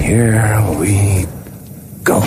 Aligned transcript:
Here 0.00 0.64
we 0.80 1.26
go. 2.02 2.22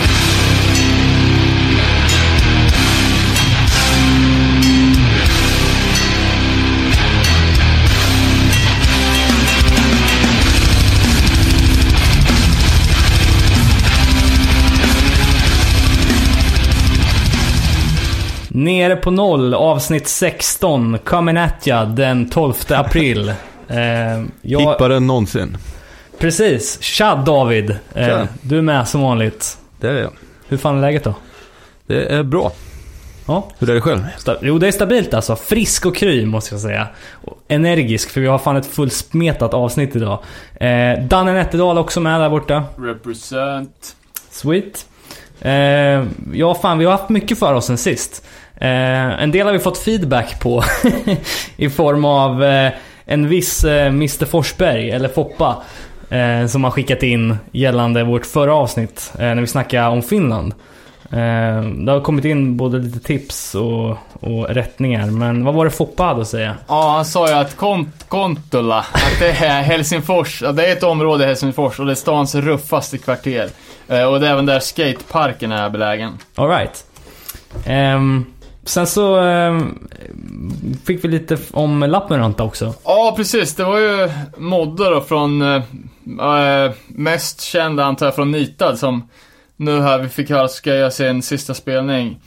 Nere 18.48 18.96
på 18.96 19.10
noll, 19.10 19.54
avsnitt 19.54 20.08
16. 20.08 20.98
Coming 21.04 21.36
at 21.36 21.66
ya 21.66 21.84
den 21.84 22.30
12 22.30 22.54
april. 22.68 23.32
Eh, 23.68 24.24
jag, 24.42 24.60
Hippare 24.60 24.96
än 24.96 25.06
någonsin. 25.06 25.56
Precis. 26.24 26.82
Tja 26.82 27.14
David. 27.14 27.70
Eh, 27.94 28.06
Tja. 28.06 28.28
du 28.42 28.58
är 28.58 28.62
med 28.62 28.88
som 28.88 29.00
vanligt. 29.00 29.58
Det 29.80 29.88
är 29.88 29.92
jag. 29.92 30.10
Hur 30.48 30.56
fan 30.56 30.76
är 30.76 30.80
läget 30.80 31.04
då? 31.04 31.14
Det 31.86 32.12
är 32.14 32.22
bra. 32.22 32.52
Ja, 33.26 33.48
Hur 33.58 33.70
är 33.70 33.74
det 33.74 33.80
själv? 33.80 34.00
jo 34.40 34.58
det 34.58 34.66
är 34.68 34.72
stabilt 34.72 35.14
alltså. 35.14 35.36
Frisk 35.36 35.86
och 35.86 35.96
kry 35.96 36.26
måste 36.26 36.54
jag 36.54 36.60
säga. 36.60 36.88
Och 37.24 37.38
energisk, 37.48 38.10
för 38.10 38.20
vi 38.20 38.26
har 38.26 38.38
fan 38.38 38.56
ett 38.56 38.66
fullsmetat 38.66 39.54
avsnitt 39.54 39.96
idag. 39.96 40.18
Eh, 40.54 40.98
Danne 41.04 41.32
Nätterdal 41.32 41.78
också 41.78 42.00
med 42.00 42.20
där 42.20 42.30
borta. 42.30 42.64
Represent. 42.78 43.96
Sweet. 44.30 44.86
Eh, 45.40 45.52
ja, 46.32 46.54
fan 46.62 46.78
vi 46.78 46.84
har 46.84 46.92
haft 46.92 47.08
mycket 47.08 47.38
för 47.38 47.54
oss 47.54 47.66
sen 47.66 47.78
sist. 47.78 48.24
Eh, 48.56 49.22
en 49.22 49.30
del 49.30 49.46
har 49.46 49.52
vi 49.52 49.58
fått 49.58 49.78
feedback 49.78 50.40
på 50.40 50.64
i 51.56 51.70
form 51.70 52.04
av 52.04 52.44
eh, 52.44 52.72
en 53.04 53.28
viss 53.28 53.64
eh, 53.64 53.86
Mr 53.86 54.24
Forsberg, 54.24 54.90
eller 54.90 55.08
Foppa, 55.08 55.62
eh, 56.10 56.46
som 56.46 56.64
har 56.64 56.70
skickat 56.70 57.02
in 57.02 57.36
gällande 57.52 58.04
vårt 58.04 58.26
förra 58.26 58.54
avsnitt 58.54 59.12
eh, 59.14 59.24
när 59.24 59.40
vi 59.40 59.46
snackade 59.46 59.88
om 59.88 60.02
Finland. 60.02 60.54
Eh, 61.10 61.62
det 61.62 61.92
har 61.92 62.00
kommit 62.00 62.24
in 62.24 62.56
både 62.56 62.78
lite 62.78 63.00
tips 63.00 63.54
och, 63.54 63.96
och 64.20 64.48
rättningar, 64.48 65.06
men 65.06 65.44
vad 65.44 65.54
var 65.54 65.64
det 65.64 65.70
Foppa 65.70 66.02
hade 66.02 66.20
att 66.20 66.28
säga? 66.28 66.56
Ja, 66.68 66.90
han 66.90 67.04
sa 67.04 67.28
ju 67.28 67.34
att 67.34 67.56
Kont 67.56 68.08
Kontula, 68.08 68.78
att 68.78 69.18
det 69.18 69.28
är 69.28 69.62
Helsingfors, 69.62 70.40
det 70.40 70.66
är 70.66 70.72
ett 70.72 70.82
område 70.82 71.24
i 71.24 71.26
Helsingfors 71.26 71.80
och 71.80 71.86
det 71.86 71.92
är 71.92 71.96
stans 71.96 72.34
ruffaste 72.34 72.98
kvarter. 72.98 73.48
Eh, 73.88 74.04
och 74.04 74.20
det 74.20 74.26
är 74.26 74.32
även 74.32 74.46
där 74.46 74.60
skateparken 74.60 75.52
är 75.52 75.70
belägen. 75.70 76.12
Alright. 76.34 76.84
Um, 77.66 78.33
sen 78.64 78.86
så 78.86 79.24
eh, 79.26 79.60
fick 80.84 81.04
vi 81.04 81.08
lite 81.08 81.38
om 81.52 81.80
Lappeenranta 81.80 82.44
också. 82.44 82.74
Ja, 82.84 83.14
precis. 83.16 83.54
Det 83.54 83.64
var 83.64 83.78
ju 83.78 84.10
Modde 84.36 84.90
då 84.90 85.00
från, 85.00 85.42
eh, 85.42 85.62
eh, 86.20 86.72
mest 86.86 87.40
känd 87.40 87.80
antar 87.80 88.06
jag 88.06 88.14
från 88.14 88.30
Nitad 88.30 88.78
som 88.78 89.08
nu 89.56 89.80
här 89.80 89.98
vi 89.98 90.08
fick 90.08 90.30
höra 90.30 90.48
ska 90.48 90.74
göra 90.74 90.90
sin 90.90 91.22
sista 91.22 91.54
spelning. 91.54 92.20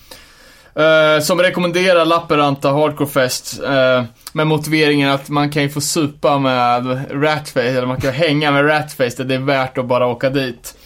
Eh, 0.78 1.22
som 1.22 1.42
rekommenderar 1.42 2.06
Lappeenranta 2.06 2.72
Hardcore 2.72 3.10
Fest 3.10 3.64
eh, 3.64 4.04
med 4.34 4.48
motiveringen 4.48 5.10
att 5.10 5.30
man 5.30 5.50
kan 5.50 5.64
ju 5.64 5.70
få 5.70 5.82
supa 5.82 6.40
med 6.40 7.06
Ratface, 7.24 7.70
eller 7.70 7.86
man 7.86 8.02
kan 8.02 8.14
hänga 8.14 8.52
med 8.52 8.68
Ratface, 8.68 9.24
det 9.24 9.36
är 9.36 9.40
värt 9.40 9.78
att 9.78 9.86
bara 9.86 10.08
åka 10.08 10.30
dit. 10.30 10.77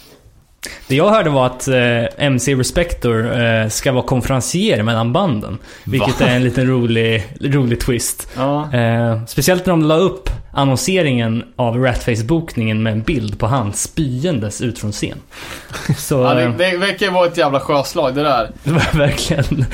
Det 0.88 0.96
jag 0.96 1.10
hörde 1.10 1.30
var 1.30 1.46
att 1.46 1.68
eh, 1.68 2.24
MC 2.24 2.54
Respector 2.54 3.42
eh, 3.42 3.68
ska 3.68 3.92
vara 3.92 4.04
konferencier 4.04 4.82
mellan 4.82 5.12
banden. 5.12 5.58
Vilket 5.84 6.20
Va? 6.20 6.26
är 6.26 6.36
en 6.36 6.44
liten 6.44 6.66
rolig, 6.66 7.24
rolig 7.40 7.80
twist. 7.80 8.28
Ja. 8.36 8.74
Eh, 8.74 9.24
speciellt 9.26 9.66
när 9.66 9.72
de 9.72 9.82
la 9.82 9.96
upp 9.96 10.30
annonseringen 10.52 11.44
av 11.56 11.76
Ratface-bokningen 11.76 12.82
med 12.82 12.92
en 12.92 13.02
bild 13.02 13.38
på 13.38 13.46
han 13.46 13.72
spyendes 13.72 14.60
ut 14.60 14.78
från 14.78 14.92
scen. 14.92 15.18
Så, 15.96 16.14
Ja, 16.14 16.34
det, 16.34 16.42
eh, 16.42 16.50
det 16.56 16.76
verkar 16.76 17.10
vara 17.10 17.26
ett 17.26 17.36
jävla 17.36 17.60
sjöslag 17.60 18.14
det 18.14 18.22
där. 18.22 18.50
det 18.64 18.70
var 18.70 18.98
verkligen... 18.98 19.44
Du 19.48 19.64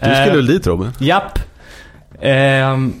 skulle 0.00 0.26
Eh, 0.26 0.34
väl 0.34 0.46
dit 0.46 0.66
Robin? 0.66 0.92
Japp. 0.98 1.38
Ehm, 2.20 2.92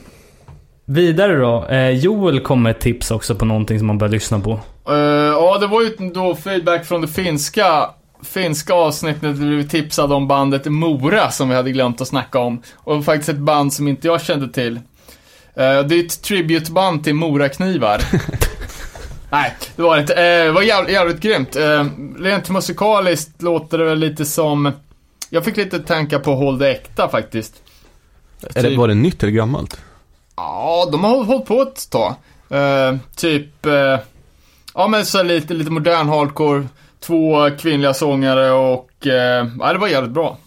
vidare 0.84 1.36
då. 1.36 1.66
Eh, 1.66 1.90
Joel 1.90 2.40
kom 2.40 2.62
med 2.62 2.70
ett 2.70 2.80
tips 2.80 3.10
också 3.10 3.34
på 3.34 3.44
någonting 3.44 3.78
som 3.78 3.86
man 3.86 3.98
bör 3.98 4.08
lyssna 4.08 4.40
på. 4.40 4.60
Eh, 4.88 4.94
ja, 5.32 5.58
det 5.60 5.66
var 5.66 5.82
ju 5.82 6.10
då 6.14 6.34
feedback 6.34 6.86
från 6.86 7.00
det 7.00 7.08
finska, 7.08 7.90
finska 8.22 8.74
avsnittet 8.74 9.22
där 9.22 9.56
vi 9.56 9.68
tipsade 9.68 10.14
om 10.14 10.28
bandet 10.28 10.64
Mora 10.64 11.30
som 11.30 11.48
vi 11.48 11.54
hade 11.54 11.72
glömt 11.72 12.00
att 12.00 12.08
snacka 12.08 12.38
om. 12.38 12.62
Och 12.74 13.04
faktiskt 13.04 13.28
ett 13.28 13.36
band 13.38 13.72
som 13.72 13.88
inte 13.88 14.06
jag 14.06 14.20
kände 14.22 14.48
till. 14.52 14.76
Eh, 15.54 15.80
det 15.80 15.94
är 15.94 16.04
ett 16.04 16.22
tributeband 16.22 17.04
till 17.04 17.14
Moraknivar. 17.14 18.02
Nej, 19.30 19.54
det 19.76 19.82
var 19.82 19.94
det 19.96 20.00
inte. 20.00 20.14
Eh, 20.14 20.44
det 20.44 20.52
var 20.52 20.62
jävligt, 20.62 20.92
jävligt 20.92 21.20
grymt. 21.20 21.56
Eh, 21.56 21.84
rent 22.18 22.48
musikaliskt 22.50 23.42
låter 23.42 23.78
det 23.78 23.84
väl 23.84 23.98
lite 23.98 24.24
som... 24.24 24.72
Jag 25.30 25.44
fick 25.44 25.56
lite 25.56 25.78
tankar 25.78 26.18
på 26.18 26.34
Håll 26.34 26.58
det 26.58 26.70
äkta 26.70 27.08
faktiskt. 27.08 27.54
Är 28.54 28.62
det, 28.62 28.76
var 28.76 28.88
det 28.88 28.94
nytt 28.94 29.22
eller 29.22 29.32
gammalt? 29.32 29.80
Ja, 30.36 30.88
de 30.92 31.04
har 31.04 31.10
håll- 31.10 31.24
hållit 31.26 31.46
på 31.46 31.62
ett 31.62 31.90
tag. 31.90 32.14
Typ, 33.16 33.66
ja 34.78 34.88
men 34.88 35.06
så 35.06 35.22
lite, 35.22 35.54
lite 35.54 35.70
modern 35.70 36.08
hardcore. 36.08 36.66
Två 37.00 37.50
kvinnliga 37.58 37.94
sångare 37.94 38.50
och, 38.50 39.06
eh, 39.06 39.46
ja 39.60 39.72
det 39.72 39.78
var 39.78 39.88
jävligt 39.88 40.12
bra. 40.12 40.38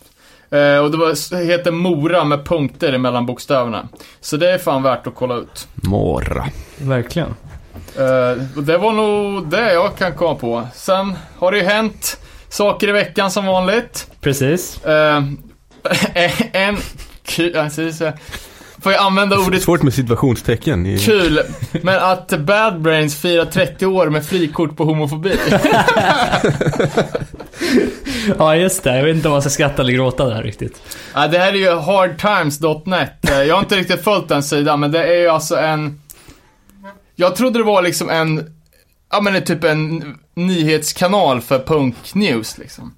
Eh, 0.50 0.78
och 0.78 0.92
det 0.92 0.98
var, 0.98 1.46
heter 1.46 1.72
Mora 1.72 2.24
med 2.24 2.46
punkter 2.46 2.98
mellan 2.98 3.26
bokstäverna. 3.26 3.88
Så 4.22 4.38
det 4.38 4.52
är 4.52 4.58
fan 4.58 4.84
värt 4.84 5.08
att 5.08 5.16
kolla 5.16 5.36
ut. 5.36 5.68
Mora. 5.76 6.46
Verkligen. 6.78 7.36
Eh, 7.98 8.58
och 8.58 8.64
det 8.64 8.78
var 8.78 8.94
nog 8.94 9.48
det 9.48 9.74
jag 9.74 9.96
kan 9.98 10.14
komma 10.16 10.36
på. 10.36 10.68
Sen 10.74 11.14
har 11.40 11.52
det 11.52 11.58
ju 11.58 11.64
hänt 11.64 12.18
saker 12.50 12.88
i 12.88 12.92
veckan 12.92 13.32
som 13.32 13.46
vanligt. 13.46 14.12
Precis. 14.22 14.86
Eh, 14.86 15.24
en 16.54 16.78
alltså, 17.56 17.92
så- 17.92 18.12
får 18.82 18.92
jag 18.92 19.02
använda 19.02 19.38
ordet 19.38 19.64
Svårt 19.64 19.82
med 19.84 19.94
situationstecken. 19.94 20.86
I... 20.86 21.00
Kul, 21.00 21.40
men 21.72 22.00
att 22.00 22.40
Bad 22.40 22.82
Brains 22.82 23.16
firar 23.22 23.46
30 23.46 23.86
år 23.86 24.10
med 24.10 24.26
frikort 24.26 24.78
på 24.78 24.84
homofobi. 24.84 25.36
Ja, 28.38 28.56
just 28.56 28.84
det. 28.84 28.98
Jag 28.98 29.04
vet 29.04 29.16
inte 29.16 29.28
om 29.28 29.32
man 29.32 29.42
ska 29.42 29.50
skratta 29.50 29.82
eller 29.82 29.94
gråta 29.94 30.26
där 30.26 30.44
riktigt. 30.44 30.82
ja, 31.14 31.28
det 31.28 31.38
här 31.38 31.54
är 31.54 31.58
ju 31.58 31.76
hardtimes.net. 31.76 33.14
Jag 33.22 33.56
har 33.56 33.60
inte 33.60 33.76
riktigt 33.76 34.04
följt 34.04 34.28
den 34.28 34.44
sidan, 34.44 34.80
men 34.80 34.92
det 34.92 35.04
är 35.04 35.18
ju 35.22 35.28
alltså 35.28 35.56
en... 35.56 36.02
Jag 37.16 37.36
trodde 37.36 37.60
det 37.60 37.64
var 37.64 37.82
liksom 37.82 38.10
en... 38.10 38.56
Ja 39.12 39.22
men 39.22 39.34
det 39.34 39.40
är 39.40 39.46
typ 39.46 39.64
en 39.64 40.18
nyhetskanal 40.34 41.42
för 41.42 41.60
punk-news 41.60 42.60
liksom. 42.60 42.96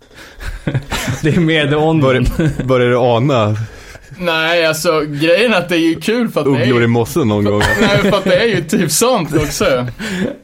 Det 1.21 1.35
är 1.35 1.39
mer 1.39 1.67
the 1.67 1.75
on 1.75 2.01
Bör, 2.01 2.63
börjar 2.63 2.89
du 2.89 2.97
ana 2.97 3.55
Nej, 4.17 4.65
alltså 4.65 5.01
grejen 5.01 5.53
är 5.53 5.57
att 5.57 5.69
det 5.69 5.75
är 5.75 5.79
ju 5.79 5.95
kul 5.95 6.29
för 6.29 6.39
att 6.39 6.45
det 6.45 6.51
är 6.51 6.61
ugglor 6.61 6.79
i 6.79 6.81
ju... 6.81 6.87
mossen 6.87 7.27
någon 7.27 7.43
gång? 7.43 7.61
Nej, 7.81 7.97
för 7.97 8.17
att 8.17 8.23
det 8.23 8.35
är 8.35 8.47
ju 8.47 8.63
typ 8.63 8.91
sånt 8.91 9.35
också. 9.35 9.87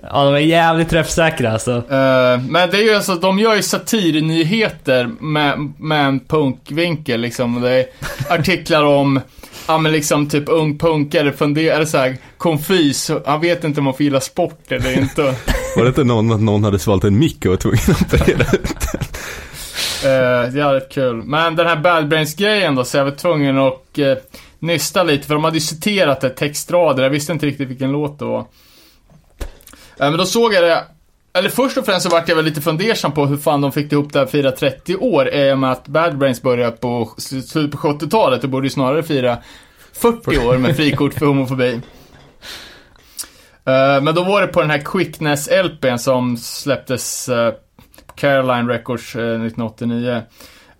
Ja, 0.02 0.25
de 0.25 0.35
är 0.35 0.40
jävligt 0.40 0.90
träffsäkra 0.90 1.52
alltså. 1.52 1.72
Eh, 1.72 2.41
men 2.50 2.69
det 2.69 2.78
är 2.78 2.84
ju 2.84 2.96
alltså, 2.96 3.16
de 3.16 3.40
gör 3.40 3.56
ju 3.56 3.62
satirnyheter 3.62 5.09
med, 5.19 5.74
med 5.78 6.06
en 6.06 6.19
punkvinkel 6.19 7.22
liksom. 7.22 7.62
Det 7.62 7.72
är 7.72 7.85
artiklar 8.29 8.84
om, 8.84 9.19
ja 9.68 9.78
men 9.78 9.91
liksom 9.91 10.29
typ 10.29 10.44
ung 10.47 10.78
punkare 10.78 11.31
funderar 11.31 11.85
såhär, 11.85 12.18
konfys, 12.38 13.12
han 13.25 13.41
vet 13.41 13.63
inte 13.63 13.79
om 13.79 13.84
man 13.84 13.94
får 13.94 14.03
gilla 14.03 14.22
sport 14.22 14.72
eller 14.72 14.97
inte. 14.97 15.22
Var 15.75 15.84
det 15.84 15.88
inte 15.88 16.03
någon 16.03 16.31
att 16.31 16.41
någon 16.41 16.63
hade 16.63 16.79
svalt 16.79 17.03
en 17.03 17.19
mick 17.19 17.46
och 17.46 17.50
var 17.50 17.58
tvungen 17.58 17.79
att 17.88 18.13
operera 18.13 18.46
ut 18.53 18.79
Uh, 18.94 19.09
det 20.03 20.61
är 20.61 20.73
rätt 20.73 20.91
kul. 20.91 21.15
Men 21.15 21.55
den 21.55 21.67
här 21.67 21.75
Bad 21.75 22.07
Brains-grejen 22.07 22.75
då, 22.75 22.83
så 22.83 22.97
jag 22.97 23.05
var 23.05 23.11
tvungen 23.11 23.57
att 23.57 23.97
uh, 23.97 24.07
eh, 24.07 24.17
nysta 24.59 25.03
lite, 25.03 25.27
för 25.27 25.33
de 25.33 25.43
hade 25.43 25.57
ju 25.57 25.61
citerat 25.61 26.23
ett 26.23 26.35
textrader, 26.35 27.03
jag 27.03 27.09
visste 27.09 27.33
inte 27.33 27.45
riktigt 27.45 27.69
vilken 27.69 27.91
låt 27.91 28.19
det 28.19 28.25
var. 28.25 28.39
Eh, 28.39 28.45
men 29.97 30.17
då 30.17 30.25
såg 30.25 30.53
jag 30.53 30.63
det, 30.63 30.83
eller 31.33 31.49
först 31.49 31.77
och 31.77 31.85
främst 31.85 32.03
så 32.03 32.09
vart 32.09 32.29
jag 32.29 32.35
väl 32.35 32.45
lite 32.45 32.61
fundersam 32.61 33.11
på 33.11 33.25
hur 33.25 33.37
fan 33.37 33.61
de 33.61 33.72
fick 33.72 33.91
ihop 33.91 34.13
det 34.13 34.19
här 34.19 34.25
fira 34.25 34.51
30 34.51 34.96
år, 34.96 35.34
i 35.34 35.53
och 35.53 35.59
med 35.59 35.72
att 35.72 35.87
Bad 35.87 36.17
Brains 36.17 36.41
började 36.41 36.78
på 36.78 37.13
slutet 37.17 37.72
på 37.72 37.87
70-talet, 37.87 38.43
och 38.43 38.49
borde 38.49 38.66
ju 38.66 38.72
snarare 38.72 39.03
fira 39.03 39.37
40 39.93 40.37
år 40.37 40.57
med 40.57 40.75
frikort 40.75 41.13
för 41.13 41.25
homofobi. 41.25 41.81
Eh, 43.66 44.02
men 44.02 44.16
då 44.16 44.23
var 44.23 44.41
det 44.41 44.47
på 44.47 44.61
den 44.61 44.69
här 44.69 44.79
Quickness-LPn 44.79 45.97
som 45.97 46.37
släpptes 46.37 47.29
eh, 47.29 47.53
Caroline 48.19 48.67
Records 48.67 49.16
eh, 49.16 49.21
1989. 49.21 50.21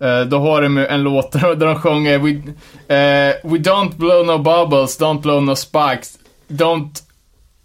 Eh, 0.00 0.20
då 0.20 0.38
har 0.38 0.62
de 0.62 0.76
ju 0.76 0.86
en 0.86 1.02
låt 1.02 1.32
där 1.32 1.66
de 1.66 1.80
sjunger 1.80 2.18
We, 2.18 2.30
eh, 2.30 3.34
we 3.42 3.58
don't 3.58 3.96
blow 3.96 4.26
no 4.26 4.38
bubbles, 4.38 5.00
don't 5.00 5.20
blow 5.20 5.42
no 5.42 5.56
spikes, 5.56 6.18
don't 6.48 7.02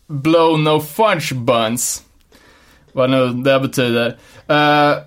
blow 0.07 0.60
no 0.60 0.80
fudge 0.80 1.33
buns. 1.33 2.04
Vad 2.92 3.10
nu 3.10 3.27
det 3.27 3.60
betyder. 3.60 4.18
Eh, 4.48 4.98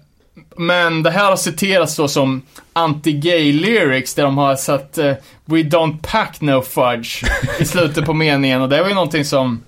men 0.56 1.02
det 1.02 1.10
här 1.10 1.24
har 1.24 1.36
citerats 1.36 1.96
då 1.96 2.08
som 2.08 2.42
anti-gay 2.72 3.52
lyrics 3.52 4.14
där 4.14 4.22
de 4.22 4.38
har 4.38 4.56
satt 4.56 4.98
eh, 4.98 5.14
We 5.44 5.56
don't 5.56 5.98
pack 6.02 6.40
no 6.40 6.62
fudge 6.62 7.24
i 7.58 7.64
slutet 7.64 8.04
på 8.04 8.14
meningen 8.14 8.62
och 8.62 8.68
det 8.68 8.80
var 8.80 8.88
ju 8.88 8.94
någonting 8.94 9.24
som 9.24 9.62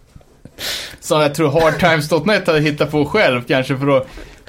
Som 1.00 1.20
jag 1.20 1.35
tror 1.35 1.61
Hard 1.61 1.79
Times.net 1.79 2.47
hade 2.47 2.61
hittat 2.61 2.91
på 2.91 3.05
själv 3.05 3.43
kanske 3.49 3.76
för 3.76 3.97
att 3.97 4.06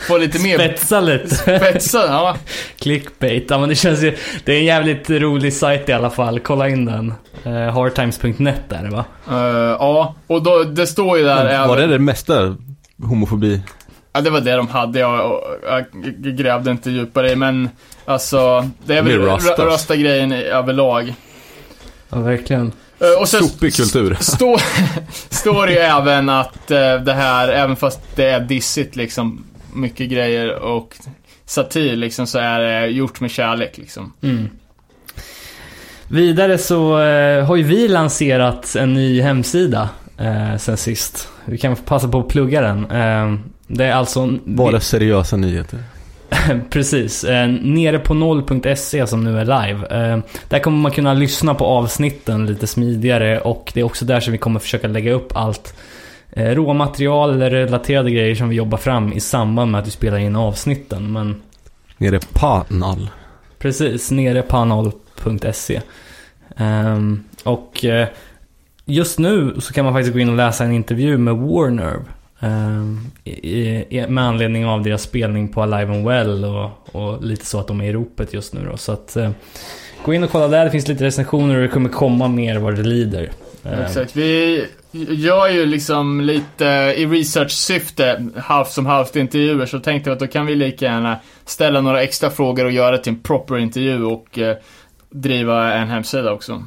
få 0.07 0.17
lite 0.17 0.39
mer 0.39 0.57
Spetsa 0.57 0.99
lite. 1.01 1.35
spetsa. 1.35 2.05
Ja. 2.07 2.35
Clickbait. 2.79 3.45
Ja 3.49 3.57
men 3.59 3.69
det 3.69 3.75
känns 3.75 4.03
ju... 4.03 4.17
Det 4.45 4.53
är 4.53 4.57
en 4.59 4.65
jävligt 4.65 5.09
rolig 5.09 5.53
sajt 5.53 5.89
i 5.89 5.93
alla 5.93 6.09
fall. 6.09 6.39
Kolla 6.39 6.69
in 6.69 6.85
den. 6.85 7.13
Uh, 7.45 7.53
hardtimes.net 7.53 8.61
där 8.69 8.89
va? 8.91 9.05
Eh, 9.29 9.35
ja, 9.79 10.15
och 10.27 10.43
då, 10.43 10.63
det 10.63 10.87
står 10.87 11.17
ju 11.17 11.23
där 11.23 11.43
Men 11.45 11.67
Var 11.67 11.77
det 11.77 11.87
det 11.87 11.99
mesta 11.99 12.55
homofobi? 13.03 13.61
Ja, 14.13 14.21
det 14.21 14.29
var 14.29 14.41
det 14.41 14.55
de 14.55 14.67
hade. 14.67 14.99
Jag, 14.99 15.41
jag 15.63 15.85
grävde 16.37 16.71
inte 16.71 16.91
djupare 16.91 17.31
i, 17.31 17.35
men 17.35 17.69
alltså, 18.05 18.69
det 18.85 18.97
är 18.97 19.01
väl 19.01 19.19
ra- 19.21 19.65
rasta 19.65 19.95
grejen 19.95 20.31
i- 20.33 20.43
överlag. 20.43 21.13
Ja 22.09 22.19
verkligen. 22.19 22.71
Eh, 22.99 23.21
och 23.21 23.27
sen 23.29 23.43
Sopig 23.43 23.75
kultur. 23.75 24.17
Stå, 24.19 24.57
står 25.29 25.65
det 25.67 25.73
ju 25.73 25.79
även 25.79 26.29
att 26.29 26.71
eh, 26.71 26.95
det 26.95 27.13
här, 27.13 27.47
även 27.47 27.75
fast 27.75 27.99
det 28.15 28.25
är 28.25 28.39
dissigt 28.39 28.95
liksom, 28.95 29.43
mycket 29.73 30.09
grejer 30.09 30.55
och 30.55 30.95
satir 31.45 31.95
liksom, 31.95 32.27
så 32.27 32.39
är 32.39 32.59
det 32.59 32.87
gjort 32.87 33.19
med 33.21 33.31
kärlek 33.31 33.77
liksom. 33.77 34.13
Mm. 34.21 34.49
Vidare 36.07 36.57
så 36.57 36.99
eh, 36.99 37.45
har 37.45 37.55
ju 37.55 37.63
vi 37.63 37.87
lanserat 37.87 38.75
en 38.75 38.93
ny 38.93 39.21
hemsida 39.21 39.89
eh, 40.17 40.57
sen 40.57 40.77
sist. 40.77 41.29
Vi 41.45 41.57
kan 41.57 41.75
passa 41.75 42.07
på 42.07 42.19
att 42.19 42.27
plugga 42.27 42.61
den. 42.61 42.91
Eh, 42.91 43.39
det 43.67 43.85
är 43.85 43.93
alltså... 43.93 44.27
Bara 44.43 44.79
seriösa 44.79 45.37
nyheter. 45.37 45.79
Precis. 46.69 47.23
Eh, 47.23 47.47
nere 47.47 47.99
på 47.99 48.13
noll.se 48.13 49.07
som 49.07 49.23
nu 49.23 49.39
är 49.39 49.45
live. 49.45 50.11
Eh, 50.11 50.19
där 50.49 50.59
kommer 50.59 50.77
man 50.77 50.91
kunna 50.91 51.13
lyssna 51.13 51.55
på 51.55 51.65
avsnitten 51.65 52.45
lite 52.45 52.67
smidigare 52.67 53.39
och 53.39 53.71
det 53.73 53.79
är 53.79 53.83
också 53.83 54.05
där 54.05 54.19
som 54.19 54.31
vi 54.31 54.37
kommer 54.37 54.59
försöka 54.59 54.87
lägga 54.87 55.13
upp 55.13 55.35
allt 55.35 55.67
eh, 55.67 55.73
råmaterial 56.35 57.29
eller 57.29 57.49
relaterade 57.49 58.11
grejer 58.11 58.35
som 58.35 58.49
vi 58.49 58.55
jobbar 58.55 58.77
fram 58.77 59.13
i 59.13 59.19
samband 59.19 59.71
med 59.71 59.81
att 59.81 59.87
vi 59.87 59.91
spelar 59.91 60.17
in 60.17 60.35
avsnitten. 60.35 61.11
Men 61.11 61.41
Nere 61.97 62.19
på 62.33 62.63
noll. 62.67 63.09
Precis, 63.59 64.11
nere 64.11 64.41
på 64.41 64.65
noll.se. 64.65 65.81
Ehm, 66.57 67.23
och 67.43 67.85
eh, 67.85 68.07
just 68.85 69.19
nu 69.19 69.55
så 69.59 69.73
kan 69.73 69.85
man 69.85 69.93
faktiskt 69.93 70.13
gå 70.13 70.19
in 70.19 70.29
och 70.29 70.35
läsa 70.35 70.63
en 70.63 70.71
intervju 70.71 71.17
med 71.17 71.35
Warnerve. 71.35 72.03
ehm, 72.39 72.99
i, 73.23 73.49
i, 73.99 74.05
med 74.09 74.23
anledning 74.23 74.65
av 74.65 74.83
deras 74.83 75.01
spelning 75.01 75.47
på 75.47 75.61
Alive 75.61 75.93
and 75.93 76.07
Well 76.07 76.45
och, 76.45 76.69
och 76.91 77.23
lite 77.23 77.45
så 77.45 77.59
att 77.59 77.67
de 77.67 77.81
är 77.81 77.85
i 77.85 77.93
ropet 77.93 78.33
just 78.33 78.53
nu 78.53 78.65
då. 78.71 78.77
Så 78.77 78.91
att 78.91 79.15
eh, 79.15 79.31
gå 80.05 80.13
in 80.13 80.23
och 80.23 80.31
kolla 80.31 80.47
där, 80.47 80.65
det 80.65 80.71
finns 80.71 80.87
lite 80.87 81.03
recensioner 81.03 81.55
och 81.55 81.61
det 81.61 81.67
kommer 81.67 81.89
komma 81.89 82.27
mer 82.27 82.57
vad 82.57 82.75
det 82.75 82.83
lider. 82.83 83.31
Ehm, 83.65 83.81
Exakt. 83.81 84.15
Vi 84.15 84.65
gör 85.09 85.49
ju 85.49 85.65
liksom 85.65 86.21
lite 86.21 86.65
i 86.97 87.05
research-syfte, 87.05 88.27
halvt 88.37 88.71
som 88.71 88.85
halvt 88.85 89.15
intervjuer, 89.15 89.65
så 89.65 89.79
tänkte 89.79 90.09
vi 90.09 90.13
att 90.13 90.19
då 90.19 90.27
kan 90.27 90.45
vi 90.45 90.55
lika 90.55 90.85
gärna 90.85 91.19
ställa 91.45 91.81
några 91.81 92.03
extra 92.03 92.29
frågor 92.29 92.65
och 92.65 92.71
göra 92.71 92.97
till 92.97 93.13
en 93.13 93.19
proper 93.19 93.57
intervju 93.57 94.03
och 94.03 94.39
eh, 94.39 94.57
driva 95.09 95.73
en 95.73 95.87
hemsida 95.87 96.31
också. 96.31 96.63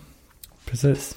Precis. 0.70 1.16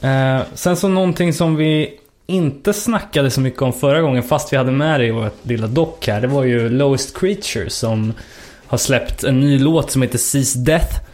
Eh, 0.00 0.40
sen 0.54 0.76
så 0.76 0.88
någonting 0.88 1.32
som 1.32 1.56
vi 1.56 1.98
inte 2.26 2.72
snackade 2.72 3.30
så 3.30 3.40
mycket 3.40 3.62
om 3.62 3.72
förra 3.72 4.00
gången, 4.00 4.22
fast 4.22 4.52
vi 4.52 4.56
hade 4.56 4.72
med 4.72 5.00
det 5.00 5.06
i 5.06 5.10
vårt 5.10 5.46
lilla 5.46 5.66
dock 5.66 6.06
här. 6.06 6.20
Det 6.20 6.26
var 6.26 6.44
ju 6.44 6.68
Lowest 6.68 7.18
Creature 7.18 7.70
som 7.70 8.12
har 8.66 8.78
släppt 8.78 9.24
en 9.24 9.40
ny 9.40 9.58
låt 9.58 9.90
som 9.90 10.02
heter 10.02 10.18
Seas 10.18 10.54
Death. 10.54 11.09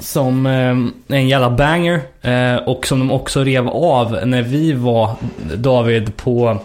Som 0.00 0.46
eh, 0.46 1.16
en 1.18 1.28
jävla 1.28 1.50
banger. 1.50 2.00
Eh, 2.22 2.56
och 2.56 2.86
som 2.86 2.98
de 2.98 3.10
också 3.10 3.44
rev 3.44 3.68
av 3.68 4.18
när 4.24 4.42
vi 4.42 4.72
var, 4.72 5.14
David, 5.56 6.16
på 6.16 6.58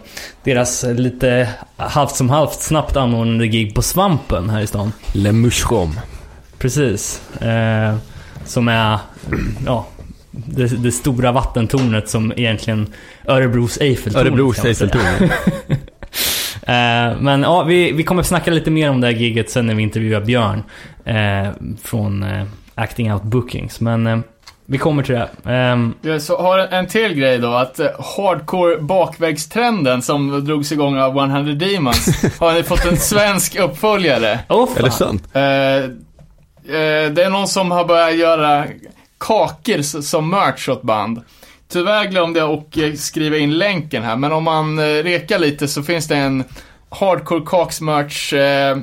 deras 0.44 0.84
lite 0.84 1.50
halvt 1.78 2.16
som 2.16 2.30
halvt 2.30 2.62
snabbt 2.62 2.96
anordnade 2.96 3.48
gig 3.48 3.76
på 3.76 3.82
Svampen 3.82 4.50
här 4.50 4.62
i 4.62 4.68
stan. 4.68 4.92
Le 5.14 5.32
Mushroom. 5.32 6.00
Precis. 6.58 7.22
Eh, 7.42 7.96
som 8.46 8.68
är, 8.68 9.00
ja, 9.66 9.86
det, 10.32 10.84
det 10.84 10.92
stora 10.92 11.32
vattentornet 11.32 12.10
som 12.10 12.34
egentligen 12.36 12.88
Örebros 13.26 13.78
Eiffeltorn. 13.78 14.28
Örebros. 14.28 14.66
Eiffeltorn. 14.66 15.30
Eh, 16.68 17.20
men 17.20 17.42
ja, 17.42 17.64
vi, 17.64 17.92
vi 17.92 18.04
kommer 18.04 18.24
snacka 18.24 18.52
lite 18.52 18.72
mer 18.72 18.90
om 18.90 19.02
det 19.02 19.08
här 19.08 19.14
giget 19.14 19.50
sen 19.50 19.68
när 19.68 19.76
vi 19.76 19.84
intervjuar 19.84 20.22
Björn. 20.22 20.64
Eh, 21.06 21.52
från 21.84 22.24
eh, 22.24 22.46
Acting 22.76 23.14
Out 23.14 23.24
Bookings. 23.24 23.80
Men 23.82 24.08
eh, 24.08 24.20
vi 24.66 24.78
kommer 24.78 25.04
till 25.04 25.16
det. 25.16 25.30
Ehm, 25.52 25.94
Jag 26.02 26.22
så 26.22 26.38
har 26.42 26.60
en- 26.60 26.88
till 26.88 27.14
grej 27.14 27.38
då, 27.38 27.54
att 27.54 27.80
eh, 27.80 27.88
hardcore 28.18 28.78
bakvägstrenden 28.78 30.02
som 30.02 30.46
drogs 30.46 30.72
igång 30.72 31.00
av 31.00 31.18
100 31.18 31.54
Demons 31.54 32.08
har 32.40 32.54
nu 32.54 32.64
fått 32.64 32.86
en 32.86 32.98
svensk 32.98 33.56
uppföljare. 33.56 34.40
Åh 34.50 34.70
Är 34.78 34.84
det 34.84 34.92
sant? 34.92 35.24
Eh, 35.34 35.42
eh, 35.42 37.12
det 37.12 37.24
är 37.24 37.30
någon 37.30 37.48
som 37.48 37.72
har 37.72 37.86
börjat 37.86 38.16
göra 38.18 38.66
kakor 39.18 40.02
som 40.02 40.30
merch 40.30 40.70
åt 40.70 40.82
band. 40.82 41.22
Tyvärr 41.72 42.06
glömde 42.06 42.40
jag 42.40 42.50
att 42.54 43.00
skriva 43.00 43.38
in 43.38 43.58
länken 43.58 44.04
här, 44.04 44.16
men 44.16 44.32
om 44.32 44.44
man 44.44 44.80
eh, 44.80 44.84
rekar 44.84 45.40
lite 45.40 45.68
så 45.68 45.84
finns 45.84 46.08
det 46.08 46.16
en 46.16 46.44
hardcore 46.90 47.44
kaksmerch, 47.46 48.34
eh, 48.34 48.78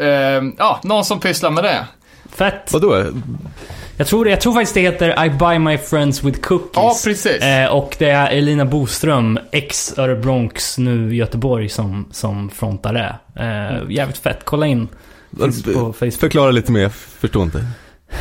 eh, 0.00 0.42
ja, 0.58 0.80
någon 0.82 1.04
som 1.04 1.20
pysslar 1.20 1.50
med 1.50 1.64
det. 1.64 1.86
Fett. 2.38 2.72
Vadå? 2.72 3.04
Jag 3.96 4.06
tror, 4.06 4.24
det- 4.24 4.30
jag 4.30 4.40
tror 4.40 4.52
faktiskt 4.52 4.74
det 4.74 4.80
heter 4.80 5.24
I 5.24 5.30
buy 5.30 5.58
my 5.58 5.78
friends 5.78 6.22
with 6.24 6.40
cookies. 6.40 6.70
Ja, 6.74 6.96
precis. 7.04 7.42
Eh, 7.42 7.66
och 7.72 7.96
det 7.98 8.10
är 8.10 8.30
Elina 8.30 8.64
Boström, 8.64 9.38
ex 9.52 9.98
Örebronx, 9.98 10.78
nu 10.78 11.14
Göteborg, 11.16 11.68
som, 11.68 12.08
som 12.12 12.50
frontar 12.50 12.92
det. 12.94 13.16
Eh, 13.44 13.90
jävligt 13.90 14.18
fett. 14.18 14.38
Kolla 14.44 14.66
in. 14.66 14.88
Finns 15.40 15.62
på 15.62 15.92
Facebook. 15.92 16.12
Förklara 16.12 16.50
lite 16.50 16.72
mer, 16.72 16.80
jag 16.80 16.92
förstår 16.92 17.42
inte. 17.42 17.64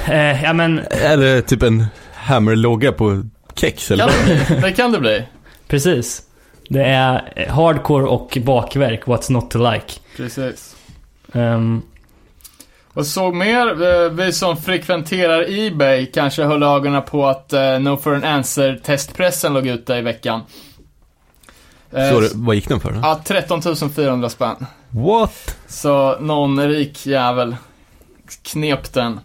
Eh, 0.08 0.44
ja 0.44 0.54
men, 0.54 0.80
Eller 0.92 1.42
typ 1.42 1.64
en 1.64 1.86
Hammer-logga 2.14 2.92
på 2.92 3.24
kex 3.56 3.92
eller 3.92 4.08
Kan 4.08 4.14
vad? 4.50 4.62
det 4.62 4.72
kan 4.72 4.92
det 4.92 5.00
bli. 5.00 5.24
precis. 5.68 6.22
Det 6.70 6.84
är 6.84 7.46
hardcore 7.50 8.06
och 8.06 8.38
bakverk, 8.46 9.06
what's 9.06 9.32
not 9.32 9.52
to 9.52 9.72
like. 9.72 9.86
Precis. 10.18 10.76
Ehm, 11.34 11.82
Och 12.98 13.06
såg 13.06 13.36
mer, 13.36 13.82
eh, 13.84 14.10
vi 14.12 14.34
som 14.34 14.58
frekventerar 14.58 15.46
Ebay 15.60 16.06
kanske 16.06 16.44
höll 16.44 16.64
ögonen 16.64 17.02
på 17.04 17.28
att 17.28 17.54
eh, 17.54 17.80
No 17.80 17.98
for 17.98 18.16
an 18.16 18.24
Answer 18.24 18.80
testpressen 18.84 19.54
låg 19.54 19.68
ute 19.68 19.94
i 19.94 20.02
veckan. 20.02 20.42
Eh, 21.92 22.10
Så, 22.10 22.30
vad 22.34 22.56
gick 22.56 22.70
den 22.70 22.80
för 22.80 22.92
då? 22.92 23.00
Ja, 23.04 23.20
13 23.26 23.62
400 23.96 24.30
spänn. 24.30 24.66
What? 24.90 25.58
Så 25.68 26.20
någon 26.20 26.68
rik 26.68 27.06
jävel 27.06 27.56
knep 28.44 28.94
den. 28.94 29.20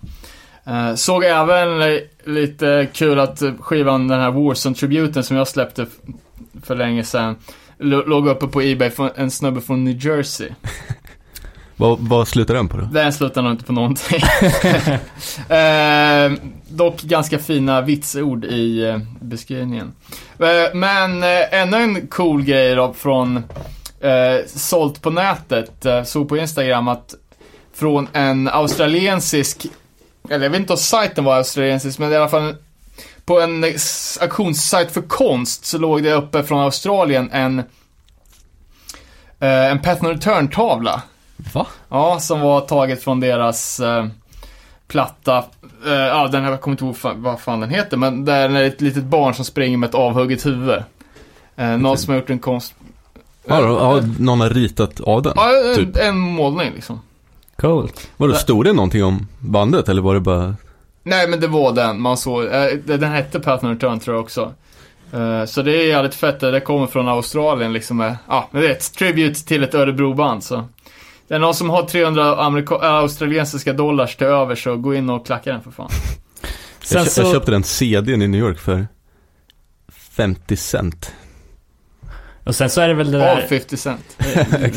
Eh, 0.66 0.94
såg 0.94 1.24
även 1.24 1.78
li- 1.80 2.08
lite 2.24 2.88
kul 2.92 3.20
att 3.20 3.42
skivan, 3.60 4.08
den 4.08 4.20
här 4.20 4.30
Warzone-tributen 4.30 5.22
som 5.22 5.36
jag 5.36 5.48
släppte 5.48 5.86
för 6.62 6.74
länge 6.74 7.04
sedan, 7.04 7.36
låg 7.78 8.28
uppe 8.28 8.46
på 8.46 8.62
Ebay 8.62 8.90
en 9.16 9.30
snubbe 9.30 9.60
från 9.60 9.84
New 9.84 10.06
Jersey. 10.06 10.48
Vad, 11.76 11.98
vad 12.00 12.28
slutar 12.28 12.54
den 12.54 12.68
på 12.68 12.76
då? 12.76 12.84
Den 12.92 13.12
slutar 13.12 13.42
nog 13.42 13.52
inte 13.52 13.64
på 13.64 13.72
någonting. 13.72 14.22
eh, 15.56 16.32
dock 16.68 17.02
ganska 17.02 17.38
fina 17.38 17.80
vitsord 17.80 18.44
i 18.44 18.84
eh, 18.84 18.98
beskrivningen. 19.20 19.92
Eh, 20.38 20.74
men 20.74 21.22
eh, 21.22 21.60
ännu 21.60 21.76
en 21.76 22.06
cool 22.06 22.42
grej 22.42 22.74
då 22.74 22.92
från 22.92 23.36
eh, 24.00 24.46
sålt 24.46 25.02
på 25.02 25.10
nätet. 25.10 25.86
Eh, 25.86 26.02
såg 26.02 26.28
på 26.28 26.36
Instagram 26.36 26.88
att 26.88 27.14
från 27.74 28.08
en 28.12 28.48
australiensisk, 28.48 29.66
eller 30.30 30.44
jag 30.44 30.50
vet 30.50 30.60
inte 30.60 30.72
om 30.72 30.78
sajten 30.78 31.24
var 31.24 31.36
australiensisk, 31.36 31.98
men 31.98 32.12
i 32.12 32.16
alla 32.16 32.28
fall 32.28 32.56
på 33.24 33.40
en 33.40 33.64
auktionssajt 34.20 34.90
för 34.90 35.02
konst 35.02 35.64
så 35.64 35.78
låg 35.78 36.02
det 36.02 36.12
uppe 36.12 36.42
från 36.42 36.60
Australien 36.60 37.30
en 37.32 37.62
en 39.38 39.78
Path 39.78 40.02
No 40.04 40.08
Return-tavla. 40.08 41.02
Va? 41.54 41.66
Ja, 41.88 42.18
som 42.20 42.40
var 42.40 42.60
taget 42.60 43.02
från 43.04 43.20
deras 43.20 43.80
eh, 43.80 44.06
platta. 44.88 45.44
Eh, 45.86 45.92
ja, 45.92 46.28
den 46.28 46.42
här, 46.44 46.50
jag 46.50 46.60
kommer 46.60 46.72
inte 46.84 47.08
ihåg 47.08 47.16
vad 47.16 47.40
fan 47.40 47.60
den 47.60 47.70
heter, 47.70 47.96
men 47.96 48.24
där 48.24 48.48
är 48.48 48.48
det 48.48 48.66
ett 48.66 48.80
litet 48.80 49.04
barn 49.04 49.34
som 49.34 49.44
springer 49.44 49.76
med 49.76 49.88
ett 49.88 49.94
avhugget 49.94 50.46
huvud. 50.46 50.82
Eh, 51.56 51.76
någon 51.78 51.98
som 51.98 52.12
har 52.12 52.20
gjort 52.20 52.30
en 52.30 52.38
konst... 52.38 52.74
Ja, 53.46 53.60
då, 53.60 53.66
ja, 53.68 54.00
någon 54.18 54.40
har 54.40 54.50
ritat 54.50 55.00
av 55.00 55.22
den? 55.22 55.32
Ja, 55.36 55.50
en, 55.70 55.76
typ. 55.76 55.96
en 55.96 56.18
målning 56.18 56.72
liksom. 56.74 57.00
coolt. 57.56 58.10
Vadå, 58.16 58.34
stod 58.34 58.64
det 58.64 58.72
någonting 58.72 59.04
om 59.04 59.26
bandet 59.38 59.88
eller 59.88 60.02
var 60.02 60.14
det 60.14 60.20
bara... 60.20 60.54
Nej, 61.02 61.28
men 61.28 61.40
det 61.40 61.46
var 61.46 61.72
den 61.72 62.00
man 62.00 62.16
såg. 62.16 62.44
Eh, 62.44 62.64
den 62.84 63.02
hette 63.12 63.40
Path 63.40 63.64
No 63.64 63.68
Return 63.68 64.00
tror 64.00 64.16
jag 64.16 64.22
också. 64.24 64.52
Eh, 65.12 65.44
så 65.44 65.62
det 65.62 65.72
är 65.82 65.86
jävligt 65.88 66.14
fett. 66.14 66.40
Det 66.40 66.60
kommer 66.60 66.86
från 66.86 67.08
Australien 67.08 67.72
liksom. 67.72 67.96
med- 67.96 68.16
Ja, 68.28 68.48
men 68.50 68.62
det 68.62 68.68
är 68.68 68.72
ett 68.72 68.94
tribute 68.94 69.44
till 69.46 69.64
ett 69.64 69.74
Örebroband 69.74 70.44
så. 70.44 70.64
Det 71.32 71.36
är 71.36 71.40
någon 71.40 71.54
som 71.54 71.70
har 71.70 71.82
300 71.82 72.36
amerika- 72.36 72.74
äh, 72.82 72.92
australiensiska 72.94 73.72
dollars 73.72 74.16
till 74.16 74.26
över 74.26 74.54
så 74.54 74.76
gå 74.76 74.94
in 74.94 75.10
och 75.10 75.26
klacka 75.26 75.52
den 75.52 75.62
för 75.62 75.70
fan. 75.70 75.88
Sen 76.82 76.98
Jag, 76.98 77.04
kö- 77.04 77.10
så, 77.10 77.20
jag 77.22 77.32
köpte 77.32 77.50
den 77.50 77.62
CDn 77.62 78.22
i 78.22 78.28
New 78.28 78.40
York 78.40 78.58
för 78.58 78.86
50 79.88 80.56
cent. 80.56 81.12
Och 82.44 82.54
sen 82.54 82.70
så 82.70 82.80
är 82.80 82.88
det 82.88 82.94
väl 82.94 83.10
det 83.12 83.18
där... 83.18 83.40
50 83.40 83.76
Cent. 83.76 84.04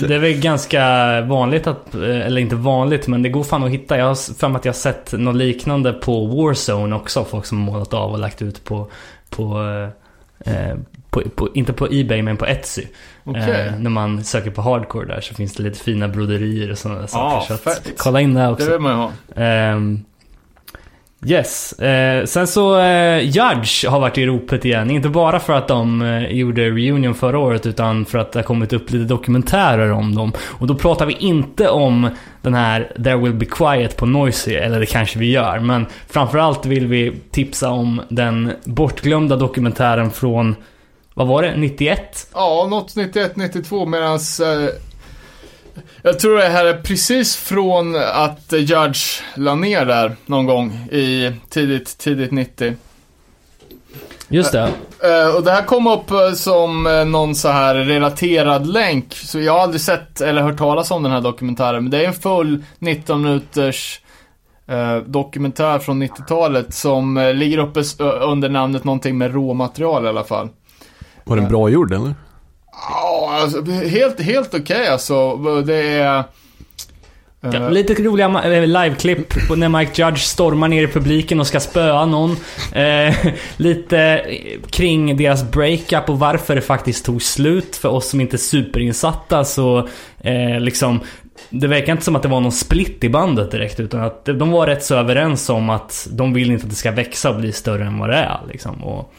Det 0.08 0.16
är 0.16 0.20
väl 0.20 0.34
ganska 0.34 0.82
vanligt 1.22 1.68
att, 1.68 1.96
eller 1.96 2.42
inte 2.42 2.56
vanligt, 2.56 3.08
men 3.08 3.22
det 3.22 3.30
går 3.30 3.44
fan 3.44 3.64
att 3.64 3.72
hitta. 3.72 3.98
Jag 3.98 4.06
har 4.06 4.34
för 4.36 4.56
att 4.56 4.66
jag 4.66 4.74
har 4.74 4.78
sett 4.78 5.12
något 5.12 5.36
liknande 5.36 5.94
på 5.94 6.26
Warzone 6.26 6.96
också. 6.96 7.26
Folk 7.26 7.46
som 7.46 7.68
har 7.68 7.74
målat 7.74 7.94
av 7.94 8.12
och 8.12 8.20
lagt 8.20 8.42
ut 8.42 8.64
på, 8.64 8.92
på, 9.30 9.62
eh, 10.46 10.76
på, 11.16 11.30
på 11.36 11.50
inte 11.54 11.74
på 11.74 11.88
Ebay 11.92 12.22
men 12.22 12.38
på 12.38 12.46
Etsy. 12.46 12.84
Okej. 13.24 13.68
Eh, 13.68 13.80
när 13.80 13.90
man 13.90 14.24
söker 14.24 14.52
på 14.52 14.62
hardcore 14.62 15.08
där 15.08 15.22
så 15.22 15.34
finns 15.34 15.54
det 15.54 15.64
lite 15.64 15.80
fina 15.80 16.08
broderier 16.08 16.72
och 16.72 16.78
sådana 16.78 17.08
saker. 17.08 17.36
Ja, 17.36 17.42
så 17.48 17.54
att, 17.54 17.62
fett. 17.62 17.94
kolla 17.98 18.22
in 18.22 18.34
det 18.34 18.42
Det 18.42 18.50
också. 18.50 18.72
vill 18.72 18.80
man 18.80 18.92
ju 18.92 18.98
ha. 18.98 19.12
Ehm, 19.44 20.00
yes. 21.26 21.74
Eh, 21.80 22.26
sen 22.26 22.48
så 22.48 22.80
eh, 22.80 23.20
Judge 23.20 23.88
har 23.88 24.00
varit 24.00 24.18
i 24.18 24.26
ropet 24.26 24.66
igen. 24.66 24.92
Inte 24.92 25.10
bara 25.10 25.40
för 25.40 25.54
att 25.54 25.68
de 25.68 26.02
eh, 26.02 26.28
gjorde 26.32 26.70
reunion 26.70 27.16
förra 27.16 27.40
året 27.40 27.66
utan 27.66 28.06
för 28.06 28.18
att 28.18 28.32
det 28.32 28.40
har 28.40 28.44
kommit 28.44 28.74
upp 28.74 28.92
lite 28.92 29.06
dokumentärer 29.06 29.92
om 29.92 30.16
dem. 30.16 30.32
Och 30.40 30.68
då 30.68 30.76
pratar 30.76 31.06
vi 31.06 31.14
inte 31.14 31.70
om 31.70 32.10
den 32.42 32.54
här 32.54 32.92
There 33.04 33.18
Will 33.18 33.34
Be 33.34 33.46
Quiet 33.46 33.98
på 33.98 34.06
Noisy, 34.06 34.54
eller 34.54 34.80
det 34.80 34.86
kanske 34.86 35.20
vi 35.20 35.32
gör. 35.32 35.60
Men 35.60 35.86
framförallt 36.10 36.66
vill 36.66 36.88
vi 36.88 37.14
tipsa 37.32 37.70
om 37.70 38.02
den 38.10 38.52
bortglömda 38.64 39.36
dokumentären 39.36 40.12
från, 40.12 40.56
vad 41.18 41.28
var 41.28 41.42
det, 41.42 41.56
91? 41.58 42.28
Ja, 42.34 42.68
något 42.70 42.96
91-92 42.96 43.86
medans 43.86 44.40
eh, 44.40 44.70
jag 46.02 46.20
tror 46.20 46.38
det 46.38 46.48
här 46.48 46.66
är 46.66 46.82
precis 46.82 47.36
från 47.36 47.96
att 47.96 48.54
eh, 48.54 48.60
Judge 48.60 49.22
la 49.36 49.56
ner 49.56 49.86
där 49.86 50.16
någon 50.26 50.46
gång 50.46 50.72
i 50.92 51.32
tidigt, 51.50 51.98
tidigt 51.98 52.32
90. 52.32 52.74
Just 54.28 54.52
det. 54.52 54.72
Eh, 55.04 55.36
och 55.36 55.44
det 55.44 55.52
här 55.52 55.62
kom 55.62 55.88
upp 55.88 56.12
eh, 56.12 56.32
som 56.32 56.88
eh, 56.88 57.06
någon 57.06 57.36
så 57.36 57.50
här 57.50 57.76
relaterad 57.76 58.68
länk. 58.68 59.14
Så 59.14 59.40
jag 59.40 59.54
har 59.54 59.60
aldrig 59.60 59.82
sett 59.82 60.22
eller 60.22 60.42
hört 60.42 60.58
talas 60.58 60.92
om 60.92 61.04
den 61.04 61.12
här 61.12 61.22
dokumentären. 61.22 61.84
Men 61.84 61.92
det 61.92 62.04
är 62.04 62.08
en 62.08 62.14
full 62.14 62.64
19 62.80 63.22
minuters 63.22 64.02
eh, 64.68 64.98
dokumentär 64.98 65.80
från 65.80 66.04
90-talet 66.04 66.74
som 66.74 67.18
eh, 67.18 67.34
ligger 67.34 67.58
uppe 67.58 67.84
under 68.04 68.50
namnet 68.50 68.84
någonting 68.84 69.18
med 69.18 69.34
råmaterial 69.34 70.06
i 70.06 70.08
alla 70.08 70.24
fall. 70.24 70.50
Var 71.26 71.36
den 71.38 71.48
bra 71.48 71.70
gjord 71.70 71.94
eller? 71.94 72.16
Ja, 72.90 73.38
alltså, 73.42 73.72
helt, 73.72 74.22
helt 74.22 74.54
okej 74.54 74.88
alltså. 74.88 75.36
Det 75.66 75.76
är... 75.76 76.18
eh, 76.20 76.24
Ja, 77.54 77.70
lite 77.70 77.94
roliga 77.94 78.44
eh, 78.44 78.68
liveklipp 78.68 79.34
när 79.58 79.70
Mike 79.70 80.02
Judge 80.06 80.20
stormar 80.22 80.68
ner 80.68 80.84
i 80.84 80.88
publiken 80.88 81.40
och 81.40 81.48
ska 81.48 81.60
spöa 81.60 82.06
någon. 82.06 82.32
Eh, 82.74 83.16
lite 83.58 84.00
eh, 84.00 84.62
kring 84.70 85.18
deras 85.18 85.52
breakup 85.52 86.10
och 86.10 86.20
varför 86.20 86.56
det 86.56 86.62
faktiskt 86.62 87.06
tog 87.06 87.22
slut. 87.22 87.76
För 87.76 87.90
oss 87.90 88.10
som 88.10 88.22
inte 88.22 88.36
är 88.36 88.38
superinsatta 88.38 89.44
så 89.46 89.88
eh, 90.20 90.60
liksom 90.60 91.00
det 91.50 91.68
verkar 91.68 91.92
inte 91.92 92.04
som 92.06 92.16
att 92.16 92.22
det 92.22 92.28
var 92.28 92.42
någon 92.42 92.52
split 92.52 93.04
i 93.04 93.10
bandet 93.10 93.52
direkt 93.52 93.80
utan 93.80 94.02
att 94.02 94.26
de 94.26 94.52
var 94.52 94.68
rätt 94.68 94.84
så 94.84 94.96
överens 94.96 95.50
om 95.50 95.70
att 95.70 96.08
de 96.12 96.34
vill 96.34 96.52
inte 96.52 96.64
att 96.64 96.70
det 96.70 96.76
ska 96.76 96.92
växa 96.92 97.30
och 97.30 97.36
bli 97.36 97.52
större 97.52 97.86
än 97.86 98.00
vad 98.00 98.10
det 98.10 98.16
är. 98.16 98.40
Liksom. 98.52 98.84
Och, 98.84 99.14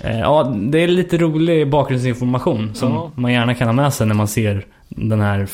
eh, 0.00 0.18
ja, 0.20 0.54
det 0.56 0.78
är 0.78 0.88
lite 0.88 1.18
rolig 1.18 1.70
bakgrundsinformation 1.70 2.74
som 2.74 2.92
Ja. 2.92 3.10
man 3.14 3.32
gärna 3.32 3.54
kan 3.54 3.68
ha 3.68 3.72
med 3.72 3.94
sig 3.94 4.06
när 4.06 4.14
man 4.14 4.28
ser 4.28 4.66
den 4.88 5.20
här 5.20 5.48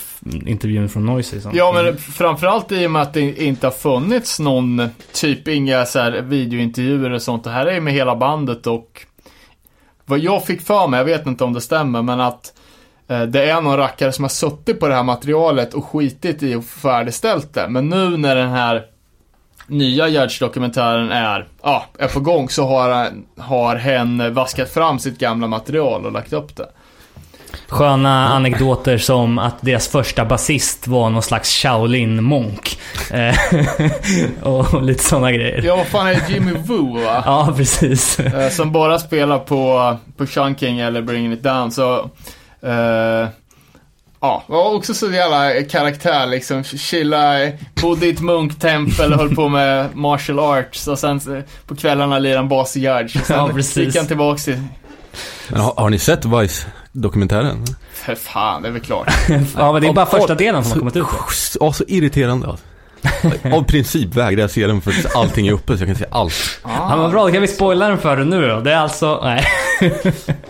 intervjun 0.46 0.88
från 0.88 1.06
Noisy. 1.06 1.40
Som, 1.40 1.52
Ja, 1.54 1.72
men 1.75 1.96
framförallt 1.96 2.72
i 2.72 2.87
och 2.87 2.90
med 2.90 3.02
att 3.02 3.14
det 3.14 3.42
inte 3.44 3.66
har 3.66 3.72
funnits 3.72 4.40
någon, 4.40 4.88
typ 5.12 5.48
inga 5.48 5.84
så 5.84 5.98
här 5.98 6.22
videointervjuer 6.22 7.10
och 7.10 7.22
sånt. 7.22 7.44
Det 7.44 7.50
här 7.50 7.66
är 7.66 7.80
med 7.80 7.92
hela 7.94 8.16
bandet 8.16 8.66
och 8.66 9.02
vad 10.06 10.18
jag 10.18 10.44
fick 10.44 10.60
för 10.62 10.88
mig, 10.88 10.98
jag 10.98 11.04
vet 11.04 11.26
inte 11.26 11.44
om 11.44 11.52
det 11.52 11.60
stämmer, 11.60 12.02
men 12.02 12.20
att 12.20 12.52
det 13.08 13.50
är 13.50 13.60
någon 13.60 13.76
rackare 13.76 14.12
som 14.12 14.24
har 14.24 14.28
suttit 14.28 14.80
på 14.80 14.88
det 14.88 14.94
här 14.94 15.02
materialet 15.02 15.74
och 15.74 15.84
skitit 15.84 16.42
i 16.42 16.54
och 16.54 16.64
färdigställt 16.64 17.54
det. 17.54 17.68
Men 17.68 17.88
nu 17.88 18.16
när 18.16 18.36
den 18.36 18.50
här 18.50 18.84
nya 19.66 20.08
Judge-dokumentären 20.08 21.10
är, 21.10 21.48
ja, 21.62 21.84
är 21.98 22.08
på 22.08 22.20
gång 22.20 22.48
så 22.48 22.66
har, 22.66 23.08
har 23.38 23.76
hen 23.76 24.34
vaskat 24.34 24.70
fram 24.70 24.98
sitt 24.98 25.18
gamla 25.18 25.46
material 25.46 26.06
och 26.06 26.12
lagt 26.12 26.32
upp 26.32 26.56
det. 26.56 26.68
Sköna 27.68 28.28
anekdoter 28.28 28.98
som 28.98 29.38
att 29.38 29.54
deras 29.60 29.88
första 29.88 30.24
basist 30.24 30.86
var 30.86 31.10
någon 31.10 31.22
slags 31.22 31.64
Shaolin-monk. 31.64 32.78
Eh, 33.10 33.34
och 34.48 34.82
lite 34.82 35.04
sådana 35.04 35.32
grejer. 35.32 35.62
Ja, 35.64 35.76
vad 35.76 35.86
fan 35.86 36.06
är 36.06 36.14
det? 36.14 36.32
Jimmy 36.32 36.52
Woo 36.52 37.04
va? 37.04 37.22
Ja, 37.26 37.54
precis. 37.56 38.20
Eh, 38.20 38.50
som 38.50 38.72
bara 38.72 38.98
spelar 38.98 39.38
på, 39.38 39.96
på 40.16 40.26
Chunking 40.26 40.78
eller 40.78 41.02
Bringing 41.02 41.32
It 41.32 41.42
Down 41.42 41.72
så 41.72 42.10
eh, 42.62 43.28
Ja, 44.20 44.42
var 44.46 44.74
också 44.74 44.94
så 44.94 45.10
jävla 45.10 45.62
karaktär 45.62 46.26
liksom. 46.26 46.64
Chilla, 46.64 47.50
bodde 47.82 48.06
i 48.06 48.10
ett 48.10 48.20
munktempel 48.20 49.12
och 49.12 49.18
höll 49.18 49.34
på 49.34 49.48
med 49.48 49.96
martial 49.96 50.38
arts 50.38 50.88
och 50.88 50.98
sen 50.98 51.20
på 51.66 51.76
kvällarna 51.76 52.18
lirade 52.18 52.38
han 52.38 52.48
bas 52.48 52.76
i 52.76 52.80
sen 53.24 53.36
Ja, 53.36 53.50
precis. 53.54 53.76
gick 53.76 53.96
han 53.96 54.06
tillbaks 54.06 54.44
till, 54.44 54.62
Men 55.48 55.60
har, 55.60 55.74
har 55.76 55.90
ni 55.90 55.98
sett 55.98 56.24
Vice-dokumentären? 56.24 57.64
för 57.92 58.14
fan, 58.14 58.62
det 58.62 58.68
är 58.68 58.72
väl 58.72 58.82
klart. 58.82 59.08
Ja, 59.56 59.72
men 59.72 59.82
det 59.82 59.88
är 59.88 59.92
bara 59.92 60.06
första 60.06 60.34
delen 60.34 60.64
som 60.64 60.72
har 60.72 60.78
kommit 60.78 60.96
ut. 60.96 61.04
Ja, 61.60 61.72
så 61.72 61.84
irriterande 61.88 62.46
alltså. 62.46 62.64
Av 63.52 63.62
princip 63.62 64.14
vägrar 64.14 64.40
jag 64.40 64.50
se 64.50 64.66
den 64.66 64.80
för 64.80 64.90
att 64.90 65.16
allting 65.16 65.46
är 65.48 65.52
uppe 65.52 65.76
så 65.76 65.82
jag 65.82 65.88
kan 65.88 65.96
se 65.96 66.04
allt. 66.10 66.60
Ja, 66.64 66.96
men 66.96 67.10
bra, 67.10 67.26
då 67.26 67.32
kan 67.32 67.40
vi 67.42 67.48
spoila 67.48 67.88
den 67.88 67.98
för 67.98 68.16
dig 68.16 68.26
nu 68.26 68.48
då. 68.48 68.60
Det 68.60 68.72
är 68.72 68.76
alltså... 68.76 69.20
Nej. 69.24 69.44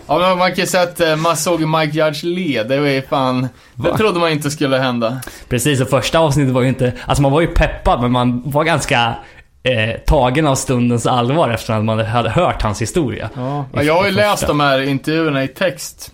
Ja, 0.07 0.35
man 0.35 0.49
kan 0.49 0.59
ju 0.59 0.65
säga 0.65 0.83
att 0.83 0.99
eh, 0.99 1.15
man 1.15 1.37
såg 1.37 1.61
Mike 1.61 1.97
Judge 1.97 2.23
le, 2.23 2.63
det 2.63 2.79
var 2.79 2.87
ju 2.87 3.01
fan, 3.01 3.41
det 3.75 3.89
Va? 3.89 3.97
trodde 3.97 4.19
man 4.19 4.31
inte 4.31 4.51
skulle 4.51 4.77
hända. 4.77 5.21
Precis, 5.49 5.81
och 5.81 5.89
första 5.89 6.19
avsnittet 6.19 6.53
var 6.53 6.61
ju 6.61 6.67
inte... 6.67 6.93
Alltså 7.05 7.21
man 7.21 7.31
var 7.31 7.41
ju 7.41 7.47
peppad, 7.47 8.01
men 8.01 8.11
man 8.11 8.41
var 8.45 8.63
ganska 8.63 9.15
eh, 9.63 9.99
tagen 10.05 10.47
av 10.47 10.55
stundens 10.55 11.05
allvar 11.05 11.49
efter 11.49 11.73
att 11.73 11.85
man 11.85 11.99
hade 11.99 12.29
hört 12.29 12.61
hans 12.61 12.81
historia. 12.81 13.29
Ja, 13.35 13.65
jag 13.81 13.93
har 13.93 14.05
ju 14.05 14.11
läst 14.11 14.47
de 14.47 14.59
här 14.59 14.81
intervjuerna 14.81 15.43
i 15.43 15.47
text. 15.47 16.11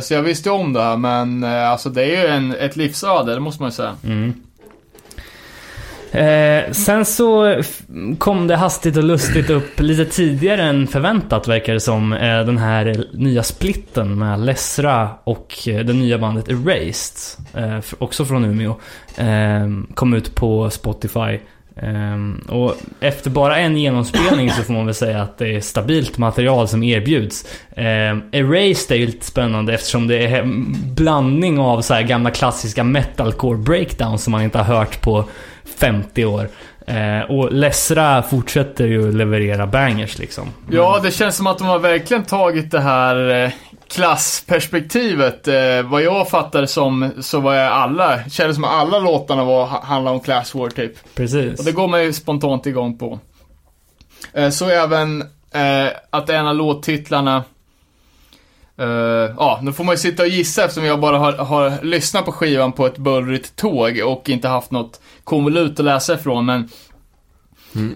Så 0.00 0.14
jag 0.14 0.22
visste 0.22 0.50
om 0.50 0.72
det 0.72 0.82
här, 0.82 0.96
men 0.96 1.44
eh, 1.44 1.70
alltså 1.70 1.90
det 1.90 2.02
är 2.02 2.22
ju 2.22 2.26
en, 2.26 2.54
ett 2.54 2.76
livsöde, 2.76 3.34
det 3.34 3.40
måste 3.40 3.62
man 3.62 3.70
ju 3.70 3.74
säga. 3.74 3.94
Mm. 4.04 4.34
Eh, 6.12 6.72
sen 6.72 7.04
så 7.04 7.62
kom 8.18 8.46
det 8.46 8.56
hastigt 8.56 8.96
och 8.96 9.04
lustigt 9.04 9.50
upp 9.50 9.80
lite 9.80 10.04
tidigare 10.04 10.62
än 10.62 10.86
förväntat 10.86 11.48
verkar 11.48 11.74
det 11.74 11.80
som. 11.80 12.12
Eh, 12.12 12.44
den 12.44 12.58
här 12.58 13.04
nya 13.12 13.42
splitten 13.42 14.18
med 14.18 14.40
Lesra 14.40 15.10
och 15.24 15.68
eh, 15.68 15.80
det 15.84 15.92
nya 15.92 16.18
bandet 16.18 16.48
Erased. 16.48 17.44
Eh, 17.54 17.78
också 17.98 18.24
från 18.24 18.44
Umeå. 18.44 18.74
Eh, 19.16 19.94
kom 19.94 20.14
ut 20.14 20.34
på 20.34 20.70
Spotify. 20.70 21.38
Eh, 21.82 22.52
och 22.54 22.74
efter 23.00 23.30
bara 23.30 23.58
en 23.58 23.76
genomspelning 23.76 24.50
så 24.50 24.62
får 24.62 24.72
man 24.72 24.86
väl 24.86 24.94
säga 24.94 25.22
att 25.22 25.38
det 25.38 25.56
är 25.56 25.60
stabilt 25.60 26.18
material 26.18 26.68
som 26.68 26.82
erbjuds. 26.82 27.46
Eh, 27.70 28.18
Erased 28.32 28.96
är 28.96 29.00
ju 29.00 29.06
lite 29.06 29.26
spännande 29.26 29.74
eftersom 29.74 30.06
det 30.06 30.26
är 30.26 30.40
en 30.42 30.76
blandning 30.94 31.58
av 31.58 31.80
så 31.80 31.94
här 31.94 32.02
gamla 32.02 32.30
klassiska 32.30 32.84
metalcore 32.84 33.58
breakdowns 33.58 34.24
som 34.24 34.30
man 34.30 34.42
inte 34.42 34.58
har 34.58 34.76
hört 34.76 35.00
på 35.02 35.24
50 35.76 36.24
år. 36.24 36.48
Eh, 36.86 37.20
och 37.30 37.52
Lesra 37.52 38.22
fortsätter 38.22 38.86
ju 38.86 39.12
leverera 39.12 39.66
bangers 39.66 40.18
liksom. 40.18 40.48
Ja, 40.70 41.00
det 41.02 41.10
känns 41.10 41.36
som 41.36 41.46
att 41.46 41.58
de 41.58 41.66
har 41.66 41.78
verkligen 41.78 42.24
tagit 42.24 42.70
det 42.70 42.80
här 42.80 43.44
eh, 43.44 43.50
klassperspektivet. 43.90 45.48
Eh, 45.48 45.82
vad 45.84 46.02
jag 46.02 46.28
fattade 46.28 46.66
som, 46.66 47.10
så 47.20 47.40
var 47.40 47.54
jag 47.54 47.72
alla, 47.72 48.24
kändes 48.30 48.54
som 48.56 48.64
att 48.64 48.70
alla 48.70 48.98
låtarna 48.98 49.44
var, 49.44 49.66
ha- 49.66 49.84
handlade 49.84 50.14
om 50.16 50.20
class 50.22 50.54
war 50.54 50.68
typ. 50.70 51.14
Precis. 51.14 51.58
Och 51.58 51.64
det 51.64 51.72
går 51.72 51.88
man 51.88 52.04
ju 52.04 52.12
spontant 52.12 52.66
igång 52.66 52.98
på. 52.98 53.18
Eh, 54.32 54.50
så 54.50 54.68
även 54.68 55.22
eh, 55.54 55.88
att 56.10 56.30
en 56.30 56.46
av 56.46 56.54
låttitlarna 56.56 57.44
eh, 58.78 59.34
Ja, 59.36 59.58
nu 59.62 59.72
får 59.72 59.84
man 59.84 59.92
ju 59.92 59.98
sitta 59.98 60.22
och 60.22 60.28
gissa 60.28 60.64
eftersom 60.64 60.84
jag 60.84 61.00
bara 61.00 61.18
har, 61.18 61.32
har 61.32 61.84
lyssnat 61.84 62.24
på 62.24 62.32
skivan 62.32 62.72
på 62.72 62.86
ett 62.86 62.98
bullrigt 62.98 63.56
tåg 63.56 64.00
och 64.04 64.28
inte 64.28 64.48
haft 64.48 64.70
något 64.70 65.00
konvolut 65.24 65.78
att 65.80 65.84
läsa 65.84 66.14
ifrån, 66.14 66.46
men 66.46 66.68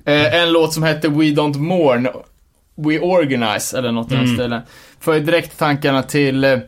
eh, 0.05 0.35
En 0.35 0.53
låt 0.53 0.73
som 0.73 0.83
hette 0.83 1.09
We 1.09 1.25
Don't 1.25 1.59
Mourn 1.59 2.09
We 2.77 2.99
Organize, 3.01 3.79
eller 3.79 3.93
något 3.93 4.12
i 4.12 4.15
den 4.15 4.25
Mm. 4.25 4.37
stilen. 4.37 4.61
Får 5.01 5.15
ju 5.15 5.21
direkt 5.21 5.59
tankarna 5.59 6.03
till 6.03 6.45
eh, 6.45 6.59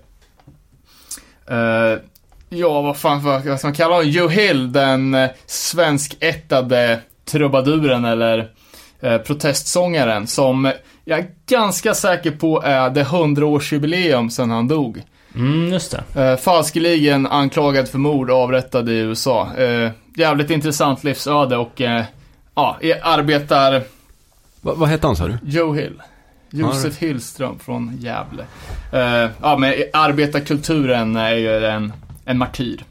Ja, 2.49 2.81
vad 2.83 2.97
fan 2.97 3.25
vad, 3.25 3.45
vad 3.45 3.59
ska 3.59 3.69
man 3.69 3.75
kalla 3.75 3.95
honom? 3.95 4.11
Joe 4.11 4.29
Hill, 4.29 4.73
den 4.73 5.15
eh, 5.15 5.31
svenskättade 5.47 7.01
trubaduren 7.25 8.05
eller 8.05 8.51
eh, 9.05 9.19
protestsångaren 9.19 10.27
som 10.27 10.73
jag 11.05 11.19
är 11.19 11.27
ganska 11.47 11.95
säker 11.95 12.31
på 12.31 12.63
är 12.63 12.91
det 12.91 13.05
100-årsjubileum 13.05 14.29
sedan 14.29 14.51
han 14.51 14.69
dog. 14.69 15.03
Mm, 15.35 15.73
just 15.73 15.97
det. 16.13 16.23
Eh, 16.23 16.37
falskeligen 16.37 17.27
anklagad 17.27 17.89
för 17.89 17.99
mord 17.99 18.31
och 18.31 18.37
avrättad 18.37 18.89
i 18.89 18.93
USA. 18.93 19.57
Eh, 19.57 19.91
jävligt 20.17 20.51
intressant 20.51 21.05
livsöde 21.05 21.57
och 21.57 21.81
eh, 21.81 22.05
ja, 22.55 22.79
arbetar 23.03 23.83
Va, 24.61 24.75
vad 24.77 24.89
hette 24.89 25.07
han 25.07 25.17
sa 25.17 25.27
du? 25.27 25.39
Joe 25.43 25.75
Hill. 25.75 26.03
Josef 26.51 26.99
Hillström 26.99 27.59
från 27.59 27.97
Gävle. 28.01 28.45
Ja, 29.43 29.57
men 29.59 29.75
arbetarkulturen 29.93 31.17
är 31.17 31.35
ju 31.35 31.67
en, 31.67 31.93
en 32.25 32.39
martyr. 32.39 32.85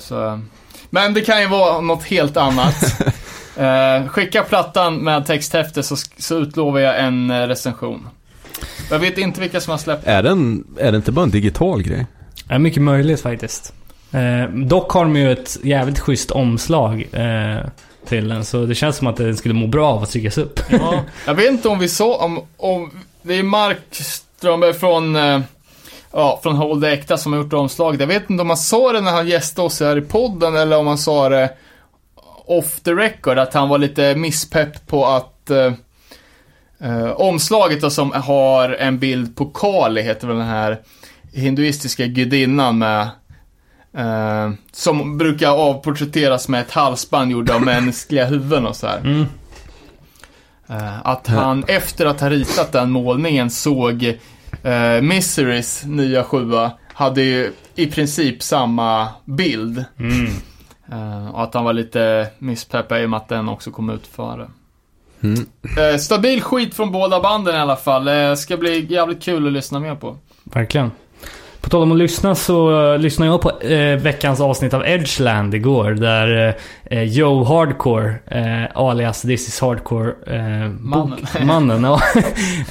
Så, 0.00 0.40
men 0.90 1.14
det 1.14 1.20
kan 1.20 1.40
ju 1.40 1.48
vara 1.48 1.80
något 1.80 2.04
helt 2.04 2.36
annat. 2.36 3.00
Eh, 3.56 4.08
skicka 4.08 4.42
plattan 4.42 4.96
med 4.96 5.26
texthäfte 5.26 5.82
så, 5.82 5.96
så 6.18 6.38
utlovar 6.38 6.80
jag 6.80 7.00
en 7.00 7.30
eh, 7.30 7.46
recension. 7.46 8.08
Jag 8.90 8.98
vet 8.98 9.18
inte 9.18 9.40
vilka 9.40 9.60
som 9.60 9.70
har 9.70 9.78
släppt 9.78 10.06
Är 10.06 10.22
den, 10.22 10.64
är 10.78 10.92
det 10.92 10.96
inte 10.96 11.12
bara 11.12 11.22
en 11.22 11.30
digital 11.30 11.82
grej? 11.82 12.06
Det 12.48 12.54
är 12.54 12.58
mycket 12.58 12.82
möjligt 12.82 13.20
faktiskt. 13.20 13.72
Eh, 14.12 14.50
dock 14.54 14.92
har 14.92 15.04
de 15.04 15.16
ju 15.16 15.32
ett 15.32 15.58
jävligt 15.62 15.98
schysst 15.98 16.30
omslag 16.30 17.08
eh, 17.12 17.66
till 18.06 18.28
den, 18.28 18.44
så 18.44 18.64
det 18.64 18.74
känns 18.74 18.96
som 18.96 19.06
att 19.06 19.16
den 19.16 19.36
skulle 19.36 19.54
må 19.54 19.66
bra 19.66 19.88
av 19.88 20.02
att 20.02 20.10
tryckas 20.10 20.38
upp. 20.38 20.60
Ja, 20.70 21.00
jag 21.26 21.34
vet 21.34 21.50
inte 21.50 21.68
om 21.68 21.78
vi 21.78 21.88
så, 21.88 22.16
om, 22.16 22.40
om 22.56 22.90
det 23.22 23.34
är 23.34 23.42
Mark 23.42 23.78
Strömberg 23.90 24.74
från, 24.74 25.16
eh, 25.16 25.40
ja, 26.12 26.40
från 26.42 26.56
Hold 26.56 26.82
the 26.82 26.88
Äkta 26.88 27.16
som 27.16 27.32
har 27.32 27.40
gjort 27.40 27.52
omslaget. 27.52 28.00
Jag 28.00 28.06
vet 28.06 28.30
inte 28.30 28.42
om 28.42 28.50
han 28.50 28.56
sa 28.56 28.92
det 28.92 29.00
när 29.00 29.12
han 29.12 29.28
gästade 29.28 29.66
oss 29.66 29.80
här 29.80 29.98
i 29.98 30.00
podden 30.00 30.56
eller 30.56 30.78
om 30.78 30.86
han 30.86 30.98
sa 30.98 31.28
det 31.28 31.50
off 32.46 32.80
the 32.80 32.92
record, 32.92 33.38
att 33.38 33.54
han 33.54 33.68
var 33.68 33.78
lite 33.78 34.14
misspepp 34.14 34.86
på 34.86 35.06
att 35.06 35.50
eh, 35.50 35.72
eh, 36.80 37.10
omslaget 37.10 37.80
då 37.80 37.90
som 37.90 38.12
har 38.12 38.70
en 38.70 38.98
bild 38.98 39.36
på 39.36 39.44
Kali, 39.46 40.02
heter 40.02 40.26
väl 40.26 40.36
den 40.36 40.46
här 40.46 40.80
hinduistiska 41.32 42.06
gudinnan 42.06 42.78
med 42.78 43.08
eh, 43.96 44.50
som 44.72 45.18
brukar 45.18 45.50
avporträtteras 45.50 46.48
med 46.48 46.60
ett 46.60 46.70
halsband 46.70 47.30
gjort 47.30 47.50
av 47.50 47.62
mänskliga 47.62 48.26
huvuden 48.26 48.66
och 48.66 48.76
så 48.76 48.86
här. 48.86 48.98
Mm. 48.98 49.26
Eh, 50.68 51.06
att 51.06 51.26
han 51.26 51.64
efter 51.68 52.06
att 52.06 52.20
ha 52.20 52.30
ritat 52.30 52.72
den 52.72 52.90
målningen 52.90 53.50
såg 53.50 54.04
eh, 54.62 55.02
Miserys 55.02 55.84
nya 55.84 56.24
sjua 56.24 56.72
hade 56.92 57.22
ju 57.22 57.52
i 57.74 57.86
princip 57.86 58.42
samma 58.42 59.08
bild. 59.24 59.84
Mm. 59.98 60.32
Eh, 61.36 61.40
och 61.40 61.42
att 61.42 61.54
han 61.54 61.64
var 61.64 61.72
lite 61.72 62.26
misspeppad 62.38 63.02
i 63.02 63.04
och 63.04 63.10
med 63.10 63.16
att 63.16 63.28
den 63.28 63.48
också 63.48 63.70
kom 63.70 63.90
ut 63.90 64.06
före. 64.06 64.48
Mm. 65.22 65.46
Eh, 65.78 65.98
stabil 65.98 66.42
skit 66.42 66.74
från 66.74 66.92
båda 66.92 67.20
banden 67.20 67.54
i 67.54 67.58
alla 67.58 67.76
fall. 67.76 68.08
Eh, 68.08 68.34
ska 68.34 68.56
bli 68.56 68.86
jävligt 68.92 69.22
kul 69.22 69.46
att 69.46 69.52
lyssna 69.52 69.80
mer 69.80 69.94
på. 69.94 70.16
Verkligen. 70.44 70.90
På 71.60 71.70
tal 71.70 71.82
om 71.82 71.92
att 71.92 71.98
lyssna 71.98 72.34
så 72.34 72.70
uh, 72.70 72.98
lyssnade 72.98 73.30
jag 73.30 73.40
på 73.40 73.60
eh, 73.60 73.96
veckans 73.96 74.40
avsnitt 74.40 74.74
av 74.74 74.86
Edgeland 74.86 75.54
igår. 75.54 75.90
Där 75.90 76.56
eh, 76.90 77.02
Joe 77.02 77.44
Hardcore, 77.44 78.14
eh, 78.26 78.64
alias 78.74 79.22
This 79.22 79.48
is 79.48 79.60
Hardcore, 79.60 80.08
eh, 80.26 80.70
Mannen. 80.80 81.10
bok- 81.10 81.44
mannen 81.44 81.84
ja, 81.84 82.00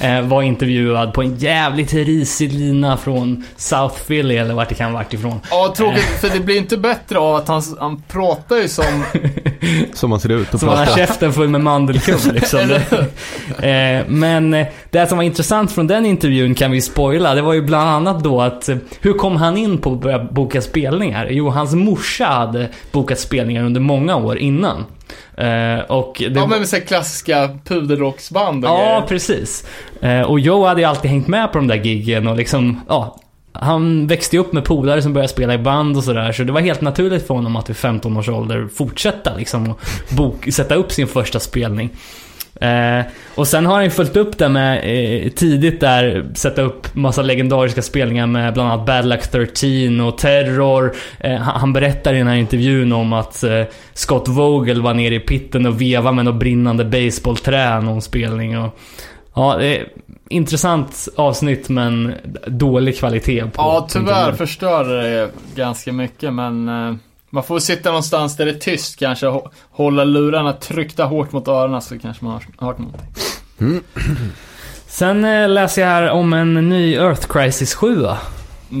eh, 0.08 0.22
var 0.22 0.42
intervjuad 0.42 1.12
på 1.14 1.22
en 1.22 1.36
jävligt 1.36 1.92
risig 1.92 2.52
lina 2.52 2.96
från 2.96 3.44
South 3.56 3.94
Philly 4.06 4.36
eller 4.36 4.54
vart 4.54 4.68
det 4.68 4.74
kan 4.74 4.92
varit 4.92 5.12
ifrån. 5.14 5.40
Ja, 5.50 5.74
tråkigt 5.76 6.04
för 6.20 6.28
det 6.28 6.40
blir 6.40 6.56
inte 6.56 6.76
bättre 6.76 7.18
av 7.18 7.34
att 7.34 7.48
han, 7.48 7.62
han 7.80 8.02
pratar 8.08 8.56
ju 8.56 8.68
som... 8.68 8.84
Som 9.94 10.10
man 10.10 10.20
ser 10.20 10.28
ut 10.32 10.54
och 10.54 10.60
Som 10.60 10.68
han 10.68 10.78
har 10.78 10.86
käften 10.86 11.32
full 11.32 11.48
med 11.48 11.60
mandelkubb 11.60 12.20
liksom. 12.32 12.60
eh, 13.62 14.04
men 14.08 14.54
eh, 14.54 14.66
det 14.90 15.06
som 15.06 15.16
var 15.18 15.24
intressant 15.24 15.72
från 15.72 15.86
den 15.86 16.06
intervjun 16.06 16.54
kan 16.54 16.70
vi 16.70 16.80
spoila. 16.80 17.34
Det 17.34 17.42
var 17.42 17.52
ju 17.52 17.62
bland 17.62 17.88
annat 17.90 18.24
då 18.24 18.40
att 18.40 18.68
eh, 18.68 18.76
hur 19.00 19.12
kom 19.12 19.36
han 19.36 19.56
in 19.56 19.78
på 19.78 19.92
att 19.92 20.00
börja 20.00 20.18
boka 20.18 20.60
spelningar? 20.62 21.28
Jo, 21.30 21.48
hans 21.50 21.74
morsa 21.74 22.26
hade 22.26 22.68
bokat 22.92 23.18
spelningar 23.18 23.64
under 23.64 23.80
många 23.80 24.05
år 24.14 24.38
innan. 24.38 24.84
Eh, 25.36 25.80
och 25.88 26.14
det, 26.18 26.24
Ja, 26.40 26.46
men 26.46 26.58
med 26.58 26.68
så 26.68 26.80
klassiska 26.80 27.58
puderrocksband 27.64 28.64
och 28.64 28.70
Ja, 28.70 28.76
grejer. 28.76 29.00
precis. 29.00 29.66
Eh, 30.00 30.20
och 30.20 30.40
Joe 30.40 30.66
hade 30.66 30.80
ju 30.80 30.86
alltid 30.86 31.10
hängt 31.10 31.28
med 31.28 31.52
på 31.52 31.58
de 31.58 31.66
där 31.66 31.76
giggen 31.76 32.26
och 32.28 32.36
liksom, 32.36 32.80
ja. 32.88 33.16
Han 33.52 34.06
växte 34.06 34.36
ju 34.36 34.40
upp 34.40 34.52
med 34.52 34.64
polare 34.64 35.02
som 35.02 35.12
började 35.12 35.28
spela 35.32 35.54
i 35.54 35.58
band 35.58 35.96
och 35.96 36.04
sådär, 36.04 36.32
så 36.32 36.42
det 36.42 36.52
var 36.52 36.60
helt 36.60 36.80
naturligt 36.80 37.26
för 37.26 37.34
honom 37.34 37.56
att 37.56 37.70
vid 37.70 37.76
15 37.76 38.16
års 38.16 38.28
ålder 38.28 38.68
fortsätta 38.74 39.36
liksom 39.36 39.70
och 39.70 39.80
bok, 40.16 40.48
sätta 40.52 40.74
upp 40.74 40.92
sin 40.92 41.06
första 41.06 41.40
spelning. 41.40 41.90
Eh, 42.60 43.06
och 43.34 43.48
sen 43.48 43.66
har 43.66 43.74
han 43.74 43.84
ju 43.84 43.90
följt 43.90 44.16
upp 44.16 44.38
det 44.38 44.48
med 44.48 44.76
eh, 44.76 45.30
tidigt 45.30 45.80
där 45.80 46.26
sätta 46.34 46.62
upp 46.62 46.94
massa 46.94 47.22
legendariska 47.22 47.82
spelningar 47.82 48.26
med 48.26 48.54
bland 48.54 48.72
annat 48.72 48.86
Bad 48.86 49.06
Luck 49.06 49.28
13 49.28 50.00
och 50.00 50.18
Terror. 50.18 50.94
Eh, 51.20 51.36
han, 51.36 51.72
berättar 51.72 52.14
i 52.14 52.18
den 52.18 52.26
här 52.26 52.36
intervjun 52.36 52.92
om 52.92 53.12
att 53.12 53.42
eh, 53.42 53.62
Scott 53.94 54.28
Vogel 54.28 54.82
var 54.82 54.94
nere 54.94 55.14
i 55.14 55.20
pitten 55.20 55.66
och 55.66 55.80
vevade 55.80 56.16
med 56.16 56.24
något 56.24 56.40
brinnande 56.40 56.84
baseballträ 56.84 57.80
någon 57.80 58.02
spelning. 58.02 58.58
Och, 58.58 58.78
ja, 59.34 59.56
det 59.58 59.78
är 59.78 59.86
intressant 60.28 61.08
avsnitt 61.16 61.68
men 61.68 62.14
dålig 62.46 62.98
kvalitet 62.98 63.40
på 63.40 63.50
Ja, 63.56 63.86
tyvärr 63.90 64.32
förstörde 64.32 65.02
det 65.02 65.30
ganska 65.54 65.92
mycket, 65.92 66.32
men 66.32 66.68
eh, 66.68 66.94
man 67.30 67.42
får 67.44 67.58
sitta 67.58 67.88
någonstans 67.88 68.36
där 68.36 68.44
det 68.44 68.50
är 68.50 68.58
tyst 68.58 68.98
kanske, 68.98 69.26
hå- 69.26 69.48
hålla 69.70 70.04
lurarna 70.04 70.52
tryckta 70.52 71.04
hårt 71.04 71.32
mot 71.32 71.48
öronen 71.48 71.82
så 71.82 71.98
kanske 71.98 72.24
man 72.24 72.32
har 72.32 72.66
hört 72.66 72.78
någonting. 72.78 73.82
Sen 74.86 75.24
eh, 75.24 75.48
läser 75.48 75.82
jag 75.82 75.88
här 75.88 76.10
om 76.10 76.32
en 76.32 76.68
ny 76.68 76.94
Earth 76.94 77.26
Crisis 77.28 77.74
7 77.74 78.06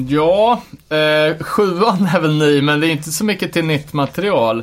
Ja, 0.08 0.62
eh, 0.88 1.44
sjuan 1.44 2.08
är 2.14 2.20
väl 2.20 2.38
ny, 2.38 2.62
men 2.62 2.80
det 2.80 2.86
är 2.86 2.90
inte 2.90 3.12
så 3.12 3.24
mycket 3.24 3.52
till 3.52 3.64
nytt 3.64 3.92
material. 3.92 4.58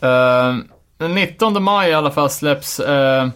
Eh, 0.00 0.54
den 0.98 1.14
19 1.14 1.62
maj 1.62 1.90
i 1.90 1.94
alla 1.94 2.10
fall 2.10 2.30
släpps 2.30 2.80
eh, 2.80 3.28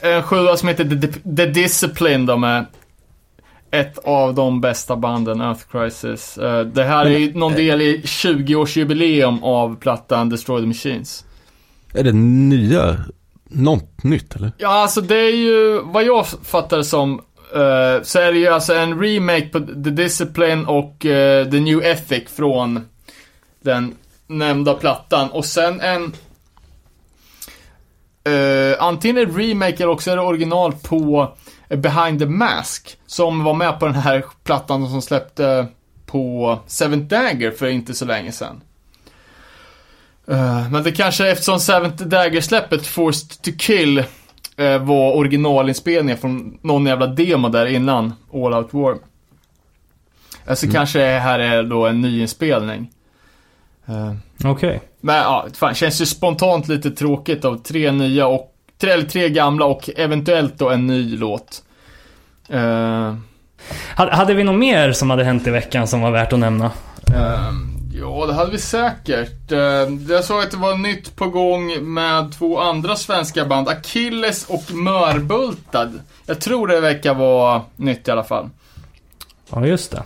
en 0.00 0.22
sjua 0.22 0.56
som 0.56 0.68
heter 0.68 0.84
The, 0.84 1.36
The 1.36 1.46
Discipline 1.46 2.26
då 2.26 2.36
med 2.36 2.64
ett 3.74 3.98
av 3.98 4.34
de 4.34 4.60
bästa 4.60 4.96
banden, 4.96 5.40
Earth 5.40 5.64
Crisis. 5.70 6.38
Eh, 6.38 6.60
det 6.60 6.84
här 6.84 7.06
är 7.06 7.18
ju 7.18 7.34
någon 7.34 7.52
del 7.52 7.80
i 7.80 8.02
20-årsjubileum 8.04 9.42
av 9.42 9.76
plattan 9.76 10.28
Destroy 10.28 10.60
the 10.60 10.66
Machines. 10.66 11.24
Är 11.94 12.04
det 12.04 12.12
nya, 12.12 12.96
något 13.44 14.04
nytt 14.04 14.36
eller? 14.36 14.52
Ja, 14.58 14.68
alltså 14.68 15.00
det 15.00 15.16
är 15.16 15.36
ju, 15.36 15.80
vad 15.84 16.04
jag 16.04 16.26
fattar 16.26 16.76
det 16.76 16.84
som, 16.84 17.12
eh, 17.54 18.02
så 18.02 18.18
är 18.18 18.32
det 18.32 18.38
ju 18.38 18.48
alltså 18.48 18.74
en 18.74 19.02
remake 19.02 19.48
på 19.48 19.60
The 19.60 19.90
Discipline 19.90 20.66
och 20.66 21.06
eh, 21.06 21.50
The 21.50 21.60
New 21.60 21.82
Ethic 21.82 22.30
från 22.30 22.80
den 23.62 23.94
nämnda 24.26 24.74
plattan. 24.74 25.30
Och 25.30 25.44
sen 25.44 25.80
en, 25.80 26.12
eh, 28.34 28.82
antingen 28.82 29.16
en 29.16 29.36
remake 29.36 29.76
eller 29.76 29.88
också 29.88 30.10
är 30.10 30.16
det 30.16 30.22
original 30.22 30.72
på 30.72 31.22
eh, 31.22 31.43
Behind 31.68 32.18
the 32.18 32.26
Mask. 32.26 32.98
Som 33.06 33.44
var 33.44 33.54
med 33.54 33.80
på 33.80 33.86
den 33.86 33.94
här 33.94 34.24
plattan 34.44 34.88
som 34.88 35.02
släppte 35.02 35.66
på 36.06 36.58
Seventh 36.66 37.06
Dagger 37.06 37.50
för 37.50 37.66
inte 37.66 37.94
så 37.94 38.04
länge 38.04 38.32
sedan. 38.32 38.60
Eh, 40.28 40.70
men 40.70 40.82
det 40.82 40.92
kanske 40.92 41.30
eftersom 41.30 41.60
Seventh 41.60 42.04
Dagger-släppet 42.04 42.86
Forced 42.86 43.42
to 43.42 43.50
Kill 43.58 43.98
eh, 44.56 44.78
var 44.78 45.12
originalinspelningen 45.12 46.18
från 46.18 46.58
någon 46.62 46.86
jävla 46.86 47.06
demo 47.06 47.48
där 47.48 47.66
innan 47.66 48.14
All 48.32 48.54
Out 48.54 48.74
War. 48.74 48.98
Eh, 50.46 50.54
så 50.54 50.70
kanske 50.70 50.98
det 50.98 51.18
här 51.18 51.38
är 51.38 51.62
då 51.62 51.86
en 51.86 52.00
nyinspelning. 52.00 52.90
Okej. 54.44 54.80
men 55.00 55.16
ja, 55.16 55.46
fan, 55.54 55.74
känns 55.74 56.00
ju 56.00 56.06
spontant 56.06 56.68
lite 56.68 56.90
tråkigt 56.90 57.44
av 57.44 57.56
tre 57.56 57.92
nya 57.92 58.26
och, 58.26 58.53
tre, 58.78 58.90
eller 58.90 59.04
tre 59.04 59.28
gamla 59.28 59.64
och 59.66 59.90
eventuellt 59.96 60.58
då 60.58 60.70
en 60.70 60.86
ny 60.86 61.16
låt. 61.16 61.62
Eh, 62.48 63.14
Hade, 63.96 64.34
vi 64.34 64.44
något 64.44 64.58
mer 64.58 64.92
som 64.92 65.10
hade 65.10 65.24
hänt 65.24 65.46
i 65.46 65.50
veckan 65.50 65.86
som 65.86 66.00
var 66.00 66.10
värt 66.10 66.32
att 66.32 66.38
nämna? 66.38 66.70
Ehm, 67.14 67.90
ja, 67.94 68.26
det 68.26 68.34
hade 68.34 68.50
vi 68.50 68.58
säkert. 68.58 69.52
Uh, 69.52 69.58
jag 70.08 70.24
såg 70.24 70.40
att 70.40 70.50
det 70.50 70.56
var 70.56 70.76
nytt 70.76 71.16
på 71.16 71.26
gång 71.26 71.94
med 71.94 72.32
två 72.38 72.60
andra 72.60 72.96
svenska 72.96 73.44
band, 73.44 73.68
Achilles 73.68 74.46
och 74.48 74.74
Mörbultad. 74.74 75.92
Jag 76.26 76.40
tror 76.40 76.66
det 76.66 76.80
verkar 76.80 77.14
vara 77.14 77.62
nytt 77.76 78.08
i 78.08 78.10
alla 78.10 78.24
fall. 78.24 78.50
Ja, 79.50 79.66
just 79.66 79.92
det. 79.92 80.02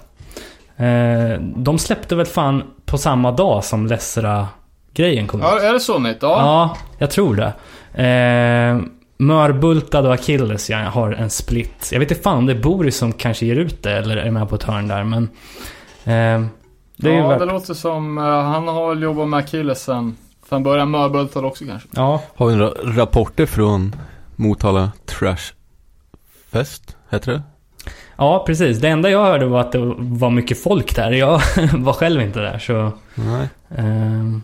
Eh, 0.84 1.40
de 1.40 1.78
släppte 1.78 2.16
väl 2.16 2.26
fan 2.26 2.62
på 2.86 2.98
samma 2.98 3.32
dag 3.32 3.64
som 3.64 3.86
Lessra-grejen 3.86 5.26
kom 5.26 5.40
ut? 5.40 5.46
Ja, 5.50 5.60
är 5.60 5.72
det 5.72 5.80
så 5.80 5.98
nytt? 5.98 6.18
Ja. 6.20 6.28
Ja, 6.28 6.76
jag 6.98 7.10
tror 7.10 7.34
det. 7.36 7.52
Eh, 7.98 8.80
Mörbultad 9.18 10.06
och 10.06 10.14
Achilles 10.14 10.70
jag 10.70 10.78
har 10.78 11.12
en 11.12 11.30
split. 11.30 11.88
Jag 11.92 12.00
vet 12.00 12.10
inte 12.10 12.22
fan 12.22 12.38
om 12.38 12.46
det 12.46 12.52
är 12.52 12.62
Boris 12.62 12.96
som 12.96 13.12
kanske 13.12 13.46
ger 13.46 13.56
ut 13.56 13.82
det 13.82 13.92
eller 13.92 14.16
är 14.16 14.30
med 14.30 14.48
på 14.48 14.54
ett 14.54 14.62
hörn 14.62 14.88
där, 14.88 15.04
men... 15.04 15.22
Eh, 16.04 16.48
det 16.96 17.14
ja, 17.14 17.28
värt... 17.28 17.38
det 17.38 17.44
låter 17.44 17.74
som, 17.74 18.18
eh, 18.18 18.24
han 18.24 18.68
har 18.68 18.88
väl 18.88 19.02
jobbat 19.02 19.28
med 19.28 19.38
Achilles 19.38 19.82
sen, 19.82 20.16
sen 20.48 20.62
början 20.62 20.90
Mörbultad 20.90 21.44
också 21.44 21.64
kanske. 21.64 21.88
Ja, 21.92 22.22
Har 22.34 22.46
vi 22.46 22.56
några 22.56 22.72
rapporter 22.84 23.46
från 23.46 23.94
Motala 24.36 24.92
Trash 25.06 25.52
Fest, 26.50 26.96
heter 27.10 27.32
det? 27.32 27.42
ja, 28.16 28.44
precis. 28.46 28.78
Det 28.78 28.88
enda 28.88 29.10
jag 29.10 29.24
hörde 29.24 29.46
var 29.46 29.60
att 29.60 29.72
det 29.72 29.78
var 29.98 30.30
mycket 30.30 30.62
folk 30.62 30.96
där. 30.96 31.10
Jag 31.10 31.40
var 31.72 31.92
själv 31.92 32.20
inte 32.20 32.40
där, 32.40 32.58
så... 32.58 32.92
Nej. 33.14 33.48
Ehm. 33.76 34.42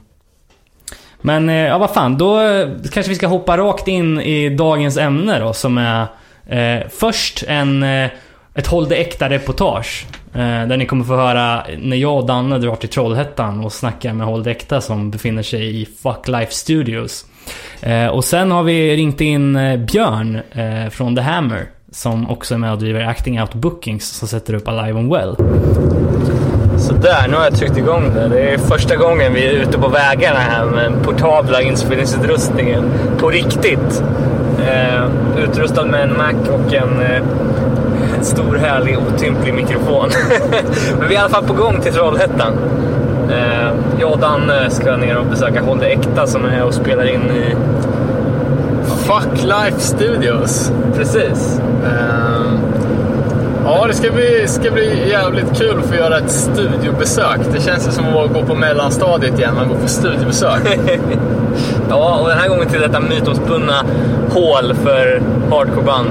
Men 1.24 1.48
eh, 1.48 1.54
ja, 1.54 1.78
vad 1.78 1.90
fan. 1.90 2.18
Då 2.18 2.40
eh, 2.40 2.68
kanske 2.92 3.10
vi 3.10 3.14
ska 3.14 3.26
hoppa 3.26 3.56
rakt 3.56 3.88
in 3.88 4.20
i 4.20 4.48
dagens 4.48 4.96
ämne 4.96 5.38
då, 5.38 5.52
som 5.52 5.78
är 5.78 6.06
Eh, 6.46 6.88
först 6.90 7.44
en, 7.48 7.82
eh, 7.82 8.10
ett 8.54 8.66
Håll 8.66 8.88
det 8.88 8.96
äkta-reportage. 8.96 10.06
Eh, 10.32 10.40
där 10.40 10.76
ni 10.76 10.86
kommer 10.86 11.04
få 11.04 11.16
höra 11.16 11.64
när 11.78 11.96
jag 11.96 12.16
och 12.16 12.26
Danne 12.26 12.58
drar 12.58 12.76
till 12.76 12.88
Trollhättan 12.88 13.64
och 13.64 13.72
snackar 13.72 14.12
med 14.12 14.26
Håll 14.26 14.42
det 14.42 14.50
äkta 14.50 14.80
som 14.80 15.10
befinner 15.10 15.42
sig 15.42 15.80
i 15.82 15.86
Fuck 16.02 16.28
Life 16.28 16.52
Studios. 16.52 17.26
Eh, 17.80 18.06
och 18.06 18.24
sen 18.24 18.50
har 18.50 18.62
vi 18.62 18.96
ringt 18.96 19.20
in 19.20 19.52
Björn 19.86 20.40
eh, 20.52 20.90
från 20.90 21.16
The 21.16 21.22
Hammer. 21.22 21.66
Som 21.90 22.30
också 22.30 22.54
är 22.54 22.58
med 22.58 22.72
och 22.72 22.78
driver 22.78 23.00
Acting 23.00 23.40
Out 23.40 23.54
Bookings 23.54 24.08
som 24.08 24.28
sätter 24.28 24.54
upp 24.54 24.68
Alive 24.68 24.98
and 24.98 25.12
Well. 25.12 25.36
Sådär, 26.84 27.28
nu 27.28 27.36
har 27.36 27.44
jag 27.44 27.54
tryckt 27.54 27.76
igång 27.76 28.14
det. 28.14 28.28
Det 28.28 28.40
är 28.40 28.58
första 28.58 28.96
gången 28.96 29.34
vi 29.34 29.46
är 29.46 29.52
ute 29.52 29.78
på 29.78 29.88
vägarna 29.88 30.38
här 30.38 30.64
med 30.64 30.84
den 30.84 31.02
portabla 31.02 31.62
inspelningsutrustningen. 31.62 32.84
På 33.18 33.30
riktigt. 33.30 34.02
Eh, 34.58 35.04
utrustad 35.44 35.84
med 35.84 36.02
en 36.02 36.16
Mac 36.16 36.50
och 36.50 36.74
en 36.74 37.00
eh, 37.00 37.22
stor 38.22 38.56
härlig 38.56 38.98
otymplig 38.98 39.54
mikrofon. 39.54 40.08
Men 40.98 41.08
vi 41.08 41.14
är 41.14 41.18
i 41.18 41.20
alla 41.20 41.28
fall 41.28 41.44
på 41.44 41.52
gång 41.52 41.80
till 41.80 41.92
Trollhättan. 41.92 42.52
Eh, 43.30 43.72
jag 44.00 44.12
och 44.12 44.18
Danne 44.18 44.70
ska 44.70 44.96
ner 44.96 45.16
och 45.16 45.26
besöka 45.26 45.62
Håll 45.62 45.78
det 45.78 45.86
Äkta 45.86 46.26
som 46.26 46.44
är 46.44 46.64
och 46.64 46.74
spelar 46.74 47.04
in 47.04 47.22
i... 47.30 47.54
Fuck 48.84 49.42
Life 49.42 49.78
Studios. 49.78 50.72
Precis. 50.96 51.60
Ehm, 51.84 52.73
ja, 53.64 53.86
det 53.86 53.94
ska 53.94 54.10
bli, 54.12 54.44
ska 54.48 54.70
bli 54.70 55.10
jävligt 55.10 55.58
kul 55.58 55.78
att 55.78 55.86
få 55.86 55.94
göra 55.94 56.18
ett 56.18 56.30
studiobesök. 56.30 57.38
Det 57.52 57.60
känns 57.60 57.88
ju 57.88 57.92
som 57.92 58.04
att 58.04 58.32
gå 58.32 58.42
på 58.42 58.54
mellanstadiet 58.54 59.38
igen, 59.38 59.54
man 59.54 59.68
går 59.68 59.76
på 59.76 59.88
studiebesök. 59.88 60.60
Ja, 61.88 62.18
och 62.22 62.28
den 62.28 62.38
här 62.38 62.48
gången 62.48 62.68
till 62.68 62.80
detta 62.80 63.00
mytomspunna 63.00 63.74
hål 64.30 64.74
för 64.74 65.22
hardcoreband. 65.50 66.08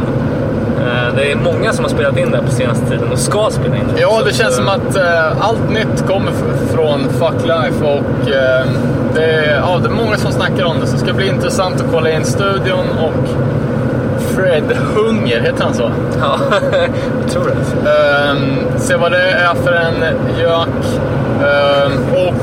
Eh, 0.79 1.15
Det 1.15 1.31
är 1.31 1.35
många 1.35 1.73
som 1.73 1.83
har 1.85 1.89
spelat 1.89 2.17
in 2.17 2.31
det 2.31 2.37
här 2.37 2.43
på 2.43 2.51
senaste 2.51 2.85
tiden 2.85 3.11
och 3.11 3.19
ska 3.19 3.47
spela 3.51 3.75
in 3.75 3.83
det. 3.95 4.01
Ja, 4.01 4.21
det 4.25 4.33
känns 4.33 4.55
som 4.55 4.67
eh, 4.67 4.73
att 4.73 4.95
eh, 4.95 5.47
allt 5.47 5.69
nytt 5.69 6.07
kommer 6.07 6.31
från 6.73 6.99
Fuck 7.09 7.41
Life 7.45 7.85
och 7.85 8.03
det, 9.13 9.23
är, 9.23 9.55
ja, 9.55 9.79
det 9.83 9.87
är 9.89 10.05
många 10.05 10.17
som 10.17 10.31
snackar 10.31 10.65
om 10.65 10.79
det. 10.79 10.87
Så 10.87 10.93
det 10.93 10.99
ska 10.99 11.13
bli 11.13 11.27
intressant 11.27 11.75
att 11.75 11.91
kolla 11.91 12.11
in 12.11 12.25
studion 12.25 12.85
och 13.01 13.29
Fred 14.35 14.77
Hunger, 14.95 15.39
heter 15.39 15.63
han 15.63 15.73
så? 15.73 15.91
Ja, 16.19 16.37
jag 17.21 17.31
tror 17.31 17.43
det. 17.45 17.89
Ehm, 17.89 18.77
se 18.77 18.95
vad 18.95 19.11
det 19.11 19.31
är 19.31 19.53
för 19.53 19.71
en 19.73 20.03
gök. 20.39 20.67
Ehm, 21.43 21.91
och 22.27 22.33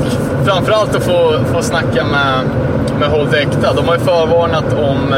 framförallt 0.45 0.95
att 0.95 1.03
få, 1.03 1.33
få 1.53 1.61
snacka 1.61 2.03
med, 2.03 2.39
med 2.99 3.09
Håll 3.09 3.27
Äkta. 3.33 3.73
De 3.73 3.87
har 3.87 3.95
ju 3.95 3.99
förvarnat 4.01 4.73
om 4.73 5.13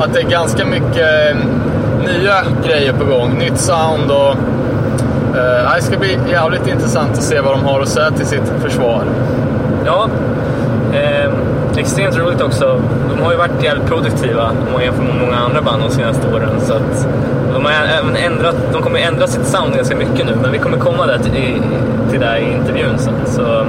att 0.00 0.14
det 0.14 0.20
är 0.20 0.28
ganska 0.30 0.64
mycket 0.66 1.36
nya 2.06 2.34
grejer 2.66 2.92
på 2.92 3.04
gång. 3.04 3.38
Nytt 3.38 3.58
sound 3.58 4.10
och... 4.10 4.30
eh, 5.38 5.74
det 5.76 5.82
ska 5.82 5.98
bli 5.98 6.18
jävligt 6.30 6.66
intressant 6.68 7.10
att 7.10 7.22
se 7.22 7.40
vad 7.40 7.52
de 7.54 7.64
har 7.64 7.80
att 7.80 7.88
säga 7.88 8.10
till 8.10 8.26
sitt 8.26 8.52
försvar. 8.62 9.02
Ja, 9.86 10.08
eh, 10.92 11.17
extremt 11.78 12.18
roligt 12.18 12.40
också. 12.40 12.80
De 13.16 13.22
har 13.24 13.32
ju 13.32 13.38
varit 13.38 13.62
jävligt 13.62 13.86
produktiva 13.86 14.48
om 14.66 14.72
man 14.72 14.82
jämför 14.82 15.02
med 15.02 15.14
många 15.20 15.36
andra 15.36 15.62
band 15.62 15.82
de 15.88 15.90
senaste 15.94 16.28
åren. 16.34 16.50
Så 16.60 16.72
att 16.72 17.08
de, 17.54 17.64
har 17.64 17.72
även 17.72 18.16
ändrat, 18.16 18.56
de 18.72 18.82
kommer 18.82 18.98
ändra 19.00 19.26
sitt 19.26 19.46
sound 19.46 19.74
ganska 19.76 19.96
mycket 19.96 20.26
nu, 20.26 20.32
men 20.42 20.52
vi 20.52 20.58
kommer 20.58 20.78
komma 20.78 21.06
där 21.06 21.18
till, 21.18 21.36
i- 21.36 21.60
till 22.10 22.20
det 22.20 22.38
i 22.38 22.52
intervjun 22.52 22.98
sen. 22.98 23.14
Så, 23.26 23.64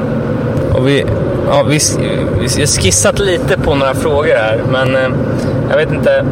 och 0.80 0.88
vi, 0.88 1.06
ja, 1.50 1.64
vi, 1.70 1.80
vi 2.40 2.60
har 2.62 2.82
skissat 2.82 3.20
lite 3.20 3.58
på 3.60 3.76
några 3.76 3.94
frågor 3.94 4.36
här, 4.36 4.62
men 4.72 4.96
eh, 4.96 5.10
jag 5.70 5.78
vet 5.78 5.92
inte. 5.92 6.26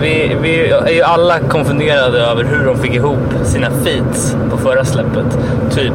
Vi, 0.00 0.36
vi 0.42 0.70
är 0.70 0.90
ju 0.92 1.02
alla 1.02 1.38
konfunderade 1.38 2.18
över 2.20 2.44
hur 2.44 2.66
de 2.66 2.78
fick 2.78 2.94
ihop 2.94 3.18
sina 3.44 3.66
feats 3.70 4.36
på 4.50 4.56
förra 4.56 4.84
släppet. 4.84 5.38
Typ, 5.70 5.92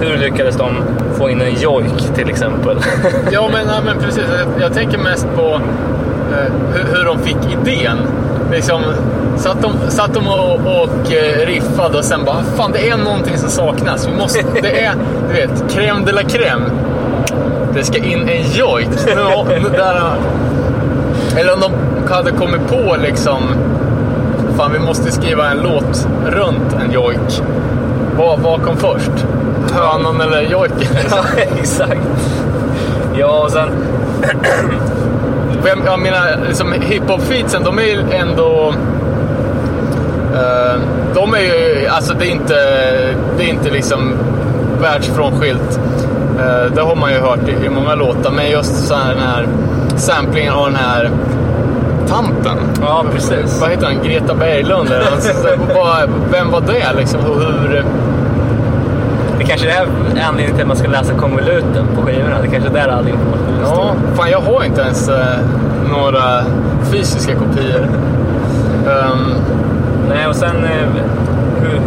hur 0.00 0.16
lyckades 0.16 0.56
de 0.56 0.74
få 1.18 1.30
in 1.30 1.40
en 1.40 1.54
jojk 1.54 2.14
till 2.14 2.30
exempel? 2.30 2.76
Ja, 3.32 3.48
men, 3.52 3.66
ja, 3.66 3.80
men 3.84 3.98
precis. 3.98 4.24
Jag, 4.38 4.62
jag 4.62 4.74
tänker 4.74 4.98
mest 4.98 5.26
på 5.36 5.60
eh, 6.32 6.52
hur, 6.74 6.96
hur 6.96 7.04
de 7.04 7.18
fick 7.18 7.36
idén. 7.52 7.98
Liksom, 8.52 8.82
satt 9.36 9.62
de, 9.62 9.72
satt 9.88 10.14
de 10.14 10.28
och, 10.28 10.54
och 10.54 11.12
eh, 11.12 11.46
riffade 11.46 11.98
och 11.98 12.04
sen 12.04 12.24
bara, 12.24 12.42
fan 12.56 12.72
det 12.72 12.90
är 12.90 12.96
någonting 12.96 13.38
som 13.38 13.50
saknas. 13.50 14.08
Vi 14.08 14.16
måste, 14.16 14.44
det 14.62 14.84
är, 14.84 14.94
du 15.28 15.34
vet, 15.34 15.74
crème 15.74 16.04
de 16.06 16.12
la 16.12 16.22
crème. 16.22 16.70
Det 17.74 17.84
ska 17.84 17.98
in 17.98 18.28
en 18.28 18.42
jojk. 18.52 18.88
Eller 21.36 21.54
om 21.54 21.60
de 21.60 21.72
hade 22.12 22.30
kommit 22.30 22.68
på 22.68 22.96
liksom, 23.02 23.42
fan 24.56 24.72
vi 24.72 24.78
måste 24.78 25.12
skriva 25.12 25.50
en 25.50 25.58
låt 25.58 26.08
runt 26.26 26.76
en 26.84 26.92
jojk. 26.92 27.42
Vad, 28.16 28.40
vad 28.40 28.62
kom 28.62 28.76
först? 28.76 29.26
Hönan 29.70 30.20
eller 30.20 30.40
jojken? 30.42 30.88
ja, 31.10 31.24
exakt. 31.60 32.00
Ja, 33.14 33.42
och 33.44 33.50
sen... 33.50 33.68
Jag 35.84 35.98
menar, 36.00 36.38
liksom, 36.48 36.72
hiphop-featsen, 36.72 37.64
de 37.64 37.78
är 37.78 37.82
ju 37.82 38.00
ändå... 38.12 38.74
eh, 40.34 40.80
de 41.14 41.34
är 41.34 41.38
ju, 41.40 41.86
alltså 41.86 42.14
det 42.14 42.26
är 42.26 42.30
inte, 42.30 42.54
det 43.38 43.44
är 43.44 43.48
inte 43.48 43.70
liksom 43.70 44.12
världsfrånskilt. 44.82 45.80
Uh, 46.38 46.74
det 46.74 46.80
har 46.82 46.96
man 46.96 47.12
ju 47.12 47.18
hört 47.20 47.48
i, 47.48 47.66
i 47.66 47.68
många 47.68 47.94
låtar, 47.94 48.30
men 48.30 48.50
just 48.50 48.86
så 48.88 48.94
här, 48.94 49.14
den 49.14 49.22
här 49.22 49.46
samplingen 49.96 50.52
av 50.52 50.66
den 50.66 50.76
här 50.76 51.10
tanten. 52.08 52.56
Ja, 52.82 53.04
precis. 53.14 53.60
Vad 53.60 53.70
heter 53.70 53.86
han? 53.86 53.94
Greta 54.04 54.34
Berglund? 54.34 54.88
eller 54.90 55.10
något. 55.10 55.22
Så- 55.22 55.32
så- 55.42 55.74
vad- 55.74 56.10
Vem 56.32 56.50
var 56.50 56.60
det 56.60 56.98
liksom? 56.98 57.20
Och 57.20 57.40
Hur, 57.40 57.84
Det 59.40 59.46
kanske 59.46 59.70
är 59.70 59.86
anledningen 60.28 60.52
till 60.54 60.62
att 60.62 60.68
man 60.68 60.76
ska 60.76 60.88
läsa 60.88 61.14
konvoluten 61.14 61.86
på 61.96 62.02
skivorna. 62.02 62.36
Det 62.42 62.48
kanske 62.48 62.68
är 62.70 62.72
där 62.74 62.88
all 62.88 63.08
information 63.08 63.58
ja, 63.62 63.94
fan 64.14 64.30
jag 64.30 64.40
har 64.40 64.64
inte 64.64 64.80
ens 64.80 65.08
eh, 65.08 65.38
några 65.92 66.42
fysiska 66.92 67.32
kopior. 67.34 67.88
Ehm, 68.88 69.34
Nej, 70.08 70.26
och 70.26 70.36
sen... 70.36 70.64
eh, 70.64 71.02
Hur, 71.62 71.80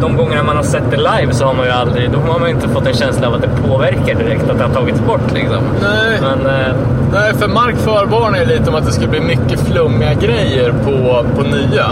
de 0.00 0.16
gångerna 0.16 0.42
man 0.42 0.56
har 0.56 0.62
sett 0.62 0.90
det 0.90 0.96
live 0.96 1.32
så 1.32 1.44
har 1.46 1.54
man 1.54 1.66
ju 1.66 1.72
aldrig... 1.72 2.10
Då 2.10 2.18
har 2.32 2.38
man 2.38 2.48
ju 2.48 2.54
inte 2.54 2.68
fått 2.68 2.86
en 2.86 2.94
känsla 2.94 3.26
av 3.28 3.34
att 3.34 3.42
det 3.42 3.68
påverkar 3.68 4.14
direkt, 4.14 4.50
att 4.50 4.58
det 4.58 4.64
har 4.64 4.70
tagits 4.74 5.00
bort 5.00 5.32
liksom. 5.34 5.62
nej. 5.82 6.20
Men... 6.22 6.46
eh, 6.60 6.74
Nej, 7.12 7.34
för 7.34 7.48
Mark 7.48 7.76
förvarnade 7.76 8.38
ju 8.38 8.46
lite 8.46 8.70
om 8.70 8.76
att 8.76 8.86
det 8.86 8.92
skulle 8.92 9.08
bli 9.08 9.20
mycket 9.20 9.60
flummiga 9.60 10.14
grejer 10.14 10.72
på, 10.84 11.24
på 11.36 11.42
nya. 11.42 11.86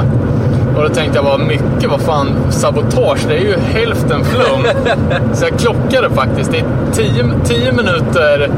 Och 0.79 0.85
då 0.89 0.95
tänkte 0.95 1.19
jag, 1.19 1.23
vad 1.23 1.41
mycket, 1.41 1.91
vad 1.91 2.01
fan, 2.01 2.37
sabotage, 2.51 3.27
det 3.29 3.35
är 3.35 3.41
ju 3.41 3.57
hälften 3.59 4.25
flum. 4.25 4.67
Så 5.33 5.45
jag 5.45 5.59
klockade 5.59 6.11
faktiskt. 6.11 6.53
Det 6.53 6.59
är 6.59 7.45
10 7.45 7.73
minuter 7.73 8.49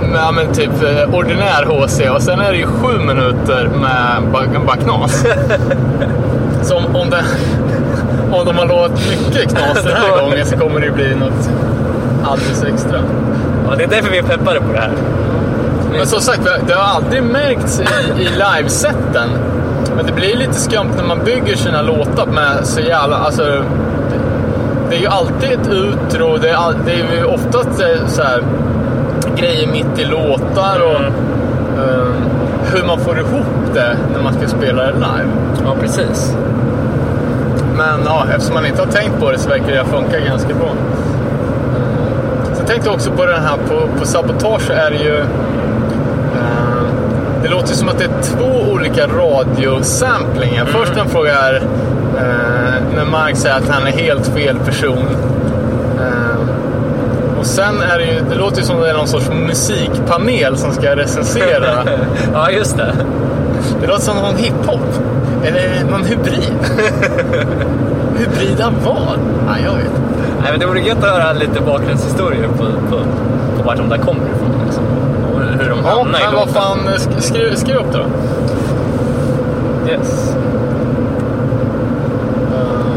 med 0.00 0.20
ja, 0.20 0.32
men 0.32 0.54
typ 0.54 0.82
eh, 0.82 1.14
ordinär 1.14 1.64
HC 1.64 2.00
och 2.14 2.22
sen 2.22 2.40
är 2.40 2.52
det 2.52 2.58
ju 2.58 2.66
7 2.66 2.98
minuter 2.98 3.70
med 3.80 4.22
bara, 4.32 4.44
bara 4.66 4.76
knas. 4.76 5.26
Så 6.62 6.76
om, 6.76 6.96
om, 6.96 7.10
det, 7.10 7.24
om 8.32 8.46
de 8.46 8.56
har 8.56 8.66
lovat 8.66 8.92
mycket 9.10 9.50
knas 9.50 9.84
den 9.84 9.96
här 9.96 10.20
gången 10.22 10.46
så 10.46 10.56
kommer 10.56 10.80
det 10.80 10.86
ju 10.86 10.92
bli 10.92 11.14
något 11.14 11.50
alldeles 12.24 12.64
extra. 12.64 12.98
ja, 13.68 13.76
det 13.76 13.84
är 13.84 13.88
därför 13.88 14.10
vi 14.10 14.18
är 14.18 14.22
peppade 14.22 14.60
på 14.60 14.72
det 14.72 14.78
här. 14.78 14.92
Men 15.96 16.06
som 16.06 16.20
sagt, 16.20 16.40
det 16.66 16.74
har 16.74 16.94
aldrig 16.94 17.22
märkts 17.22 17.80
i, 17.80 17.84
i 18.22 18.28
livesätten. 18.28 19.30
Men 19.96 20.06
det 20.06 20.12
blir 20.12 20.36
lite 20.36 20.54
skumt 20.54 20.90
när 20.96 21.04
man 21.04 21.24
bygger 21.24 21.56
sina 21.56 21.82
låtar 21.82 22.26
med 22.26 22.66
så 22.66 22.80
jävla... 22.80 23.16
Alltså, 23.16 23.42
det, 23.42 24.18
det 24.90 24.96
är 24.96 25.00
ju 25.00 25.06
alltid 25.06 25.52
ett 25.52 25.68
utro, 25.68 26.36
det 26.36 26.50
är, 26.50 26.54
all, 26.54 26.74
det 26.84 26.92
är 26.92 27.16
ju 27.18 27.24
oftast 27.24 27.80
eh, 27.80 28.06
så 28.06 28.22
här, 28.22 28.42
grejer 29.36 29.66
mitt 29.66 29.98
i 29.98 30.04
låtar 30.04 30.80
och 30.80 31.00
eh, 31.82 32.06
hur 32.74 32.86
man 32.86 32.98
får 32.98 33.18
ihop 33.18 33.74
det 33.74 33.96
när 34.14 34.22
man 34.22 34.34
ska 34.34 34.48
spela 34.48 34.82
det 34.82 34.92
live. 34.92 35.30
Ja, 35.64 35.76
precis. 35.80 36.36
Men 37.76 38.00
ja, 38.04 38.26
eftersom 38.34 38.54
man 38.54 38.66
inte 38.66 38.82
har 38.82 38.90
tänkt 38.90 39.20
på 39.20 39.30
det 39.30 39.38
så 39.38 39.48
verkar 39.48 39.66
det 39.66 39.84
funka 39.84 40.20
ganska 40.20 40.54
bra. 40.54 40.70
Så 42.54 42.60
jag 42.60 42.66
tänkte 42.66 42.90
också 42.90 43.10
på 43.10 43.26
den 43.26 43.42
här, 43.42 43.56
på, 43.68 43.98
på 43.98 44.06
Sabotage 44.06 44.70
är 44.70 44.90
det 44.90 44.96
ju... 44.96 45.24
det 47.46 47.52
låter 47.52 47.74
som 47.74 47.88
att 47.88 47.98
det 47.98 48.04
är 48.04 48.22
två 48.22 48.72
olika 48.72 49.06
radiosamplingar. 49.06 50.64
Först 50.64 50.96
en 50.96 51.08
fråga 51.08 51.34
är 51.34 51.54
eh, 52.16 52.82
när 52.94 53.04
Mark 53.04 53.36
säger 53.36 53.56
att 53.56 53.68
han 53.68 53.86
är 53.86 53.90
helt 53.90 54.26
fel 54.26 54.58
person. 54.58 55.06
Eh, 56.00 57.38
och 57.38 57.46
sen 57.46 57.82
är 57.82 57.98
det 57.98 58.04
ju, 58.04 58.20
det 58.30 58.34
låter 58.34 58.58
ju 58.58 58.62
som 58.62 58.76
att 58.76 58.82
det 58.82 58.90
är 58.90 58.94
någon 58.94 59.08
sorts 59.08 59.28
musikpanel 59.28 60.56
som 60.56 60.72
ska 60.72 60.96
recensera. 60.96 61.84
Ja, 62.32 62.50
just 62.50 62.76
det. 62.76 62.94
Det 63.80 63.86
låter 63.86 64.02
som 64.02 64.16
någon 64.16 64.36
hiphop. 64.36 65.02
Eller 65.44 65.90
någon 65.90 66.04
hybrid. 66.04 66.54
hybrid 68.18 68.60
av 68.60 68.72
vad? 68.84 69.18
Nej, 69.46 69.62
jag 69.64 69.72
vet 69.72 69.86
inte. 69.86 70.00
Nej, 70.42 70.50
men 70.50 70.60
det 70.60 70.66
vore 70.66 70.80
gött 70.80 70.98
att 70.98 71.10
höra 71.10 71.32
lite 71.32 71.60
bakgrundshistorier 71.60 72.48
på, 72.48 72.64
på, 72.90 72.96
på 73.56 73.62
vart 73.64 73.76
de 73.76 73.88
där 73.88 73.98
kommer 73.98 74.22
ifrån. 74.26 74.62
Liksom. 74.64 74.84
Ja, 75.86 75.98
hamna 75.98 76.18
men 76.24 76.34
vad 76.34 76.48
fan, 76.48 76.78
skriv, 77.18 77.54
skriv 77.54 77.76
upp 77.76 77.92
det 77.92 77.98
då. 77.98 78.04
Yes. 79.90 80.36
Eh, 82.52 82.96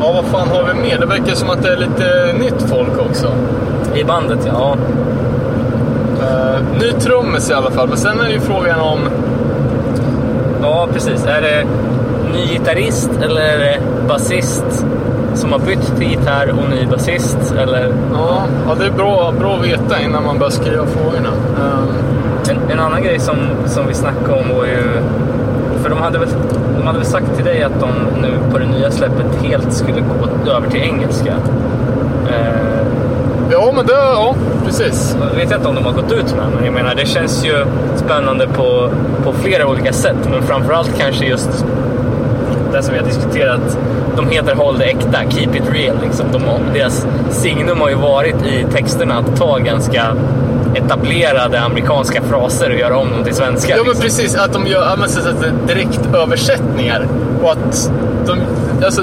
ja, 0.00 0.12
vad 0.12 0.24
fan 0.24 0.48
har 0.48 0.74
vi 0.74 0.80
mer? 0.80 0.98
Det 0.98 1.06
verkar 1.06 1.34
som 1.34 1.50
att 1.50 1.62
det 1.62 1.72
är 1.72 1.76
lite 1.76 2.32
nytt 2.38 2.62
folk 2.70 2.98
också. 3.10 3.28
I 3.94 4.04
bandet, 4.04 4.38
ja. 4.46 4.76
Uh, 6.20 6.80
ny 6.80 6.92
trummis 6.92 7.50
i 7.50 7.54
alla 7.54 7.70
fall, 7.70 7.88
men 7.88 7.98
sen 7.98 8.20
är 8.20 8.24
det 8.24 8.32
ju 8.32 8.40
frågan 8.40 8.80
om... 8.80 8.98
Ja, 10.62 10.88
precis. 10.92 11.26
Är 11.26 11.40
det 11.40 11.64
ny 12.32 12.46
gitarrist 12.46 13.10
eller 13.22 13.40
är 13.40 13.58
det 13.58 13.80
basist 14.08 14.86
som 15.34 15.52
har 15.52 15.58
bytt 15.58 15.96
till 15.98 16.10
gitarr 16.10 16.54
och 16.58 16.70
ny 16.70 16.86
basist? 16.86 17.54
Eller? 17.58 17.92
Ja, 18.12 18.42
ja 18.68 18.74
det 18.78 18.86
är 18.86 18.90
bra, 18.90 19.32
bra 19.38 19.56
att 19.56 19.64
veta 19.66 20.00
innan 20.00 20.24
man 20.24 20.38
börjar 20.38 20.50
skriva 20.50 20.86
frågorna. 20.86 21.28
Uh, 21.58 21.94
En, 22.50 22.70
en 22.70 22.80
annan 22.80 23.02
grej 23.02 23.18
som, 23.18 23.36
som 23.66 23.86
vi 23.86 23.94
snackade 23.94 24.32
om 24.32 24.56
var 24.56 24.64
ju... 24.64 24.82
För 25.82 25.90
de 25.90 25.98
hade, 25.98 26.18
väl, 26.18 26.28
de 26.76 26.86
hade 26.86 26.98
väl 26.98 27.06
sagt 27.06 27.36
till 27.36 27.44
dig 27.44 27.62
att 27.62 27.80
de 27.80 27.88
nu 28.22 28.28
på 28.52 28.58
det 28.58 28.66
nya 28.66 28.90
släppet 28.90 29.26
helt 29.42 29.72
skulle 29.72 30.00
gå 30.44 30.50
över 30.50 30.70
till 30.70 30.80
engelska. 30.80 31.34
Eh, 32.28 32.86
ja, 33.50 33.72
men 33.76 33.86
det... 33.86 33.92
Ja, 33.92 34.34
precis. 34.64 35.16
jag 35.30 35.36
vet 35.36 35.52
inte 35.52 35.68
om 35.68 35.74
de 35.74 35.84
har 35.84 35.92
gått 35.92 36.12
ut 36.12 36.36
med 36.36 36.46
men 36.54 36.64
jag 36.64 36.74
menar 36.74 36.94
det 36.94 37.06
känns 37.06 37.44
ju 37.46 37.64
spännande 37.96 38.46
på, 38.46 38.90
på 39.24 39.32
flera 39.32 39.66
olika 39.66 39.92
sätt. 39.92 40.28
Men 40.30 40.42
framförallt 40.42 40.98
kanske 40.98 41.24
just 41.24 41.64
det 42.72 42.82
som 42.82 42.94
vi 42.94 43.00
har 43.00 43.06
diskuterat. 43.06 43.78
De 44.16 44.28
heter 44.28 44.54
Håll 44.54 44.78
det 44.78 44.84
äkta, 44.84 45.18
Keep 45.30 45.54
it 45.54 45.62
real. 45.72 45.96
Liksom. 46.02 46.26
De, 46.32 46.42
deras 46.74 47.06
signum 47.30 47.80
har 47.80 47.88
ju 47.88 47.94
varit 47.94 48.46
i 48.46 48.66
texterna 48.72 49.18
att 49.18 49.36
ta 49.36 49.58
ganska 49.58 50.16
etablerade 50.74 51.60
amerikanska 51.60 52.22
fraser 52.22 52.70
och 52.70 52.76
göra 52.76 52.96
om 52.96 53.10
dem 53.10 53.24
till 53.24 53.34
svenska. 53.34 53.76
Ja, 53.76 53.76
men 53.76 53.86
liksom. 53.86 54.02
precis. 54.02 54.36
Att 54.36 54.52
de 54.52 54.66
gör 54.66 54.96
men 54.96 55.08
så 55.08 55.20
direktöversättningar. 55.66 57.06
Och 57.42 57.52
att 57.52 57.90
de... 58.26 58.38
Alltså, 58.84 59.02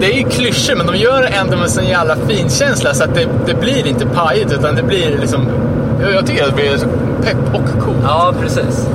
det 0.00 0.06
är 0.06 0.16
ju 0.16 0.24
klyschor, 0.24 0.76
men 0.76 0.86
de 0.86 0.96
gör 0.96 1.22
det 1.22 1.28
ändå 1.28 1.56
med 1.56 1.70
sån 1.70 1.84
jävla 1.84 2.16
finkänsla 2.16 2.94
så 2.94 3.04
att 3.04 3.14
det, 3.14 3.28
det 3.46 3.54
blir 3.54 3.86
inte 3.86 4.06
pajigt, 4.06 4.52
utan 4.52 4.76
det 4.76 4.82
blir 4.82 5.18
liksom... 5.20 5.48
Jag, 6.02 6.12
jag 6.12 6.26
tycker 6.26 6.42
att 6.42 6.48
det 6.48 6.56
blir 6.56 6.76
så 6.76 6.86
pepp 7.22 7.54
och 7.54 7.82
coolt. 7.84 7.98
Ja, 8.04 8.34
precis. 8.42 8.88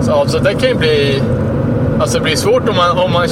Så, 0.00 0.12
alltså, 0.12 0.38
det 0.38 0.54
kan 0.54 0.68
ju 0.68 0.74
bli... 0.74 1.22
Alltså 2.00 2.18
det 2.18 2.24
blir 2.24 2.36
svårt 2.36 2.68
om 2.68 2.76
man, 2.76 2.98
om 2.98 3.12
man, 3.12 3.28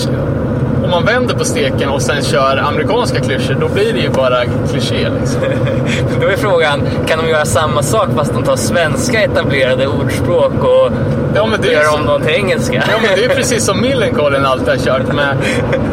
man 0.94 1.04
vänder 1.04 1.35
på 1.35 1.44
steken 1.44 1.88
och 1.88 2.02
sen 2.02 2.22
kör 2.22 2.57
amerikanska 2.57 3.20
klyschor. 3.20 3.57
Då 3.61 3.68
blir 3.68 3.92
det 3.92 3.98
ju 3.98 4.09
bara 4.09 4.44
kliché 4.70 5.09
liksom. 5.20 5.40
Då 6.20 6.26
är 6.26 6.37
frågan, 6.37 6.80
kan 7.07 7.18
de 7.18 7.28
göra 7.28 7.44
samma 7.44 7.83
sak 7.83 8.09
fast 8.16 8.35
de 8.35 8.42
tar 8.42 8.57
svenska 8.57 9.22
etablerade 9.22 9.87
ordspråk 9.87 10.64
och, 10.64 10.92
Ja, 11.37 11.46
men 11.46 11.61
det 11.61 11.72
gör 11.72 11.94
om 11.94 12.07
dem 12.07 12.22
till 12.22 12.35
engelska? 12.35 12.74
Ja 12.74 12.98
men 13.02 13.16
det 13.16 13.24
är 13.24 13.28
precis 13.28 13.64
som 13.64 13.80
Millencolin 13.80 14.44
alltid 14.44 14.68
har 14.68 14.76
kört 14.76 15.12
med 15.12 15.37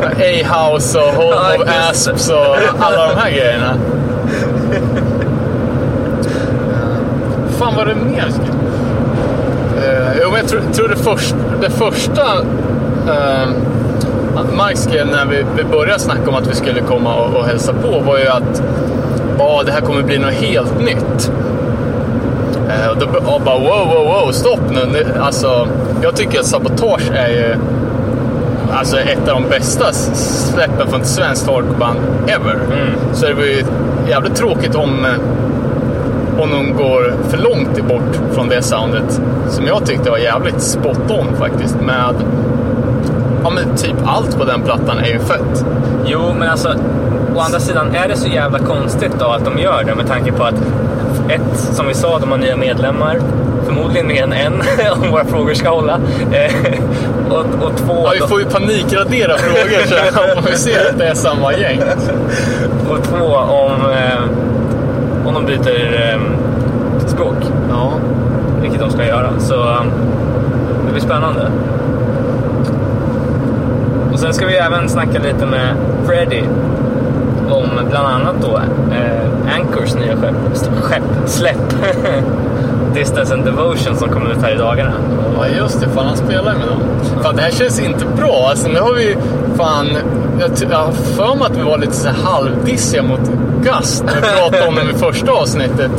A-House 0.04 1.00
och 1.00 1.14
Home 1.14 1.56
Ja, 1.58 1.64
of. 1.64 1.90
Asps 1.90 2.30
och 2.30 2.56
alla 2.80 3.08
de 3.08 3.18
här 3.18 3.32
grejerna. 3.32 3.78
Fan 7.60 7.76
var 7.76 7.86
det 7.86 7.96
mer? 7.96 8.28
Uh, 9.78 10.18
jo, 10.22 10.30
men 10.30 10.40
jag 10.40 10.48
tror, 10.48 10.62
tror 10.74 10.88
det, 10.88 10.96
först, 10.96 11.36
det 11.62 11.70
första 11.70 12.42
uh, 13.08 13.50
Mark 14.62 14.78
skrev 14.78 15.08
när 15.08 15.26
vi, 15.26 15.64
började 15.64 16.00
snacka 16.00 16.30
om 16.30 16.36
att 16.36 16.48
vi 16.48 16.56
skulle 16.56 16.82
komma 16.82 17.16
och, 17.16 17.36
och 17.36 17.46
hälsa 17.46 17.74
på 17.74 18.00
var 18.00 18.18
ju 18.18 18.28
att 18.28 18.64
ja, 19.38 19.64
det 19.66 19.72
här 19.72 19.82
kommer 19.82 20.04
bli 20.04 20.20
något 20.20 20.34
helt 20.34 20.80
nytt. 20.80 21.32
Eh, 22.70 22.90
Och 22.92 22.98
då 22.98 23.06
och 23.06 23.42
bara 23.42 23.60
wow, 23.60 23.88
wow, 23.94 24.06
wow, 24.06 24.32
stopp 24.32 24.60
nu. 24.72 25.06
Alltså, 25.20 25.68
jag 26.02 26.16
tycker 26.16 26.40
att 26.40 26.46
Sabotage 26.46 27.12
är 27.14 27.28
ju 27.28 27.56
alltså, 28.72 29.00
ett 29.00 29.30
av 29.30 29.42
de 29.42 29.50
bästa 29.50 29.94
släppen 29.94 30.88
från 30.88 31.02
ett 31.02 31.08
svenskt 31.08 31.48
hardcoreband 31.48 32.00
ever. 32.28 32.58
Så 33.14 33.26
det 33.26 33.34
var 33.34 33.44
ju 33.44 33.64
jävligt 34.10 34.36
tråkigt 34.36 34.76
om, 34.76 35.06
eh, 35.06 36.42
om 36.44 36.50
de 36.52 36.74
går 36.84 37.14
för 37.30 37.38
långt 37.38 37.88
bort 37.88 38.20
från 38.32 38.50
det 38.50 38.62
soundet. 38.62 39.22
Som 39.50 39.66
jag 39.66 39.86
tyckte 39.86 40.10
var 40.10 40.18
jävligt 40.18 40.62
spot 40.62 41.12
on 41.12 41.28
faktiskt. 41.40 41.82
Med 41.82 42.14
ja, 43.44 43.50
men 43.50 43.78
typ 43.78 43.96
allt 44.06 44.38
på 44.38 44.46
den 44.46 44.62
plattan 44.62 44.98
är 44.98 45.08
ju 45.08 45.20
fett. 45.20 45.66
Jo, 46.06 46.20
men 46.40 46.50
alltså 46.50 46.76
å 47.36 47.40
andra 47.40 47.60
sidan 47.60 47.96
är 47.96 48.08
det 48.08 48.18
så 48.18 48.28
jävla 48.28 48.60
konstigt 48.60 49.12
då 49.20 49.26
att 49.26 49.46
de 49.46 49.58
gör 49.58 49.84
det 49.84 49.96
med 49.96 50.08
tanke 50.08 50.32
på 50.32 50.44
att 50.44 50.56
ett, 51.30 51.58
som 51.58 51.88
vi 51.88 51.94
sa, 51.94 52.20
de 52.20 52.32
har 52.32 52.38
nya 52.38 52.58
medlemmar. 52.58 53.20
Förmodligen 53.66 54.08
mer 54.08 54.24
än 54.24 54.34
en 54.34 54.54
om 55.04 55.12
våra 55.12 55.26
frågor 55.26 55.54
ska 55.54 55.70
hålla. 55.70 56.00
Eh, 56.32 56.74
och, 57.30 57.66
och 57.68 57.78
två, 57.78 57.94
Ja, 58.06 58.12
vi 58.14 58.20
får 58.20 58.40
ju 58.40 58.46
panikradera 58.46 59.38
frågor 59.38 59.86
så 59.88 60.38
om 60.38 60.44
vi 60.50 60.58
ser 60.58 60.90
att 60.90 60.98
det 60.98 61.06
är 61.08 61.14
samma 61.14 61.54
gäng. 61.54 61.80
och 62.90 63.04
två 63.04 63.26
om, 63.36 63.92
eh, 63.92 64.24
om 65.28 65.34
de 65.34 65.46
byter 65.46 66.12
eh, 66.14 66.20
språk. 67.08 67.36
Ja. 67.70 67.94
Vilket 68.62 68.80
de 68.80 68.92
ska 68.92 69.06
göra. 69.06 69.30
Så 69.40 69.56
det 70.86 70.92
blir 70.92 71.02
spännande. 71.02 71.52
Sen 74.22 74.34
ska 74.34 74.46
vi 74.48 74.56
även 74.56 74.90
snacka 74.90 75.20
lite 75.20 75.46
med 75.46 75.76
Freddy 76.06 76.42
om 77.50 77.70
bland 77.90 78.08
annat 78.08 78.36
då 78.42 78.58
eh, 78.96 79.56
Anchors 79.60 79.96
nya 79.96 80.16
skepp, 80.16 80.36
skepp 80.82 81.04
släpp. 81.26 81.76
Distance 82.94 83.34
and 83.34 83.46
Devotion 83.46 83.96
som 83.96 84.10
kommer 84.10 84.32
ut 84.32 84.42
här 84.42 84.56
i 84.56 84.58
dagarna. 84.58 84.94
Ja 85.38 85.48
just 85.48 85.82
det, 85.82 85.90
fan 85.90 86.06
han 86.06 86.18
spelar 86.18 86.54
ju 86.54 86.60
med 86.60 86.68
dem. 86.68 86.80
Fan 87.24 87.36
det 87.36 87.42
här 87.42 87.52
känns 87.52 87.80
inte 87.80 88.06
bra. 88.18 88.48
Alltså 88.50 88.68
nu 88.68 88.80
har 88.80 88.94
vi 88.94 89.18
fan... 89.58 89.88
Jag, 90.40 90.52
jag 90.72 90.78
har 90.78 90.92
för 90.92 91.36
mig 91.36 91.46
att 91.46 91.58
vi 91.58 91.62
var 91.62 91.78
lite 91.78 91.94
så 91.94 92.10
här 92.10 92.16
halvdissiga 92.24 93.04
mot 93.04 93.32
Gust 93.64 94.04
när 94.06 94.16
vi 94.16 94.22
pratade 94.22 94.68
om 94.68 94.76
dem 94.76 94.90
i 94.90 94.94
första 94.94 95.32
avsnittet. 95.32 95.92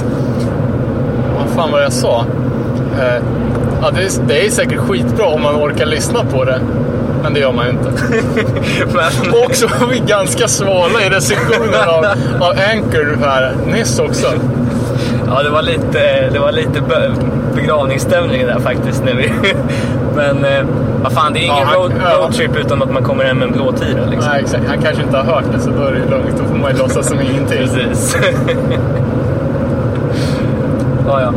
Vad 1.39 1.49
fan 1.57 1.73
var 1.73 1.79
det 1.79 1.85
jag 1.85 1.93
sa? 1.93 2.25
Eh, 3.01 3.23
ja, 3.83 3.91
det, 3.91 4.03
är, 4.03 4.27
det 4.29 4.47
är 4.47 4.51
säkert 4.51 4.79
skitbra 4.79 5.27
om 5.27 5.43
man 5.43 5.55
orkar 5.55 5.87
lyssna 5.87 6.25
på 6.25 6.45
det. 6.45 6.61
Men 7.23 7.35
det 7.35 7.41
gör 7.41 7.53
man 7.53 7.65
ju 7.67 7.71
inte. 7.71 7.91
Men, 8.95 9.33
Och 9.45 9.55
så 9.55 9.67
var 9.67 9.87
vi 9.87 9.99
ganska 10.07 10.49
svala 10.49 11.03
i 11.07 11.09
recensionen 11.11 11.89
av, 11.89 12.05
av 12.41 12.51
Anchor 12.73 13.19
här 13.21 13.53
nyss 13.67 13.99
också. 13.99 14.27
ja, 15.27 15.43
det 15.43 15.51
var 15.51 15.63
lite, 15.63 16.29
det 16.33 16.39
var 16.39 16.53
lite 16.53 16.81
be- 16.89 17.13
begravningsstämning 17.55 18.47
där 18.47 18.59
faktiskt. 18.59 19.05
När 19.05 19.15
vi, 19.15 19.33
men 20.17 20.45
eh, 20.45 20.65
vad 21.03 21.13
fan, 21.13 21.33
det 21.33 21.39
är 21.39 21.43
ingen 21.43 21.57
Ja, 21.57 21.65
han- 21.65 21.75
road, 21.77 21.93
roadtrip 22.21 22.57
utan 22.57 22.83
att 22.83 22.93
man 22.93 23.03
kommer 23.03 23.25
hem 23.25 23.39
med 23.39 23.49
en 23.49 23.53
blå 23.55 23.73
tira. 23.73 24.05
Liksom. 24.11 24.31
Nej 24.33 24.41
exakt, 24.43 24.63
han 24.69 24.79
kanske 24.83 25.03
inte 25.03 25.17
har 25.17 25.25
hört 25.25 25.45
det 25.55 25.61
så 25.61 25.71
då 25.71 25.83
är 25.85 25.93
det 25.93 25.99
lugnt. 26.11 26.39
Då 26.39 26.45
får 26.45 26.57
man 26.59 26.71
ju 26.73 26.79
låtsas 26.79 27.09
som 27.09 27.21
ingenting. 27.21 27.59
Precis. 27.59 28.17
ja, 31.07 31.21
ja. 31.21 31.33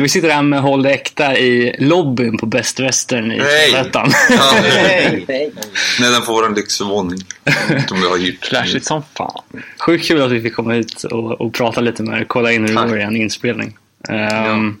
Vi 0.00 0.08
sitter 0.08 0.30
här 0.30 0.42
med 0.42 0.60
Håll 0.60 0.86
äkta 0.86 1.38
i 1.38 1.76
lobbyn 1.78 2.38
på 2.38 2.46
Best 2.46 2.80
Western 2.80 3.32
i! 3.32 3.36
Trollhättan. 3.38 4.10
Ja, 4.30 4.52
Nedanför 6.00 6.32
vår 6.32 6.54
lyxvåning. 6.56 7.18
Som 7.88 8.00
vi 8.00 8.06
har 8.08 8.18
hyrt. 8.18 8.46
Flashigt 8.46 8.86
som 8.86 9.02
fan. 9.16 9.42
Sjukt 9.78 10.06
kul 10.06 10.22
att 10.22 10.30
vi 10.32 10.40
fick 10.42 10.54
komma 10.54 10.72
hit 10.72 11.04
och, 11.04 11.40
och 11.40 11.54
prata 11.54 11.80
lite 11.80 12.02
med 12.02 12.20
er. 12.20 12.24
Kolla 12.24 12.52
in 12.52 12.60
hur 12.68 12.74
det 12.74 12.88
går 12.88 12.98
i 12.98 13.02
en 13.02 13.16
inspelning. 13.16 13.76
Ehm, 14.08 14.76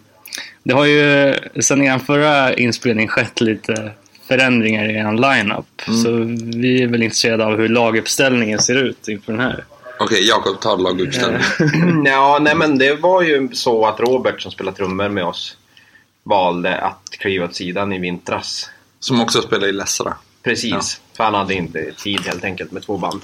Det 0.62 0.74
har 0.74 0.84
ju 0.84 1.34
sen 1.60 1.82
er 1.82 1.98
förra 1.98 2.54
inspelning 2.54 3.08
skett 3.08 3.40
lite 3.40 3.90
förändringar 4.28 4.88
i 4.90 4.94
er 4.94 5.12
lineup. 5.36 5.82
Så 6.02 6.10
vi 6.58 6.82
är 6.82 6.86
väl 6.86 7.02
intresserade 7.02 7.44
av 7.44 7.56
hur 7.58 7.68
laguppställningen 7.68 8.58
ser 8.58 8.74
ut 8.74 9.08
inför 9.08 9.32
den 9.32 9.40
här. 9.40 9.64
Okej, 10.00 10.28
Jakob 10.28 10.60
tar 10.60 10.76
laguppställning. 10.76 11.42
Ja, 12.04 12.38
nej 12.40 12.54
men 12.54 12.78
det 12.78 12.94
var 12.94 13.22
ju 13.22 13.48
så 13.52 13.86
att 13.86 14.00
Robert 14.00 14.40
som 14.42 14.52
spelar 14.52 14.72
trummor 14.72 15.08
med 15.08 15.24
oss 15.24 15.56
valde 16.22 16.78
att 16.80 17.10
kliva 17.10 17.44
åt 17.44 17.54
sidan 17.54 17.92
i 17.92 17.98
vintras. 17.98 18.70
Som 19.00 19.20
också 19.20 19.42
spelar 19.42 19.68
i 19.68 19.72
Lessara. 19.72 20.16
Precis, 20.42 20.70
Ja. 20.70 20.80
för 21.16 21.24
han 21.24 21.34
hade 21.34 21.54
inte 21.54 21.92
tid 21.92 22.20
helt 22.20 22.44
enkelt 22.44 22.72
med 22.72 22.82
två 22.82 22.96
band. 22.98 23.22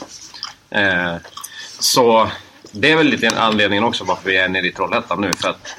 Eh, 0.71 1.15
så 1.79 2.31
det 2.73 2.91
är 2.93 2.97
väl 2.97 3.07
lite 3.07 3.41
anledningen 3.41 3.85
också 3.85 4.05
varför 4.05 4.31
vi 4.31 4.37
är 4.37 4.49
nere 4.49 4.67
i 4.67 4.73
Trollhättan 4.73 5.21
nu. 5.21 5.33
För 5.33 5.49
att 5.49 5.77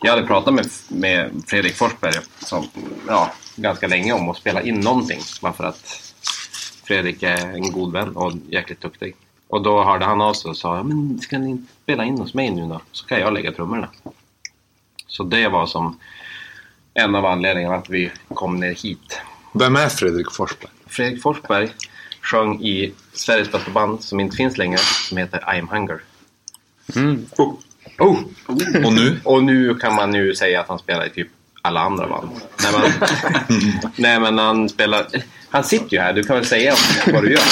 jag 0.00 0.10
hade 0.10 0.26
pratat 0.26 0.54
med, 0.54 0.66
med 0.88 1.42
Fredrik 1.46 1.74
Forsberg 1.76 2.14
som, 2.38 2.68
ja, 3.08 3.32
ganska 3.56 3.86
länge 3.86 4.12
om 4.12 4.28
att 4.30 4.36
spela 4.36 4.62
in 4.62 4.80
någonting. 4.80 5.20
Bara 5.42 5.52
för 5.52 5.64
att 5.64 6.12
Fredrik 6.84 7.22
är 7.22 7.36
en 7.54 7.72
god 7.72 7.92
vän 7.92 8.16
och 8.16 8.32
jäkligt 8.50 8.80
duktig. 8.80 9.16
Och 9.48 9.62
då 9.62 9.84
hörde 9.84 10.04
han 10.04 10.20
av 10.20 10.34
sig 10.34 10.48
och 10.48 10.56
sa 10.56 10.82
men 10.82 11.18
ska 11.20 11.38
ni 11.38 11.50
inte 11.50 11.72
spela 11.82 12.04
in 12.04 12.18
hos 12.18 12.34
mig 12.34 12.50
nu 12.50 12.66
då? 12.66 12.80
Så 12.92 13.06
kan 13.06 13.20
jag 13.20 13.32
lägga 13.32 13.52
trummorna. 13.52 13.88
Så 15.06 15.24
det 15.24 15.48
var 15.48 15.66
som 15.66 15.98
en 16.94 17.14
av 17.14 17.26
anledningarna 17.26 17.74
att 17.74 17.90
vi 17.90 18.10
kom 18.28 18.60
ner 18.60 18.74
hit. 18.74 19.20
Vem 19.52 19.76
är 19.76 19.88
Fredrik 19.88 20.32
Forsberg? 20.32 20.70
Fredrik 20.86 21.22
Forsberg 21.22 21.68
sjöng 22.22 22.62
i 22.62 22.92
Sveriges 23.12 23.52
bästa 23.52 23.70
band 23.70 24.02
som 24.02 24.20
inte 24.20 24.36
finns 24.36 24.58
längre, 24.58 24.78
som 24.78 25.18
heter 25.18 25.54
I 25.56 25.58
am 25.58 25.68
Hunger. 25.68 26.00
Oh. 27.36 27.54
Oh. 27.98 28.18
Och 28.84 28.92
nu? 28.92 29.20
Och 29.24 29.42
nu 29.44 29.74
kan 29.74 29.94
man 29.94 30.14
ju 30.14 30.34
säga 30.34 30.60
att 30.60 30.68
han 30.68 30.78
spelar 30.78 31.06
i 31.06 31.10
typ 31.10 31.28
alla 31.62 31.80
andra 31.80 32.08
band. 32.08 32.30
Nej 32.62 32.72
men, 32.72 33.08
nej, 33.96 34.20
men 34.20 34.38
han 34.38 34.68
spelar... 34.68 35.06
Han 35.50 35.64
sitter 35.64 35.96
ju 35.96 36.02
här, 36.02 36.12
du 36.12 36.22
kan 36.22 36.36
väl 36.36 36.46
säga 36.46 36.74
vad 37.06 37.22
du 37.22 37.32
gör? 37.32 37.42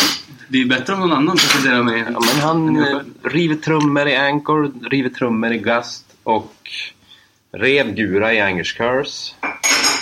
Det 0.49 0.61
är 0.61 0.67
bättre 0.67 0.93
om 0.95 1.01
någon 1.01 1.13
annan 1.13 1.37
presenterar 1.37 1.83
mig. 1.83 2.05
Ja, 2.13 2.21
men 2.21 2.41
han 2.43 2.77
eh, 2.77 3.01
river 3.23 3.55
trummor 3.57 4.09
i 4.09 4.17
Anchor, 4.17 4.73
river 4.91 5.09
trummor 5.09 5.53
i 5.53 5.59
Gust 5.59 6.05
och 6.23 6.55
rev 7.53 7.95
Gura 7.95 8.35
i 8.35 8.41
Angers 8.41 8.73
Curse 8.75 9.35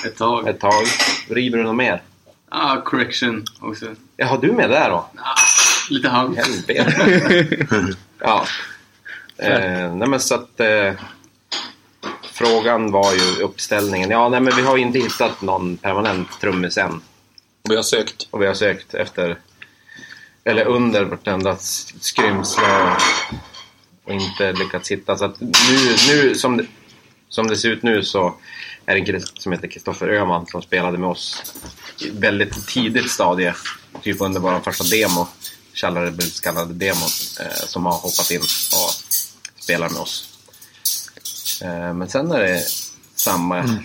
Ett 0.06 0.16
tag. 0.16 0.48
ett 0.48 0.60
tag. 0.60 0.84
River 1.28 1.58
du 1.58 1.64
något 1.64 1.76
mer? 1.76 2.02
Ah, 2.48 2.80
correction 2.80 3.44
också. 3.60 3.86
Ja, 4.16 4.26
har 4.26 4.38
du 4.38 4.52
med 4.52 4.70
där 4.70 4.90
då? 4.90 4.96
Ah, 4.96 5.34
lite 5.90 6.08
halvt. 6.08 6.36
Helvete. 6.36 6.94
ja. 8.18 8.46
Eh, 9.36 9.94
nej 9.94 10.08
men 10.08 10.20
så 10.20 10.34
att... 10.34 10.60
Eh, 10.60 10.92
frågan 12.22 12.90
var 12.90 13.12
ju 13.12 13.42
uppställningen. 13.42 14.10
Ja, 14.10 14.28
nej 14.28 14.40
men 14.40 14.56
vi 14.56 14.62
har 14.62 14.76
inte 14.76 14.98
hittat 14.98 15.42
någon 15.42 15.76
permanent 15.76 16.40
trummis 16.40 16.78
än. 16.78 17.00
Vi 17.68 17.76
har 17.76 17.82
sökt. 17.82 18.28
Och 18.30 18.42
vi 18.42 18.46
har 18.46 18.54
sökt 18.54 18.94
efter... 18.94 19.38
Eller 20.44 20.64
under 20.64 21.04
vartenda 21.04 21.56
skrymsle 22.00 22.82
och, 22.82 23.00
och 24.04 24.12
inte 24.12 24.52
lyckats 24.52 24.90
hitta. 24.90 25.16
Så 25.16 25.24
att 25.24 25.40
nu, 25.40 25.96
nu 26.08 26.34
som, 26.34 26.56
det, 26.56 26.66
som 27.28 27.46
det 27.46 27.56
ser 27.56 27.68
ut 27.68 27.82
nu 27.82 28.02
så 28.02 28.34
är 28.86 28.94
det 28.94 29.00
en 29.00 29.06
kille 29.06 29.20
som 29.20 29.52
heter 29.52 29.68
Kristoffer 29.68 30.08
Öhman 30.08 30.46
som 30.46 30.62
spelade 30.62 30.98
med 30.98 31.08
oss 31.08 31.42
i 32.00 32.10
väldigt 32.10 32.66
tidigt 32.66 33.10
stadie. 33.10 33.54
Typ 34.02 34.20
under 34.20 34.40
vår 34.40 34.60
första 34.60 34.84
demo. 34.84 35.28
Kallade 36.42 36.74
demo. 36.74 37.04
Eh, 37.40 37.66
som 37.66 37.86
har 37.86 37.92
hoppat 37.92 38.30
in 38.30 38.40
och 38.40 38.90
spelar 39.62 39.88
med 39.88 40.00
oss. 40.00 40.28
Eh, 41.62 41.94
men 41.94 42.08
sen 42.08 42.30
är 42.32 42.40
det 42.40 42.64
samma 43.14 43.80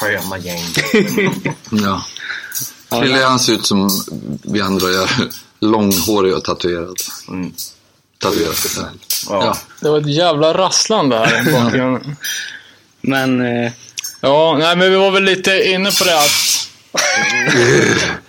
sköna 0.00 0.38
gäng. 0.38 0.64
Ja. 1.70 2.04
Krille 2.88 3.24
han 3.24 3.38
ser 3.38 3.52
ut 3.52 3.66
som 3.66 3.88
vi 4.42 4.60
andra 4.60 4.90
gör. 4.90 5.10
Långhårig 5.64 6.34
och 6.34 6.44
tatuerad. 6.44 6.96
Mm. 7.28 7.52
Tatuerad. 8.18 8.54
Ja. 8.76 9.44
Ja. 9.44 9.56
Det 9.80 9.90
var 9.90 9.98
ett 9.98 10.14
jävla 10.14 10.54
rasslande 10.54 11.18
här 11.18 11.48
i 11.48 11.52
bakgrunden. 11.52 12.16
Men 13.00 13.40
eh, 13.64 13.72
Ja, 14.24 14.56
nej 14.58 14.76
men 14.76 14.90
vi 14.90 14.96
var 14.96 15.10
väl 15.10 15.22
lite 15.22 15.68
inne 15.70 15.90
på 15.90 16.04
det 16.04 16.18
att... 16.18 16.30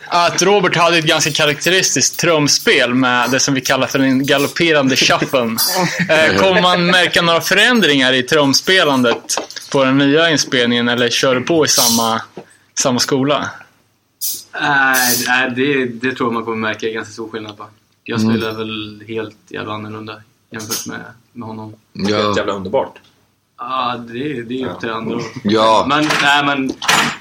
Att 0.08 0.42
Robert 0.42 0.76
hade 0.76 0.98
ett 0.98 1.06
ganska 1.06 1.32
karaktäristiskt 1.32 2.20
trumspel 2.20 2.94
med 2.94 3.32
det 3.32 3.40
som 3.40 3.54
vi 3.54 3.62
kallar 3.62 3.88
för 3.88 4.00
den 4.00 4.26
galopperande 4.26 4.96
shufflen. 4.96 5.58
Eh, 6.10 6.36
Kommer 6.36 6.62
man 6.62 6.86
märka 6.86 7.22
några 7.22 7.42
förändringar 7.42 8.14
i 8.14 8.24
trumspelandet 8.24 9.38
på 9.72 9.84
den 9.84 9.98
nya 9.98 10.30
inspelningen 10.30 10.88
eller 10.88 11.10
kör 11.10 11.36
du 11.36 11.42
på 11.42 11.66
i 11.66 11.68
samma, 11.68 12.22
samma 12.80 13.00
skola? 13.00 13.50
Nej, 14.54 15.24
nej 15.28 15.52
det, 15.56 15.86
det 15.86 16.16
tror 16.16 16.28
jag 16.28 16.34
man 16.34 16.44
kommer 16.46 16.58
märka 16.58 16.90
ganska 16.90 17.14
stor 17.14 17.30
skillnad 17.30 17.58
på. 17.58 17.66
Jag 18.04 18.22
spelar 18.22 18.54
väl 18.54 19.04
helt 19.08 19.38
jävla 19.48 19.74
annorlunda 19.74 20.22
jämfört 20.52 20.86
med, 20.88 21.02
med 21.34 21.48
honom. 21.48 21.74
Helt 21.96 22.10
Ja. 22.10 22.34
jävla 22.38 22.54
underbart. 22.54 23.00
Ja, 23.58 23.96
det, 24.08 24.42
det 24.44 24.62
är 24.62 24.68
upp 24.68 24.80
till 24.80 24.90
andra. 24.90 25.20
Ja. 25.44 25.86
Men, 25.90 26.08
nej, 26.22 26.46
men 26.46 26.72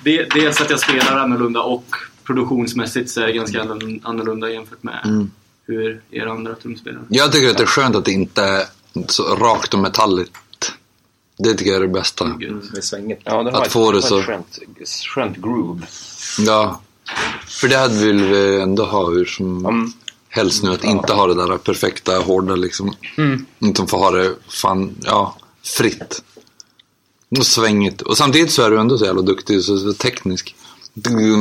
det, 0.05 0.25
dels 0.35 0.61
att 0.61 0.71
jag 0.71 0.81
spelar 0.81 1.17
annorlunda 1.17 1.61
och 1.63 1.85
produktionsmässigt 2.25 3.11
så 3.11 3.21
är 3.21 3.27
det 3.27 3.33
ganska 3.33 3.63
annorl- 3.63 4.01
annorlunda 4.05 4.51
jämfört 4.51 4.83
med 4.83 5.01
Mm. 5.05 5.31
hur 5.67 6.01
er 6.11 6.27
andra 6.27 6.55
trumspelare. 6.55 7.03
Jag 7.09 7.33
tycker 7.33 7.51
att 7.51 7.57
det 7.57 7.63
är 7.63 7.67
skönt 7.67 7.97
att 7.97 8.05
det 8.05 8.13
inte 8.13 8.43
är 8.43 8.65
så 9.07 9.23
rakt 9.37 9.75
och 9.75 9.81
metalligt. 9.81 10.33
Det 11.39 11.55
tycker 11.55 11.71
jag 11.71 11.77
är 11.83 11.87
det 11.87 11.93
bästa. 11.93 12.25
Det 12.73 12.79
är 12.79 12.81
svängigt. 12.81 13.21
Ja, 13.25 13.43
det 13.43 13.51
har 13.51 13.61
Att 13.61 13.67
ett, 13.67 13.73
få 13.73 13.93
det 13.93 14.03
så- 14.03 14.23
skönt, 14.23 14.59
skönt 15.15 15.37
groove. 15.37 15.83
Ja. 16.39 16.81
För 17.47 17.69
det 17.69 17.77
hade 17.77 17.95
vi 17.95 18.61
ändå 18.61 18.85
ha 18.85 19.11
hur 19.11 19.25
som 19.25 19.67
Mm. 19.67 19.93
helst 20.29 20.63
nu. 20.63 20.73
Att 20.73 20.85
inte 20.85 21.13
ha 21.13 21.27
det 21.27 21.35
där 21.35 21.59
perfekta, 21.59 22.19
hårda 22.19 22.55
liksom. 22.57 22.93
Inte 23.59 23.87
få 23.87 23.99
ha 23.99 24.11
det 24.11 24.35
fan, 24.49 24.97
ja, 25.05 25.37
fritt. 25.65 26.23
Och 27.39 27.47
svängigt. 27.47 28.01
Och 28.03 28.17
samtidigt 28.17 28.51
så 28.53 28.63
är 28.63 28.71
du 28.71 28.81
ändå 28.81 28.99
så 28.99 29.05
jävla 29.05 29.23
duktig, 29.23 29.63
så, 29.63 29.79
så 29.79 29.93
teknisk. 29.93 30.55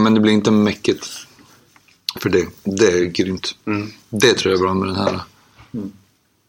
Men 0.03 0.13
det 0.13 0.19
blir 0.19 0.33
inte 0.33 0.51
mäckigt. 0.51 1.07
För 2.19 2.29
det, 2.29 2.45
det 2.63 2.87
är 2.87 3.05
grymt. 3.05 3.55
Det 4.09 4.33
tror 4.33 4.51
jag 4.53 4.59
är 4.59 4.63
bra 4.65 4.73
med 4.73 4.87
den 4.87 4.95
här. 4.95 5.19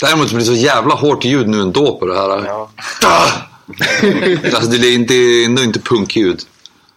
Däremot 0.01 0.29
blir 0.29 0.39
det 0.39 0.45
så 0.45 0.53
jävla 0.55 0.95
hårt 0.95 1.25
ljud 1.25 1.49
nu 1.49 1.61
ändå 1.61 1.99
på 1.99 2.07
det 2.07 2.15
här. 2.15 2.45
Ja. 2.45 2.71
Alltså 4.55 4.71
det 4.71 4.87
är 4.87 4.95
inte, 4.95 5.45
ändå 5.45 5.63
inte 5.63 5.81
punkljud. 5.81 6.43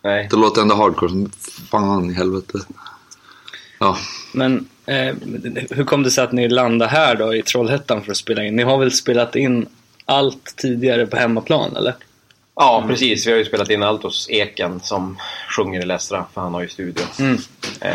Nej. 0.08 0.28
Det 0.32 0.36
låter 0.38 0.62
ändå 0.62 0.76
hardcore 0.76 1.10
som 1.10 1.32
fan 1.72 2.10
i 2.10 2.13
helvete. 2.13 2.60
Ja. 3.80 3.98
Men 4.34 4.67
eh, 4.86 5.15
hur 5.72 5.84
kom 5.84 6.04
det 6.04 6.12
sig 6.12 6.24
att 6.24 6.32
ni 6.32 6.50
landade 6.50 6.91
här 6.91 7.15
då 7.15 7.36
i 7.36 7.41
Trollhättan 7.41 8.04
för 8.04 8.12
att 8.12 8.17
spela 8.17 8.43
in? 8.46 8.56
Ni 8.56 8.63
har 8.63 8.78
väl 8.78 8.91
spelat 8.91 9.36
in 9.36 9.67
allt 10.06 10.54
tidigare 10.58 11.06
på 11.08 11.17
hemmaplan 11.17 11.76
eller? 11.76 11.96
Ja, 12.56 12.84
precis. 12.88 13.28
Vi 13.28 13.32
har 13.32 13.38
ju 13.38 13.46
spelat 13.46 13.70
in 13.70 13.84
allt 13.84 14.04
hos 14.04 14.30
Eken 14.30 14.80
som 14.80 15.17
sjunger 15.58 15.82
i 15.82 15.86
Lästra, 15.86 16.26
för 16.34 16.41
han 16.41 16.54
har 16.54 16.62
ju 16.62 16.67
studio. 16.70 17.04
Eh, 17.82 17.91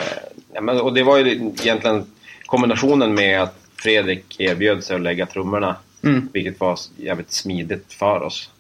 ja, 0.55 0.61
men, 0.61 0.81
och 0.81 0.93
det 0.95 1.03
var 1.03 1.19
ju 1.19 1.31
egentligen 1.63 2.07
kombinationen 2.47 3.15
med 3.15 3.43
att 3.43 3.59
Fredrik 3.77 4.41
erbjöd 4.41 4.85
sig 4.85 4.97
att 4.97 5.03
lägga 5.03 5.27
trummorna, 5.27 5.77
Mm. 6.05 6.29
vilket 6.33 6.61
var 6.61 6.79
jävligt 6.97 7.33
smidigt 7.33 7.93
för 7.93 8.23
oss. 8.23 8.51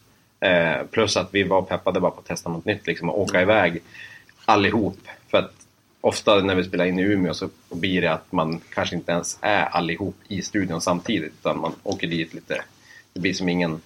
Eh, 0.43 0.87
plus 0.91 1.17
att 1.17 1.29
vi 1.35 1.43
var 1.43 1.63
peppade 1.63 2.01
bara 2.01 2.11
på 2.11 2.21
att 2.21 2.27
testa 2.27 2.51
något 2.51 2.65
nytt, 2.65 2.87
liksom, 2.87 3.11
och 3.11 3.21
åka 3.21 3.43
iväg 3.43 3.83
allihop. 4.45 4.99
För 5.29 5.39
att 5.39 5.53
ofta 6.01 6.41
när 6.41 6.55
vi 6.55 6.65
spelar 6.65 6.85
in 6.85 6.99
i 6.99 7.03
Umeå 7.03 7.35
så 7.35 7.49
blir 7.71 8.01
det 8.03 8.13
att 8.13 8.33
man 8.33 8.61
kanske 8.71 8.97
inte 8.97 9.13
ens 9.13 9.39
är 9.41 9.63
allihop 9.65 10.17
i 10.29 10.43
studion 10.43 10.81
samtidigt, 10.81 11.33
utan 11.41 11.61
man 11.61 11.73
åker 11.83 12.07
dit 12.07 12.35
lite. 12.35 12.65
Det 13.13 13.21
blir 13.21 13.35
som 13.35 13.49
ingen 13.49 13.81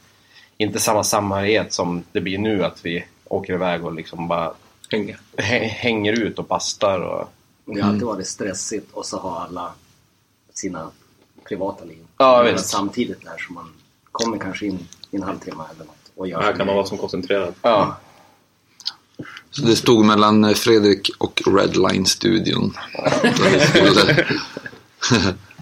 inte 0.56 0.80
samma 0.80 1.04
samhörighet 1.04 1.72
som 1.72 2.02
det 2.12 2.20
blir 2.20 2.38
nu 2.38 2.64
att 2.64 2.84
vi 2.84 3.04
åker 3.24 3.52
iväg 3.54 3.84
och 3.84 3.94
liksom 3.94 4.28
bara 4.28 4.52
Hänger. 4.90 5.20
hä- 5.36 5.68
hänger 5.68 6.12
ut 6.12 6.38
och 6.38 6.44
bastar 6.44 7.00
och... 7.00 7.28
Det 7.64 7.80
har 7.80 7.88
alltid 7.88 8.06
varit 8.06 8.26
stressigt 8.26 8.92
och 8.92 9.06
så 9.06 9.18
har 9.18 9.40
alla 9.40 9.72
sina 10.54 10.90
privata 11.48 11.84
liv. 11.84 12.06
Ja, 12.18 12.42
visst. 12.42 12.66
Samtidigt 12.68 13.24
där 13.24 13.36
så 13.38 13.52
man 13.52 13.72
kommer 14.12 14.38
kanske 14.38 14.66
in 14.66 14.88
i 15.10 15.16
en 15.16 15.22
halvtimme 15.22 15.64
eller 15.74 15.84
något 15.84 15.95
och 16.16 16.29
gör 16.29 16.42
Här 16.42 16.52
kan 16.52 16.66
man 16.66 16.76
vara 16.76 16.87
som 16.87 16.98
koncentrerad. 16.98 17.55
Ja, 17.62 17.98
Så 19.50 19.62
det 19.62 19.76
stod 19.76 20.05
mellan 20.05 20.55
Fredrik 20.55 21.11
och 21.18 21.42
Redline-studion. 21.46 22.72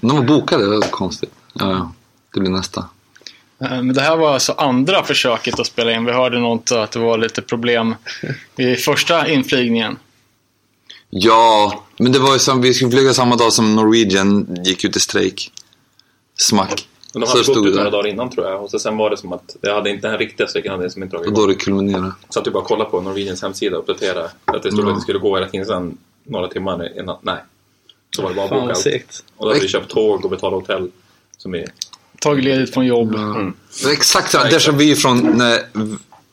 De 0.00 0.16
var 0.16 0.22
bokade, 0.22 0.64
det 0.64 0.70
var 0.76 0.90
konstigt. 0.90 1.32
Ja, 1.52 1.70
ja. 1.70 1.92
Det 2.34 2.40
blir 2.40 2.50
nästa. 2.50 2.88
Eh, 3.60 3.70
Men 3.82 3.94
det 3.94 4.00
här 4.00 4.16
var 4.16 4.34
alltså 4.34 4.52
andra 4.52 5.04
försöket 5.04 5.60
att 5.60 5.66
spela 5.66 5.92
in. 5.92 6.04
Vi 6.04 6.12
hörde 6.12 6.38
något 6.38 6.72
att 6.72 6.90
det 6.90 6.98
var 6.98 7.18
lite 7.18 7.42
problem 7.42 7.94
vid 8.56 8.78
första 8.84 9.28
inflygningen. 9.28 9.98
Ja, 11.10 11.84
men 11.98 12.12
det 12.12 12.18
var 12.18 12.32
ju 12.32 12.38
som, 12.38 12.60
vi 12.60 12.74
skulle 12.74 12.90
flyga 12.90 13.14
samma 13.14 13.36
dag 13.36 13.52
som 13.52 13.74
Norwegian 13.76 14.56
gick 14.64 14.84
ut 14.84 14.96
i 14.96 15.00
strejk. 15.00 15.52
Smack. 16.38 16.88
Men 17.14 17.20
de 17.20 17.26
Så 17.26 17.32
hade 17.32 17.44
stod 17.44 17.56
gått 17.56 17.66
ut 17.66 17.74
några 17.76 17.90
dagar 17.90 18.06
innan 18.06 18.30
tror 18.30 18.46
jag. 18.46 18.62
Och 18.64 18.70
så 18.70 18.78
sen 18.78 18.96
var 18.96 19.10
det 19.10 19.16
som 19.16 19.32
att 19.32 19.56
det 19.60 19.72
hade 19.72 19.90
inte 19.90 20.08
den 20.08 20.18
riktiga 20.18 20.46
strejken 20.46 20.72
hade 20.72 20.90
som 20.90 21.02
inte 21.02 21.16
dragit 21.16 21.26
Och 21.28 21.32
igång. 21.32 21.46
då 21.46 21.52
det 21.52 21.54
kulminerade. 21.58 22.12
Så 22.28 22.38
att 22.38 22.44
du 22.44 22.50
bara 22.50 22.64
kolla 22.64 22.84
på 22.84 23.00
Norwegians 23.00 23.42
hemsida 23.42 23.76
och 23.76 23.82
uppdatera. 23.82 24.24
Att 24.44 24.62
det 24.62 24.72
stod 24.72 24.84
Ja. 24.84 24.88
att 24.90 24.96
det 24.96 25.00
skulle 25.02 25.18
gå 25.18 25.34
hela 25.36 25.48
tiden 25.48 25.66
sen 25.66 25.98
några 26.24 26.48
timmar 26.48 26.98
innan. 27.00 27.16
Nej. 27.22 27.38
Så 28.16 28.22
var 28.22 28.28
det 28.28 28.34
bara 28.36 28.48
Fan 28.48 28.60
bokat. 28.60 28.86
Och 29.36 29.46
då 29.46 29.52
hade 29.52 29.60
vi 29.60 29.68
köpt 29.68 29.90
tåg 29.90 30.24
och 30.24 30.30
betalat 30.30 30.60
hotell. 30.60 30.90
Som 31.36 31.54
är... 31.54 31.68
Tagit 32.20 32.44
ledigt 32.44 32.74
från 32.74 32.86
jobb. 32.86 33.12
Det 33.12 33.84
var 33.84 33.92
exakt 33.92 34.30
samma. 34.32 34.44
Déjà 34.44 34.72
vu 34.72 34.94
från 34.96 35.38
när 35.38 35.60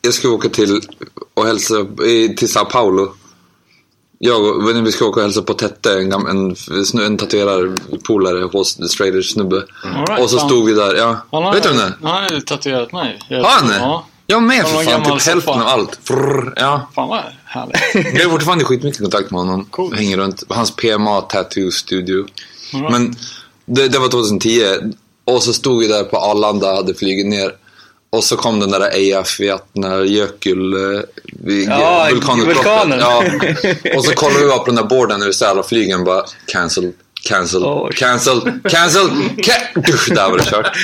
jag 0.01 0.13
skulle 0.13 0.33
åka 0.33 0.49
till 0.49 0.81
och 1.33 1.45
hälsa 1.45 1.85
till 2.37 2.49
Sao 2.49 2.65
Paulo. 2.65 3.13
Jag 4.23 4.45
och 4.45 4.75
när 4.75 4.81
vi 4.81 4.91
skulle 4.91 5.09
åka 5.09 5.19
och 5.19 5.23
hälsa 5.23 5.41
på 5.41 5.53
Tette, 5.53 5.93
en, 5.93 6.13
en, 6.13 6.55
en 7.05 7.17
tatuerarpolare 7.17 8.43
hos 8.43 8.75
The 8.75 8.87
Straders 8.87 9.33
snubbe. 9.33 9.55
All 9.83 10.05
right, 10.05 10.23
och 10.23 10.29
så 10.29 10.39
stod 10.39 10.65
vi 10.65 10.73
där, 10.73 10.95
ja. 10.95 11.17
Har, 11.31 11.53
Vet 11.53 11.63
du 11.63 11.69
vem 11.69 11.77
det 11.77 11.83
är? 11.83 11.93
Han 12.01 12.23
har 12.23 12.29
ju 12.29 12.41
tatuerat 12.41 12.91
mig. 12.91 13.19
Har 13.29 13.59
han 13.59 13.67
det? 13.67 13.77
Ja. 13.77 14.05
Jag 14.27 14.43
med 14.43 14.67
för 14.67 14.83
fan, 14.83 15.03
typ 15.03 15.27
hälften 15.27 15.53
av 15.53 15.67
allt. 15.67 15.99
Frrr, 16.03 16.53
ja. 16.55 16.89
Fan 16.95 17.09
vad 17.09 17.23
härligt. 17.45 17.77
Jag 18.13 18.23
har 18.23 18.31
fortfarande 18.31 18.63
skitmycket 18.63 19.01
kontakt 19.01 19.31
med 19.31 19.39
honom. 19.39 19.65
Coolt. 19.65 19.95
Hänger 19.95 20.17
runt 20.17 20.43
hans 20.49 20.75
PMA 20.75 21.21
Tattoo 21.21 21.71
Studio. 21.71 22.25
Right. 22.73 22.91
Men 22.91 23.15
det, 23.65 23.87
det 23.87 23.99
var 23.99 24.07
2010. 24.07 24.61
Och 25.25 25.43
så 25.43 25.53
stod 25.53 25.79
vi 25.79 25.87
där 25.87 26.03
på 26.03 26.17
Arlanda, 26.17 26.75
hade 26.75 26.93
flugit 26.93 27.27
ner. 27.27 27.51
Och 28.13 28.23
så 28.23 28.37
kom 28.37 28.59
den 28.59 28.71
där 28.71 28.93
Eyjafjat, 28.95 29.67
när 29.73 30.03
Jökull... 30.03 30.73
eh, 30.95 31.01
Ja, 31.67 32.07
vulkanutbrottet. 32.11 32.57
vulkanen. 32.57 32.99
Ja. 32.99 33.23
Och 33.97 34.05
så 34.05 34.11
kollade 34.13 34.39
vi 34.43 34.47
bara 34.49 34.59
på 34.59 34.65
den 34.65 34.75
där 34.75 34.83
borden 34.83 35.19
när 35.19 35.27
vi 35.27 35.33
så 35.33 35.45
alla 35.45 35.63
flygen 35.63 36.03
bara 36.03 36.25
cancel, 36.47 36.91
cancel, 37.23 37.61
Oj. 37.65 37.93
cancel, 37.95 38.41
cancel, 38.69 39.09
ca- 39.37 39.81
Dusch, 39.87 40.09
Där 40.15 40.29
var 40.29 40.37
det 40.37 40.43
kört. 40.43 40.77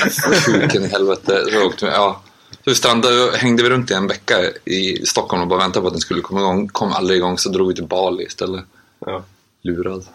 Sjuken 0.46 0.86
i 0.86 0.88
helvete. 0.88 1.44
Så 1.52 1.64
åkte 1.66 1.86
vi, 1.86 1.92
ja. 1.92 2.22
Så 2.64 2.70
vi 2.70 2.76
strandade, 2.76 3.38
hängde 3.38 3.64
vi 3.64 3.70
runt 3.70 3.92
i 3.92 3.94
en 3.94 4.08
vecka 4.08 4.36
i 4.66 5.06
Stockholm 5.06 5.42
och 5.42 5.48
bara 5.48 5.60
väntade 5.60 5.82
på 5.82 5.88
att 5.88 5.94
den 5.94 6.02
skulle 6.02 6.22
komma 6.22 6.40
igång. 6.40 6.68
Kom 6.68 6.94
aldrig 6.94 7.18
igång 7.18 7.38
så 7.38 7.50
drog 7.50 7.68
vi 7.68 7.76
till 7.76 7.84
Bali 7.88 8.24
istället. 8.24 8.66
Ja. 9.06 9.24
Lurad. 9.64 10.06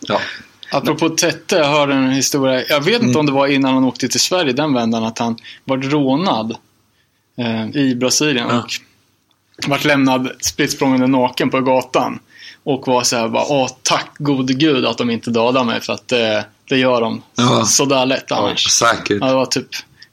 Ja. 0.00 0.20
Apropå 0.74 1.08
Tette, 1.08 1.56
jag 1.56 1.68
hörde 1.68 1.94
en 1.94 2.10
historia. 2.10 2.64
Jag 2.68 2.80
vet 2.80 3.02
inte 3.02 3.18
om 3.18 3.26
det 3.26 3.32
var 3.32 3.46
innan 3.46 3.74
han 3.74 3.84
åkte 3.84 4.08
till 4.08 4.20
Sverige 4.20 4.52
den 4.52 4.74
vändan 4.74 5.04
att 5.04 5.18
han 5.18 5.36
var 5.64 5.78
rånad 5.78 6.56
eh, 7.38 7.76
i 7.76 7.94
Brasilien 7.94 8.46
och 8.50 8.70
vart 9.66 9.84
lämnad 9.84 10.30
spritt 10.40 10.80
naken 11.08 11.50
på 11.50 11.60
gatan. 11.60 12.18
Och 12.64 12.86
var 12.86 13.02
så 13.02 13.16
här 13.16 13.28
bara, 13.28 13.44
åh 13.48 13.68
tack 13.82 14.10
gode 14.18 14.54
gud 14.54 14.84
att 14.84 14.98
de 14.98 15.10
inte 15.10 15.30
dödar 15.30 15.64
mig 15.64 15.80
för 15.80 15.92
att 15.92 16.08
det, 16.08 16.46
det 16.68 16.76
gör 16.76 17.00
de 17.00 17.22
Ja. 17.36 17.64
sådär 17.64 18.06
lätt 18.06 18.32
annars. 18.32 18.66
Säkert. 18.70 19.18
Ja, 19.20 19.26
det 19.26 19.34
var 19.34 19.46
typ 19.46 19.68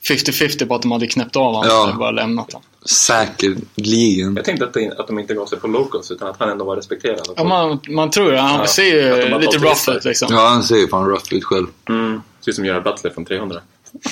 50-50 0.10 0.68
på 0.68 0.76
att 0.76 0.82
de 0.82 0.92
hade 0.92 1.08
knäppt 1.08 1.36
av 1.36 1.44
honom 1.54 1.64
Ja. 1.70 1.90
och 1.92 1.98
bara 1.98 2.12
lämnat 2.12 2.54
honom. 2.54 2.66
Säkerligen. 2.86 4.36
Jag 4.36 4.46
tänkte 4.46 4.66
att, 4.66 4.74
det, 4.74 5.00
att 5.00 5.08
de 5.08 5.20
inte 5.20 5.34
gav 5.34 5.46
sig 5.46 5.60
på 5.60 5.68
locals 5.68 6.12
utan 6.12 6.28
att 6.28 6.36
han 6.40 6.50
ändå 6.50 6.66
var 6.66 6.76
respekterad. 6.76 7.28
Ja, 7.36 7.44
man, 7.44 7.80
man 7.90 8.10
tror 8.12 8.32
det. 8.32 8.40
Han 8.42 8.60
Ja, 8.60 8.68
ser 8.68 8.84
ju 8.84 9.40
lite 9.40 9.58
rough 9.58 9.90
ut 9.90 10.06
liksom. 10.06 10.28
Ja, 10.32 10.48
han 10.48 10.64
ser 10.64 10.76
ju 10.76 10.88
fan 10.88 11.06
rough 11.10 11.34
ut 11.34 11.44
själv. 11.44 11.68
Mm. 11.90 12.22
Ser 12.42 12.50
ut 12.52 12.56
som 12.56 12.66
Gerard 12.66 12.84
Butler 12.84 13.12
från 13.12 13.26
300. 13.26 13.60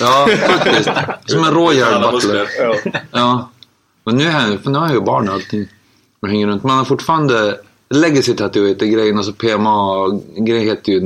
Ja, 0.00 0.28
faktiskt. 0.46 0.90
Som 1.26 1.44
en 1.44 1.54
rå 1.54 1.72
Gerard 1.72 2.12
Butler. 2.12 2.48
Ja. 3.10 3.50
Men 4.04 4.16
nu, 4.16 4.24
är 4.24 4.30
han, 4.30 4.58
för 4.58 4.70
nu 4.70 4.78
har 4.78 4.86
han 4.86 4.94
ju 4.94 5.00
barn 5.00 5.28
och 5.28 5.34
allting. 5.34 5.68
Och 6.22 6.28
hänger 6.28 6.46
runt. 6.46 6.62
Men 6.62 6.70
han 6.70 6.78
har 6.78 6.84
fortfarande 6.84 7.60
Legacy 7.94 8.34
Tattoo 8.34 8.66
heter 8.66 8.86
grejen 8.86 9.18
och 9.18 9.24
så 9.24 9.32
PMA-grejen 9.32 10.68
heter 10.68 10.92
ju, 10.92 10.98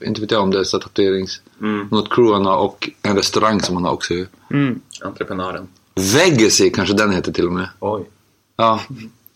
inte 0.00 0.20
vet 0.20 0.30
jag 0.30 0.42
om 0.42 0.50
det 0.50 0.60
är 0.60 0.64
så 0.64 0.78
tatuerings... 0.78 1.40
Mm. 1.60 1.88
Något 1.90 2.14
crew 2.14 2.34
han 2.34 2.46
har 2.46 2.56
och 2.56 2.90
en 3.02 3.16
restaurang 3.16 3.60
som 3.60 3.76
han 3.76 3.84
har 3.84 3.92
också 3.92 4.14
ju. 4.14 4.26
Mm. 4.50 4.80
Entreprenören. 5.00 5.68
Vegasy 5.94 6.70
kanske 6.70 6.94
den 6.94 7.12
heter 7.12 7.32
till 7.32 7.46
och 7.46 7.52
med. 7.52 7.68
Oj. 7.80 8.04
Ja, 8.56 8.80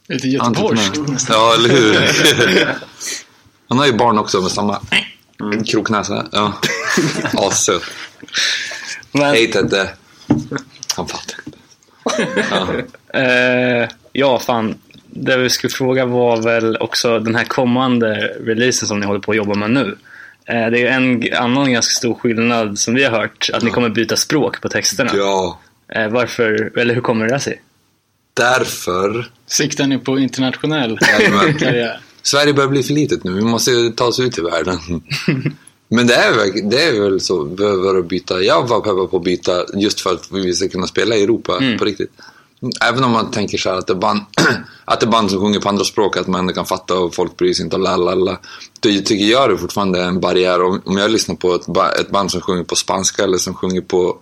Lite 0.09 0.28
göteborgskt 0.28 1.09
nästan. 1.09 1.36
Ja, 1.36 1.55
eller 1.55 1.68
hur? 1.68 1.95
han 3.68 3.78
har 3.78 3.86
ju 3.86 3.93
barn 3.93 4.18
också 4.18 4.40
med 4.40 4.51
samma 4.51 4.80
kroknäsa. 5.66 6.26
Ja. 6.32 6.53
Assöt. 7.32 7.82
Hej 9.12 9.51
Tedde. 9.51 9.90
Han 10.97 11.09
fattar 11.09 11.36
inte. 11.47 11.59
Ja. 12.51 12.68
Eh, 13.14 13.88
ja, 14.12 14.38
fan. 14.38 14.74
Det 15.25 15.37
vi 15.37 15.51
skulle 15.51 15.70
fråga 15.70 16.07
var 16.07 16.43
väl 16.43 16.77
också 16.77 17.18
den 17.18 17.35
här 17.35 17.45
kommande 17.45 18.14
releasen 18.41 18.89
som 18.89 19.01
ni 19.01 19.07
håller 19.07 19.20
på 19.20 19.31
att 19.31 19.37
jobba 19.37 19.55
med 19.55 19.70
nu. 19.70 19.97
Eh, 20.47 20.55
det 20.70 20.79
är 20.79 20.81
ju 20.81 20.87
en 20.87 21.25
annan 21.45 21.73
ganska 21.73 21.93
stor 21.93 22.14
skillnad 22.14 22.79
som 22.79 22.95
vi 22.95 23.05
har 23.05 23.11
hört, 23.18 23.51
att 23.53 23.62
ni 23.62 23.70
kommer 23.70 23.89
byta 23.89 24.16
språk 24.16 24.61
på 24.61 24.68
texterna. 24.68 25.11
ja, 25.14 25.59
Eh, 25.95 26.09
varför, 26.09 26.79
eller 26.79 26.95
hur 26.95 27.01
kommer 27.01 27.29
det 27.29 27.41
sig? 27.41 27.62
därför. 28.35 29.31
Siktar 29.47 29.87
ni 29.87 29.99
på 29.99 30.18
internationell 30.18 30.99
karriär? 31.59 32.01
Sverige 32.23 32.53
börjar 32.55 32.68
bli 32.68 32.83
för 32.83 32.93
litet 32.95 33.25
nu. 33.25 33.33
Vi 33.33 33.41
måste 33.43 33.70
ta 33.97 34.05
oss 34.05 34.20
ut 34.20 34.39
i 34.39 34.41
världen. 34.41 34.79
Men 35.89 36.07
det 36.07 36.14
är, 36.14 36.33
väl- 36.37 36.70
det 36.70 36.83
är 36.85 37.01
väl 37.01 37.20
så. 37.20 37.45
Behöver 37.45 37.99
att 37.99 38.09
byta. 38.09 38.41
Jag 38.41 38.68
var 38.68 38.81
peppad 38.81 39.11
på 39.11 39.16
att 39.16 39.25
byta 39.25 39.53
just 39.75 40.01
för 40.01 40.11
att 40.12 40.29
vi 40.33 40.53
ska 40.55 40.68
kunna 40.68 40.87
spela 40.87 41.14
i 41.16 41.23
Europa 41.23 41.62
på 41.79 41.85
riktigt. 41.85 42.11
Även 42.80 43.04
om 43.04 43.10
man 43.10 43.30
tänker 43.30 43.58
så 43.58 43.70
här 43.70 43.76
att 43.76 43.86
det, 43.86 43.94
band, 43.94 44.20
att 44.84 45.00
det 45.00 45.06
är 45.06 45.10
band 45.10 45.30
som 45.30 45.40
sjunger 45.40 45.60
på 45.60 45.68
andra 45.68 45.84
språk, 45.84 46.16
att 46.16 46.26
man 46.26 46.40
ändå 46.40 46.52
kan 46.52 46.66
fatta 46.66 46.98
och 46.98 47.14
folk 47.14 47.36
bryr 47.36 47.54
sig 47.54 47.64
inte 47.64 47.76
och 47.76 47.82
lalala. 47.82 48.38
Då 48.80 48.88
tycker 48.88 49.24
jag 49.24 49.50
det 49.50 49.58
fortfarande 49.58 50.02
är 50.02 50.06
en 50.06 50.20
barriär. 50.20 50.62
Om, 50.62 50.98
jag 50.98 51.10
lyssnar 51.10 51.34
på 51.34 51.54
ett, 51.54 51.68
ett 52.00 52.10
band 52.10 52.30
som 52.30 52.40
sjunger 52.40 52.64
på 52.64 52.76
spanska 52.76 53.24
eller 53.24 53.38
som 53.38 53.54
sjunger 53.54 53.80
på 53.80 54.16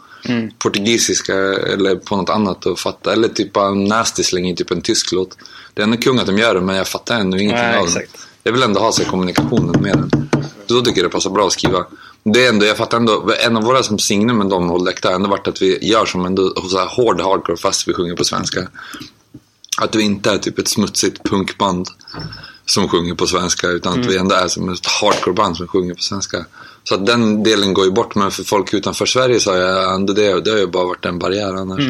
portugisiska 0.59 1.35
eller 1.73 1.95
på 1.97 2.17
något 2.17 2.31
annat 2.31 2.67
och 2.67 2.79
fatta. 2.79 3.13
Eller 3.13 3.29
typ 3.29 3.53
bara 3.53 3.71
nasty 3.71 4.23
slänger 4.23 4.55
typ 4.55 4.71
en 4.71 4.81
tysk 4.81 5.13
låt. 5.13 5.37
Det 5.75 5.83
är 5.83 5.85
ändå 5.85 5.97
kung 5.97 6.19
att 6.19 6.27
de 6.27 6.39
gör 6.39 6.55
det, 6.55 6.61
men 6.61 6.77
jag 6.77 6.89
fattar 6.89 7.21
ändå 7.21 7.39
ingenting 7.39 7.65
Nej, 7.65 7.79
av 7.79 7.87
det. 7.95 8.07
Jag 8.43 8.53
vill 8.53 8.63
ändå 8.63 8.81
ha 8.81 8.93
sig 8.93 9.05
kommunikationen 9.05 9.83
med 9.83 9.97
den. 9.97 10.29
Då 10.67 10.81
tycker 10.81 11.01
jag 11.03 11.11
det 11.11 11.13
passar 11.13 11.31
bra 11.31 11.47
att 11.47 11.53
skriva. 11.53 11.87
Det 12.23 12.45
är 12.45 12.49
ändå, 12.49 12.67
jag 12.67 12.77
fattar 12.77 12.97
ändå, 12.97 13.33
en 13.47 13.57
av 13.57 13.63
våra 13.63 13.83
som 13.83 13.99
signum 13.99 14.39
med 14.39 14.47
dem 14.47 14.69
Håll 14.69 14.85
Däck, 14.85 15.03
det 15.03 15.09
har 15.09 15.15
ändå 15.15 15.29
varit 15.29 15.49
att 15.49 15.63
vi 15.63 15.89
gör 15.91 16.07
som 16.07 16.27
ändå 16.27 16.55
så 16.71 16.79
här 16.79 16.87
hård 16.87 17.21
hardcore 17.21 17.57
fast 17.57 17.89
vi 17.89 17.95
sjunger 17.95 18.17
på 18.17 18.25
svenska. 18.25 18.69
Att 19.81 19.95
vi 19.95 20.03
inte 20.03 20.31
är 20.31 20.39
typ 20.39 20.59
ett 20.59 20.69
smutsigt 20.69 21.23
punkband 21.23 21.89
som 22.65 22.89
sjunger 22.89 23.15
på 23.15 23.27
svenska 23.27 23.69
utan 23.69 24.01
att 24.01 24.07
vi 24.07 24.17
ändå 24.17 24.35
är 24.35 24.49
som 24.49 24.69
ett 24.69 24.87
hardcoreband 24.87 25.57
som 25.57 25.69
sjunger 25.69 25.95
på 25.95 26.03
svenska. 26.03 26.45
Så 26.85 26.95
att 26.95 27.07
den 27.07 27.43
delen 27.43 27.75
går 27.75 27.85
ju 27.85 27.91
bort 27.91 28.15
men 28.15 28.31
för 28.31 28.45
folk 28.45 28.75
utanför 28.75 29.07
Sverige 29.07 29.41
så 29.41 29.51
har 29.51 29.59
jag 29.59 29.95
ändå 29.95 30.13
det, 30.13 30.41
det 30.41 30.51
har 30.51 30.59
ju 30.59 30.67
bara 30.67 30.85
varit 30.85 31.05
en 31.05 31.19
barriär 31.19 31.55
annars. 31.55 31.83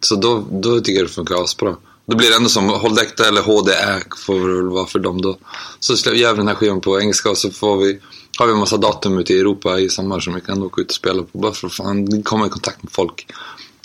Så 0.00 0.16
då, 0.16 0.44
då 0.50 0.80
tycker 0.80 1.00
jag 1.00 1.08
det 1.08 1.12
funkar 1.12 1.44
asbra. 1.44 1.76
Då 2.12 2.16
blir 2.16 2.30
det 2.30 2.36
ändå 2.36 2.48
som 2.48 2.68
Håll 2.68 2.94
Däckta 2.94 3.28
eller 3.28 3.42
HDÄ 3.42 4.00
får 4.26 4.48
det 4.48 4.54
väl 4.54 4.68
vara 4.68 4.86
för 4.86 4.98
dem 4.98 5.20
då. 5.20 5.36
Så 5.80 6.14
gör 6.14 6.32
vi 6.32 6.36
den 6.36 6.48
här 6.48 6.54
skivan 6.54 6.80
på 6.80 7.00
engelska 7.00 7.30
och 7.30 7.38
så 7.38 7.50
får 7.50 7.76
vi, 7.76 8.00
har 8.38 8.46
vi 8.46 8.52
en 8.52 8.58
massa 8.58 8.76
datum 8.76 9.18
ute 9.18 9.34
i 9.34 9.40
Europa 9.40 9.80
i 9.80 9.88
sommar 9.88 10.20
som 10.20 10.34
vi 10.34 10.40
kan 10.40 10.62
åka 10.62 10.80
ut 10.80 10.88
och 10.88 10.94
spela 10.94 11.22
på. 11.22 11.38
Bara 11.38 11.52
för 11.52 11.66
att 11.66 11.72
fan 11.72 12.22
komma 12.22 12.46
i 12.46 12.48
kontakt 12.48 12.82
med 12.82 12.92
folk. 12.92 13.26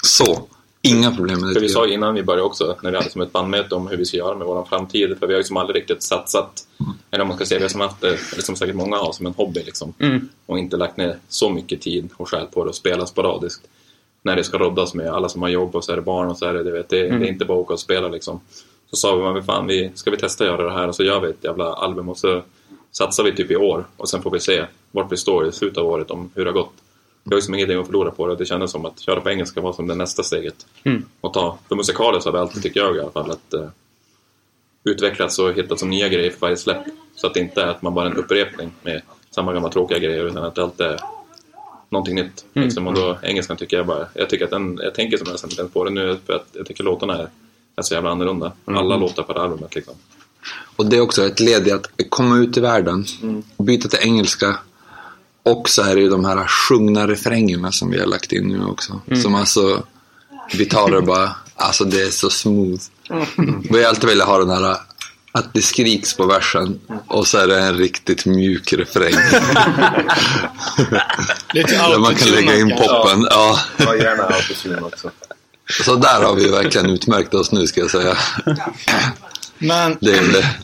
Så, 0.03 0.47
inga 0.81 1.15
problem 1.15 1.39
med 1.39 1.49
det. 1.49 1.53
För 1.53 1.61
vi 1.61 1.69
sa 1.69 1.87
innan 1.87 2.15
vi 2.15 2.23
började 2.23 2.43
också, 2.43 2.75
när 2.81 2.91
vi 2.91 2.97
hade 2.97 3.09
som 3.09 3.21
ett 3.21 3.31
bandmöte 3.31 3.75
om 3.75 3.87
hur 3.87 3.97
vi 3.97 4.05
ska 4.05 4.17
göra 4.17 4.35
med 4.35 4.47
vår 4.47 4.65
framtid. 4.65 5.15
För 5.19 5.27
vi 5.27 5.33
har 5.33 5.39
ju 5.39 5.43
som 5.43 5.57
aldrig 5.57 5.81
riktigt 5.81 6.03
satsat, 6.03 6.67
eller 7.11 7.21
om 7.21 7.27
man 7.27 7.37
ska 7.37 7.45
säga, 7.45 7.59
vi 7.59 7.63
har 7.63 7.69
som 7.69 7.81
haft 7.81 8.01
det, 8.01 8.17
eller 8.33 8.43
som 8.43 8.55
säkert 8.55 8.75
många 8.75 8.97
har, 8.97 9.11
som 9.11 9.25
en 9.25 9.33
hobby 9.33 9.63
liksom. 9.65 9.93
Och 10.45 10.59
inte 10.59 10.77
lagt 10.77 10.97
ner 10.97 11.17
så 11.29 11.49
mycket 11.49 11.81
tid 11.81 12.09
och 12.17 12.29
själ 12.29 12.45
på 12.45 12.63
det 12.63 12.69
och 12.69 12.75
spela 12.75 13.05
sporadiskt. 13.05 13.61
När 14.27 14.35
det 14.35 14.43
ska 14.43 14.57
roddas 14.57 14.93
med 14.93 15.07
alla 15.07 15.29
som 15.29 15.41
har 15.41 15.49
jobb 15.49 15.75
och 15.75 15.83
så 15.83 15.91
är 15.91 15.95
det 15.95 16.01
barn 16.01 16.29
och 16.29 16.37
så 16.37 16.45
är 16.45 16.53
det, 16.53 16.63
du 16.63 16.71
vet, 16.71 16.89
det, 16.89 17.09
det 17.09 17.25
är 17.25 17.27
inte 17.27 17.45
bara 17.45 17.57
att 17.57 17.63
åka 17.63 17.73
och 17.73 17.79
spela 17.79 18.07
liksom. 18.07 18.39
Så 18.89 18.95
sa 18.95 19.15
vi, 19.15 19.33
men 19.33 19.43
fan, 19.43 19.67
vi, 19.67 19.91
ska 19.95 20.11
vi 20.11 20.17
testa 20.17 20.43
att 20.43 20.49
göra 20.49 20.63
det 20.63 20.71
här 20.71 20.87
och 20.87 20.95
så 20.95 21.03
gör 21.03 21.19
vi 21.19 21.29
ett 21.29 21.43
jävla 21.43 21.73
album 21.73 22.09
och 22.09 22.17
så 22.17 22.41
satsar 22.91 23.23
vi 23.23 23.35
typ 23.35 23.51
i 23.51 23.55
år 23.55 23.85
och 23.97 24.09
sen 24.09 24.21
får 24.21 24.31
vi 24.31 24.39
se 24.39 24.65
vart 24.91 25.11
vi 25.11 25.17
står 25.17 25.47
i 25.47 25.51
slutet 25.51 25.77
av 25.77 25.85
året 25.85 26.11
om 26.11 26.31
hur 26.35 26.45
det 26.45 26.51
har 26.51 26.55
gått. 26.55 26.73
Vi 27.23 27.29
har 27.29 27.37
ju 27.37 27.41
som 27.41 27.55
ingenting 27.55 27.79
att 27.79 27.85
förlora 27.85 28.11
på 28.11 28.25
det 28.25 28.31
och 28.31 28.37
det 28.37 28.45
kändes 28.45 28.71
som 28.71 28.85
att 28.85 28.99
köra 28.99 29.21
på 29.21 29.29
engelska 29.29 29.61
var 29.61 29.73
som 29.73 29.87
det 29.87 29.95
nästa 29.95 30.23
steget. 30.23 30.65
Och 31.21 31.33
ta, 31.33 31.57
för 31.67 31.75
musikaliskt 31.75 32.25
har 32.25 32.33
vi 32.33 32.39
alltid, 32.39 32.63
tycker 32.63 32.79
jag 32.79 32.95
i 32.95 32.99
alla 32.99 33.11
fall, 33.11 33.31
att 33.31 33.53
eh, 33.53 33.69
utvecklats 34.83 35.39
och 35.39 35.53
hittat 35.53 35.79
som 35.79 35.89
nya 35.89 36.09
grejer 36.09 36.31
för 36.31 36.39
varje 36.39 36.57
släpp. 36.57 36.83
Så 37.15 37.27
att 37.27 37.33
det 37.33 37.39
inte 37.39 37.61
är 37.61 37.67
att 37.67 37.81
man 37.81 37.93
bara 37.93 38.05
är 38.05 38.11
en 38.11 38.17
upprepning 38.17 38.71
med 38.83 39.01
samma 39.31 39.53
gamla 39.53 39.69
tråkiga 39.69 39.99
grejer 39.99 40.23
utan 40.23 40.43
att 40.43 40.55
det 40.55 40.63
alltid 40.63 40.85
är 40.85 40.99
någonting 41.89 42.15
nytt. 42.15 42.45
Liksom. 42.53 42.87
Och 42.87 42.93
då, 42.93 43.17
engelskan 43.23 43.57
tycker 43.57 43.77
jag 43.77 43.85
bara, 43.85 44.07
jag 44.13 44.29
tycker 44.29 44.45
att 44.45 44.51
den, 44.51 44.79
jag 44.83 44.95
tänker 44.95 45.17
som 45.17 45.27
jag 45.29 45.39
sen 45.39 45.49
inte 45.49 45.63
på 45.63 45.83
det 45.83 45.91
nu 45.91 46.17
för 46.25 46.33
att 46.33 46.47
jag 46.53 46.65
tycker 46.65 46.83
låtarna 46.83 47.17
är, 47.17 47.29
är 47.75 47.81
så 47.81 47.93
jävla 47.93 48.09
annorlunda. 48.09 48.51
Alla 48.65 48.97
låtar 48.97 49.23
på 49.23 49.33
det 49.33 49.39
här 49.39 49.45
albumet 49.45 49.75
liksom. 49.75 49.95
Och 50.75 50.85
det 50.85 50.97
är 50.97 51.01
också 51.01 51.25
ett 51.25 51.39
led 51.39 51.67
i 51.67 51.71
att 51.71 51.89
komma 52.09 52.37
ut 52.37 52.57
i 52.57 52.59
världen, 52.59 53.05
byta 53.57 53.89
till 53.89 53.99
engelska. 54.01 54.59
Och 55.43 55.69
så 55.69 55.81
är 55.81 55.95
det 55.95 56.01
ju 56.01 56.09
de 56.09 56.25
här 56.25 56.47
sjungna 56.47 57.07
refrängerna 57.07 57.71
som 57.71 57.91
vi 57.91 57.99
har 57.99 58.07
lagt 58.07 58.31
in 58.31 58.47
nu 58.47 58.65
också. 58.65 59.01
Som 59.23 59.35
alltså, 59.35 59.83
vi 60.57 60.65
det 60.65 61.01
bara, 61.01 61.35
alltså 61.55 61.83
det 61.83 62.01
är 62.01 62.09
så 62.09 62.29
smooth. 62.29 62.81
Vi 63.71 63.83
har 63.83 63.89
alltid 63.89 64.09
velat 64.09 64.27
ha 64.27 64.37
den 64.37 64.49
här 64.49 64.77
att 65.37 65.53
det 65.53 65.61
skriks 65.61 66.13
på 66.13 66.25
versen 66.25 66.79
och 67.07 67.27
så 67.27 67.37
är 67.37 67.47
det 67.47 67.59
en 67.59 67.77
riktigt 67.77 68.25
mjuk 68.25 68.73
refräng. 68.73 69.13
Lite 71.53 71.75
Där 71.77 71.99
man 71.99 72.15
kan 72.15 72.27
lägga 72.29 72.55
in 72.55 72.69
poppen. 72.69 73.27
Ja. 73.29 73.59
Ja, 73.77 73.95
gärna 73.95 74.23
autotune 74.23 74.81
också. 74.81 75.11
Så 75.83 75.95
där 75.95 76.23
har 76.23 76.35
vi 76.35 76.51
verkligen 76.51 76.89
utmärkt 76.89 77.33
oss 77.33 77.51
nu 77.51 77.67
ska 77.67 77.79
jag 77.81 77.91
säga. 77.91 78.17
Men 79.57 79.97
Det 80.01 80.17
är 80.17 80.21
det. 80.31 80.55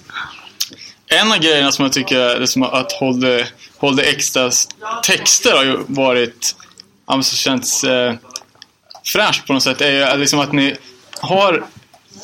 en 1.07 1.31
av 1.31 1.37
grejerna 1.37 1.71
som 1.71 1.83
jag 1.83 1.93
tycker 1.93 2.19
är 2.19 2.45
som 2.45 2.63
att 2.63 2.91
Hold 2.91 3.21
the, 3.21 3.45
Hold 3.77 3.97
the 3.97 4.03
Extras 4.09 4.67
texter 5.03 5.51
har 5.55 5.63
ju 5.63 5.77
varit, 5.87 6.55
så 7.23 7.35
känns 7.35 7.83
eh, 7.83 8.13
fräscht 9.05 9.47
på 9.47 9.53
något 9.53 9.63
sätt, 9.63 9.81
är 9.81 10.11
ju 10.13 10.17
liksom 10.17 10.39
att 10.39 10.51
ni 10.51 10.75
har 11.19 11.63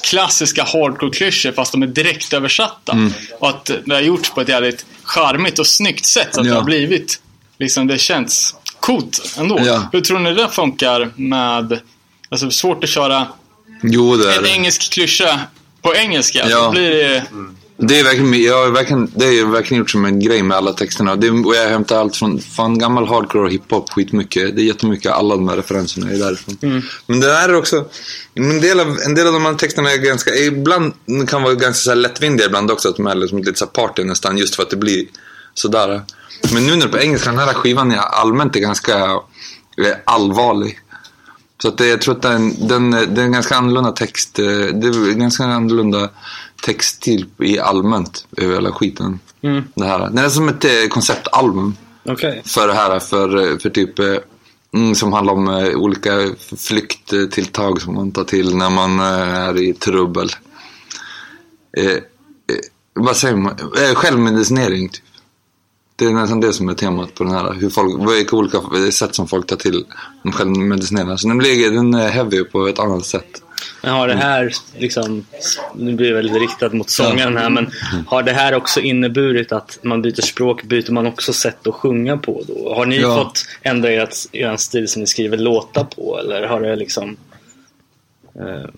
klassiska 0.03 0.63
hardcore-klyschor 0.63 1.51
fast 1.51 1.71
de 1.71 1.83
är 1.83 1.87
direkt 1.87 2.33
översatta. 2.33 2.91
Mm. 2.91 3.13
Och 3.39 3.49
att 3.49 3.65
det 3.85 3.93
har 3.93 4.01
gjorts 4.01 4.29
på 4.29 4.41
ett 4.41 4.49
jävligt 4.49 4.85
charmigt 5.03 5.59
och 5.59 5.67
snyggt 5.67 6.05
sätt. 6.05 6.27
Så 6.31 6.39
att 6.41 6.45
Ja. 6.47 6.51
det 6.53 6.57
har 6.59 6.65
blivit, 6.65 7.21
liksom 7.57 7.87
det 7.87 7.97
känns 7.97 8.55
coolt 8.79 9.35
ändå. 9.37 9.59
Ja. 9.65 9.89
Hur 9.91 10.01
tror 10.01 10.19
ni 10.19 10.33
det 10.33 10.47
funkar 10.49 11.11
med, 11.15 11.79
alltså 12.29 12.51
svårt 12.51 12.83
att 12.83 12.89
köra 12.89 13.27
Jo, 13.83 14.17
det 14.17 14.33
är 14.33 14.37
en 14.37 14.43
det. 14.43 14.49
engelsk 14.49 14.91
klyscha 14.93 15.39
på 15.81 15.95
engelska. 15.95 16.49
Ja. 16.49 16.61
Då 16.63 16.71
blir 16.71 16.89
det... 16.89 17.23
Det 17.81 17.99
är 17.99 18.03
verkligen, 18.03 18.43
jag 18.43 18.63
har 18.65 18.71
verkligen, 18.71 19.11
det 19.15 19.25
är 19.25 19.45
verkligen 19.45 19.79
gjort 19.79 19.89
som 19.89 20.05
en 20.05 20.19
grej 20.19 20.43
med 20.43 20.57
alla 20.57 20.73
texterna. 20.73 21.15
Det, 21.15 21.29
och 21.29 21.55
jag 21.55 21.69
hämtar 21.69 21.97
allt 21.99 22.15
från 22.15 22.39
fan, 22.39 22.77
gammal 22.79 23.07
hardcore 23.07 23.43
och 23.45 23.51
hiphop 23.51 23.89
skitmycket. 23.89 24.55
Det 24.55 24.61
är 24.61 24.65
jättemycket, 24.65 25.11
alla 25.11 25.35
de 25.35 25.47
här 25.49 25.55
referenserna 25.55 26.11
är 26.11 26.17
därifrån. 26.17 26.57
Men 27.07 27.19
det 27.19 27.27
där 27.27 27.49
är 27.49 27.55
också, 27.55 27.85
en 28.33 28.61
del, 28.61 28.79
av, 28.79 28.97
en 29.05 29.15
del 29.15 29.27
av 29.27 29.33
de 29.33 29.45
här 29.45 29.53
texterna 29.53 29.91
är 29.91 29.97
ganska, 29.97 30.35
ibland 30.35 30.93
kan 31.27 31.43
vara 31.43 31.53
ganska 31.53 31.73
så 31.83 31.89
här 31.89 31.95
lättvindiga 31.95 32.47
ibland 32.47 32.71
också. 32.71 32.89
Att 32.89 32.95
de 32.97 33.07
är 33.07 33.15
liksom 33.15 33.37
lite 33.37 33.55
så 33.59 33.65
här 33.65 33.71
party 33.71 34.03
nästan, 34.03 34.37
just 34.37 34.55
för 34.55 34.63
att 34.63 34.69
det 34.69 34.77
blir 34.77 35.05
sådär. 35.53 36.01
Men 36.53 36.65
nu 36.65 36.71
när 36.71 36.77
det 36.77 36.83
är 36.83 36.91
på 36.91 36.99
engelska, 36.99 37.29
den 37.29 37.39
här 37.39 37.53
skivan 37.53 37.91
är 37.91 37.97
allmänt 37.97 38.55
är 38.55 38.59
ganska 38.59 38.95
eh, 39.77 39.95
allvarlig. 40.05 40.79
Så 41.61 41.67
att 41.67 41.77
det, 41.77 41.87
jag 41.87 42.01
tror 42.01 42.15
att 42.15 42.21
den, 42.21 42.67
den, 42.67 42.91
det 42.91 43.21
är 43.21 43.25
en 43.25 43.31
ganska 43.31 43.55
annorlunda 43.55 43.91
text. 43.91 44.39
eh, 44.39 44.45
Det 44.45 44.87
är 44.87 45.13
ganska 45.13 45.43
annorlunda 45.43 46.09
textstil 46.61 47.25
i 47.37 47.59
allmänt 47.59 48.27
över 48.37 48.53
hela 48.53 48.71
skiten. 48.71 49.19
Mm. 49.41 49.63
Det 49.75 49.85
här. 49.85 50.09
Det 50.09 50.21
är 50.21 50.29
som 50.29 50.49
ett 50.49 50.65
eh, 50.65 50.87
konceptalbum 50.89 51.75
Okej. 52.05 52.41
för 52.45 52.67
det 52.67 52.73
här. 52.73 52.99
För, 52.99 53.57
för 53.59 53.69
typ 53.69 53.99
eh, 53.99 54.15
mm, 54.73 54.95
som 54.95 55.13
handlar 55.13 55.33
om 55.33 55.47
eh, 55.47 55.75
olika 55.75 56.11
flykttilltag 56.57 57.81
som 57.81 57.93
man 57.93 58.11
tar 58.11 58.23
till 58.23 58.55
när 58.55 58.69
man 58.69 58.99
eh, 58.99 59.35
är 59.35 59.61
i 59.61 59.73
trubbel. 59.73 60.29
Eh, 61.77 61.85
eh, 61.85 61.99
vad 62.93 63.17
säger 63.17 63.35
man? 63.35 63.53
Eh, 63.77 63.95
självmedicinering. 63.95 64.89
Typ. 64.89 65.03
Det 65.95 66.05
är 66.05 66.13
nästan 66.13 66.39
det 66.39 66.53
som 66.53 66.69
är 66.69 66.73
temat 66.73 67.15
på 67.15 67.23
den 67.23 67.33
här. 67.33 67.53
Hur 67.53 67.69
folk, 67.69 68.11
vilka 68.11 68.35
olika 68.35 68.61
sätt 68.91 69.15
som 69.15 69.27
folk 69.27 69.47
tar 69.47 69.55
till 69.55 69.85
de 70.23 70.31
självmedicinerar. 70.31 71.17
Så 71.17 71.27
den, 71.27 71.37
blir, 71.37 71.71
den 71.71 71.93
är 71.93 72.09
heavy 72.09 72.43
på 72.43 72.67
ett 72.67 72.79
annat 72.79 73.05
sätt. 73.05 73.41
Men 73.81 73.91
har 73.93 74.07
det 74.07 74.15
här, 74.15 74.51
liksom, 74.77 75.25
nu 75.75 75.93
blir 75.95 76.07
det 76.09 76.13
väldigt 76.15 76.41
riktat 76.41 76.73
mot 76.73 76.89
sångaren 76.89 77.37
här, 77.37 77.49
men 77.49 77.71
har 78.07 78.23
det 78.23 78.31
här 78.33 78.53
också 78.53 78.79
inneburit 78.79 79.51
att 79.51 79.79
man 79.81 80.01
byter 80.01 80.21
språk, 80.21 80.63
byter 80.63 80.91
man 80.91 81.07
också 81.07 81.33
sätt 81.33 81.67
att 81.67 81.73
sjunga 81.75 82.17
på 82.17 82.43
då? 82.47 82.73
Har 82.73 82.85
ni 82.85 82.97
Ja. 83.01 83.15
fått 83.15 83.45
ändra 83.61 83.89
ert, 83.91 84.15
er 84.31 84.57
stil 84.57 84.87
som 84.87 84.99
ni 84.99 85.07
skriver 85.07 85.37
låtar 85.37 85.83
på 85.83 86.19
eller 86.19 86.47
har 86.47 86.61
det 86.61 86.75
liksom... 86.75 87.17
Eh, 88.35 88.69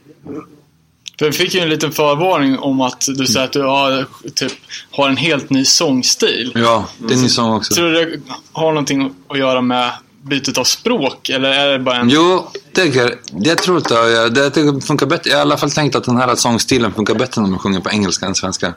För 1.20 1.26
vi 1.26 1.32
fick 1.32 1.54
ju 1.56 1.60
en 1.62 1.70
liten 1.70 1.92
förvarning 1.92 2.58
om 2.60 2.82
att 2.82 3.06
du 3.18 3.26
säger 3.28 3.46
att 3.46 3.52
du 3.54 3.62
har, 3.64 4.06
typ, 4.36 4.52
har 4.92 5.10
en 5.10 5.18
helt 5.18 5.50
ny 5.50 5.66
sångstil. 5.66 6.52
Ja, 6.56 6.88
det 6.98 7.14
är 7.14 7.18
en 7.18 7.24
ny 7.24 7.30
sång 7.30 7.54
också. 7.54 7.74
Tror 7.76 7.92
du 7.92 8.06
det 8.06 8.22
har 8.52 8.68
någonting 8.72 9.16
att 9.28 9.38
göra 9.40 9.62
med 9.62 9.92
bytet 10.22 10.58
av 10.58 10.64
språk? 10.64 11.30
Eller 11.30 11.50
är 11.50 11.72
det 11.72 11.80
bara 11.80 11.96
en... 11.98 12.10
Jo, 12.10 12.48
det, 12.72 12.92
kan- 12.92 13.12
det 13.32 13.56
tror 13.56 13.78
inte 13.78 13.94
jag. 13.94 14.34
Det, 14.34 14.50
det 14.50 14.82
funkar 14.82 15.06
bättre. 15.06 15.30
Jag 15.30 15.38
har 15.38 15.40
i 15.40 15.42
alla 15.42 15.58
fall 15.58 15.72
tänkt 15.72 15.96
att 15.96 16.04
den 16.04 16.18
här 16.18 16.36
sångstilen 16.36 16.94
funkar 16.94 17.14
bättre 17.16 17.42
när 17.42 17.50
man 17.50 17.60
sjunger 17.60 17.80
på 17.80 17.90
engelska 17.90 18.26
än 18.26 18.36
svenska. 18.36 18.74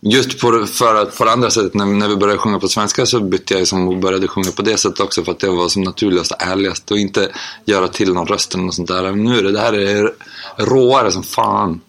Just 0.00 0.40
på, 0.40 0.66
för 0.66 0.94
att 1.02 1.18
på 1.18 1.24
det 1.24 1.32
andra 1.32 1.50
sättet, 1.50 1.74
när, 1.74 1.86
när 1.86 2.08
vi 2.08 2.16
började 2.16 2.38
sjunga 2.38 2.58
på 2.58 2.68
svenska 2.68 3.06
så 3.06 3.20
bytte 3.20 3.54
jag 3.54 3.66
som 3.66 3.88
och 3.88 3.96
började 3.96 4.28
sjunga 4.28 4.50
på 4.50 4.62
det 4.62 4.76
sättet 4.76 5.00
också 5.00 5.24
för 5.24 5.32
att 5.32 5.38
det 5.40 5.48
var 5.50 5.68
som 5.68 5.82
naturligast 5.82 6.32
och 6.32 6.42
ärligast 6.42 6.90
och 6.90 6.98
inte 6.98 7.28
göra 7.64 7.88
till 7.88 8.12
någon 8.12 8.26
röst 8.26 8.54
eller 8.54 8.64
något 8.64 8.74
sånt 8.74 8.88
där. 8.88 9.02
Men 9.02 9.24
nu 9.24 9.38
är 9.38 9.42
det, 9.42 9.52
det 9.52 9.60
här 9.60 9.72
är 9.72 10.12
råare 10.56 11.12
som 11.12 11.22
fan. 11.22 11.80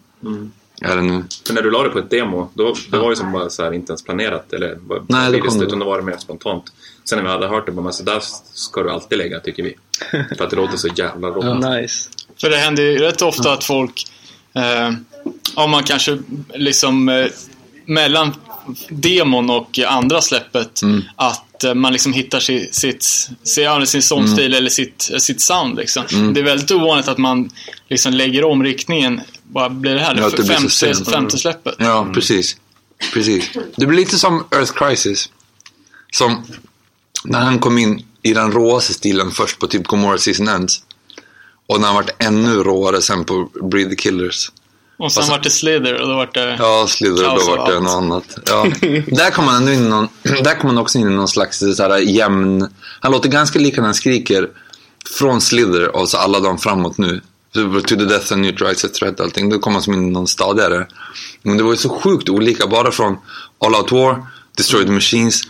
Är 0.84 0.96
det 0.96 1.02
nu. 1.02 1.24
För 1.46 1.54
när 1.54 1.62
du 1.62 1.70
la 1.70 1.82
det 1.82 1.88
på 1.88 1.98
ett 1.98 2.10
demo, 2.10 2.50
då, 2.54 2.74
det 2.90 2.98
var 2.98 3.10
ju 3.10 3.16
som 3.16 3.32
bara 3.32 3.50
så 3.50 3.64
här, 3.64 3.72
inte 3.72 3.90
ens 3.92 4.04
planerat. 4.04 4.52
Eller 4.52 4.74
bara 4.74 5.04
Nej, 5.08 5.32
det 5.32 5.40
kom 5.40 5.58
det. 5.58 5.64
utan 5.64 5.78
då 5.78 5.86
var 5.86 5.96
det 5.98 6.04
mer 6.04 6.16
spontant. 6.16 6.64
Sen 7.04 7.18
när 7.18 7.24
vi 7.24 7.30
hade 7.30 7.46
hört 7.48 7.66
det, 7.66 7.72
bara, 7.72 7.82
men 7.82 7.92
så 7.92 8.02
där 8.02 8.18
ska 8.52 8.82
du 8.82 8.90
alltid 8.90 9.18
lägga, 9.18 9.40
tycker 9.40 9.62
vi. 9.62 9.76
För 10.36 10.44
att 10.44 10.50
det 10.50 10.56
låter 10.56 10.76
så 10.76 10.88
jävla 10.88 11.28
rått. 11.28 11.64
nice. 11.80 12.08
För 12.40 12.50
det 12.50 12.56
händer 12.56 12.82
ju 12.82 12.98
rätt 12.98 13.22
ofta 13.22 13.52
att 13.52 13.64
folk, 13.64 14.04
eh, 14.54 14.90
om 15.54 15.70
man 15.70 15.82
kanske 15.82 16.18
liksom 16.54 17.08
eh, 17.08 17.26
mellan 17.84 18.34
demon 18.88 19.50
och 19.50 19.78
andra 19.86 20.20
släppet, 20.20 20.80
att 21.16 21.44
eh, 21.64 21.74
man 21.74 21.92
liksom 21.92 22.12
hittar 22.12 22.40
sitt, 22.40 22.74
sitt, 22.74 23.06
ja, 23.56 23.86
sin 23.86 24.02
sångstil 24.02 24.54
eller 24.54 24.70
sitt, 24.70 25.10
sitt 25.18 25.40
sound. 25.40 25.76
Liksom. 25.76 26.32
Det 26.34 26.40
är 26.40 26.44
väldigt 26.44 26.70
ovanligt 26.70 27.08
att 27.08 27.18
man 27.18 27.50
liksom 27.88 28.12
lägger 28.12 28.44
om 28.44 28.64
riktningen. 28.64 29.20
Vad 29.52 29.72
blir 29.72 29.94
det 29.94 30.00
här? 30.00 30.16
Ja, 30.16 30.30
det 30.30 30.44
femte, 30.44 31.10
femte 31.10 31.38
släppet. 31.38 31.74
Ja, 31.78 32.10
precis. 32.14 32.56
precis. 33.12 33.50
Det 33.76 33.86
blir 33.86 33.98
lite 33.98 34.18
som 34.18 34.44
Earth 34.50 34.72
Crisis. 34.72 35.30
Som 36.12 36.44
när 37.24 37.40
han 37.40 37.58
kom 37.58 37.78
in 37.78 38.04
i 38.22 38.32
den 38.32 38.52
råaste 38.52 38.94
stilen 38.94 39.30
först 39.30 39.58
på 39.58 39.66
typ 39.66 39.86
Gomorrah 39.86 40.18
Season 40.18 40.48
Ends. 40.48 40.82
Och 41.66 41.80
när 41.80 41.86
han 41.86 41.96
vart 41.96 42.22
ännu 42.22 42.54
råare 42.54 43.02
sen 43.02 43.24
på 43.24 43.50
Breed 43.62 43.90
the 43.90 43.96
Killers. 43.96 44.50
Och 45.02 45.12
sen 45.12 45.28
vart 45.28 45.42
det 45.42 45.50
Slither 45.50 46.00
och 46.00 46.08
då 46.08 46.14
vart 46.14 46.34
det... 46.34 46.56
Ja, 46.58 46.86
Slither, 46.88 47.24
Kaos 47.24 47.46
då 47.46 47.52
och 47.52 47.58
vart 47.58 47.68
det 47.68 47.80
något 47.80 47.92
annat. 47.92 48.24
Ja. 48.46 48.66
där 49.06 49.30
kom 49.30 49.44
man 49.44 49.54
ändå 49.54 49.72
in 49.72 49.84
i 49.84 49.88
någon, 49.88 50.08
där 50.22 50.54
kom 50.54 50.68
man 50.68 50.78
också 50.78 50.98
in 50.98 51.06
i 51.06 51.10
någon 51.10 51.28
slags 51.28 51.58
så 51.58 51.82
här, 51.82 51.98
jämn... 51.98 52.68
Han 53.00 53.12
låter 53.12 53.28
ganska 53.28 53.58
lika 53.58 53.80
när 53.80 53.88
han 53.88 53.94
skriker 53.94 54.48
från 55.18 55.40
Slither 55.40 55.96
och 55.96 56.08
så 56.08 56.16
alla 56.16 56.40
de 56.40 56.58
framåt 56.58 56.98
nu. 56.98 57.20
To 57.54 57.82
the 57.82 57.94
death 57.96 58.32
and 58.32 58.42
new 58.42 58.56
rights 58.56 58.84
etc. 58.84 59.02
allting. 59.02 59.50
Då 59.50 59.58
kom 59.58 59.72
man 59.72 59.82
som 59.82 59.94
in 59.94 60.08
i 60.08 60.10
någon 60.10 60.26
stadigare. 60.26 60.86
Men 61.42 61.56
det 61.56 61.62
var 61.62 61.70
ju 61.70 61.76
så 61.76 61.88
sjukt 61.88 62.28
olika. 62.28 62.66
Bara 62.66 62.90
från 62.90 63.16
All 63.64 63.74
Out 63.74 63.92
War, 63.92 64.26
Destroy 64.56 64.84
the 64.84 64.92
Machines 64.92 65.42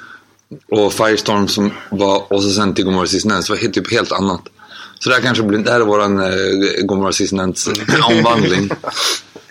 och 0.71 0.93
Firestorm 0.93 1.49
som 1.49 1.71
var, 1.91 2.33
och 2.33 2.43
så 2.43 2.51
sen 2.51 2.75
till 2.75 2.85
Gomorrah 2.85 3.07
Season 3.07 3.31
Ends. 3.31 3.47
Det 3.47 3.53
var 3.53 3.61
helt, 3.61 3.75
typ 3.75 3.93
helt 3.93 4.13
annat. 4.13 4.43
Så 4.99 5.09
det 5.09 5.15
här 5.15 5.23
kanske 5.23 5.45
blir, 5.45 5.59
det 5.59 5.71
här 5.71 5.81
är 5.81 5.85
våran 5.85 6.21
eh, 6.21 6.85
Gomorrah 6.85 7.13
Season 7.13 7.41
Ends 7.41 7.69
omvandling. 8.11 8.71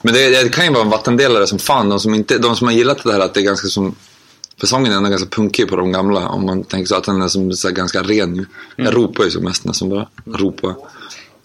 Men 0.01 0.13
det, 0.13 0.43
det 0.43 0.49
kan 0.49 0.65
ju 0.65 0.71
vara 0.71 0.83
en 0.83 0.89
vattendelare 0.89 1.47
som 1.47 1.59
fan. 1.59 1.89
De 1.89 1.99
som, 1.99 2.13
inte, 2.13 2.37
de 2.37 2.55
som 2.55 2.67
har 2.67 2.73
gillat 2.73 3.03
det 3.03 3.11
här 3.11 3.19
att 3.19 3.33
det 3.33 3.39
är 3.39 3.43
ganska 3.43 3.67
som... 3.67 3.95
För 4.59 4.67
sången 4.67 4.91
är 4.93 4.97
ändå 4.97 5.09
ganska 5.09 5.29
punkig 5.29 5.69
på 5.69 5.75
de 5.75 5.91
gamla. 5.91 6.27
Om 6.29 6.45
man 6.45 6.63
tänker 6.63 6.87
så 6.87 6.95
att 6.95 7.03
den 7.03 7.21
är 7.21 7.27
som, 7.27 7.51
så 7.53 7.67
här, 7.67 7.75
ganska 7.75 8.03
ren 8.03 8.33
nu. 8.33 8.45
Jag 8.75 8.95
ropar 8.95 9.23
ju 9.23 9.31
som 9.31 9.43
mest 9.43 9.65
nästan 9.65 9.89
bara. 9.89 10.07
Ropa. 10.25 10.75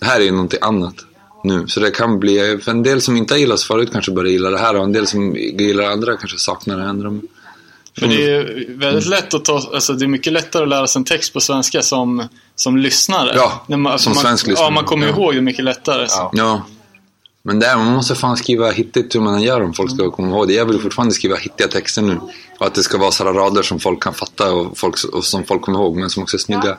Det 0.01 0.07
här 0.07 0.21
är 0.21 0.25
ju 0.25 0.31
någonting 0.31 0.59
annat 0.63 0.95
nu. 1.45 1.65
Så 1.69 1.81
det 1.81 1.91
kan 1.91 2.19
bli... 2.21 2.59
För 2.63 2.71
en 2.71 2.83
del 2.83 3.01
som 3.03 3.17
inte 3.17 3.35
har 3.35 3.39
gillat 3.39 3.63
förut 3.63 3.89
kanske 3.93 4.13
börjar 4.13 4.33
gilla 4.33 4.51
det 4.51 4.59
här. 4.59 4.77
Och 4.77 4.85
en 4.85 4.93
del 4.93 5.07
som 5.07 5.37
gillar 5.37 5.85
andra 5.85 6.17
kanske 6.17 6.39
saknar 6.39 6.79
det 6.79 6.93
när 6.93 7.05
de- 7.05 7.23
För 7.99 8.07
det 8.07 8.31
är 8.37 8.65
väldigt 8.79 9.07
lätt 9.07 9.35
att 9.35 9.45
ta, 9.45 9.71
alltså 9.75 9.93
det 9.93 10.05
är 10.05 10.09
mycket 10.09 10.33
lättare 10.33 10.63
att 10.63 10.69
lära 10.69 10.87
sig 10.87 11.01
en 11.01 11.05
text 11.05 11.33
på 11.33 11.41
svenska 11.41 11.83
som, 11.83 12.29
som 12.57 12.77
lyssnare. 12.77 13.33
Ja, 13.35 13.65
man, 13.77 13.99
som 13.99 14.11
man, 14.15 14.23
svensk 14.23 14.47
Ja, 14.47 14.51
lyssnare. 14.51 14.71
man 14.71 14.85
kommer 14.85 15.07
Ja. 15.07 15.13
ihåg 15.13 15.35
det 15.35 15.41
mycket 15.41 15.65
lättare. 15.65 16.09
Så. 16.09 16.31
Ja. 16.33 16.63
Men 17.47 17.59
där, 17.59 17.77
man 17.77 17.93
måste 17.93 18.15
fan 18.15 18.37
skriva 18.37 18.71
hittigt 18.71 19.15
hur 19.15 19.21
man 19.21 19.35
än 19.35 19.43
gör 19.43 19.63
om 19.63 19.75
folk 19.75 19.91
ska 19.95 20.11
komma 20.11 20.29
ihåg 20.29 20.49
det. 20.49 20.55
Jag 20.55 20.67
vill 20.67 20.81
fortfarande 20.81 21.15
skriva 21.15 21.37
hittiga 21.37 21.69
texter 21.69 22.03
nu. 22.03 22.21
Och 22.59 22.67
att 22.67 22.75
det 22.75 22.83
ska 22.83 22.99
vara 22.99 23.11
sådana 23.11 23.39
rader 23.39 23.63
som 23.63 23.81
folk 23.81 24.03
kan 24.03 24.15
fatta 24.15 24.53
och, 24.53 24.79
folk, 24.79 25.05
och 25.13 25.25
som 25.25 25.45
folk 25.45 25.63
kommer 25.63 25.79
ihåg, 25.79 25.97
men 25.97 26.11
som 26.11 26.23
också 26.23 26.37
är 26.37 26.39
snygga. 26.39 26.77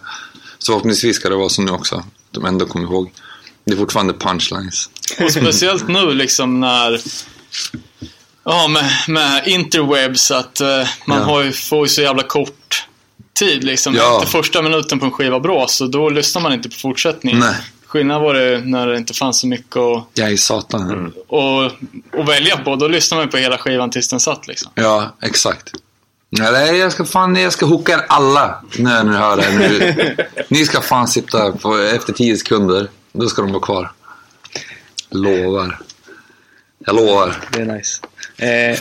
Så 0.58 0.72
förhoppningsvis 0.72 1.16
ska 1.16 1.30
det 1.30 1.36
vara 1.36 1.50
så 1.50 1.62
nu 1.62 1.72
också. 1.72 2.04
De 2.32 2.46
ändå 2.46 2.66
kommer 2.66 2.86
ihåg. 2.86 3.12
Det 3.66 3.74
är 3.74 3.78
fortfarande 3.78 4.14
punchlines. 4.14 4.90
Och 5.20 5.32
speciellt 5.32 5.88
nu 5.88 6.14
liksom 6.14 6.60
när 6.60 7.02
Ja, 8.44 8.68
med, 8.68 8.92
med 9.08 9.48
interwebs 9.48 10.32
att 10.32 10.62
eh, 10.62 10.68
man 11.08 11.18
Ja. 11.18 11.24
har 11.24 11.44
ju, 11.44 11.52
får 11.52 11.86
ju 11.86 11.90
så 11.90 12.02
jävla 12.02 12.24
kort 12.24 12.86
tid 13.40 13.64
liksom. 13.64 13.96
Ja. 13.96 14.18
Efter 14.18 14.32
första 14.32 14.62
minuten 14.62 15.00
på 15.00 15.06
en 15.06 15.12
skiva 15.12 15.40
bra 15.40 15.68
så 15.68 15.88
då 15.88 16.10
lyssnar 16.10 16.42
man 16.42 16.54
inte 16.54 16.70
på 16.70 16.76
fortsättningen. 16.76 17.40
Nej. 17.40 17.56
Skillnad 17.88 18.22
var 18.22 18.34
det 18.34 18.60
när 18.66 18.88
det 18.88 18.98
inte 18.98 19.14
fanns 19.14 19.40
så 19.40 19.48
mycket 19.48 19.76
att, 19.78 20.04
Jag 20.14 20.32
är 20.32 20.38
satan. 20.38 21.14
att, 21.30 22.20
att 22.20 22.30
välja 22.30 22.58
på. 22.58 22.76
Då 22.76 22.88
lyssnar 22.88 23.18
man 23.18 23.30
på 23.30 23.38
hela 23.38 23.58
skivan 23.58 23.90
tills 23.90 24.10
den 24.10 24.20
satt 24.20 24.48
liksom. 24.48 24.72
Ja, 24.76 25.16
exakt. 25.22 25.72
Ja, 26.30 26.58
är- 26.58 26.74
jag 26.74 26.92
ska 26.92 27.06
fan, 27.06 27.36
jag 27.36 27.54
ska 27.54 27.66
hooka 27.66 27.94
er 27.94 28.06
alla 28.10 28.64
när 28.78 29.04
ni 29.04 29.12
hör 29.18 29.38
det 29.38 29.44
här 29.44 29.60
nu. 29.60 30.16
Ni 30.48 30.66
ska 30.66 30.82
fan 30.82 31.08
sitta 31.08 31.52
på, 31.52 31.78
efter 31.78 32.14
10 32.14 32.38
sekunder. 32.38 32.88
Då 33.14 33.28
ska 33.28 33.42
de 33.42 33.52
vara 33.52 33.64
kvar. 33.64 33.92
Lovar. 35.10 35.80
Jag 36.80 36.96
lovar. 36.96 37.36
Det 37.52 37.62
är 37.62 37.66
nice. 37.66 38.02
Eh, 38.38 38.80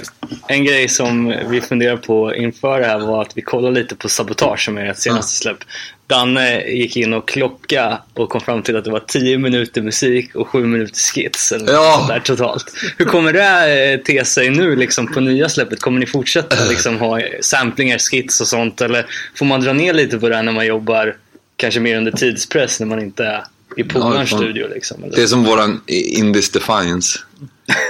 en 0.49 0.65
grej 0.65 0.89
som 0.89 1.35
vi 1.49 1.61
funderar 1.61 1.97
på 1.97 2.35
inför 2.35 2.81
det 2.81 2.87
här 2.87 2.99
var 2.99 3.23
att 3.23 3.33
vi 3.37 3.43
kollade 3.43 3.75
lite 3.81 3.95
på 3.97 4.09
Sabotage 4.09 4.65
som 4.65 4.79
är 4.79 4.85
ert 4.85 4.99
senaste 4.99 5.33
släpp. 5.37 5.59
Danne 6.07 6.63
gick 6.71 6.97
in 6.97 7.13
och 7.13 7.29
klocka 7.29 7.99
och 8.15 8.29
kom 8.31 8.41
fram 8.41 8.63
till 8.63 8.77
att 8.77 8.85
det 8.85 8.91
var 8.91 9.01
10 9.07 9.39
minuter 9.39 9.83
musik 9.83 10.35
och 10.35 10.49
7 10.49 10.67
minuter 10.67 10.95
skits. 11.15 11.53
Eller 11.53 11.73
Ja. 11.73 12.05
där 12.09 12.21
totalt. 12.21 12.65
Hur 12.99 13.05
kommer 13.05 13.33
det 13.33 13.93
eh, 13.93 14.01
te 14.01 14.25
sig 14.25 14.51
nu 14.51 14.77
liksom, 14.77 15.07
på 15.13 15.21
nya 15.21 15.49
släppet? 15.49 15.81
Kommer 15.81 16.01
ni 16.01 16.07
fortsätta 16.07 16.57
liksom, 16.69 16.99
ha 16.99 17.21
samplingar, 17.41 17.99
skits 17.99 18.41
och 18.41 18.47
sånt? 18.47 18.81
Eller 18.81 19.07
får 19.35 19.47
man 19.47 19.61
dra 19.61 19.73
ner 19.73 19.95
lite 19.95 20.19
på 20.19 20.29
det 20.29 20.43
när 20.43 20.53
man 20.53 20.67
jobbar 20.67 21.17
kanske 21.57 21.81
mer 21.81 21.97
under 21.97 22.13
tidspress 22.13 22.81
när 22.81 22.87
man 22.87 23.01
inte 23.01 23.25
är 23.25 23.45
i 23.77 23.85
polarns 23.85 24.31
fan. 24.31 24.39
studio? 24.39 24.69
Liksom, 24.75 25.05
eller? 25.05 25.17
Det 25.17 25.23
är 25.23 25.27
som 25.27 25.45
våran 25.45 25.81
In 25.87 26.33
This 26.35 26.51
Defiance. 26.51 27.19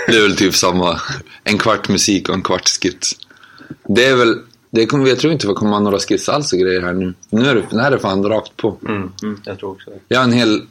Det 0.08 0.16
är 0.16 0.22
väl 0.22 0.36
typ 0.36 0.54
samma. 0.54 1.00
En 1.44 1.58
kvart 1.58 1.88
musik 1.88 2.28
och 2.28 2.34
en 2.34 2.42
kvart 2.42 2.68
skits. 2.68 3.12
Det 3.88 4.04
är 4.06 4.14
väl, 4.16 4.38
det 4.70 4.86
kommer, 4.86 5.08
jag 5.08 5.18
tror 5.18 5.32
inte 5.32 5.46
vi 5.46 5.54
kommer 5.54 5.72
ha 5.72 5.80
några 5.80 5.98
skits 5.98 6.28
alls 6.28 6.52
och 6.52 6.58
grejer 6.58 6.82
här 6.82 6.92
nu. 6.92 7.14
Nu 7.30 7.46
är 7.46 7.54
det, 7.54 7.66
det 7.70 7.82
här 7.82 7.92
är 7.92 7.98
fan 7.98 8.24
rakt 8.24 8.56
på. 8.56 8.78
Mm, 8.88 9.12
jag 9.44 9.58
tror 9.58 9.70
också 9.70 9.90
det. 9.90 9.98
Jag 10.08 10.18
har 10.18 10.24
en 10.24 10.32
hel, 10.32 10.62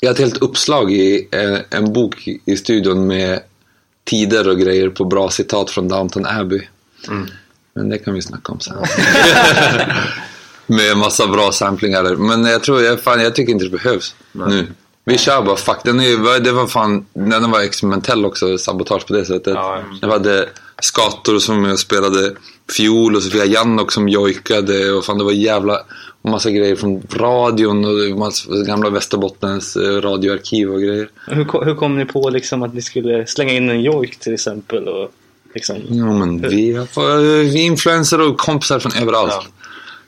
jag 0.00 0.08
har 0.08 0.14
ett 0.14 0.20
helt 0.20 0.36
uppslag 0.36 0.92
i 0.92 1.28
eh, 1.30 1.58
en 1.70 1.92
bok 1.92 2.28
i 2.44 2.56
studion 2.56 3.06
med 3.06 3.40
tider 4.04 4.48
och 4.48 4.58
grejer 4.58 4.88
på 4.88 5.04
bra 5.04 5.30
citat 5.30 5.70
från 5.70 5.88
Downton 5.88 6.26
Abbey. 6.26 6.62
Men 7.74 7.88
det 7.88 7.98
kan 7.98 8.14
vi 8.14 8.22
snacka 8.22 8.52
om 8.52 8.60
sen. 8.60 8.76
med 10.66 10.96
massa 10.96 11.26
bra 11.26 11.52
samplingar. 11.52 12.16
Men 12.16 12.44
jag 12.44 12.62
tror, 12.62 12.82
jag, 12.82 13.00
fan, 13.00 13.20
jag 13.20 13.34
tycker 13.34 13.52
inte 13.52 13.64
det 13.64 13.70
behövs 13.70 14.14
nu. 14.32 14.66
Vi 15.04 15.18
kör 15.18 15.42
bara, 15.42 15.56
fuck. 15.56 15.78
Den, 15.84 16.00
är, 16.00 16.40
det 16.40 16.52
var 16.52 16.66
fan, 16.66 17.06
den 17.12 17.50
var 17.50 17.60
experimentell 17.60 18.26
också, 18.26 18.58
sabotage 18.58 19.06
på 19.06 19.12
det 19.12 19.24
sättet. 19.24 19.54
Ja. 19.54 19.82
Jag 20.00 20.08
hade 20.08 20.48
skator 20.82 21.38
som 21.38 21.64
jag 21.64 21.78
spelade 21.78 22.34
fiol 22.76 23.16
och 23.16 23.22
Sofia 23.22 23.44
Jannok 23.44 23.92
som 23.92 24.08
jojkade 24.08 24.92
och 24.92 25.04
fan 25.04 25.18
det 25.18 25.24
var 25.24 25.32
jävla 25.32 25.78
massa 26.22 26.50
grejer 26.50 26.76
från 26.76 27.02
radion 27.10 27.84
och 27.84 28.18
massa 28.18 28.50
gamla 28.66 28.90
Västerbottens 28.90 29.76
eh, 29.76 30.00
radioarkiv 30.00 30.70
och 30.70 30.80
grejer. 30.80 31.08
Hur, 31.26 31.64
hur 31.64 31.74
kom 31.74 31.96
ni 31.96 32.04
på 32.04 32.30
liksom 32.30 32.62
att 32.62 32.74
ni 32.74 32.82
skulle 32.82 33.26
slänga 33.26 33.52
in 33.52 33.70
en 33.70 33.82
jojk 33.82 34.18
till 34.18 34.34
exempel? 34.34 34.88
Och 34.88 35.12
liksom... 35.54 35.76
Ja 35.88 36.12
men 36.12 36.40
vi, 36.48 36.72
har- 36.72 37.18
vi 37.42 37.60
är 37.60 37.64
influencer 37.66 38.20
och 38.20 38.38
kompisar 38.38 38.78
från 38.78 38.92
överallt. 39.02 39.48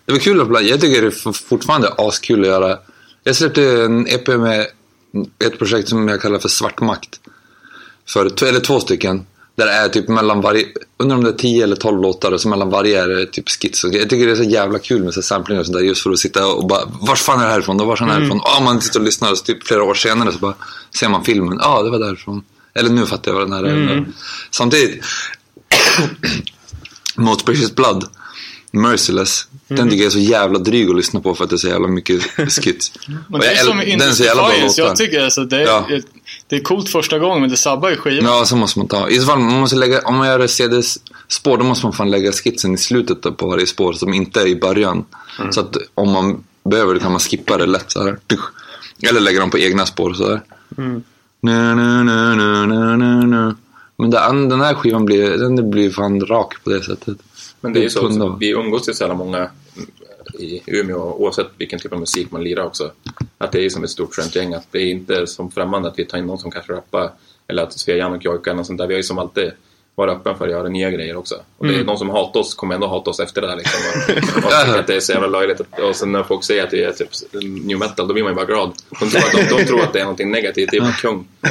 Det 0.05 0.13
var 0.13 0.19
kul 0.19 0.41
att 0.41 0.49
blanda. 0.49 0.69
Jag 0.69 0.81
tycker 0.81 1.03
det 1.03 1.07
är 1.09 1.33
fortfarande 1.33 1.89
askul 1.99 2.41
att 2.41 2.47
göra. 2.47 2.79
Jag 3.25 3.37
släppte 3.37 3.63
en 3.63 4.07
EP 4.09 4.29
med 4.29 4.67
ett 5.45 5.59
projekt 5.59 5.89
som 5.89 6.09
jag 6.09 6.21
kallar 6.21 6.39
för 6.39 6.49
Svart 6.49 6.81
makt. 6.81 7.21
För, 8.09 8.45
eller 8.49 8.61
två 8.61 8.81
stycken. 8.81 9.27
Där 9.61 9.67
det 9.67 9.73
är 9.73 9.89
typ 9.89 10.09
mellan 10.09 10.41
varje, 10.41 10.65
undrar 10.99 11.17
om 11.17 11.25
det 11.25 11.31
är 11.31 11.33
10 11.33 11.65
eller 11.65 11.77
12 11.77 12.03
låtar 12.03 12.33
och 12.33 12.41
så 12.41 12.49
mellan 12.49 12.71
varje 12.71 13.03
är 13.03 13.09
det 13.09 13.27
typ 13.27 13.49
skits 13.49 13.85
och. 13.85 13.95
Jag 13.95 14.11
tycker 14.11 14.27
det 14.27 14.33
är 14.33 14.37
så 14.37 14.43
jävla 14.43 14.79
kul 14.79 15.05
med 15.05 15.15
så 15.15 15.23
samplingar 15.23 15.61
och 15.61 15.67
sånt 15.67 15.79
där 15.79 15.85
just 15.85 16.03
för 16.03 16.11
att 16.11 16.19
sitta 16.19 16.47
och 16.47 16.67
bara, 16.67 16.81
vars 17.01 17.21
fan 17.23 17.41
är 17.41 17.45
det 17.45 17.51
härifrån 17.51 17.79
då? 17.79 17.85
Vars 17.85 18.03
är 18.03 18.07
det 18.07 18.13
härifrån? 18.13 18.41
Ja, 18.45 18.61
man 18.65 18.81
sitter 18.81 18.99
och 18.99 19.05
lyssnar 19.05 19.31
och 19.31 19.39
så 19.39 19.45
typ 19.45 19.67
flera 19.67 19.83
år 19.85 19.95
senare 19.95 20.33
så 20.33 20.39
bara 20.39 20.55
ser 20.95 21.09
man 21.09 21.25
filmen. 21.25 21.59
Ja, 21.63 21.83
det 21.83 21.91
var 21.91 21.99
därifrån. 21.99 22.43
Eller 22.75 22.91
nu 22.91 23.07
fattar 23.07 23.31
jag 23.33 23.39
vad 23.39 23.47
den 23.51 23.53
här 23.53 23.65
är. 23.65 24.07
Samtidigt, 24.51 25.05
Most 27.17 27.45
Precious 27.47 27.75
Blood, 27.75 28.05
Merciless. 28.73 29.47
Den 29.69 29.91
tycker 29.91 30.03
jag 30.03 30.07
är 30.07 30.11
så 30.11 30.19
jävla 30.19 30.59
dryg 30.59 30.91
att 30.91 30.97
lyssna 30.97 31.21
på 31.21 31.35
för 31.35 31.45
att 31.45 31.51
det 31.51 31.57
är 31.57 31.59
så 31.59 31.69
jävla 31.69 31.89
mycket 31.89 32.23
skits. 32.63 32.93
Men 33.29 33.41
det 33.41 33.47
är 33.47 33.57
jag 33.57 33.65
som 33.67 33.81
äl- 33.81 33.99
den 33.99 34.09
är 34.09 34.13
så 34.13 34.25
jävla 34.25 34.43
bra 34.43 34.53
låtar. 34.63 34.83
jag 34.83 34.97
tycker 34.97 35.25
alltså 35.25 35.45
det 35.45 35.57
är, 35.57 35.67
Ja. 35.67 35.87
Det 36.51 36.57
är 36.57 36.61
coolt 36.61 36.89
första 36.89 37.19
gången 37.19 37.41
men 37.41 37.51
det 37.51 37.57
sabbar 37.57 37.91
ju 37.91 37.97
skivan. 37.97 38.25
Ja, 38.25 38.45
så 38.45 38.57
måste 38.57 38.79
man 38.79 38.89
ta. 38.89 39.09
I 39.09 39.19
så 39.19 39.27
fall, 39.27 39.39
man 39.39 39.61
måste 39.61 39.77
lägga, 39.77 40.01
om 40.01 40.17
man 40.17 40.29
gör 40.29 40.41
ett 40.41 40.51
CD-spår, 40.51 41.59
då 41.59 41.65
måste 41.65 41.87
man 41.87 41.93
fan 41.93 42.11
lägga 42.11 42.33
skitsen 42.33 42.75
i 42.75 42.77
slutet 42.77 43.37
på 43.37 43.47
varje 43.47 43.67
spår 43.67 43.93
som 43.93 44.15
inte 44.15 44.41
är 44.41 44.47
i 44.47 44.57
början. 44.57 45.05
Så 45.51 45.61
att 45.61 45.77
om 45.95 46.13
man 46.13 46.45
behöver 46.63 46.95
det 46.95 47.01
kan 47.01 47.11
man 47.11 47.21
skippa 47.21 47.57
det 47.57 47.67
lätt 47.67 47.91
så 47.91 48.03
här. 48.03 48.19
Eller 49.09 49.21
lägga 49.21 49.41
dem 49.41 49.51
på 49.51 49.59
egna 49.59 49.87
spår 49.87 50.15
så 50.15 50.29
där. 50.29 50.41
Nu, 51.41 51.75
nu, 51.75 52.05
nu, 52.05 52.35
nu, 52.37 52.67
nu, 52.67 52.97
nu, 52.97 53.27
nu. 53.27 53.55
Men 53.97 54.11
den, 54.11 54.49
den 54.49 54.61
här 54.61 54.75
skivan 54.75 55.05
blir, 55.05 55.31
den 55.31 55.71
blir 55.71 55.91
fan 55.91 56.21
rak 56.21 56.55
på 56.65 56.71
det 56.71 56.83
sättet. 56.83 57.17
Men 57.61 57.73
det 57.73 57.81
är 57.81 57.83
ju 57.83 57.91
så 57.91 58.37
vi 58.41 58.51
umgås 58.51 58.89
ju 58.89 58.93
så 58.93 59.03
jävla 59.03 59.17
många 59.17 59.51
i 60.39 60.63
Umeå, 60.67 60.99
oavsett 60.99 61.47
vilken 61.59 61.79
typ 61.79 61.93
av 61.93 62.01
musik 62.01 62.31
man 62.31 62.45
lirar 62.45 62.65
också. 62.65 62.93
Att 63.39 63.53
det 63.53 63.65
är 63.65 63.71
som 63.71 63.85
ett 63.85 63.91
stort 63.91 64.15
skönt 64.15 64.37
gäng, 64.37 64.55
att 64.55 64.67
det 64.71 64.79
är 64.79 64.91
inte 64.91 65.27
som 65.27 65.51
främmande 65.51 65.89
att 65.89 65.99
vi 65.99 66.05
tar 66.05 66.19
in 66.19 66.27
någon 66.27 66.39
som 66.39 66.51
kanske 66.51 66.73
rappar 66.73 67.11
eller 67.49 67.63
att 67.63 67.73
Svea 67.73 67.97
Jan 67.97 68.13
och 68.13 68.25
jojkar 68.25 68.53
eller 68.53 68.63
sånt 68.63 68.79
där. 68.79 68.87
Vi 68.87 68.95
har 68.95 68.99
ju 68.99 69.03
som 69.03 69.19
alltid 69.19 69.53
varit 70.01 70.17
öppen 70.17 70.39
för 70.39 70.45
att 70.45 70.51
göra 70.51 70.69
nya 70.69 70.91
grejer 70.91 71.17
också. 71.17 71.35
Och 71.59 71.67
det 71.67 71.75
är 71.75 71.85
de 71.85 71.97
som 71.97 72.11
hatar 72.11 72.41
oss 72.41 72.55
kommer 72.55 72.75
ändå 72.75 72.87
hata 72.87 73.11
oss 73.11 73.21
efter 73.21 73.41
det 73.41 73.47
där 73.47 73.57
liksom. 73.57 73.81
Och, 74.37 74.37
och 74.37 74.51
tycker 74.65 74.79
att 74.79 74.87
det 74.87 74.97
är 74.97 75.01
så 75.01 75.13
jävla 75.13 75.29
löjligt. 75.29 75.61
Att, 75.61 75.79
och 75.81 75.97
sen 75.97 76.13
när 76.13 76.23
folk 76.23 76.45
säger 76.45 76.65
att 76.65 76.71
det 76.71 76.85
är 76.85 76.93
typ 76.93 77.09
new 77.67 77.79
metal, 77.79 78.09
då 78.09 78.15
blir 78.15 78.23
man 78.23 78.33
ju 78.33 78.37
bara 78.37 78.45
glad. 78.47 78.73
De 79.01 79.11
tror 79.11 79.21
att, 79.23 79.33
de, 79.49 79.57
de 79.57 79.65
tror 79.65 79.83
att 79.83 79.93
det 79.93 79.99
är 79.99 80.05
någonting 80.05 80.31
negativt, 80.31 80.69
det 80.71 80.77
är 80.77 80.81
bara 80.81 80.93
kung. 80.93 81.29
Ja, 81.41 81.51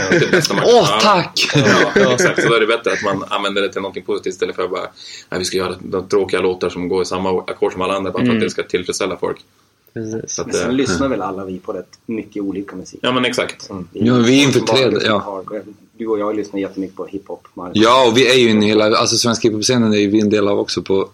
Åh, 0.52 0.64
Ja. 0.66 1.00
tack! 1.02 1.52
Ja, 1.96 2.14
exakt. 2.14 2.42
Så 2.44 2.48
då 2.50 2.56
är 2.56 2.60
det 2.60 2.68
bättre 2.68 2.92
att 2.92 3.04
man 3.04 3.24
använder 3.30 3.62
det 3.62 3.70
till 3.70 3.82
någonting 3.82 4.04
positivt 4.04 4.34
istället 4.34 4.56
för 4.56 4.64
att 4.64 4.72
bara 4.72 4.88
nej, 5.30 5.40
vi 5.40 5.46
ska 5.46 5.58
göra 5.58 5.76
de 5.80 6.08
tråkiga 6.08 6.42
låtar 6.42 6.70
som 6.70 6.90
går 6.90 7.02
i 7.02 7.06
samma 7.06 7.30
ackord 7.48 7.72
som 7.74 7.82
alla 7.82 7.94
andra 7.96 8.12
bara 8.12 8.26
för 8.26 8.34
att 8.34 8.40
det 8.40 8.50
ska 8.50 8.64
tillfredsställa 8.64 9.18
folk. 9.18 9.38
Precis. 10.00 10.36
Så 10.36 10.42
att, 10.42 10.48
Men 10.48 10.56
sen 10.56 10.70
eh, 10.70 10.76
lyssnar 10.76 11.08
väl 11.08 11.22
alla 11.22 11.46
vi 11.46 11.60
på 11.60 11.74
rätt 11.74 12.00
mycket 12.06 12.44
olika 12.44 12.76
musik. 12.76 13.00
ja 13.04 13.12
men 13.12 13.26
exakt. 13.26 13.70
Mm. 13.70 13.88
Ja, 13.92 14.14
vi 14.14 14.40
är 14.40 14.48
infiltrerade, 14.48 15.06
ja. 15.06 15.44
Du 15.98 16.08
och 16.08 16.20
jag 16.20 16.36
lyssnar 16.36 16.60
jättemycket 16.60 16.96
på 16.96 17.06
hiphop. 17.06 17.48
Ja, 17.74 18.08
och 18.08 18.18
vi 18.18 18.32
är 18.32 18.36
ju 18.36 18.64
i 18.64 18.66
hela, 18.66 18.98
alltså 18.98 19.18
svenska 19.18 19.48
hiphop-scenen 19.48 19.94
är 19.94 19.98
ju 19.98 20.10
vi 20.10 20.22
en 20.22 20.30
del 20.30 20.48
av 20.48 20.60
också 20.60 20.82
på, 20.82 21.10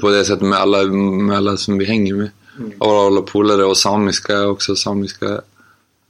på 0.00 0.10
det 0.10 0.24
sättet 0.24 0.48
med 0.48 0.58
alla, 0.58 0.82
med 0.82 1.36
alla 1.36 1.56
som 1.56 1.78
vi 1.78 1.84
hänger 1.84 2.14
med. 2.14 2.30
Och 2.78 2.92
alla 2.92 3.22
polare 3.22 3.64
och 3.64 3.76
samiska 3.76 4.48
också, 4.48 4.76
samiska 4.76 5.40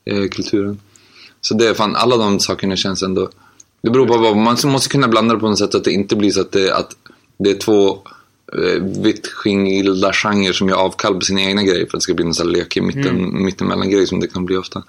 eh, 0.04 0.28
kulturen. 0.30 0.80
Så 1.40 1.54
det 1.54 1.68
är 1.68 1.74
fan, 1.74 1.96
alla 1.96 2.16
de 2.16 2.40
sakerna 2.40 2.76
känns 2.76 3.02
ändå, 3.02 3.28
det 3.82 3.90
beror 3.90 4.06
på 4.06 4.18
vad, 4.18 4.36
man 4.36 4.56
måste 4.64 4.88
kunna 4.88 5.08
blanda 5.08 5.34
det 5.34 5.40
på 5.40 5.48
något 5.48 5.58
sätt 5.58 5.72
så 5.72 5.78
att 5.78 5.84
det 5.84 5.92
inte 5.92 6.16
blir 6.16 6.30
så 6.30 6.40
att 6.40 6.52
det, 6.52 6.76
att 6.76 6.96
det 7.38 7.50
är 7.50 7.54
två 7.54 7.98
eh, 8.52 9.02
vitt 9.02 9.26
skilda 9.26 10.12
genrer 10.12 10.52
som 10.52 10.68
gör 10.68 10.76
avkall 10.76 11.14
på 11.14 11.20
sina 11.20 11.40
egna 11.40 11.62
grejer 11.62 11.86
för 11.86 11.96
att 11.96 12.00
det 12.00 12.00
ska 12.00 12.14
bli 12.14 12.24
en 12.24 12.34
sån 12.34 12.46
här 12.46 12.54
lekig 12.54 12.82
mitten, 12.82 13.44
mittemellan 13.44 13.90
grej 13.90 14.06
som 14.06 14.20
det 14.20 14.26
kan 14.26 14.44
bli 14.44 14.56
ofta. 14.56 14.82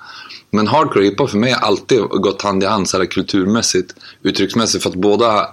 Men 0.51 0.67
hardcore 0.67 1.05
hiphop 1.05 1.29
för 1.29 1.37
mig 1.37 1.51
har 1.51 1.67
alltid 1.67 1.99
gått 1.99 2.41
hand 2.41 2.63
i 2.63 2.65
hand 2.65 2.89
så 2.89 2.97
här 2.97 3.05
kulturmässigt, 3.05 3.95
uttrycksmässigt 4.23 4.83
för 4.83 4.89
att 4.89 4.95
båda 4.95 5.49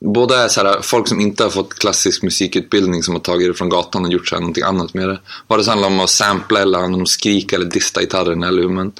Båda 0.00 0.44
är 0.44 0.48
så 0.48 0.60
här, 0.60 0.80
folk 0.82 1.08
som 1.08 1.20
inte 1.20 1.42
har 1.42 1.50
fått 1.50 1.74
klassisk 1.74 2.22
musikutbildning 2.22 3.02
som 3.02 3.14
har 3.14 3.20
tagit 3.20 3.48
det 3.48 3.54
från 3.54 3.68
gatan 3.68 4.04
och 4.04 4.12
gjort 4.12 4.28
så 4.28 4.34
här 4.34 4.40
någonting 4.40 4.64
annat 4.64 4.94
med 4.94 5.08
det. 5.08 5.18
Vare 5.46 5.64
sig 5.64 5.66
det 5.66 5.70
handlar 5.70 5.88
om 5.88 6.00
att 6.00 6.10
sampla 6.10 6.60
eller 6.60 6.84
om 6.84 7.02
att 7.02 7.08
skrika 7.08 7.56
eller 7.56 7.66
dista 7.66 8.00
gitarren 8.00 8.42
eller 8.42 8.62
hur 8.62 8.68
man 8.68 8.92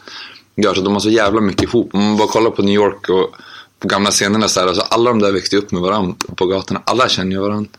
gör. 0.57 0.75
Så 0.75 0.81
de 0.81 0.93
har 0.93 1.01
så 1.01 1.11
jävla 1.11 1.41
mycket 1.41 1.63
ihop. 1.63 1.91
Om 1.95 2.05
man 2.05 2.17
bara 2.17 2.29
kollar 2.29 2.51
på 2.51 2.63
New 2.63 2.75
York 2.75 3.09
och 3.09 3.37
på 3.79 3.89
gamla 3.89 4.11
scenerna 4.11 4.49
så 4.49 4.61
här, 4.61 4.67
alltså 4.67 4.83
alla 4.83 5.11
de 5.11 5.19
där 5.19 5.33
växte 5.33 5.57
upp 5.57 5.73
med 5.73 5.83
varandra 5.83 6.15
på 6.37 6.47
gatorna. 6.47 6.83
Alla 6.87 7.09
känner 7.09 7.33
ju 7.33 7.43
varandra. 7.43 7.71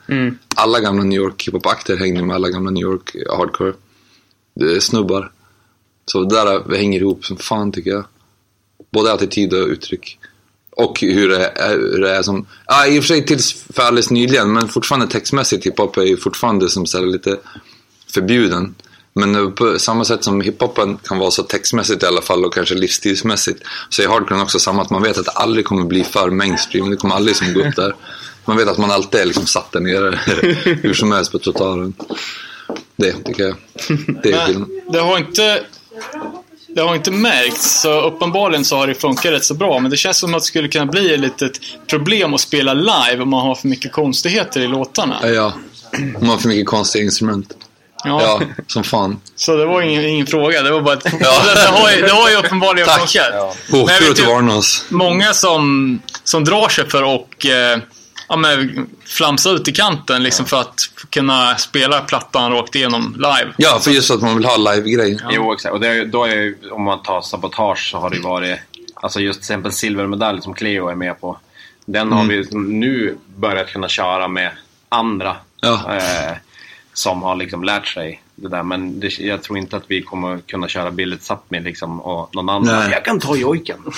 Alla 0.55 0.79
gamla 0.79 1.03
New 1.03 1.19
York 1.19 1.47
hiphop-akter 1.47 1.97
hängde 1.97 2.23
med 2.23 2.35
alla 2.35 2.49
gamla 2.49 2.71
New 2.71 2.83
York 2.83 3.15
hardcore 3.37 3.73
snubbar. 4.79 5.31
Så 6.05 6.23
det 6.23 6.35
där 6.35 6.77
hänger 6.77 6.99
ihop 6.99 7.25
som 7.25 7.37
fan 7.37 7.71
tycker 7.71 7.91
jag. 7.91 8.05
Både 8.91 9.13
attityd 9.13 9.53
och 9.53 9.67
uttryck. 9.67 10.19
Och 10.71 10.99
hur 11.01 11.29
det 11.29 11.45
är, 11.45 11.69
hur 11.69 12.01
det 12.01 12.11
är 12.11 12.21
som, 12.21 12.45
ja 12.65 12.87
i 12.87 12.99
och 12.99 13.03
för 13.03 13.07
sig 13.07 13.25
tills 13.25 13.53
för 13.53 13.83
alldeles 13.83 14.11
nyligen, 14.11 14.53
men 14.53 14.67
fortfarande 14.67 15.07
textmässigt 15.07 15.65
hiphop 15.65 15.97
är 15.97 16.01
ju 16.01 16.17
fortfarande 16.17 16.69
som 16.69 16.85
så 16.85 17.05
lite 17.05 17.39
förbjuden. 18.13 18.75
Men 19.17 19.53
på 19.53 19.79
samma 19.79 20.05
sätt 20.05 20.23
som 20.23 20.41
hiphopen 20.41 20.97
kan 20.97 21.17
vara 21.17 21.31
så 21.31 21.43
textmässigt 21.43 22.03
i 22.03 22.05
alla 22.05 22.21
fall 22.21 22.45
och 22.45 22.53
kanske 22.53 22.75
livsstilsmässigt 22.75 23.63
så 23.89 24.01
är 24.01 24.07
hardcore 24.07 24.41
också 24.41 24.59
samma 24.59 24.81
att 24.81 24.89
man 24.89 25.03
vet 25.03 25.17
att 25.17 25.25
det 25.25 25.31
aldrig 25.31 25.65
kommer 25.65 25.83
bli 25.85 26.03
för 26.03 26.29
mainstream. 26.29 26.89
Det 26.89 26.97
kommer 26.97 27.15
aldrig 27.15 27.35
som 27.35 27.53
gå 27.53 27.59
upp 27.59 27.75
där. 27.75 27.95
Man 28.45 28.57
vet 28.57 28.67
att 28.67 28.77
man 28.77 28.91
alltid 28.91 29.21
är 29.21 29.25
liksom 29.25 29.45
satt 29.45 29.71
där 29.71 29.79
nere 29.79 30.19
hur 30.81 30.93
som 30.93 31.11
helst 31.11 31.31
på 31.31 31.39
trottoaren. 31.39 31.93
Det 32.95 33.11
tycker 33.11 33.43
jag. 33.43 33.55
Det 34.23 34.31
är. 34.31 34.53
Men 34.53 34.69
det 34.91 34.99
har 34.99 35.17
inte... 35.17 35.63
Det 36.67 36.81
har 36.81 36.95
inte 36.95 37.11
märkts, 37.11 37.81
så 37.81 38.01
uppenbarligen 38.01 38.65
så 38.65 38.75
har 38.75 38.87
det 38.87 38.95
funkat 38.95 39.25
rätt 39.31 39.43
så 39.43 39.53
bra. 39.53 39.79
Men 39.79 39.91
det 39.91 39.97
känns 39.97 40.17
som 40.17 40.33
att 40.33 40.41
det 40.41 40.45
skulle 40.45 40.67
kunna 40.67 40.85
bli 40.85 41.13
ett 41.13 41.19
litet 41.19 41.59
problem 41.87 42.33
att 42.33 42.41
spela 42.41 42.73
live 42.73 43.19
om 43.21 43.29
man 43.29 43.47
har 43.47 43.55
för 43.55 43.67
mycket 43.67 43.91
konstigheter 43.91 44.61
i 44.61 44.67
låtarna. 44.67 45.19
Ja, 45.21 45.27
ja. 45.29 45.53
Man 46.19 46.29
har 46.29 46.37
för 46.37 46.47
mycket 46.47 46.67
konstiga 46.67 47.03
instrument. 47.03 47.66
Ja. 48.03 48.21
Ja, 48.21 48.41
som 48.67 48.83
fan. 48.83 49.19
Så 49.35 49.55
det 49.57 49.65
var 49.65 49.81
ingen, 49.81 50.05
ingen 50.05 50.27
fråga, 50.27 50.61
det 50.61 50.71
var 50.71 50.81
bara 50.81 50.93
ett... 50.93 51.03
det, 51.19 51.25
har 51.71 51.91
ju, 51.91 52.01
det 52.01 52.11
har 52.11 52.29
ju 52.29 52.35
uppenbarligen 52.35 52.87
Tack. 52.87 52.97
funkat. 52.99 53.55
Men 53.69 53.79
jag 53.79 53.83
Åker 53.83 53.93
vet 53.99 54.03
ut 54.11 54.11
och 54.11 54.17
ju- 54.19 54.25
varna 54.25 54.55
oss. 54.55 54.85
många 54.89 55.33
som, 55.33 55.99
som 56.23 56.43
drar 56.43 56.69
sig 56.69 56.89
för 56.89 57.15
att 57.15 57.45
eh, 57.45 57.83
ja, 58.29 58.35
men, 58.35 58.87
flamsa 59.05 59.49
ut 59.49 59.67
i 59.67 59.71
kanten 59.71 60.23
liksom 60.23 60.45
för 60.45 60.61
att 60.61 60.79
kunna 61.09 61.55
spela 61.55 62.01
plattan 62.01 62.51
rakt 62.51 62.75
igenom 62.75 63.13
live. 63.17 63.53
Ja, 63.57 63.79
för 63.79 63.91
just 63.91 64.11
att 64.11 64.21
man 64.21 64.35
vill 64.37 64.45
ha 64.45 64.57
live-grej. 64.57 65.19
Jo, 65.31 65.53
exakt. 65.53 65.73
Och 65.73 65.79
det 65.81 66.05
då 66.05 66.23
är 66.25 66.35
ju, 66.35 66.57
om 66.71 66.83
man 66.83 67.01
tar 67.03 67.21
sabotage 67.21 67.89
så 67.91 67.97
har 67.97 68.09
det 68.09 68.15
ju 68.15 68.21
varit, 68.21 68.59
alltså 68.95 69.19
just 69.19 69.39
till 69.39 69.43
exempel 69.43 69.71
silvermedalj 69.71 70.41
som 70.41 70.53
Cleo 70.53 70.89
är 70.89 70.95
med 70.95 71.21
på. 71.21 71.37
Den 71.85 72.11
har 72.11 72.23
vi 72.25 72.47
nu 72.51 73.17
börjat 73.35 73.67
kunna 73.67 73.87
köra 73.87 74.27
med 74.27 74.51
andra 74.89 75.35
Ja. 75.61 75.73
eh, 75.95 76.31
som 76.97 77.23
har 77.23 77.35
liksom 77.35 77.63
lärt 77.63 77.87
sig 77.87 78.21
det 78.35 78.49
där. 78.49 78.63
Men 78.63 78.99
det, 78.99 79.19
jag 79.19 79.43
tror 79.43 79.57
inte 79.57 79.77
att 79.77 79.83
vi 79.87 80.01
kommer 80.01 80.37
kunna 80.37 80.67
köra 80.67 80.91
Billet 80.91 81.19
Sápmi 81.21 81.63
liksom 81.63 82.01
och 82.01 82.35
någon 82.35 82.49
annan. 82.49 82.65
Nej. 82.79 82.89
Jag 82.91 83.05
kan 83.05 83.19
ta 83.19 83.35
jojken. 83.35 83.77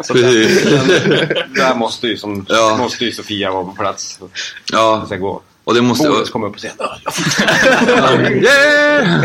så 0.00 0.12
Precis. 0.14 0.62
där, 0.64 1.48
där 1.56 1.74
måste 1.74 2.06
ju, 2.06 2.16
som, 2.16 2.46
Ja. 2.48 2.76
måste 2.78 3.04
ju 3.04 3.12
Sofia 3.12 3.50
vara 3.50 3.64
på 3.64 3.72
plats. 3.72 4.18
Ja, 4.72 4.98
Det 5.00 5.06
ska 5.06 5.16
gå. 5.16 5.42
och 5.64 5.74
det 5.74 5.82
måste... 5.82 6.08
Boris 6.08 6.30
kommer 6.30 6.46
upp 6.46 6.54
och 6.54 6.60
säger 6.60 6.74
Yeah! 8.42 9.24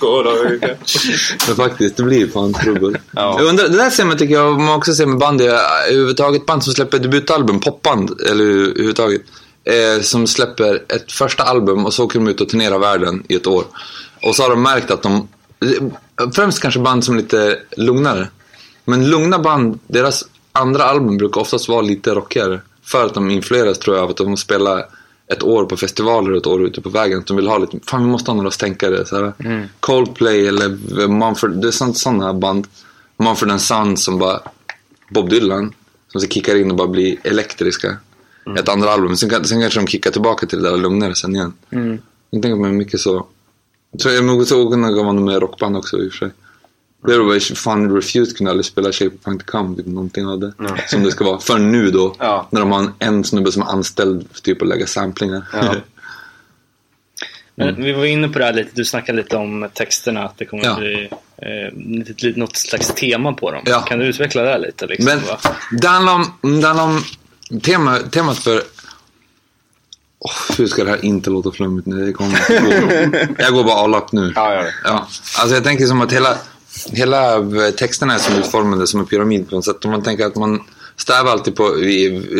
Men 1.46 1.56
faktiskt, 1.56 1.96
det 1.96 2.02
blir 2.02 2.26
fan 2.28 2.52
trubbel. 2.54 2.98
Ja. 3.12 3.38
Undrar, 3.40 3.68
det 3.68 3.76
där 3.76 3.90
ser 3.90 4.04
man 4.04 4.18
tycker 4.18 4.34
jag, 4.34 4.60
man 4.60 4.74
också 4.74 4.94
ser 4.94 5.06
med 5.06 5.18
band, 5.18 5.40
eh, 5.40 5.46
överhuvudtaget 5.88 6.46
band 6.46 6.64
som 6.64 6.72
släpper 6.72 6.98
debutalbum, 6.98 7.60
popband, 7.60 8.20
eller 8.30 8.44
överhuvudtaget. 8.44 9.22
Eh, 9.70 10.00
som 10.02 10.26
släpper 10.26 10.82
ett 10.88 11.12
första 11.12 11.42
album 11.42 11.86
och 11.86 11.94
så 11.94 12.04
åker 12.04 12.18
de 12.18 12.28
ut 12.28 12.40
och 12.40 12.48
turnerar 12.48 12.78
världen 12.78 13.22
i 13.28 13.34
ett 13.34 13.46
år. 13.46 13.64
Och 14.22 14.36
så 14.36 14.42
har 14.42 14.50
de 14.50 14.62
märkt 14.62 14.90
att 14.90 15.02
de, 15.02 15.28
främst 16.34 16.60
kanske 16.62 16.80
band 16.80 17.04
som 17.04 17.14
är 17.14 17.18
lite 17.18 17.58
lugnare. 17.76 18.28
Men 18.84 19.10
lugna 19.10 19.38
band, 19.38 19.78
deras 19.86 20.24
andra 20.52 20.84
album 20.84 21.16
brukar 21.16 21.40
oftast 21.40 21.68
vara 21.68 21.80
lite 21.80 22.14
rockigare. 22.14 22.60
För 22.84 23.06
att 23.06 23.14
de 23.14 23.30
influeras 23.30 23.78
tror 23.78 23.96
jag 23.96 24.04
av 24.04 24.10
att 24.10 24.16
de 24.16 24.36
spelar 24.36 24.84
ett 25.32 25.42
år 25.42 25.64
på 25.64 25.76
festivaler 25.76 26.30
och 26.30 26.36
ett 26.36 26.46
år 26.46 26.64
ute 26.66 26.80
på 26.80 26.88
vägen. 26.88 27.22
De 27.26 27.36
vill 27.36 27.46
ha 27.48 27.58
lite, 27.58 27.78
fan 27.86 28.04
vi 28.04 28.10
måste 28.10 28.30
ha 28.30 28.36
några 28.36 28.50
stänkare. 28.50 29.06
Så 29.06 29.16
här. 29.16 29.32
Coldplay 29.80 30.46
eller 30.48 30.68
Mumford, 31.08 31.50
det 31.50 31.68
är 31.68 31.72
sånt- 31.72 31.98
sådana 31.98 32.34
band. 32.34 32.66
Mumford 33.16 33.60
Sons 33.60 34.04
som 34.04 34.18
bara, 34.18 34.40
Bob 35.10 35.30
Dylan. 35.30 35.74
Som 36.12 36.20
så 36.20 36.26
kickar 36.28 36.56
in 36.56 36.70
och 36.70 36.76
bara 36.76 36.88
blir 36.88 37.16
elektriska. 37.24 37.96
Ett 38.58 38.68
andra 38.68 38.90
album. 38.90 39.16
Sen, 39.16 39.44
sen 39.44 39.60
kanske 39.60 39.80
de 39.80 39.86
kickar 39.86 40.10
tillbaka 40.10 40.46
till 40.46 40.62
det 40.62 40.70
där 40.70 40.76
lugnare 40.76 41.14
sen 41.14 41.36
igen. 41.36 41.52
Mm. 41.70 41.98
Jag 42.30 42.42
tänker 42.42 42.56
mig 42.56 42.72
mycket 42.72 43.00
så. 43.00 43.26
Jag 44.04 44.24
nog 44.24 44.46
så 44.46 44.70
kunna 44.70 44.90
gå 44.92 45.02
man 45.04 45.24
med 45.24 45.40
rockband 45.40 45.76
också 45.76 45.98
i 46.02 46.08
och 46.08 46.12
för 46.12 46.18
sig. 46.18 46.30
Det 47.06 47.18
var 47.18 47.34
ju 47.34 47.40
fan 47.40 47.94
Refused 47.96 48.36
kunde 48.36 48.50
aldrig 48.50 48.64
spela 48.64 48.92
Shape 48.92 49.16
of 49.16 49.24
Punk 49.24 49.46
Come, 49.46 49.76
typ 49.76 49.86
någonting 49.86 50.26
av 50.26 50.38
det. 50.40 50.52
Som 50.88 51.02
det 51.02 51.10
ska 51.10 51.24
vara. 51.24 51.38
För 51.38 51.58
nu 51.58 51.90
då, 51.90 52.16
Ja. 52.18 52.48
när 52.50 52.60
de 52.60 52.72
har 52.72 52.78
en, 52.80 52.92
en 52.98 53.24
snubbe 53.24 53.52
som 53.52 53.62
är 53.62 53.66
anställd 53.66 54.26
för 54.32 54.40
typ 54.40 54.62
att 54.62 54.68
lägga 54.68 54.86
samplingar. 54.86 55.42
Ja. 55.52 55.74
Men 57.54 57.82
vi 57.82 57.92
var 57.92 58.04
inne 58.04 58.28
på 58.28 58.38
det 58.38 58.44
här 58.44 58.52
lite, 58.52 58.70
du 58.74 58.84
snackade 58.84 59.22
lite 59.22 59.36
om 59.36 59.68
texterna, 59.74 60.24
att 60.24 60.38
det 60.38 60.44
kommer 60.44 60.64
Ja. 60.64 60.70
att 60.72 60.78
bli 60.78 61.08
eh, 61.36 62.32
något 62.36 62.56
slags 62.56 62.94
tema 62.94 63.32
på 63.32 63.50
dem. 63.50 63.62
Ja. 63.66 63.80
Kan 63.80 63.98
du 63.98 64.04
utveckla 64.06 64.42
det 64.42 64.58
lite? 64.58 64.86
Liksom, 64.86 65.04
Men 65.04 65.20
det 65.80 65.88
handlar 65.88 66.14
om, 66.14 66.60
det 66.60 66.66
handlar 66.66 66.84
om 66.84 67.02
tema, 67.62 67.98
temat 67.98 68.38
för... 68.38 68.62
Oh, 70.18 70.56
hur 70.58 70.66
ska 70.66 70.84
det 70.84 70.90
här 70.90 71.04
inte 71.04 71.30
låta 71.30 71.52
flummigt 71.52 71.86
nu? 71.86 72.06
Det 72.06 72.12
kommer 72.12 72.38
gå. 72.60 73.18
Jag 73.38 73.52
går 73.52 73.64
bara 73.64 73.74
all 73.74 73.94
up 73.94 74.12
nu. 74.12 74.32
Ja, 74.36 74.50
det. 74.50 74.74
Ja, 74.84 75.08
alltså 75.38 75.54
jag 75.54 75.64
tänker 75.64 75.86
som 75.86 76.00
att 76.00 76.12
hela, 76.12 76.36
hela 76.90 77.40
texterna 77.78 78.14
är 78.14 78.18
som 78.18 78.34
utformade 78.34 78.86
som 78.86 79.00
en 79.00 79.06
pyramid 79.06 79.48
på 79.48 79.54
något 79.54 79.64
sätt. 79.64 79.84
Om 79.84 79.90
man 79.90 80.02
tänker 80.02 80.26
att 80.26 80.36
man 80.36 80.62
strävar 80.96 81.30
alltid 81.30 81.56
på, 81.56 81.74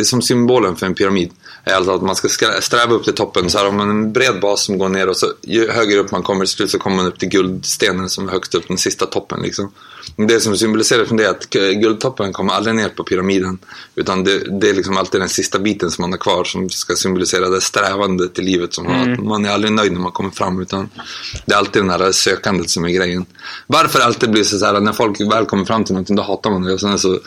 som 0.04 0.22
symbolen 0.22 0.76
för 0.76 0.86
en 0.86 0.94
pyramid, 0.94 1.30
alltså 1.76 1.94
att 1.94 2.02
man 2.02 2.16
ska 2.16 2.28
sträva 2.60 2.94
upp 2.94 3.04
till 3.04 3.14
toppen. 3.14 3.50
Så 3.50 3.58
här, 3.58 3.68
om 3.68 3.76
man 3.76 3.88
har 3.88 3.94
en 3.94 4.12
bred 4.12 4.40
bas 4.40 4.64
som 4.64 4.78
går 4.78 4.88
ner 4.88 5.08
och 5.08 5.16
så 5.16 5.26
ju 5.42 5.70
högre 5.70 5.98
upp 5.98 6.10
man 6.10 6.22
kommer 6.22 6.44
till 6.44 6.54
slut 6.54 6.70
så 6.70 6.78
kommer 6.78 6.96
man 6.96 7.06
upp 7.06 7.18
till 7.18 7.28
guldstenen 7.28 8.08
som 8.08 8.28
är 8.28 8.32
högst 8.32 8.54
upp, 8.54 8.68
den 8.68 8.78
sista 8.78 9.06
toppen 9.06 9.42
liksom. 9.42 9.72
Det 10.16 10.40
som 10.40 10.56
symboliserar 10.56 11.16
det 11.16 11.24
är 11.24 11.30
att 11.30 11.50
guldtoppen 11.50 12.32
kommer 12.32 12.52
aldrig 12.52 12.74
ner 12.74 12.88
på 12.88 13.04
pyramiden. 13.04 13.58
Utan 13.94 14.24
det, 14.24 14.60
det 14.60 14.70
är 14.70 14.74
liksom 14.74 14.96
alltid 14.96 15.20
den 15.20 15.28
sista 15.28 15.58
biten 15.58 15.90
som 15.90 16.02
man 16.02 16.10
har 16.12 16.18
kvar 16.18 16.44
som 16.44 16.70
ska 16.70 16.94
symbolisera 16.94 17.48
det 17.48 17.60
strävandet 17.60 18.38
i 18.38 18.42
livet. 18.42 18.74
Som 18.74 18.86
att 18.86 19.24
man 19.24 19.44
är 19.44 19.50
aldrig 19.50 19.72
nöjd 19.72 19.92
när 19.92 20.00
man 20.00 20.12
kommer 20.12 20.30
fram 20.30 20.60
utan 20.60 20.88
det 21.46 21.54
är 21.54 21.58
alltid 21.58 21.82
den 21.82 21.90
här 21.90 22.12
sökandet 22.12 22.70
som 22.70 22.84
är 22.84 22.88
grejen. 22.88 23.26
Varför 23.66 23.98
det 23.98 24.04
alltid 24.04 24.30
blir 24.30 24.44
så 24.44 24.66
här 24.66 24.80
när 24.80 24.92
folk 24.92 25.20
väl 25.20 25.46
kommer 25.46 25.64
fram 25.64 25.84
till 25.84 25.94
någonting 25.94 26.16
då 26.16 26.22
hatar 26.22 26.50
man 26.50 26.62
det 26.62 26.72
och 26.72 26.80
sen 26.80 26.98
så 26.98 27.18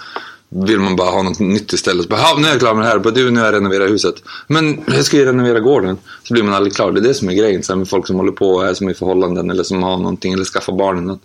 vill 0.55 0.79
man 0.79 0.95
bara 0.95 1.09
ha 1.11 1.21
något 1.21 1.39
nytt 1.39 1.73
istället. 1.73 2.09
Bara, 2.09 2.19
"Ja, 2.19 2.35
nu 2.39 2.47
är 2.47 2.51
jag 2.51 2.59
klar 2.59 2.73
med 2.73 2.85
det 2.85 2.89
här. 2.89 2.99
Bara, 2.99 3.13
du, 3.13 3.31
nu 3.31 3.39
har 3.39 3.45
jag 3.47 3.55
renoverat 3.55 3.89
huset. 3.89 4.15
Men 4.47 4.83
jag 4.87 5.05
ska 5.05 5.17
ju 5.17 5.25
renovera 5.25 5.59
gården. 5.59 5.97
Så 6.23 6.33
blir 6.33 6.43
man 6.43 6.53
aldrig 6.53 6.75
klar. 6.75 6.91
Det 6.91 6.99
är 6.99 7.01
det 7.03 7.13
som 7.13 7.29
är 7.29 7.33
grejen. 7.33 7.63
Så 7.63 7.73
här 7.73 7.77
med 7.77 7.89
folk 7.89 8.07
som 8.07 8.15
håller 8.15 8.31
på 8.31 8.49
och 8.49 8.67
är 8.67 8.73
som 8.73 8.89
i 8.89 8.93
förhållanden 8.93 9.49
eller 9.49 9.63
som 9.63 9.83
har 9.83 9.97
någonting 9.97 10.33
eller 10.33 10.45
skaffar. 10.45 10.73
Att 11.11 11.19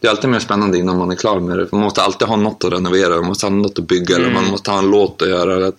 Det 0.00 0.06
är 0.06 0.10
alltid 0.10 0.30
mer 0.30 0.38
spännande 0.38 0.78
innan 0.78 0.98
man 0.98 1.10
är 1.10 1.16
klar 1.16 1.40
med 1.40 1.58
det. 1.58 1.68
Man 1.72 1.80
måste 1.80 2.02
alltid 2.02 2.28
ha 2.28 2.36
något 2.36 2.64
att 2.64 2.72
renovera. 2.72 3.16
Man 3.16 3.26
måste 3.26 3.46
ha 3.46 3.50
något 3.50 3.78
att 3.78 3.86
bygga. 3.88 4.16
Eller 4.16 4.30
man 4.32 4.46
måste 4.50 4.70
ha 4.70 4.78
en 4.78 4.90
låt 4.90 5.22
att 5.22 5.28
göra. 5.28 5.66
Att 5.68 5.78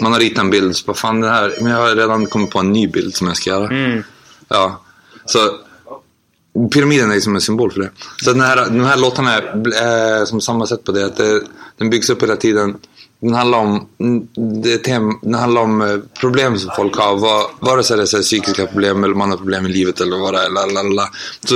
man 0.00 0.12
har 0.12 0.20
ritat 0.20 0.38
en 0.44 0.50
bild. 0.50 0.76
Så 0.76 0.84
bara, 0.86 0.94
fan 0.94 1.20
det 1.20 1.28
här. 1.28 1.54
Men 1.60 1.72
jag 1.72 1.78
har 1.78 1.96
redan 1.96 2.26
kommit 2.26 2.50
på 2.50 2.58
en 2.58 2.72
ny 2.72 2.86
bild 2.88 3.14
som 3.14 3.26
jag 3.26 3.36
ska 3.36 3.50
göra. 3.50 3.68
Ja. 4.48 4.80
Så 5.26 5.38
Pyramiden 6.72 7.10
är 7.10 7.20
som 7.20 7.34
en 7.34 7.40
symbol 7.40 7.72
för 7.72 7.80
det. 7.80 7.90
Så 8.24 8.32
den 8.32 8.40
här, 8.40 8.56
de 8.56 8.80
här 8.80 8.96
låtarna 8.96 9.32
är 9.32 10.20
eh, 10.20 10.24
som 10.24 10.40
samma 10.40 10.66
sätt 10.66 10.84
på 10.84 10.92
det. 10.92 11.06
Att 11.06 11.16
det, 11.16 11.42
den 11.78 11.90
byggs 11.90 12.10
upp 12.10 12.22
hela 12.22 12.36
tiden. 12.36 12.76
Den 13.20 13.34
handlar 13.34 13.58
om, 13.58 13.88
det 14.62 14.78
tem, 14.78 15.18
den 15.22 15.34
handlar 15.34 15.62
om 15.62 15.82
eh, 15.82 15.96
problem 16.20 16.58
som 16.58 16.70
folk 16.76 16.96
har. 16.96 17.16
Var, 17.16 17.42
vare 17.60 17.82
sig 17.82 17.96
det 17.96 18.02
är 18.02 18.22
psykiska 18.22 18.66
problem 18.66 19.04
eller 19.04 19.14
man 19.14 19.30
har 19.30 19.36
problem 19.36 19.66
i 19.66 19.68
livet 19.68 20.00
eller 20.00 20.16
vad 20.18 20.34
det 20.34 20.40
är. 20.40 20.50
Lalala. 20.50 21.08
Så 21.44 21.54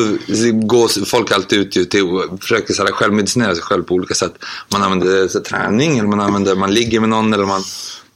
går 0.53 1.05
folk 1.05 1.33
alltid 1.33 1.59
ut 1.59 1.77
ju 1.77 1.85
till 1.85 2.05
och 2.05 2.41
försöker 2.41 2.75
så 2.75 2.85
här, 2.85 2.93
självmedicinera 2.93 3.55
sig 3.55 3.65
själv 3.65 3.83
på 3.83 3.95
olika 3.95 4.15
sätt. 4.15 4.35
Man 4.73 4.83
använder 4.83 5.29
så 5.29 5.39
här, 5.39 5.45
träning 5.45 5.99
eller 5.99 6.09
man 6.09 6.21
använder, 6.21 6.55
man 6.55 6.75
ligger 6.75 7.01
med 7.01 7.09
någon 7.09 7.35
eller 7.35 7.47
man, 7.47 7.63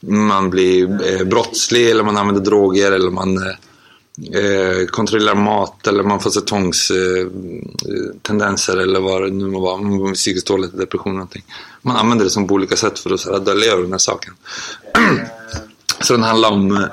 man 0.01 0.51
blir 0.51 0.85
eh, 1.13 1.27
brottslig 1.27 1.91
eller 1.91 2.05
man 2.05 2.17
använder 2.17 2.43
droger 2.43 2.93
eller 2.93 3.11
man 3.11 3.37
eh, 3.37 3.55
eh, 4.35 4.87
kontrollerar 4.87 5.35
mat 5.35 5.87
eller 5.87 6.03
man 6.03 6.21
får 6.21 6.31
så 6.31 6.41
tvångstendenser 6.41 8.77
eh, 8.77 8.83
eller 8.83 9.01
vad 9.01 9.23
det 9.23 9.31
nu 9.31 9.47
må 9.47 9.61
vara. 9.61 9.77
Man 9.77 9.93
mår 9.97 10.15
psykiskt 10.15 10.47
dåligt, 10.47 10.79
depression 10.79 11.13
och 11.13 11.17
någonting. 11.17 11.45
Man 11.83 11.97
använder 11.97 12.25
det 12.25 12.31
som 12.31 12.47
på 12.47 12.55
olika 12.55 12.77
sätt 12.77 12.99
för 12.99 13.15
att 13.15 13.21
så 13.21 13.33
här, 13.33 13.41
dölja 13.41 13.77
den 13.77 13.91
här 13.93 13.99
saken. 13.99 14.35
så 16.01 16.13
den 16.13 16.23
handlar 16.23 16.51
om 16.51 16.77
eh, 16.77 16.85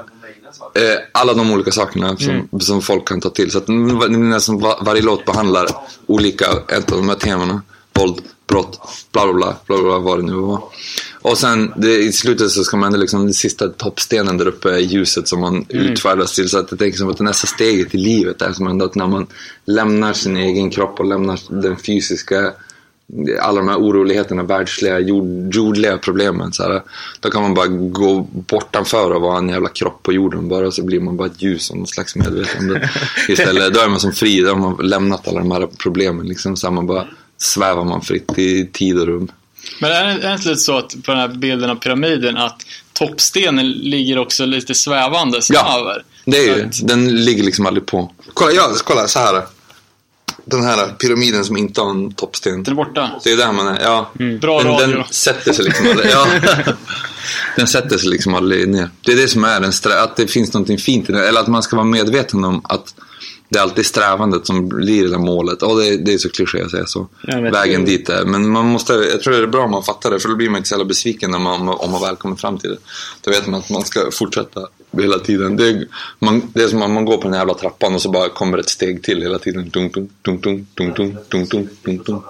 alla 1.11 1.33
de 1.33 1.51
olika 1.51 1.71
sakerna 1.71 2.17
som, 2.17 2.49
som 2.59 2.81
folk 2.81 3.07
kan 3.07 3.21
ta 3.21 3.29
till. 3.29 3.51
Så 3.51 3.57
att 3.57 3.67
nästan 3.67 4.59
va- 4.59 4.79
varje 4.81 5.01
låt 5.01 5.25
behandlar 5.25 5.67
olika, 6.07 6.45
ett 6.67 6.91
av 6.91 6.97
de 6.97 7.09
här 7.09 7.15
temana. 7.15 7.61
Våld, 7.93 8.21
brott, 8.47 8.79
bla 9.11 9.23
bla 9.25 9.33
bla, 9.33 9.55
bla, 9.67 9.77
bla 9.77 9.99
vad 9.99 10.19
det 10.19 10.23
nu 10.25 10.33
var. 10.33 10.63
Och 11.21 11.37
sen 11.37 11.73
det, 11.75 11.97
i 11.97 12.11
slutet 12.11 12.51
så 12.51 12.63
ska 12.63 12.77
man 12.77 12.99
liksom, 12.99 13.23
den 13.23 13.33
sista 13.33 13.67
toppstenen 13.67 14.37
där 14.37 14.47
uppe 14.47 14.71
är 14.71 14.77
ljuset 14.77 15.27
som 15.27 15.41
man 15.41 15.65
utfärdas 15.69 16.35
till. 16.35 16.49
Så 16.49 16.59
att 16.59 16.67
jag 16.71 16.79
tänker 16.79 16.97
som 16.97 17.09
att 17.09 17.17
det 17.17 17.23
nästa 17.23 17.47
steget 17.47 17.95
i 17.95 17.97
livet 17.97 18.41
är 18.41 18.53
som 18.53 18.67
ändå 18.67 18.85
att 18.85 18.95
när 18.95 19.07
man 19.07 19.27
lämnar 19.65 20.13
sin 20.13 20.37
egen 20.37 20.69
kropp 20.69 20.99
och 20.99 21.05
lämnar 21.05 21.39
den 21.61 21.77
fysiska 21.77 22.53
alla 23.41 23.57
de 23.57 23.67
här 23.67 23.77
oroligheterna, 23.77 24.43
världsliga, 24.43 24.99
jord, 24.99 25.55
jordliga 25.55 25.97
problemen. 25.97 26.53
Så 26.53 26.63
här, 26.63 26.81
då 27.19 27.29
kan 27.29 27.41
man 27.41 27.53
bara 27.53 27.67
gå 27.67 28.27
bortanför 28.31 29.11
och 29.11 29.21
vara 29.21 29.37
en 29.37 29.49
jävla 29.49 29.69
kropp 29.69 30.03
på 30.03 30.13
jorden 30.13 30.47
bara 30.49 30.67
och 30.67 30.73
så 30.73 30.85
blir 30.85 30.99
man 30.99 31.17
bara 31.17 31.27
ett 31.27 31.41
ljus 31.41 31.69
och 31.69 31.77
någon 31.77 31.87
slags 31.87 32.15
medvetande. 32.15 32.89
Istället, 33.29 33.73
då 33.73 33.79
är 33.79 33.89
man 33.89 33.99
som 33.99 34.11
fri, 34.11 34.41
då 34.41 34.49
har 34.49 34.55
man 34.55 34.87
lämnat 34.87 35.27
alla 35.27 35.39
de 35.39 35.51
här 35.51 35.67
problemen. 35.83 36.27
Liksom, 36.27 36.55
så 36.55 36.67
här, 36.67 36.73
man 36.73 36.87
bara 36.87 37.07
svävar 37.37 37.83
man 37.83 38.01
fritt 38.01 38.37
i 38.37 38.65
tid 38.65 38.99
och 38.99 39.07
rum. 39.07 39.27
Men 39.79 39.91
är 39.91 40.05
det 40.05 40.33
inte 40.33 40.49
lite 40.49 40.59
så 40.61 40.77
att 40.77 40.95
på 41.03 41.11
den 41.11 41.17
här 41.19 41.27
bilden 41.27 41.69
av 41.69 41.75
pyramiden 41.75 42.37
att 42.37 42.61
toppstenen 42.93 43.71
ligger 43.71 44.17
också 44.17 44.45
lite 44.45 44.73
svävande 44.75 45.39
Ja. 45.49 45.79
över? 45.79 46.03
Det 46.25 46.37
är 46.37 46.53
Så 46.53 46.59
ju, 46.59 46.65
att- 46.65 46.87
den 46.87 47.25
ligger 47.25 47.43
liksom 47.43 47.65
aldrig 47.65 47.85
på. 47.85 48.11
Kolla, 48.33 48.51
ja, 48.51 48.69
kolla 48.85 49.07
så 49.07 49.19
här. 49.19 49.43
Den 50.45 50.63
här 50.63 50.87
pyramiden 50.87 51.45
som 51.45 51.57
inte 51.57 51.81
har 51.81 51.89
en 51.89 52.11
toppsten. 52.13 52.63
Den 52.63 52.71
är 52.73 52.75
borta. 52.75 53.09
Det 53.23 53.31
är 53.31 53.37
där 53.37 53.51
man 53.51 53.67
är, 53.67 53.81
ja. 53.83 54.11
Bra 54.41 54.63
den, 54.63 54.71
radio. 54.71 54.87
den 54.95 55.03
sätter 55.11 55.53
sig 55.53 55.65
liksom 55.65 55.87
aldrig, 55.89 56.11
ja. 56.11 56.27
Den 57.55 57.67
sätter 57.67 57.97
sig 57.97 58.09
liksom 58.09 58.33
aldrig 58.33 58.69
ner. 58.69 58.89
Det 59.01 59.11
är 59.11 59.15
det 59.15 59.27
som 59.27 59.43
är 59.43 59.59
den 59.59 59.73
att 60.03 60.15
det 60.17 60.27
finns 60.27 60.53
någonting 60.53 60.77
fint 60.77 61.09
i 61.09 61.13
det. 61.13 61.27
Eller 61.27 61.41
att 61.41 61.47
man 61.47 61.63
ska 61.63 61.75
vara 61.75 61.85
medveten 61.85 62.43
om 62.45 62.61
att 62.63 62.95
det 63.49 63.57
är 63.57 63.63
alltid 63.63 63.85
strävandet 63.85 64.47
som 64.47 64.69
blir 64.69 65.03
det 65.03 65.09
där 65.09 65.17
målet. 65.17 65.63
Och 65.63 65.79
det, 65.79 65.97
det 65.97 66.13
är 66.13 66.17
så 66.17 66.29
kliché 66.29 66.61
att 66.61 66.71
säga 66.71 66.85
så. 66.85 67.07
Vägen 67.51 67.85
dit 67.85 68.09
är. 68.09 68.25
Men 68.25 68.49
man 68.49 68.65
måste, 68.65 68.93
jag 68.93 69.21
tror 69.21 69.33
det 69.33 69.43
är 69.43 69.47
bra 69.47 69.63
om 69.63 69.71
man 69.71 69.83
fattar 69.83 70.11
det. 70.11 70.19
För 70.19 70.29
då 70.29 70.35
blir 70.35 70.49
man 70.49 70.57
inte 70.57 70.69
så 70.69 70.73
jävla 70.73 70.85
besviken 70.85 71.31
när 71.31 71.39
man, 71.39 71.69
om 71.69 71.91
man 71.91 72.01
väl 72.01 72.15
kommer 72.15 72.35
fram 72.35 72.57
till 72.57 72.69
det. 72.69 72.77
Då 73.21 73.31
vet 73.31 73.47
man 73.47 73.59
att 73.59 73.69
man 73.69 73.85
ska 73.85 74.11
fortsätta 74.11 74.67
hela 74.91 75.19
tiden. 75.19 75.55
Det 75.55 75.67
är, 75.67 75.87
man, 76.19 76.41
det 76.53 76.63
är 76.63 76.67
som 76.67 76.81
om 76.81 76.93
man 76.93 77.05
går 77.05 77.17
på 77.17 77.23
den 77.23 77.33
här 77.33 77.39
jävla 77.39 77.53
trappan 77.53 77.95
och 77.95 78.01
så 78.01 78.11
bara 78.11 78.29
kommer 78.29 78.57
ett 78.57 78.69
steg 78.69 79.03
till 79.03 79.21
hela 79.21 79.39
tiden. 79.39 79.69
Dunk, 79.69 79.93
dunk, 79.93 80.11
dunk, 80.21 80.43
dunk, 80.43 80.67
dunk, 80.75 80.95
dunk, 80.97 81.29
dunk, 81.29 81.51
dunk, 81.51 81.69
dunk, 81.83 82.05
dunk. 82.05 82.23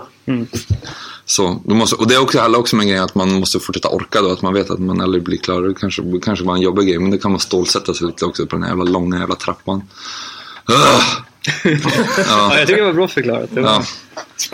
Så, 1.25 1.61
du 1.65 1.75
måste, 1.75 1.95
och 1.95 2.07
det 2.07 2.15
är 2.15 2.21
också, 2.21 2.39
handlar 2.39 2.59
också 2.59 2.75
om 2.75 2.79
en 2.79 2.87
grej 2.87 2.97
att 2.97 3.15
man 3.15 3.33
måste 3.33 3.59
fortsätta 3.59 3.89
orka 3.89 4.21
då, 4.21 4.31
att 4.31 4.41
man 4.41 4.53
vet 4.53 4.69
att 4.69 4.79
man 4.79 5.01
aldrig 5.01 5.23
blir 5.23 5.37
klar. 5.37 5.61
Det 5.61 5.73
kanske, 5.73 6.03
kanske 6.21 6.45
var 6.45 6.55
en 6.55 6.61
jobbig 6.61 6.87
grej, 6.87 6.99
men 6.99 7.11
det 7.11 7.17
kan 7.17 7.31
man 7.31 7.39
stålsätta 7.39 7.93
sig 7.93 8.07
lite 8.07 8.25
också 8.25 8.45
på 8.45 8.55
den 8.55 8.63
här 8.63 8.69
jävla 8.69 8.83
långa 8.83 9.19
jävla 9.19 9.35
trappan. 9.35 9.81
Ugh! 10.69 11.03
Ja, 12.27 12.57
jag 12.57 12.67
tycker 12.67 12.81
det 12.81 12.85
var 12.87 12.93
bra 12.93 13.07
förklarat. 13.07 13.49
Det, 13.53 13.61
var, 13.61 13.69
Ja. 13.69 13.83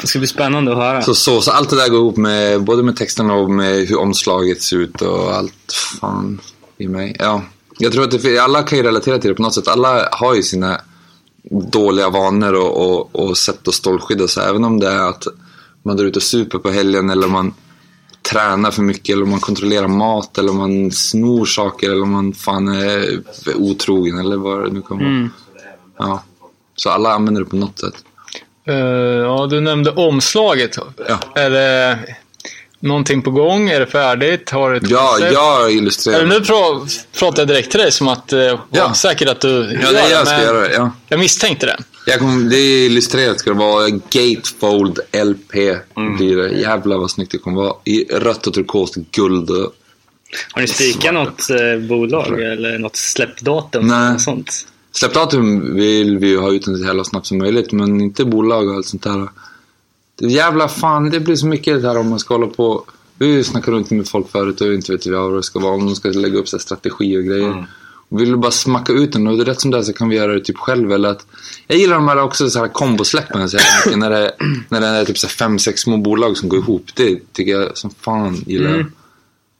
det 0.02 0.08
ska 0.08 0.20
bli 0.20 0.28
spännande 0.28 0.72
att 0.72 0.78
höra. 0.78 1.02
Så, 1.02 1.16
så, 1.16 1.42
så 1.42 1.52
allt 1.52 1.70
det 1.70 1.76
där 1.76 1.90
går 1.90 2.00
ihop 2.00 2.18
med, 2.18 2.64
både 2.64 2.84
med 2.84 2.96
texterna 2.98 3.34
och 3.34 3.52
med 3.52 3.88
hur 3.88 4.00
omslaget 4.00 4.62
ser 4.62 4.78
ut 4.78 5.02
och 5.02 5.36
allt 5.36 5.74
fan 6.02 6.40
i 6.78 6.88
mig. 6.88 7.16
Ja. 7.20 7.42
Jag 7.78 7.92
tror 7.94 8.04
att 8.04 8.22
det, 8.24 8.40
alla 8.40 8.64
kan 8.64 8.78
ju 8.78 8.84
relatera 8.84 9.18
till 9.20 9.30
det 9.30 9.36
på 9.36 9.42
något 9.42 9.54
sätt. 9.54 9.68
Alla 9.68 10.10
har 10.12 10.36
ju 10.36 10.44
sina 10.44 10.82
dåliga 11.72 12.10
vanor 12.10 12.54
och, 12.54 12.92
och, 12.92 13.16
och 13.16 13.38
sätt 13.38 13.68
att 13.68 13.74
stålskydda 13.74 14.28
sig. 14.28 14.50
Även 14.50 14.64
om 14.64 14.80
det 14.80 14.88
är 14.88 15.10
att 15.10 15.24
man 15.84 15.98
drar 15.98 16.06
ut 16.06 16.16
och 16.16 16.24
super 16.24 16.58
på 16.60 16.70
helgen 16.70 17.10
eller 17.10 17.28
man 17.28 17.54
tränar 18.32 18.72
för 18.72 18.82
mycket 18.82 19.16
eller 19.16 19.26
man 19.26 19.40
kontrollerar 19.40 19.88
mat 19.88 20.38
eller 20.38 20.54
man 20.54 20.92
snor 20.92 21.46
saker 21.46 21.92
eller 21.92 22.06
man 22.06 22.34
fan 22.34 22.68
är 22.68 23.22
otrogen 23.56 24.18
eller 24.18 24.38
vad 24.38 24.64
det 24.64 24.72
nu 24.72 24.82
kan 24.82 24.98
vara. 24.98 25.30
Ja. 25.98 26.24
Så 26.76 26.90
alla 26.90 27.10
använder 27.14 27.42
det 27.42 27.50
på 27.50 27.56
något 27.56 27.80
sätt. 27.80 27.94
Eh, 28.68 28.76
ja, 28.76 29.48
du 29.50 29.62
nämnde 29.62 29.92
omslaget. 29.92 30.78
Ja. 31.08 31.20
Är 31.36 31.50
det 31.50 32.00
någonting 32.80 33.22
på 33.22 33.32
gång? 33.32 33.70
Är 33.70 33.80
det 33.80 33.86
färdigt? 33.88 34.50
Har 34.50 34.72
du 34.72 34.78
ett 34.78 34.90
Ja, 34.90 35.08
koncept? 35.12 35.34
jag 35.34 35.72
illustrerar. 35.72 36.18
Eller 36.20 36.28
nu 36.28 36.40
pra- 36.40 37.06
pratar 37.20 37.42
jag 37.42 37.48
direkt 37.48 37.72
till 37.72 37.80
dig 37.80 37.92
som 37.92 38.08
att, 38.08 38.34
uh, 38.34 38.60
Ja. 38.72 38.94
säkert 38.94 39.30
att 39.30 39.42
du 39.42 39.80
Ja, 39.84 39.92
det 39.92 40.00
är 40.00 40.12
jag 40.12 40.28
ska 40.28 40.42
göra 40.42 40.60
det. 40.68 40.74
Ja. 40.74 40.92
Jag 41.10 41.20
misstänkte 41.20 41.66
det. 41.66 41.78
Jag 42.08 42.20
kom, 42.20 42.50
det 42.50 42.58
är 42.58 42.86
illustrerat 42.86 43.40
ska 43.40 43.50
det 43.50 43.56
vara. 43.60 43.90
Gatefold 43.90 45.00
LP 45.26 45.52
blir 46.18 46.36
det. 46.38 46.50
Jävlar 46.50 46.98
vad 46.98 47.12
snyggt 47.12 47.32
det 47.32 47.38
kommer 47.38 47.62
vara. 47.62 47.74
I 47.84 48.04
rött 48.04 48.48
och 48.48 48.54
turkost, 48.54 48.96
guld 48.96 49.50
och... 49.50 49.74
Har 50.52 50.62
ni 50.62 50.68
spikat 50.68 51.14
något 51.14 51.50
eh, 51.50 51.88
bolag 51.90 52.42
eller 52.42 52.80
något 52.80 52.96
släppdatum? 52.96 53.88
Nej. 53.88 54.12
Något 54.12 54.22
sånt? 54.22 54.68
Släppdatum 54.96 55.76
vill 55.76 56.18
vi 56.18 56.28
ju 56.28 56.40
ha 56.40 56.52
ut 56.52 56.66
den 56.66 56.78
så 56.78 56.84
jävla 56.84 57.04
snabbt 57.04 57.26
som 57.26 57.38
möjligt, 57.38 57.72
men 57.72 58.02
inte 58.02 58.26
bolag 58.26 58.70
och 58.70 58.76
allt 58.76 58.86
sånt 58.86 59.04
där. 59.04 59.30
Det 60.20 60.28
jävla 60.28 60.68
fan, 60.68 61.10
det 61.10 61.20
blir 61.20 61.36
så 61.36 61.48
mycket 61.48 61.82
det 61.82 61.88
här 61.88 61.98
om 61.98 62.10
man 62.10 62.20
ska 62.20 62.34
hålla 62.34 62.48
på 62.48 62.86
Vi 63.18 63.44
snackar 63.44 63.72
runt 63.72 63.90
med 63.92 64.08
folk 64.08 64.32
förut 64.32 64.62
och 64.62 64.74
inte 64.74 64.92
vet 64.92 65.08
vi 65.08 65.12
vad 65.12 65.34
det 65.34 65.44
ska 65.44 65.60
vara. 65.60 65.74
Om 65.74 65.86
de 65.86 65.96
ska 65.96 66.10
lägga 66.10 66.40
upp 66.40 66.48
så 66.48 66.58
här 66.58 66.62
strategi 66.62 67.18
och 67.18 67.24
grejer. 67.24 67.68
Och 68.10 68.22
vill 68.22 68.32
du 68.32 68.38
bara 68.38 68.52
smacka 68.52 68.94
ut 68.94 69.12
den 69.12 69.28
och 69.28 69.38
det 69.38 69.44
är 69.44 69.46
rätt 69.46 69.62
som 69.62 69.72
det 69.72 69.78
är 69.78 69.82
så 69.82 69.94
kan 69.94 70.10
vi 70.10 70.16
göra 70.16 70.34
det 70.34 70.40
typ 70.40 70.58
själv. 70.58 70.92
Eller 70.92 71.10
att, 71.10 71.26
jag 71.68 71.78
gillar 71.78 71.96
de 71.96 72.08
här 72.08 72.22
också 72.22 72.50
så 72.50 72.60
här 72.60 72.68
kombosläppen 72.68 73.50
så 73.50 73.58
jävla 73.58 73.86
mycket. 73.86 74.00
när, 74.00 74.10
det, 74.10 74.36
när 74.70 74.82
det 74.82 74.88
är 74.88 75.06
typ 75.06 75.18
så 75.18 75.28
fem, 75.28 75.60
sex 75.60 75.82
små 75.82 75.98
bolag 75.98 76.38
som 76.38 76.50
går 76.50 76.60
ihop. 76.60 76.86
Det 76.96 77.34
tycker 77.34 77.52
jag 77.52 77.78
som 77.78 77.90
fan 77.90 78.36
gillar. 78.46 78.78
jag. 78.78 78.86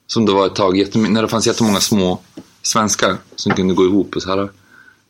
Som 0.08 0.26
det 0.26 0.32
var 0.32 0.46
ett 0.46 0.56
tag, 0.56 0.96
när 0.96 1.22
det 1.22 1.28
fanns 1.28 1.48
jättemånga 1.48 1.80
små 1.80 2.22
svenskar 2.62 3.18
som 3.36 3.54
kunde 3.54 3.74
gå 3.74 3.86
ihop 3.86 4.16
och 4.16 4.22
så 4.22 4.30
här. 4.30 4.50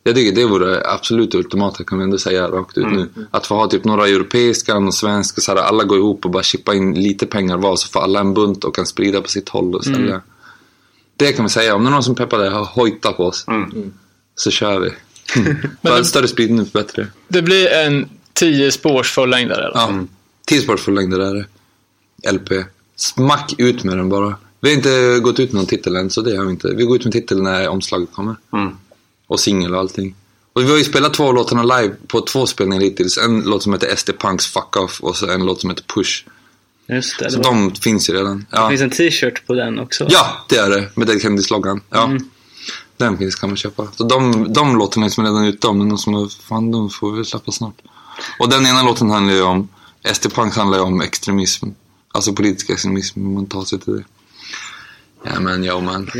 Jag 0.06 0.14
tycker 0.14 0.32
det 0.32 0.44
vore 0.44 0.90
absolut 0.90 1.34
ultimata 1.34 1.84
kan 1.84 1.98
vi 1.98 2.04
ändå 2.04 2.18
säga 2.18 2.48
rakt 2.48 2.78
ut 2.78 2.86
nu. 2.86 3.08
Att 3.30 3.46
få 3.46 3.54
ha 3.54 3.66
typ 3.66 3.84
några 3.84 4.08
europeiska, 4.08 4.74
några 4.74 4.92
svenska, 4.92 5.40
så 5.40 5.54
här, 5.54 5.58
alla 5.58 5.84
går 5.84 5.98
ihop 5.98 6.24
och 6.24 6.30
bara 6.30 6.42
chippa 6.42 6.74
in 6.74 6.94
lite 6.94 7.26
pengar 7.26 7.56
var 7.56 7.76
så 7.76 7.88
får 7.88 8.00
alla 8.00 8.20
en 8.20 8.34
bunt 8.34 8.64
och 8.64 8.74
kan 8.74 8.86
sprida 8.86 9.20
på 9.20 9.28
sitt 9.28 9.48
håll 9.48 9.74
och 9.74 9.84
sälja. 9.84 10.20
Det 11.16 11.32
kan 11.32 11.44
vi 11.44 11.48
säga, 11.48 11.74
om 11.74 11.84
det 11.84 11.88
är 11.88 11.92
någon 11.92 12.02
som 12.02 12.14
peppar 12.14 12.38
det, 12.38 12.50
hojta 12.50 13.12
på 13.12 13.24
oss. 13.24 13.46
Så 14.34 14.50
kör 14.50 14.80
vi. 14.80 14.90
Bara 15.80 16.04
större 16.04 16.28
spridning 16.28 16.66
för 16.66 16.72
bättre. 16.72 17.06
Det 17.28 17.42
blir 17.42 17.72
en 17.72 18.08
10 18.32 18.70
spårs 18.72 19.12
fullängdare 19.12 19.64
eller? 19.64 19.74
Ja. 19.74 20.04
10 20.46 20.60
spår 20.60 20.76
fullängdare 20.76 21.28
är 21.28 21.34
det. 21.34 22.32
LP. 22.32 22.64
Smack 22.96 23.54
ut 23.58 23.84
med 23.84 23.96
den 23.96 24.08
bara. 24.08 24.34
Vi 24.60 24.68
har 24.68 24.76
inte 24.76 25.20
gått 25.20 25.40
ut 25.40 25.52
med 25.52 25.58
någon 25.58 25.66
titel 25.66 25.96
än, 25.96 26.10
så 26.10 26.22
det 26.22 26.36
har 26.36 26.44
vi 26.44 26.50
inte. 26.50 26.68
Vi 26.68 26.84
går 26.84 26.96
ut 26.96 27.04
med 27.04 27.12
titel 27.12 27.42
när 27.42 27.68
omslaget 27.68 28.08
kommer. 28.12 28.36
Och 29.26 29.40
singel 29.40 29.74
och 29.74 29.80
allting. 29.80 30.14
Och 30.52 30.62
vi 30.62 30.70
har 30.70 30.78
ju 30.78 30.84
spelat 30.84 31.14
två 31.14 31.32
låtarna 31.32 31.62
live 31.62 31.94
på 32.06 32.20
två 32.20 32.46
spelningar 32.46 32.82
hittills. 32.82 33.18
En 33.18 33.40
låt 33.40 33.62
som 33.62 33.72
heter 33.72 33.96
SD 33.96 34.10
Punks 34.18 34.46
Fuck 34.46 34.76
Off 34.76 35.00
och 35.00 35.16
så 35.16 35.30
en 35.30 35.46
låt 35.46 35.60
som 35.60 35.70
heter 35.70 35.84
Push. 35.94 36.24
Just 36.88 37.18
det. 37.18 37.30
Så 37.30 37.36
det, 37.38 37.48
var, 37.48 37.54
de 37.54 37.74
finns 37.74 38.10
ju 38.10 38.14
redan. 38.14 38.38
det 38.38 38.44
Ja, 38.50 38.68
finns 38.68 38.80
en 38.80 38.90
t-shirt 38.90 39.46
på 39.46 39.54
den 39.54 39.78
också. 39.78 40.06
ja 40.10 40.44
det 40.48 40.56
är 40.56 40.70
det. 40.70 40.90
Med 40.94 41.06
Dead 41.06 41.22
Kennedys-loggan. 41.22 41.80
Ja. 41.90 42.10
Den 42.96 43.18
finns 43.18 43.34
kan 43.34 43.48
man 43.50 43.56
köpa. 43.56 43.88
Så 43.96 44.04
de, 44.04 44.52
de 44.52 44.76
låtarna 44.78 45.06
är 45.06 45.10
som 45.10 45.24
redan 45.24 45.44
ute. 45.44 45.66
Det 45.66 45.70
är 45.70 45.72
någon 45.74 45.98
som 45.98 46.14
har, 46.14 46.28
fan 46.42 46.70
de 46.70 46.90
får 46.90 47.12
vi 47.12 47.24
släppa 47.24 47.52
snart. 47.52 47.74
Och 48.38 48.48
den 48.48 48.66
ena 48.66 48.82
låten 48.82 49.10
handlar 49.10 49.34
ju 49.34 49.42
om, 49.42 49.68
SD 50.14 50.32
Punks 50.34 50.56
handlar 50.56 50.78
ju 50.78 50.84
om 50.84 51.00
extremism. 51.00 51.66
Alltså 52.12 52.32
politisk 52.32 52.70
extremism, 52.70 53.26
om 53.26 53.34
man 53.34 53.46
tar 53.46 53.64
sig 53.64 53.78
till 53.80 53.92
det. 53.96 54.04
Ja 55.24 55.40
men, 55.40 55.64
ja 55.64 55.80
man. 55.80 56.10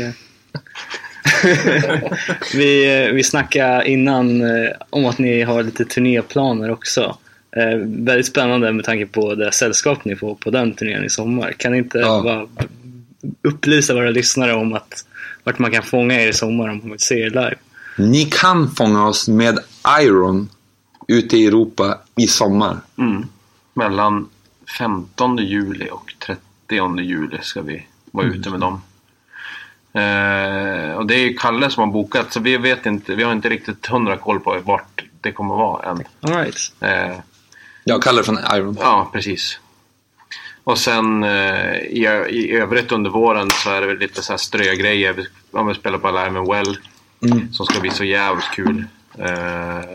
Vi, 2.53 3.03
eh, 3.05 3.13
vi 3.13 3.23
snackade 3.23 3.89
innan 3.89 4.41
eh, 4.41 4.69
om 4.89 5.05
att 5.05 5.17
ni 5.17 5.41
har 5.41 5.63
lite 5.63 5.85
turnéplaner 5.85 6.71
också. 6.71 7.17
Eh, 7.57 7.77
väldigt 7.85 8.25
spännande 8.25 8.71
med 8.73 8.85
tanke 8.85 9.05
på 9.05 9.35
det 9.35 9.51
sällskap 9.51 10.05
ni 10.05 10.15
får 10.15 10.35
på 10.35 10.49
den 10.49 10.73
turnén 10.73 11.03
i 11.05 11.09
sommar. 11.09 11.51
Kan 11.51 11.71
ni 11.71 11.77
inte 11.77 11.97
Ja. 11.97 12.21
bara 12.23 12.47
upplysa 13.41 13.93
våra 13.93 14.09
lyssnare 14.09 14.53
om 14.53 14.73
att 14.73 15.05
vart 15.43 15.59
man 15.59 15.71
kan 15.71 15.83
fånga 15.83 16.21
er 16.21 16.27
i 16.27 16.33
sommar 16.33 16.69
om 16.69 16.77
man 16.77 16.89
vill 16.91 16.99
se 16.99 17.19
er 17.19 17.29
live? 17.29 17.55
Ni 17.97 18.25
kan 18.25 18.69
fånga 18.75 19.07
oss 19.07 19.27
med 19.27 19.59
Iron 20.01 20.49
ute 21.07 21.37
i 21.37 21.45
Europa 21.47 21.97
i 22.15 22.27
sommar. 22.27 22.77
Mm. 22.97 23.25
Mellan 23.73 24.29
15 24.77 25.37
juli 25.37 25.87
och 25.91 26.13
30 26.25 26.99
juli 27.01 27.37
ska 27.41 27.61
vi 27.61 27.85
vara 28.11 28.27
ute 28.27 28.49
med 28.49 28.59
dem. 28.59 28.81
Eh, 29.97 30.91
och 30.97 31.05
det 31.07 31.15
är 31.15 31.19
ju 31.19 31.33
Kalle 31.33 31.69
som 31.69 31.83
har 31.83 31.93
bokat 31.93 32.33
så 32.33 32.39
vi 32.39 32.57
vet 32.57 32.85
inte, 32.85 33.15
vi 33.15 33.23
har 33.23 33.31
inte 33.31 33.49
riktigt 33.49 33.85
hundra 33.85 34.17
koll 34.17 34.39
på 34.39 34.59
vart 34.65 35.03
det 35.21 35.31
kommer 35.31 35.55
vara 35.55 35.89
än. 35.89 36.03
All 36.21 36.33
right. 36.33 36.73
Eh, 36.79 37.17
Jag 37.83 38.01
kallar 38.03 38.17
det 38.17 38.25
från 38.25 38.39
Iron. 38.53 38.77
Ja, 38.79 39.09
precis. 39.13 39.59
Och 40.63 40.77
sen 40.77 41.23
eh, 41.23 41.75
i, 41.75 42.07
i 42.29 42.51
övrigt 42.51 42.91
under 42.91 43.09
våren 43.09 43.49
så 43.49 43.69
är 43.69 43.81
det 43.81 43.87
väl 43.87 43.97
lite 43.97 44.21
så 44.21 44.33
här 44.33 44.37
strögrejer. 44.37 45.13
Vi, 45.13 45.27
ja, 45.53 45.63
vi 45.63 45.73
spelar 45.73 45.97
på 45.97 46.07
Alive 46.07 46.39
and 46.39 46.47
Well. 46.47 46.77
Som 47.51 47.65
ska 47.65 47.79
bli 47.79 47.89
så 47.89 48.03
jävligt 48.03 48.51
kul. 48.51 48.85
Eh, 49.19 49.89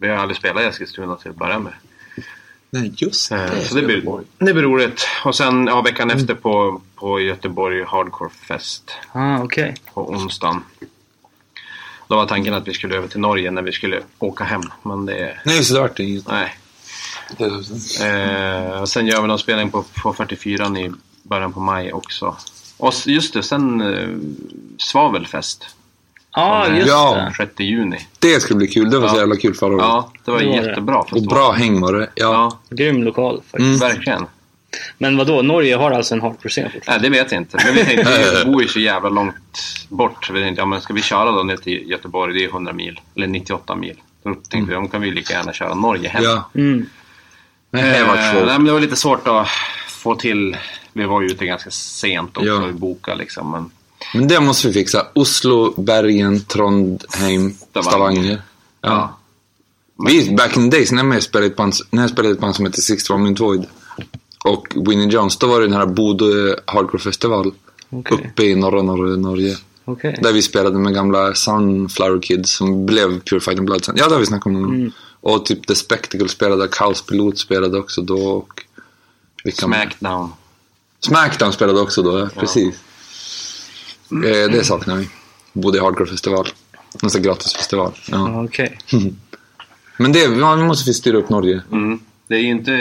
vi 0.00 0.08
har 0.08 0.16
aldrig 0.16 0.36
spelat 0.36 0.62
i 0.62 0.66
Eskilstuna 0.66 1.16
till 1.16 1.30
att 1.30 1.36
börja 1.36 1.58
med. 1.58 1.72
Nej, 2.70 2.92
just 2.96 3.32
Eh, 3.32 3.54
så 3.60 3.74
det 3.74 3.82
blir, 3.82 4.02
det 4.38 4.52
blir 4.52 4.62
roligt. 4.62 5.06
Och 5.24 5.34
sen 5.34 5.66
ja, 5.66 5.82
veckan 5.82 6.10
efter 6.10 6.34
på, 6.34 6.80
på 7.02 7.20
Göteborg 7.20 7.84
Hardcore 7.84 8.30
Fest 8.48 8.90
Ah, 9.12 9.38
okej. 9.42 9.74
på 9.94 10.10
onsdagen. 10.10 10.64
Då 12.08 12.16
var 12.16 12.26
tanken 12.26 12.54
att 12.54 12.68
vi 12.68 12.72
skulle 12.74 12.96
över 12.96 13.08
till 13.08 13.20
Norge 13.20 13.50
när 13.50 13.62
vi 13.62 13.72
skulle 13.72 14.00
åka 14.18 14.44
hem. 14.44 14.62
Men 14.82 15.06
det... 15.06 15.38
Nej, 15.44 15.56
just 15.56 15.70
det, 15.70 15.76
det 15.76 15.80
vart 15.80 15.96
det 15.96 16.02
inget. 16.04 16.28
Nej. 16.28 16.54
Eh, 18.02 18.80
och 18.80 18.88
sen 18.88 19.06
gör 19.06 19.20
vi 19.22 19.28
någon 19.28 19.38
spelning 19.38 19.70
på, 19.70 19.84
på 20.02 20.12
44 20.12 20.66
i 20.78 20.90
början 21.22 21.52
på 21.52 21.60
maj 21.60 21.92
också. 21.92 22.36
Och 22.78 22.94
just 23.06 23.34
det, 23.34 23.42
sen 23.42 23.80
eh, 23.80 24.08
Svavelfest. 24.78 25.66
Är 26.36 26.74
just 26.74 26.88
Ja. 26.88 27.14
det. 27.38 27.46
6 27.46 27.52
juni. 27.60 28.06
Det 28.18 28.40
ska 28.40 28.54
bli 28.54 28.66
kul. 28.66 28.90
Det 28.90 28.98
var 28.98 29.08
så 29.08 29.14
Ja. 29.14 29.20
jävla 29.20 29.36
kul 29.36 29.54
förra 29.54 29.74
året. 29.74 29.84
Ja, 29.84 30.12
det 30.24 30.30
var 30.30 30.38
Det 30.40 30.46
var 30.46 30.56
det. 30.56 30.66
jättebra 30.68 30.98
Och 30.98 31.08
festival. 31.10 31.34
bra 31.34 31.52
häng 31.52 31.80
var 31.80 31.92
det. 31.92 32.08
Ja. 32.14 32.32
Ja, 32.70 32.76
Grym 32.76 33.02
lokal 33.02 33.42
faktiskt. 33.50 33.82
verkligen. 33.82 34.26
Men 34.98 35.16
vad 35.16 35.26
då? 35.26 35.42
Norge 35.42 35.76
har 35.76 35.90
alltså 35.90 36.14
en 36.14 36.20
hardcore-scen? 36.20 36.70
Nej, 36.88 36.98
det 37.00 37.08
vet 37.08 37.32
jag 37.32 37.40
inte. 37.40 37.56
Men 37.64 37.74
vi 37.74 37.84
tänkte, 37.84 38.42
vi 38.44 38.50
bor 38.52 38.62
ju 38.62 38.68
så 38.76 38.80
jävla 38.80 39.08
långt 39.08 39.34
bort. 39.88 40.30
Vi 40.32 40.40
tänkte, 40.40 40.60
ja 40.62 40.66
men 40.66 40.80
ska 40.80 40.92
vi 40.94 41.02
köra 41.02 41.30
då 41.30 41.42
ner 41.42 41.56
till 41.56 41.90
Göteborg? 41.90 42.34
Det 42.34 42.44
är 42.44 42.48
100 42.48 42.72
mil. 42.72 43.00
Eller 43.16 43.26
98 43.26 43.74
mil. 43.76 43.96
Då 44.24 44.34
tänkte 44.34 44.74
vi, 44.74 44.82
då 44.82 44.88
kan 44.88 45.00
vi 45.00 45.10
lika 45.10 45.32
gärna 45.34 45.52
köra 45.52 45.74
Norge 45.74 46.08
hem. 46.08 46.24
ja. 46.24 46.50
Mm. 46.54 46.86
Men 47.70 47.84
det 47.92 48.04
var 48.04 48.16
Eh, 48.16 48.32
svårt. 48.32 48.46
nej, 48.46 48.58
men 48.58 48.64
det 48.64 48.72
var 48.72 48.80
lite 48.80 48.96
svårt 48.96 49.28
att 49.28 49.48
få 49.88 50.14
till. 50.14 50.56
Vi 50.92 51.04
var 51.04 51.20
ju 51.20 51.26
ute 51.26 51.46
ganska 51.46 51.70
sent 51.70 52.36
också 52.36 52.48
Ja. 52.48 52.72
bokade 52.72 53.16
liksom. 53.18 53.50
Men 53.50 53.70
Men 54.14 54.28
det 54.28 54.40
måste 54.40 54.66
vi 54.68 54.74
fixa. 54.74 55.06
Oslo, 55.12 55.80
Bergen, 55.82 56.40
Trondheim, 56.44 57.50
Stavanger. 57.54 57.82
Stavanger. 57.90 58.42
Ja. 58.80 59.18
Vi, 60.06 60.34
back 60.34 60.56
in 60.56 60.70
the 60.70 60.76
days, 60.76 60.92
när 60.92 61.04
jag 61.14 61.22
spelade 61.22 61.46
i 61.46 61.50
ett 61.50 61.56
band, 61.56 61.74
när 61.90 62.02
jag 62.02 62.10
spelade 62.10 62.28
i 62.28 62.32
ett 62.32 62.40
band 62.40 62.56
som 62.56 62.66
heter 62.66 62.80
Six 62.80 63.10
One 63.10 63.34
Void 63.38 63.66
och 64.44 64.68
Winnie 64.74 65.08
Jones, 65.08 65.36
då 65.36 65.46
var 65.46 65.60
det 65.60 65.66
den 65.66 65.76
här 65.76 65.86
Bodö 65.86 66.54
Hardcore 66.66 67.02
Festival 67.02 67.52
Okej. 67.90 68.18
uppe 68.18 68.42
i 68.42 68.54
norra, 68.54 68.82
norra 68.82 69.16
Norge. 69.16 69.56
Okej. 69.84 70.18
Där 70.22 70.32
vi 70.32 70.42
spelade 70.42 70.78
med 70.78 70.94
gamla 70.94 71.34
Sunflower 71.34 72.22
Kids 72.22 72.50
som 72.50 72.86
blev 72.86 73.20
Purified 73.20 73.58
in 73.58 73.64
Blood 73.64 73.84
sen. 73.84 73.94
Ja, 73.98 74.08
det 74.08 74.14
har 74.14 74.20
vi 74.20 74.26
snackat 74.26 74.46
om 74.46 74.52
någon 74.52 74.62
gång. 74.62 74.92
Och 75.20 75.46
typ 75.46 75.66
The 75.66 75.74
Spectacle 75.74 76.28
spelade, 76.28 76.68
Kaos 76.68 77.02
Pilot 77.02 77.38
spelade 77.38 77.78
också 77.78 78.02
då 78.02 78.26
och... 78.26 78.62
Vilka 79.44 79.66
Smackdown. 79.66 80.32
Smackdown 81.00 81.52
spelade 81.52 81.80
också 81.80 82.02
då, 82.02 82.18
ja. 82.18 82.28
Precis. 82.40 82.74
Eh, 84.10 84.50
det 84.52 84.64
saknar 84.64 84.96
vi. 84.96 85.08
Bodde 85.52 85.78
i 85.78 85.80
Hardcore 85.80 86.10
Festival. 86.10 86.48
Sån 87.00 87.10
här 87.14 87.20
gratisfestival. 87.20 87.92
Ja. 88.06 88.44
Okej. 88.44 88.78
Men 89.96 90.12
det, 90.12 90.18
ja, 90.18 90.54
vi 90.54 90.64
måste 90.64 90.90
vi 90.90 90.94
styra 90.94 91.16
upp 91.18 91.28
Norge. 91.28 91.62
Mm. 91.72 92.00
Det 92.32 92.38
är 92.38 92.40
ju 92.40 92.48
inte... 92.48 92.72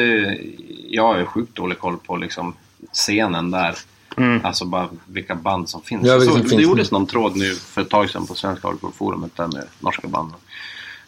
Jag 0.90 1.04
har 1.04 1.18
ju 1.18 1.26
sjukt 1.26 1.56
dålig 1.56 1.80
koll 1.80 1.98
på 1.98 2.18
liksom 2.18 2.54
scenen 2.94 3.52
där. 3.52 3.76
Mm. 4.18 4.46
Alltså 4.46 4.66
bara 4.66 4.90
vilka 5.06 5.36
band 5.36 5.70
som 5.70 5.82
finns. 5.82 6.08
Ja, 6.08 6.22
som 6.22 6.42
det 6.42 6.50
finns 6.50 6.62
gjordes 6.62 6.92
någon 6.92 7.08
tråd 7.08 7.38
nu 7.38 7.56
för 7.56 7.82
ett 7.82 7.90
tag 7.90 8.10
sedan 8.10 8.28
på 8.28 8.36
Svenska 8.36 8.68
Hardcore-forumet 8.68 9.32
där 9.36 9.48
med 9.48 9.64
norska 9.80 10.08
band. 10.08 10.32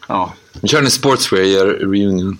Ja, 0.08 0.32
Vi 0.60 0.68
kör 0.68 0.82
en 0.82 0.90
Sportswear 0.90 1.42
gör 1.42 1.66
reunion. 1.66 2.38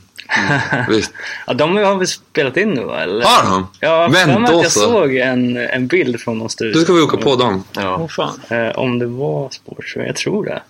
Visst. 0.88 1.12
Ja, 1.46 1.54
de 1.54 1.76
har 1.76 1.96
väl 1.96 2.06
spelat 2.06 2.56
in 2.56 2.70
nu 2.70 2.84
va? 2.84 3.00
Eller? 3.00 3.24
Har 3.24 3.50
de? 3.50 3.66
Ja, 3.80 4.08
då 4.38 4.44
att 4.44 4.62
jag 4.62 4.72
så. 4.72 4.80
såg 4.80 5.16
en, 5.16 5.56
en 5.56 5.86
bild 5.86 6.20
från 6.20 6.38
någon 6.38 6.50
studio. 6.50 6.74
Då 6.74 6.80
ska 6.80 6.92
vi 6.92 7.00
åka 7.00 7.16
på 7.16 7.36
dem. 7.36 7.64
ja. 7.72 7.96
Åh 8.00 8.08
fan. 8.08 8.40
Eh, 8.48 8.78
om 8.78 8.98
det 8.98 9.06
var 9.06 9.50
Sportswear, 9.50 10.06
jag 10.06 10.16
tror 10.16 10.44
det. 10.44 10.62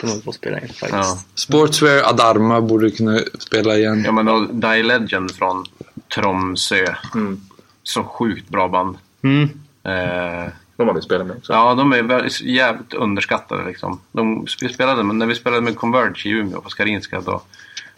På 0.00 0.30
att 0.30 0.34
spela 0.36 0.56
in 0.60 0.68
faktiskt. 0.68 0.92
ja. 0.92 1.18
Sportswear, 1.34 2.02
Adarma 2.10 2.60
borde 2.60 2.90
kunna 2.90 3.18
spela 3.38 3.76
igen. 3.76 4.02
Ja 4.04 4.12
men 4.12 4.28
och 4.28 4.54
Die 4.54 4.82
Legend 4.82 5.30
från 5.34 5.64
Tromsö. 6.14 6.94
Så 7.82 8.02
sjukt 8.04 8.48
bra 8.48 8.68
band. 8.68 8.96
Mm. 9.22 9.42
Eh, 9.84 10.50
De 10.76 10.88
har 10.88 10.94
vi 10.94 11.02
spelat 11.02 11.26
med 11.26 11.36
också. 11.36 11.52
ja, 11.52 11.74
de 11.74 11.92
är 11.92 12.02
väldigt- 12.02 12.40
jävligt 12.40 12.94
underskattade 12.94 13.64
liksom. 13.66 14.00
De, 14.12 14.46
vi 14.60 14.68
spelade, 14.68 15.02
men 15.02 15.18
när 15.18 15.26
vi 15.26 15.34
spelade 15.34 15.62
med 15.62 15.76
Converge 15.76 16.22
i 16.28 16.30
Umeå 16.30 16.60
på 16.60 16.70
Skarinska 16.70 17.20
då 17.20 17.42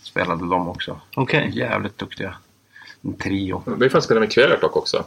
spelade 0.03 0.49
de 0.49 0.69
också. 0.69 1.01
Okej. 1.17 1.51
Jävligt 1.55 1.99
duktiga. 1.99 2.35
En 3.05 3.15
trio. 3.17 3.63
Vi 3.79 3.91
får 3.91 4.01
spela 4.01 4.21
med 4.21 4.33
Kvelertak 4.33 4.77
också. 4.77 5.05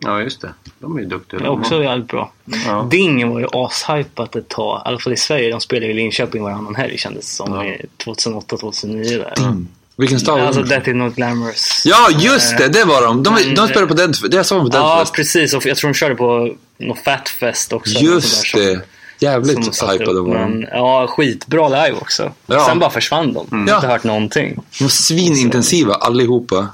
Ja, 0.00 0.20
just 0.22 0.40
det. 0.40 0.54
De 0.78 0.96
är 0.96 1.00
ju 1.00 1.06
duktiga. 1.06 1.40
Det 1.40 1.46
är 1.46 1.50
också 1.50 1.82
jävligt 1.82 2.08
bra. 2.08 2.32
Ja. 2.66 2.88
Ding 2.90 3.28
var 3.32 3.40
ju 3.40 3.46
ashypat 3.52 4.36
ett 4.36 4.48
tag. 4.48 4.78
I 4.78 4.88
alla 4.88 4.98
fall 4.98 5.12
i 5.12 5.16
Sverige. 5.16 5.50
De 5.50 5.60
spelade 5.60 5.92
i 5.92 5.94
Linköping 5.94 6.42
varannan 6.42 6.74
helg 6.74 6.98
kändes 6.98 7.24
det 7.26 7.32
som. 7.32 7.54
Ja. 7.54 7.64
i 7.64 7.86
2008-2009 8.04 9.18
där. 9.18 9.56
Vilken 9.96 10.20
stad 10.20 10.40
Alltså 10.40 10.62
de? 10.62 10.68
Death 10.68 10.88
is 10.88 10.94
not 10.94 11.14
glamorous. 11.14 11.82
Ja, 11.84 12.08
just 12.18 12.58
det! 12.58 12.68
Det 12.68 12.84
var 12.84 13.02
de. 13.02 13.22
De, 13.22 13.34
Men- 13.34 13.54
de 13.54 13.68
spelade 13.68 13.86
på 13.86 13.94
Dead, 13.94 14.16
det 14.30 14.36
jag 14.36 14.46
såg 14.46 14.70
på 14.70 14.76
Ja, 14.78 14.88
Deadfest. 14.94 15.14
precis. 15.14 15.54
Och 15.54 15.66
jag 15.66 15.76
tror 15.76 15.90
de 15.90 15.94
körde 15.94 16.14
på 16.14 16.54
något 16.78 16.98
Fatfest 16.98 17.72
också. 17.72 17.98
Just 17.98 18.54
det. 18.54 18.80
Jävligt 19.18 19.74
Som, 19.74 19.90
hypade 19.90 20.10
upp. 20.18 20.26
var 20.28 20.34
de. 20.38 20.50
Men 20.50 20.66
ja, 20.72 21.06
skitbra 21.06 21.68
live 21.68 21.92
också. 22.00 22.32
Ja. 22.46 22.64
Sen 22.68 22.78
bara 22.78 22.90
försvann 22.90 23.32
de. 23.32 23.46
Jag 23.50 23.58
har 23.58 23.68
Ja. 23.68 23.74
inte 23.76 23.86
hört 23.86 24.04
någonting. 24.04 24.54
De 24.78 24.84
var 24.84 24.88
svinintensiva 24.88 25.94
allihopa. 25.94 26.68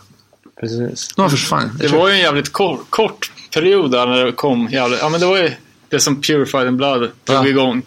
Precis. 0.60 1.08
De 1.16 1.30
försvann. 1.30 1.78
Det 1.80 1.88
var 1.88 2.08
ju 2.08 2.14
en 2.14 2.20
jävligt 2.20 2.52
kort, 2.52 2.86
kort 2.90 3.32
period 3.54 3.90
där 3.90 4.06
när 4.06 4.24
det 4.24 4.32
kom 4.32 4.68
jävligt. 4.68 5.00
Ja 5.02 5.08
men 5.08 5.20
det 5.20 5.26
var 5.26 5.36
ju 5.36 5.50
det 5.88 6.00
som 6.00 6.22
Purified 6.22 6.66
in 6.68 6.76
Blood 6.76 7.00
drog 7.00 7.10
Ja. 7.26 7.46
igång. 7.46 7.82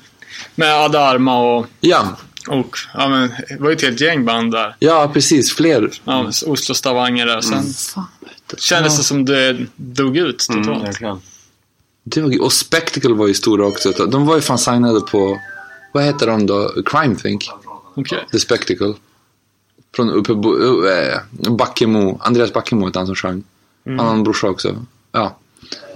Med 0.56 0.74
Adarma 0.74 1.40
och, 1.56 1.66
Ja, 1.80 2.18
och 2.48 2.78
ja 2.94 3.08
men 3.08 3.30
det 3.50 3.58
var 3.60 3.70
ju 3.70 3.76
ett 3.76 3.82
helt 3.82 4.02
gäng 4.02 4.26
band 4.26 4.52
där. 4.52 4.76
ja 4.80 5.10
precis. 5.14 5.54
Fler. 5.56 5.90
Ja, 6.04 6.32
Oslo, 6.46 6.76
Stavanger 6.76 7.26
där. 7.26 7.42
Sen 7.42 7.64
kändes 8.58 8.98
det 8.98 9.04
som 9.04 9.26
det 9.26 9.58
dog 9.76 10.18
ut 10.18 10.40
totalt. 10.50 10.84
Verkligen. 10.84 11.22
Det 12.04 12.22
var, 12.22 12.42
och 12.42 12.54
Spectacle 12.54 13.14
var 13.14 13.28
ju 13.28 13.34
stora 13.34 13.66
också. 13.66 13.92
De 13.92 14.26
var 14.26 14.36
ju 14.36 14.42
fan 14.42 14.58
signade 14.58 15.02
på, 15.02 15.40
vad 15.94 16.04
heter 16.04 16.28
de 16.28 16.46
då? 16.46 16.72
Crime 16.86 17.16
Think. 17.16 17.50
Okej. 17.96 18.20
The 18.32 18.40
Spectacle. 18.40 18.94
Från 19.96 20.10
uppe 20.10 20.34
på, 20.34 20.54
uh, 20.54 21.56
Backemo. 21.56 22.20
Andreas 22.22 22.54
Backemo 22.54 22.86
hette 22.86 23.00
han 23.00 23.06
som 23.06 23.16
sjöng. 23.16 23.44
Han 23.86 24.00
har 24.00 24.14
en 24.14 24.24
brorsa 24.24 24.48
också. 24.48 24.86
Ja, 25.12 25.38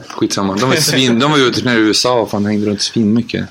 skitsamma. 0.09 0.55
De 0.55 0.69
var, 0.69 0.75
svin, 0.75 1.19
de 1.19 1.31
var 1.31 1.37
ju 1.37 1.43
ute 1.43 1.69
i 1.69 1.73
USA 1.73 2.21
och 2.21 2.29
fan 2.31 2.45
hängde 2.45 2.67
runt 2.67 2.81
svin 2.81 3.13
mycket. 3.13 3.49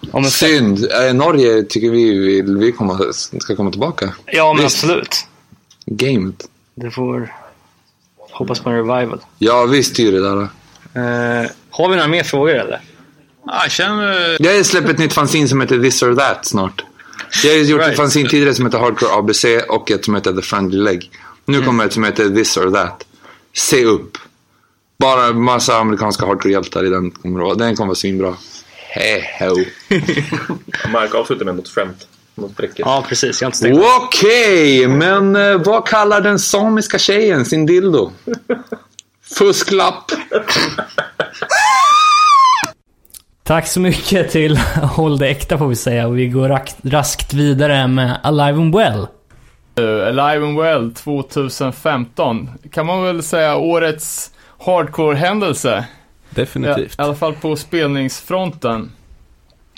Ja, 0.00 0.20
men, 0.20 0.30
Synd. 0.30 0.86
Eh, 0.92 1.14
Norge 1.14 1.62
tycker 1.62 1.90
vi 1.90 2.18
vill 2.18 2.56
vi 2.56 2.72
komma, 2.72 3.00
ska 3.12 3.56
komma 3.56 3.70
tillbaka. 3.70 4.14
ja, 4.26 4.52
men 4.54 4.64
Visst. 4.64 4.76
absolut. 4.84 5.26
Gamet. 5.86 6.48
Det 6.74 6.90
får 6.90 7.34
hoppas 8.30 8.60
på 8.60 8.70
en 8.70 8.76
revival. 8.76 9.20
Ja, 9.38 9.64
vi 9.64 9.82
styr 9.82 10.12
det 10.12 10.20
där. 10.20 10.40
Eh, 10.42 11.50
har 11.70 11.88
vi 11.88 11.96
några 11.96 12.08
mer 12.08 12.22
frågor 12.22 12.54
eller? 12.54 12.80
Ja, 13.46 13.62
jag 13.62 13.70
känner... 13.70 14.36
Jag 14.42 14.66
släpper 14.66 14.90
ett 14.90 14.98
nytt 14.98 15.12
fanzine 15.12 15.48
som 15.48 15.60
heter 15.60 15.82
This 15.82 16.02
or 16.02 16.14
That 16.14 16.46
snart. 16.46 16.84
Jag 17.44 17.52
har 17.52 17.58
gjort 17.58 17.80
ett 17.80 17.86
Right. 17.86 17.96
fanzine 17.96 18.28
tidigare 18.28 18.54
som 18.54 18.64
heter 18.66 18.78
Hardcore 18.78 19.12
ABC 19.12 19.44
och 19.68 19.90
ett 19.90 20.04
som 20.04 20.14
heter 20.14 20.32
The 20.32 20.42
Friendly 20.42 20.78
Leg. 20.78 21.10
Nu 21.44 21.62
kommer 21.62 21.84
ett 21.86 21.92
som 21.92 22.04
heter 22.04 22.30
This 22.30 22.56
or 22.56 22.70
That. 22.70 23.04
Se 23.54 23.84
upp. 23.84 24.18
Bara 24.98 25.32
massa 25.32 25.76
amerikanska 25.78 26.26
hardcore-hjältar 26.26 26.84
i 26.86 26.88
den 26.90 27.10
kommer. 27.10 27.54
Den 27.54 27.76
kommer 27.76 27.86
vara 27.86 27.94
svinbra. 27.94 28.34
Heho. 28.90 29.54
Mark 30.92 31.14
avslutar 31.14 31.44
med 31.44 31.56
något 31.56 31.68
skämt. 31.68 32.06
Något 32.34 32.56
prickigt. 32.56 32.78
Ja, 32.78 33.04
precis. 33.08 33.40
Jag 33.42 33.46
har 33.46 33.50
inte 33.50 33.60
tänkt. 33.62 33.82
Okej, 34.02 34.86
men 34.88 35.36
eh, 35.36 35.56
vad 35.64 35.88
kallar 35.88 36.20
den 36.20 36.38
samiska 36.38 36.98
tjejen 36.98 37.44
sin 37.44 37.66
dildo? 37.66 38.12
Fusklapp. 39.38 40.12
Tack 43.46 43.66
så 43.66 43.80
mycket 43.80 44.30
till 44.30 44.56
Håll 44.82 45.18
det 45.18 45.28
äkta 45.28 45.58
får 45.58 45.68
vi 45.68 45.76
säga 45.76 46.06
och 46.06 46.18
vi 46.18 46.28
går 46.28 46.60
raskt 46.82 47.34
vidare 47.34 47.88
med 47.88 48.20
Alive 48.22 48.58
and 48.58 48.74
Well. 48.74 49.06
Uh, 49.80 50.06
Alive 50.06 50.46
and 50.46 50.58
Well 50.58 50.94
2015. 50.94 52.50
Kan 52.72 52.86
man 52.86 53.04
väl 53.04 53.22
säga 53.22 53.56
årets 53.56 54.30
hardcore-händelse. 54.58 55.84
Definitivt. 56.30 56.92
I 56.98 57.02
alla 57.02 57.14
fall 57.14 57.34
på 57.34 57.56
spelningsfronten. 57.56 58.92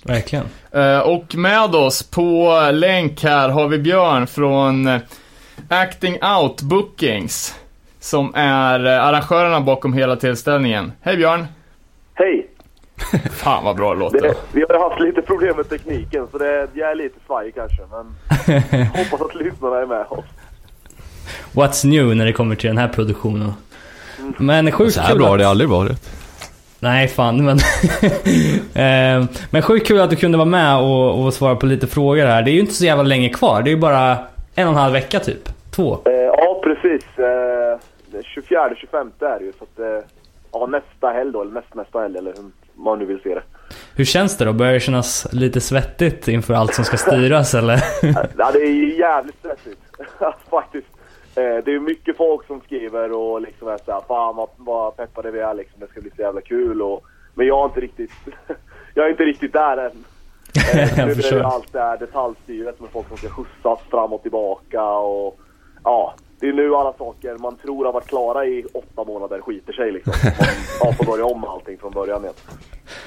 Verkligen. 0.05 0.45
Eh, 0.71 0.99
och 0.99 1.35
med 1.35 1.75
oss 1.75 2.03
på 2.03 2.61
länk 2.73 3.23
här 3.23 3.49
har 3.49 3.69
vi 3.69 3.79
Björn 3.79 4.27
från 4.27 4.87
eh, 4.87 5.01
Acting 5.69 6.19
Out 6.23 6.63
Bookings. 6.63 7.55
Som 8.01 8.35
är 8.35 8.81
arrangörerna 8.81 9.61
bakom 9.61 9.93
hela 9.93 10.17
tillställningen. 10.17 10.93
Hej 11.01 11.17
Björn! 11.17 11.47
Fan 13.33 13.65
vad 13.65 13.77
bra 13.77 13.95
det 13.95 14.01
låter. 14.01 14.21
Det, 14.21 14.35
vi 14.53 14.65
har 14.69 14.91
haft 14.91 15.01
lite 15.01 15.23
problem 15.23 15.57
med 15.57 15.69
tekniken 15.69 16.27
så 16.33 16.39
det, 16.39 16.69
jag 16.75 16.91
är 16.91 16.95
lite 16.95 17.19
svajig 17.27 17.55
kanske 17.55 17.83
men 17.91 18.07
hoppas 18.97 19.21
att 19.21 19.35
lyssnarna 19.35 19.81
är 19.81 19.87
med 19.87 20.07
oss. 20.09 20.25
What's 21.53 21.87
new 21.87 22.17
när 22.17 22.27
det 22.27 22.33
kommer 22.33 22.55
till 22.55 22.69
den 22.69 22.79
här 22.79 22.89
produktionen. 22.89 23.53
Men 24.37 24.73
sjukt 24.73 24.95
Så 24.95 25.01
här 25.01 25.17
bra 25.17 25.27
har 25.27 25.35
att- 25.35 25.39
det 25.41 25.49
aldrig 25.49 25.71
varit. 25.71 26.11
Nej, 26.81 27.09
fan 27.09 27.45
men... 27.45 27.59
Eh, 28.75 29.25
men 29.51 29.63
sjukt 29.63 29.87
kul 29.87 30.01
att 30.01 30.11
du 30.11 30.17
kunde 30.17 30.39
vara 30.39 30.49
med 30.49 30.79
och, 30.79 31.25
och 31.25 31.35
svara 31.35 31.57
på 31.57 31.67
lite 31.67 31.87
frågor 31.87 32.27
här. 32.27 32.43
Det 32.43 32.51
är 32.51 32.53
ju 32.53 32.61
inte 32.61 32.75
så 32.75 32.85
jävla 32.85 33.03
länge 33.03 33.29
kvar. 33.29 33.63
Det 33.63 33.71
är 33.71 33.75
ju 33.75 33.81
bara 33.81 34.11
en 34.55 34.67
och 34.69 34.73
en 34.73 34.79
halv 34.79 34.93
vecka 34.93 35.21
typ. 35.21 35.49
Två. 35.71 35.99
Eh, 36.05 36.13
ja 36.13 36.61
precis. 36.65 37.05
Eh, 37.19 37.79
24-25 38.13 39.11
är 39.21 39.39
det 39.39 39.45
ju 39.45 39.53
så 39.59 39.65
att 39.65 39.79
eh, 39.79 40.09
ja, 40.53 40.67
nästa 40.67 41.09
helg 41.09 41.33
då 41.33 41.43
eller 41.43 41.53
näst, 41.53 41.75
nästa 41.75 42.01
helg 42.01 42.19
eller 42.19 42.33
hur 42.37 42.43
man 42.79 42.99
nu 42.99 43.05
vill 43.05 43.21
se 43.23 43.35
det. 43.35 43.43
Hur 43.97 44.05
känns 44.05 44.37
det 44.37 44.45
då? 44.45 44.53
Börjar 44.53 44.73
det 44.73 44.81
kännas 44.81 45.27
lite 45.33 45.61
svettigt 45.61 46.29
inför 46.29 46.55
allt 46.55 46.75
som 46.75 46.85
ska 46.85 46.97
styras 46.97 47.55
eller? 47.55 47.83
Ja, 48.39 48.51
det 48.53 48.59
är 48.59 48.99
jävligt 48.99 49.39
stressigt 49.39 49.81
faktiskt. 50.51 50.87
Eh, 51.35 51.65
det 51.65 51.75
är 51.75 51.81
mycket 51.81 52.17
folk 52.17 52.47
som 52.47 52.61
skriver 52.61 53.13
och 53.13 53.41
liksom 53.41 53.69
är 53.69 53.79
såhär, 53.85 54.01
fan 54.09 54.37
vad, 54.37 54.49
vad 54.57 54.97
peppade 54.97 55.31
vi 55.31 55.39
är 55.41 55.55
liksom, 55.55 55.81
det 55.81 55.87
ska 55.89 56.01
bli 56.01 56.11
så 56.17 56.23
jävla 56.23 56.41
kul 56.41 56.83
och 56.83 57.05
Men 57.35 57.47
jag 57.47 57.61
är 57.61 57.65
inte 57.65 57.81
riktigt, 57.81 58.11
jag 58.95 59.07
är 59.07 59.11
inte 59.11 59.25
riktigt 59.25 59.53
där 59.53 59.77
än. 59.77 59.91
Eh, 60.75 60.81
Jag 60.81 60.97
nu 60.97 61.03
är 61.03 61.07
det 61.07 61.15
förstår. 61.15 61.41
allt 61.41 61.73
det 61.73 61.79
här 61.81 61.97
detaljstyret 61.99 62.81
med 62.81 62.91
folk 62.91 63.09
som 63.09 63.17
ska 63.17 63.29
skjutsas 63.29 63.79
fram 63.91 64.13
och 64.13 64.23
tillbaka 64.23 64.83
och 64.85 65.39
ja, 65.85 66.15
det 66.41 66.49
är 66.49 66.53
nu 66.53 66.75
alla 66.75 66.93
saker 66.93 67.39
man 67.39 67.57
tror 67.57 67.85
har 67.85 67.93
varit 67.93 68.07
klara 68.07 68.47
i 68.47 68.65
åtta 68.75 69.05
månader 69.05 69.41
skiter 69.41 69.73
sig 69.73 69.93
liksom. 69.93 70.13
Man 70.85 70.95
får 70.95 71.05
börja 71.05 71.25
om 71.25 71.45
allting 71.45 71.79
från 71.79 71.93
början 71.93 72.23
igen. 72.23 72.35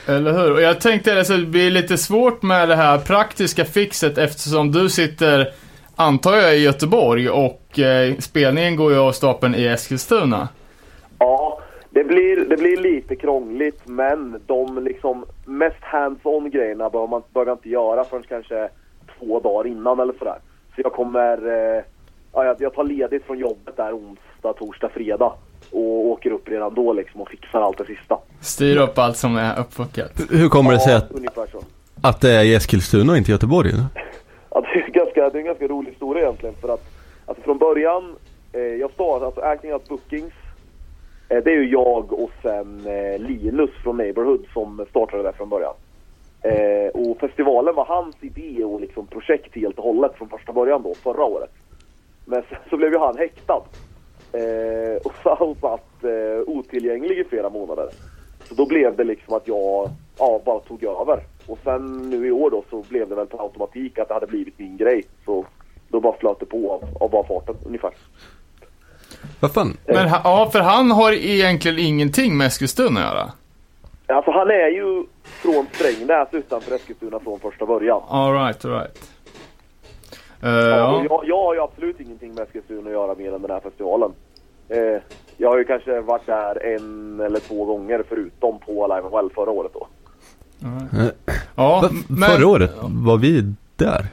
Eller 0.08 0.32
hur? 0.32 0.54
Och 0.54 0.62
jag 0.62 0.82
tänkte 0.82 1.20
att 1.20 1.28
det 1.28 1.46
blir 1.46 1.72
lite 1.72 1.98
svårt 1.98 2.42
med 2.42 2.70
det 2.70 2.76
här 2.76 2.98
praktiska 2.98 3.66
fixet 3.66 4.18
eftersom 4.18 4.72
du 4.72 4.90
sitter, 4.90 5.48
antar 5.96 6.34
jag, 6.34 6.58
i 6.58 6.64
Göteborg 6.64 7.30
och 7.30 7.80
eh, 7.80 8.16
spelningen 8.18 8.76
går 8.76 8.92
ju 8.92 9.00
av 9.00 9.12
stapeln 9.12 9.56
i 9.56 9.66
Eskilstuna. 9.66 10.50
Ja, 11.20 11.62
det 11.90 12.04
blir, 12.04 12.46
det 12.46 12.58
blir 12.58 12.78
lite 12.78 13.16
krångligt 13.16 13.88
men 13.88 14.42
de 14.46 14.84
liksom 14.84 15.26
mest 15.46 15.82
hands-on 15.82 16.50
grejerna 16.50 16.90
behöver 16.90 17.10
man 17.10 17.24
jag 17.34 17.50
inte 17.50 17.70
göra 17.70 18.04
förrän 18.04 18.24
kanske 18.24 18.70
två 19.20 19.40
dagar 19.40 19.70
innan 19.70 20.00
eller 20.00 20.14
sådär. 20.14 20.38
Så 20.76 20.82
jag 20.82 20.94
kommer, 20.94 21.38
eh, 21.48 21.84
ja, 22.34 22.46
jag, 22.46 22.56
jag 22.60 22.74
tar 22.74 22.84
ledigt 22.84 23.24
från 23.26 23.40
jobbet 23.40 23.78
där 23.78 23.98
onsdag, 23.98 24.54
torsdag, 24.54 24.90
fredag 24.90 25.34
och 25.72 26.06
åker 26.06 26.32
upp 26.32 26.50
redan 26.50 26.74
då 26.74 26.94
liksom 26.94 27.22
och 27.22 27.30
fixar 27.30 27.62
allt 27.62 27.78
det 27.78 27.86
sista. 27.86 28.18
Styr 28.42 28.78
upp 28.78 28.98
allt 28.98 29.18
som 29.18 29.38
är 29.38 29.60
uppfuckat. 29.60 30.12
Hur 30.30 30.50
kommer 30.50 30.72
det 30.72 30.80
sig 30.80 30.96
att, 30.96 31.12
att 32.02 32.22
det 32.22 32.32
är 32.32 32.44
i 32.44 32.56
Eskilstuna 32.56 33.12
och 33.12 33.18
inte 33.18 33.32
i 33.32 33.34
Göteborg? 33.34 33.72
Ja, 34.54 34.62
det, 34.62 34.80
är 34.80 34.88
ganska, 34.88 35.30
det 35.30 35.38
är 35.38 35.40
en 35.40 35.46
ganska 35.46 35.68
rolig 35.68 35.90
historia 35.90 36.24
egentligen 36.24 36.56
för 36.62 36.74
att 36.74 36.84
alltså 37.26 37.44
från 37.44 37.58
början, 37.58 38.16
eh, 38.54 38.62
jag 38.62 38.92
startade, 38.92 39.26
alltså 39.26 39.42
Acting 39.42 39.74
Out 39.74 39.88
Bookings, 39.88 40.34
eh, 41.30 41.44
det 41.44 41.52
är 41.52 41.56
ju 41.56 41.70
jag 41.70 42.14
och 42.14 42.32
sen 42.42 42.88
eh, 42.88 43.20
Linus 43.20 43.70
från 43.84 43.98
Neighborhood 43.98 44.46
som 44.54 44.86
startade 44.90 45.24
det 45.24 45.34
från 45.34 45.50
början. 45.50 45.74
Eh, 46.42 46.88
och 46.94 47.20
festivalen 47.20 47.76
var 47.76 47.86
hans 47.86 48.16
idé 48.22 48.64
och 48.64 48.82
liksom 48.82 49.08
projekt 49.08 49.56
helt 49.56 49.78
och 49.78 49.84
hållet 49.84 50.12
från 50.16 50.30
första 50.30 50.54
början 50.54 50.84
då, 50.84 50.94
förra 51.04 51.24
året. 51.24 51.52
Men 52.32 52.44
sen 52.50 52.58
så 52.70 52.78
blev 52.78 52.92
ju 52.92 53.00
han 53.00 53.18
häktad. 53.18 53.62
Eh, 54.34 54.96
och 55.04 55.14
satt 55.62 56.04
eh, 56.04 56.42
otillgänglig 56.48 57.18
i 57.18 57.24
flera 57.24 57.50
månader. 57.50 57.90
Så 58.50 58.54
då 58.56 58.66
blev 58.66 58.96
det 58.96 59.04
liksom 59.04 59.34
att 59.34 59.48
jag 59.48 59.90
ja, 60.18 60.42
bara 60.46 60.60
tog 60.60 60.84
över. 60.84 61.24
Och 61.48 61.60
sen 61.64 62.10
nu 62.10 62.28
i 62.28 62.32
år 62.32 62.50
då 62.50 62.64
så 62.70 62.84
blev 62.90 63.10
det 63.10 63.16
väl 63.16 63.28
per 63.28 63.44
automatik 63.44 64.00
att 64.00 64.08
det 64.08 64.14
hade 64.14 64.28
blivit 64.28 64.60
min 64.60 64.78
grej. 64.78 65.04
Så 65.26 65.46
då 65.90 66.00
bara 66.00 66.18
flöt 66.18 66.40
det 66.40 66.46
på 66.46 66.72
av, 66.72 67.04
av 67.04 67.10
bara 67.10 67.24
farten 67.24 67.56
ungefär. 67.66 67.92
Vad 69.40 69.54
fan? 69.54 69.78
Men 69.86 70.10
ha- 70.10 70.22
ja, 70.24 70.50
för 70.52 70.60
han 70.60 70.92
har 70.92 71.12
egentligen 71.12 71.80
ingenting 71.80 72.38
med 72.38 72.48
Eskilstuna 72.48 73.00
att 73.00 73.06
göra. 73.06 73.32
Alltså 74.08 74.32
han 74.32 74.50
är 74.50 74.68
ju 74.70 75.06
från 75.24 75.66
Strängnäs 75.74 76.28
utanför 76.32 76.76
Eskilstuna 76.76 77.20
från 77.20 77.40
första 77.40 77.66
början. 77.66 78.02
Alright, 78.10 78.66
alright. 78.66 78.98
Uh, 78.98 79.02
Ja, 79.04 79.21
och 80.42 80.48
ja. 80.50 81.04
jag, 81.10 81.22
jag 81.26 81.44
har 81.44 81.54
ju 81.54 81.62
absolut 81.62 82.00
ingenting 82.00 82.34
med 82.34 82.44
Eskilstuna 82.44 82.88
att 82.90 82.92
göra 82.94 83.16
mer 83.16 83.34
än 83.36 83.42
den 83.42 83.52
här 83.52 83.60
festivalen. 83.60 84.12
Eh, 84.70 85.02
jag 85.38 85.50
har 85.50 85.58
ju 85.58 85.64
kanske 85.64 86.02
varit 86.02 86.26
där 86.26 86.66
en 86.66 87.20
eller 87.20 87.40
två 87.40 87.66
gånger 87.66 88.04
förutom 88.10 88.60
på 88.60 88.84
Alive 88.86 89.10
Well 89.10 89.30
förra 89.36 89.52
året 89.52 89.72
då. 89.74 89.88
ja 91.56 91.80
Va, 91.84 91.90
men 92.10 92.30
Förra 92.30 92.48
året 92.48 92.72
var 93.06 93.18
vi 93.18 93.54
där. 93.76 94.06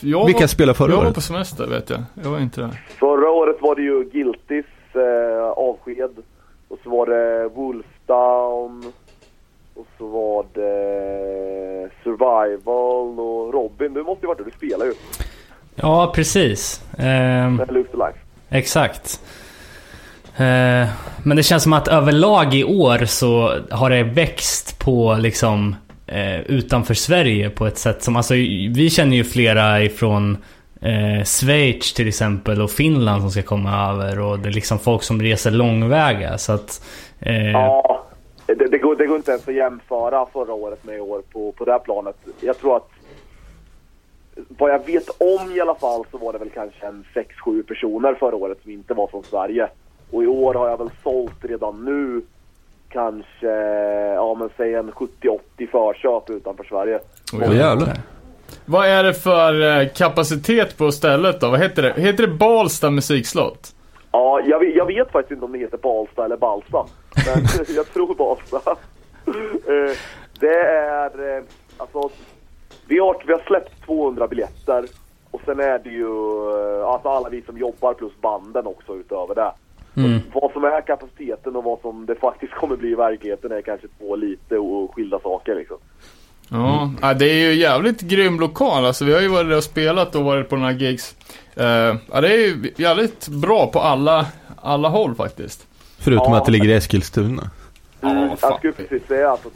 jag 0.00 0.26
Vilka 0.26 0.40
var, 0.40 0.46
spelade 0.46 0.76
förra 0.78 0.90
jag 0.90 0.96
var 0.96 1.04
året? 1.04 1.14
på 1.14 1.20
semester 1.20 1.66
vet 1.66 1.90
jag. 1.90 2.00
Jag 2.22 2.30
var 2.30 2.38
inte 2.38 2.60
där. 2.60 2.84
Förra 2.98 3.30
året 3.30 3.56
var 3.60 3.74
det 3.74 3.82
ju 3.82 4.04
Guiltys 4.04 4.66
eh, 4.94 5.48
avsked. 5.48 6.10
Och 6.68 6.78
så 6.84 6.90
var 6.90 7.06
det 7.06 7.48
Wolfdown. 7.48 8.92
Och 9.74 9.86
så 9.98 10.06
var 10.06 10.44
det 10.54 11.90
Survival 12.04 13.20
Robin. 13.78 13.94
Du 13.94 14.02
måste 14.02 14.22
ju 14.22 14.26
varit 14.28 14.38
där, 14.38 14.44
du 14.44 14.50
spelar 14.50 14.86
ju. 14.86 14.94
Ja, 15.74 16.12
precis. 16.14 16.82
Ehm, 16.98 17.56
Med 17.56 17.72
Lose 17.72 17.88
the 17.90 17.96
Life. 17.96 18.18
Exakt. 18.50 19.20
Eh, 20.36 20.88
Men 21.22 21.36
det 21.36 21.42
känns 21.42 21.62
som 21.62 21.72
att 21.72 21.88
överlag 21.88 22.54
i 22.54 22.64
år 22.64 23.04
så 23.04 23.58
har 23.70 23.90
det 23.90 24.02
växt 24.02 24.78
på 24.78 25.16
liksom 25.20 25.76
eh, 26.06 26.40
utanför 26.40 26.94
Sverige 26.94 27.50
på 27.50 27.66
ett 27.66 27.78
sätt 27.78 28.02
som, 28.02 28.16
alltså 28.16 28.34
vi 28.74 28.90
känner 28.90 29.16
ju 29.16 29.24
flera 29.24 29.82
ifrån 29.82 30.36
eh, 30.80 31.24
Schweiz 31.24 31.92
till 31.92 32.08
exempel 32.08 32.62
och 32.62 32.70
Finland 32.70 33.22
som 33.22 33.30
ska 33.30 33.42
komma 33.42 33.90
över 33.90 34.20
och 34.20 34.38
det 34.38 34.48
är 34.48 34.52
liksom 34.52 34.78
folk 34.78 35.02
som 35.02 35.22
reser 35.22 35.50
långväga 35.50 36.38
så 36.38 36.52
att... 36.52 36.84
Eh, 37.20 37.50
Ja, 37.50 38.04
det, 38.46 38.54
det, 38.54 38.78
går, 38.78 38.96
det 38.96 39.06
går 39.06 39.16
inte 39.16 39.30
ens 39.30 39.48
att 39.48 39.54
jämföra 39.54 40.26
förra 40.32 40.52
året 40.52 40.84
med 40.84 40.96
i 40.96 41.00
år 41.00 41.22
på, 41.32 41.52
på 41.52 41.64
det 41.64 41.72
här 41.72 41.78
planet. 41.78 42.16
Jag 42.40 42.58
tror 42.58 42.76
att 42.76 42.88
vad 44.48 44.70
jag 44.70 44.86
vet 44.86 45.08
om 45.18 45.52
i 45.52 45.60
alla 45.60 45.74
fall 45.74 46.04
så 46.10 46.18
var 46.18 46.32
det 46.32 46.38
väl 46.38 46.50
kanske 46.50 46.86
en 46.86 47.04
6-7 47.44 47.62
personer 47.62 48.14
förra 48.14 48.36
året 48.36 48.58
som 48.62 48.70
inte 48.70 48.94
var 48.94 49.06
från 49.06 49.24
Sverige. 49.24 49.68
Och 50.10 50.24
i 50.24 50.26
år 50.26 50.54
har 50.54 50.68
jag 50.68 50.78
väl 50.78 50.90
sålt 51.02 51.44
redan 51.44 51.84
nu 51.84 52.22
kanske, 52.88 53.50
ja 54.14 54.34
men 54.34 54.50
säg 54.56 54.74
en 54.74 54.92
70-80 54.92 55.38
förköp 55.70 56.30
utanför 56.30 56.64
Sverige. 56.64 57.00
Åh 57.32 57.56
jävlar. 57.56 57.96
Vad 58.64 58.86
är 58.86 59.04
det 59.04 59.14
för 59.14 59.80
eh, 59.80 59.88
kapacitet 59.88 60.78
på 60.78 60.92
stället 60.92 61.40
då? 61.40 61.50
Vad 61.50 61.60
heter 61.60 61.82
det? 61.82 62.00
Heter 62.02 62.26
det 62.26 62.34
Balsta 62.34 62.90
musikslott? 62.90 63.74
Ja, 64.12 64.40
jag 64.44 64.58
vet, 64.58 64.76
jag 64.76 64.86
vet 64.86 65.12
faktiskt 65.12 65.32
inte 65.32 65.44
om 65.44 65.52
det 65.52 65.58
heter 65.58 65.78
Balsta 65.78 66.24
eller 66.24 66.36
Balsa. 66.36 66.86
Men 67.14 67.46
jag 67.76 67.92
tror 67.92 68.14
Balsta. 68.14 68.76
Eh, 69.68 69.96
det 70.40 70.60
är, 70.64 71.36
eh, 71.36 71.44
alltså, 71.76 72.10
vi 72.88 72.98
har, 72.98 73.22
vi 73.26 73.32
har 73.32 73.42
släppt 73.46 73.86
200 73.86 74.26
biljetter. 74.28 74.84
Och 75.30 75.40
sen 75.44 75.60
är 75.60 75.78
det 75.78 75.90
ju, 75.90 76.06
eh, 76.80 76.88
alltså 76.88 77.08
alla 77.08 77.28
vi 77.28 77.42
som 77.42 77.58
jobbar 77.58 77.94
plus 77.94 78.12
banden 78.20 78.66
också 78.66 78.94
utöver 78.96 79.34
det. 79.34 79.52
mm. 79.96 80.18
Vad 80.32 80.52
som 80.52 80.64
är 80.64 80.80
kapaciteten 80.80 81.56
och 81.56 81.64
vad 81.64 81.80
som 81.80 82.06
det 82.06 82.14
faktiskt 82.14 82.52
kommer 82.54 82.76
bli 82.76 82.88
i 82.90 82.94
verkligheten 82.94 83.52
är 83.52 83.60
kanske 83.62 83.86
två 83.98 84.16
lite 84.16 84.58
och 84.58 84.94
skilda 84.94 85.18
saker 85.20 85.54
liksom. 85.54 85.76
Ja, 86.50 86.90
ja, 87.02 87.14
det 87.14 87.26
är 87.26 87.34
ju 87.50 87.54
jävligt 87.54 88.00
grym 88.00 88.40
lokal. 88.40 88.84
Alltså, 88.84 89.04
vi 89.04 89.14
har 89.14 89.20
ju 89.20 89.28
varit 89.28 89.48
där 89.48 89.56
och 89.56 89.64
spelat 89.64 90.14
och 90.14 90.24
varit 90.24 90.48
på 90.48 90.56
några 90.56 90.72
gigs. 90.72 91.16
Eh, 91.56 91.66
ja, 92.12 92.20
det 92.20 92.28
är 92.34 92.38
ju 92.38 92.72
jävligt 92.76 93.28
bra 93.28 93.66
på 93.66 93.80
alla, 93.80 94.26
alla 94.56 94.88
håll 94.88 95.14
faktiskt. 95.14 95.66
Förutom 96.00 96.32
Ja. 96.32 96.38
att 96.38 96.44
det 96.44 96.52
ligger 96.52 96.68
i 96.68 96.72
Eskilstuna. 96.74 97.50
Mm, 98.02 98.36
fan. 98.36 98.50
jag 98.50 98.58
skulle 98.58 98.72
precis 98.72 99.08
säga 99.08 99.32
att 99.32 99.46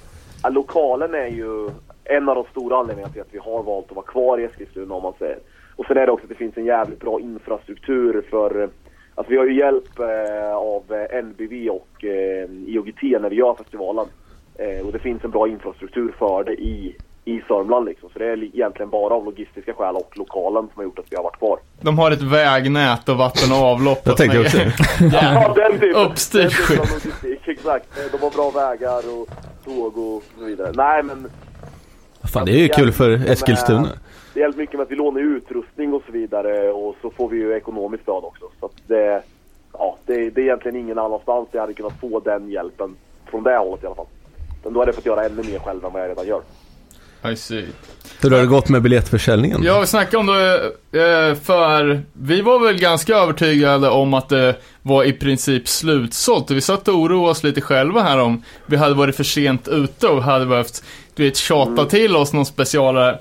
ja, 0.43 0.49
lokalen 0.49 1.15
är 1.15 1.27
ju 1.29 1.71
en 2.05 2.29
av 2.29 2.35
de 2.35 2.45
stora 2.51 2.77
anledningarna 2.77 3.13
till 3.13 3.23
att 3.23 3.29
vi 3.35 3.39
har 3.39 3.63
valt 3.63 3.87
att 3.91 3.97
vara 3.97 4.07
kvar 4.07 4.39
i 4.41 4.45
Eskilstuna 4.45 4.95
om 4.95 5.03
man 5.03 5.13
säger. 5.19 5.39
Och 5.77 5.87
sen 5.87 5.97
är 5.97 6.07
det 6.07 6.13
också 6.13 6.25
att 6.25 6.29
det 6.29 6.35
finns 6.35 6.57
en 6.57 6.65
jävligt 6.65 7.01
bra 7.01 7.21
infrastruktur 7.21 8.25
för 8.31 8.69
Alltså 9.15 9.31
vi 9.31 9.37
har 9.39 9.45
ju 9.47 9.59
hjälp 9.59 9.99
eh, 9.99 10.57
av 10.57 10.83
eh, 10.93 11.23
NBV 11.25 11.69
och 11.71 12.05
eh, 12.05 12.49
IOGT 12.67 13.03
när 13.03 13.31
vi 13.31 13.37
gör 13.37 13.55
festivalen. 13.55 14.07
Eh, 14.59 14.87
och 14.87 14.93
det 14.93 14.99
finns 14.99 15.25
en 15.25 15.31
bra 15.31 15.49
infrastruktur 15.49 16.15
för 16.19 16.45
det 16.45 16.53
i, 16.53 16.97
i 17.25 17.41
Sörmland 17.49 17.87
liksom. 17.87 18.09
Så 18.13 18.19
det 18.19 18.27
är 18.33 18.37
li- 18.37 18.51
egentligen 18.55 18.91
bara 18.91 19.15
av 19.15 19.25
logistiska 19.25 19.75
skäl 19.75 19.97
och 19.97 20.19
lokalen 20.19 20.63
som 20.63 20.73
har 20.77 20.85
gjort 20.85 20.99
att 20.99 21.05
vi 21.11 21.17
har 21.17 21.23
varit 21.23 21.39
kvar. 21.39 21.59
De 21.81 21.99
har 21.99 22.11
ett 22.11 22.23
vägnät 22.23 23.09
och 23.09 23.17
vatten 23.17 23.53
och 23.53 23.59
avlopp. 23.67 24.01
Jag 24.05 24.17
tänkte 24.17 24.41
också. 24.41 24.59
Ja, 25.13 25.53
den 25.57 25.73
typen. 25.81 26.11
Skit. 26.17 26.79
logistik, 26.79 27.49
exakt. 27.49 27.99
Eh, 27.99 28.05
De 28.13 28.19
har 28.25 28.31
bra 28.31 28.51
vägar 28.51 28.99
och 29.19 29.29
tåg 29.65 29.99
och 29.99 30.23
så 30.39 30.45
vidare. 30.45 30.73
Nej 30.75 31.03
men 31.03 31.31
Fan, 32.25 32.47
det 32.47 32.53
är 32.53 32.59
ju 32.59 32.69
kul 32.69 32.93
för 32.93 33.11
Eskilstuna. 33.31 33.89
det 34.35 34.41
hjälper 34.41 34.59
mycket 34.59 34.75
med 34.75 34.85
att 34.85 34.91
vi 34.91 34.97
lånar 34.97 35.21
utrustning 35.21 35.95
och 35.95 36.03
så 36.07 36.13
vidare 36.13 36.71
och 36.71 36.97
så 37.03 37.11
får 37.11 37.29
vi 37.29 37.37
ju 37.37 37.53
ekonomiskt 37.57 38.03
stöd 38.03 38.25
också. 38.25 38.45
Så 38.61 38.67
att 38.67 38.73
det, 38.87 39.23
ja, 39.73 39.97
det, 40.07 40.31
det 40.31 40.41
är 40.41 40.45
egentligen 40.45 40.77
ingen 40.77 40.99
annanstans 40.99 41.49
jag 41.53 41.61
hade 41.61 41.75
kunnat 41.75 42.01
få 42.01 42.21
den 42.21 42.51
hjälpen 42.51 42.97
från 43.31 43.43
det 43.43 43.57
hållet 43.57 43.83
i 43.83 43.87
alla 43.87 43.95
fall. 43.95 44.07
Men 44.65 44.73
då 44.73 44.81
hade 44.81 44.89
jag 44.89 44.95
fått 44.97 45.07
göra 45.07 45.25
ännu 45.25 45.43
mer 45.43 45.59
själv 45.59 45.85
än 45.85 45.93
vad 45.93 46.03
jag 46.03 46.09
redan 46.09 46.27
gör. 46.27 46.43
I 47.33 47.37
see. 47.37 47.67
Hur 48.21 48.31
har 48.31 48.39
det 48.39 48.47
gått 48.47 48.69
med 48.69 48.83
biljettförsäljningen? 48.83 49.63
Ja, 49.63 49.81
vi 49.81 49.87
snackade 49.87 50.17
om 50.17 50.27
det, 50.27 50.65
eh, 51.29 51.35
för 51.35 52.03
vi 52.13 52.41
var 52.41 52.59
väl 52.59 52.81
ganska 52.81 53.17
övertygade 53.17 53.89
om 53.89 54.15
att 54.15 54.29
det 54.29 54.57
var 54.83 55.05
i 55.05 55.13
princip 55.13 55.69
slutsålt. 55.69 56.51
Vi 56.51 56.61
satt 56.61 56.89
och 56.89 56.95
oroade 56.95 57.31
oss 57.31 57.43
lite 57.43 57.61
själva 57.61 58.03
här 58.03 58.21
om 58.21 58.43
vi 58.67 58.77
hade 58.77 58.95
varit 58.95 59.17
för 59.17 59.25
sent 59.25 59.69
ute 59.69 60.07
och 60.07 60.23
hade 60.23 60.47
behövt, 60.47 60.85
du 61.15 61.25
vet, 61.25 61.37
tjata 61.37 61.85
till 61.85 62.17
oss 62.17 62.33
någon 62.33 62.47
specialare. 62.47 63.19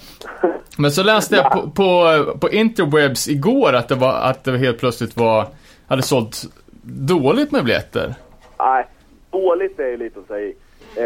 Men 0.78 0.92
så 0.92 1.04
läste 1.04 1.36
jag 1.36 1.52
på, 1.52 1.70
på, 1.70 2.38
på 2.40 2.50
interwebs 2.50 3.28
igår 3.28 3.74
att 3.74 3.88
det 3.88 3.96
var, 3.96 4.14
att 4.14 4.44
det 4.44 4.58
helt 4.58 4.80
plötsligt 4.80 5.18
var, 5.18 5.48
hade 5.88 6.02
sålt 6.02 6.44
dåligt 6.84 7.52
med 7.52 7.64
biljetter. 7.64 8.16
Nej, 8.60 8.88
dåligt 9.32 9.80
är 9.80 9.88
ju 9.88 9.98
lite 9.98 10.20
att 10.20 10.28
säga. 10.28 10.54
Eh, 10.96 11.04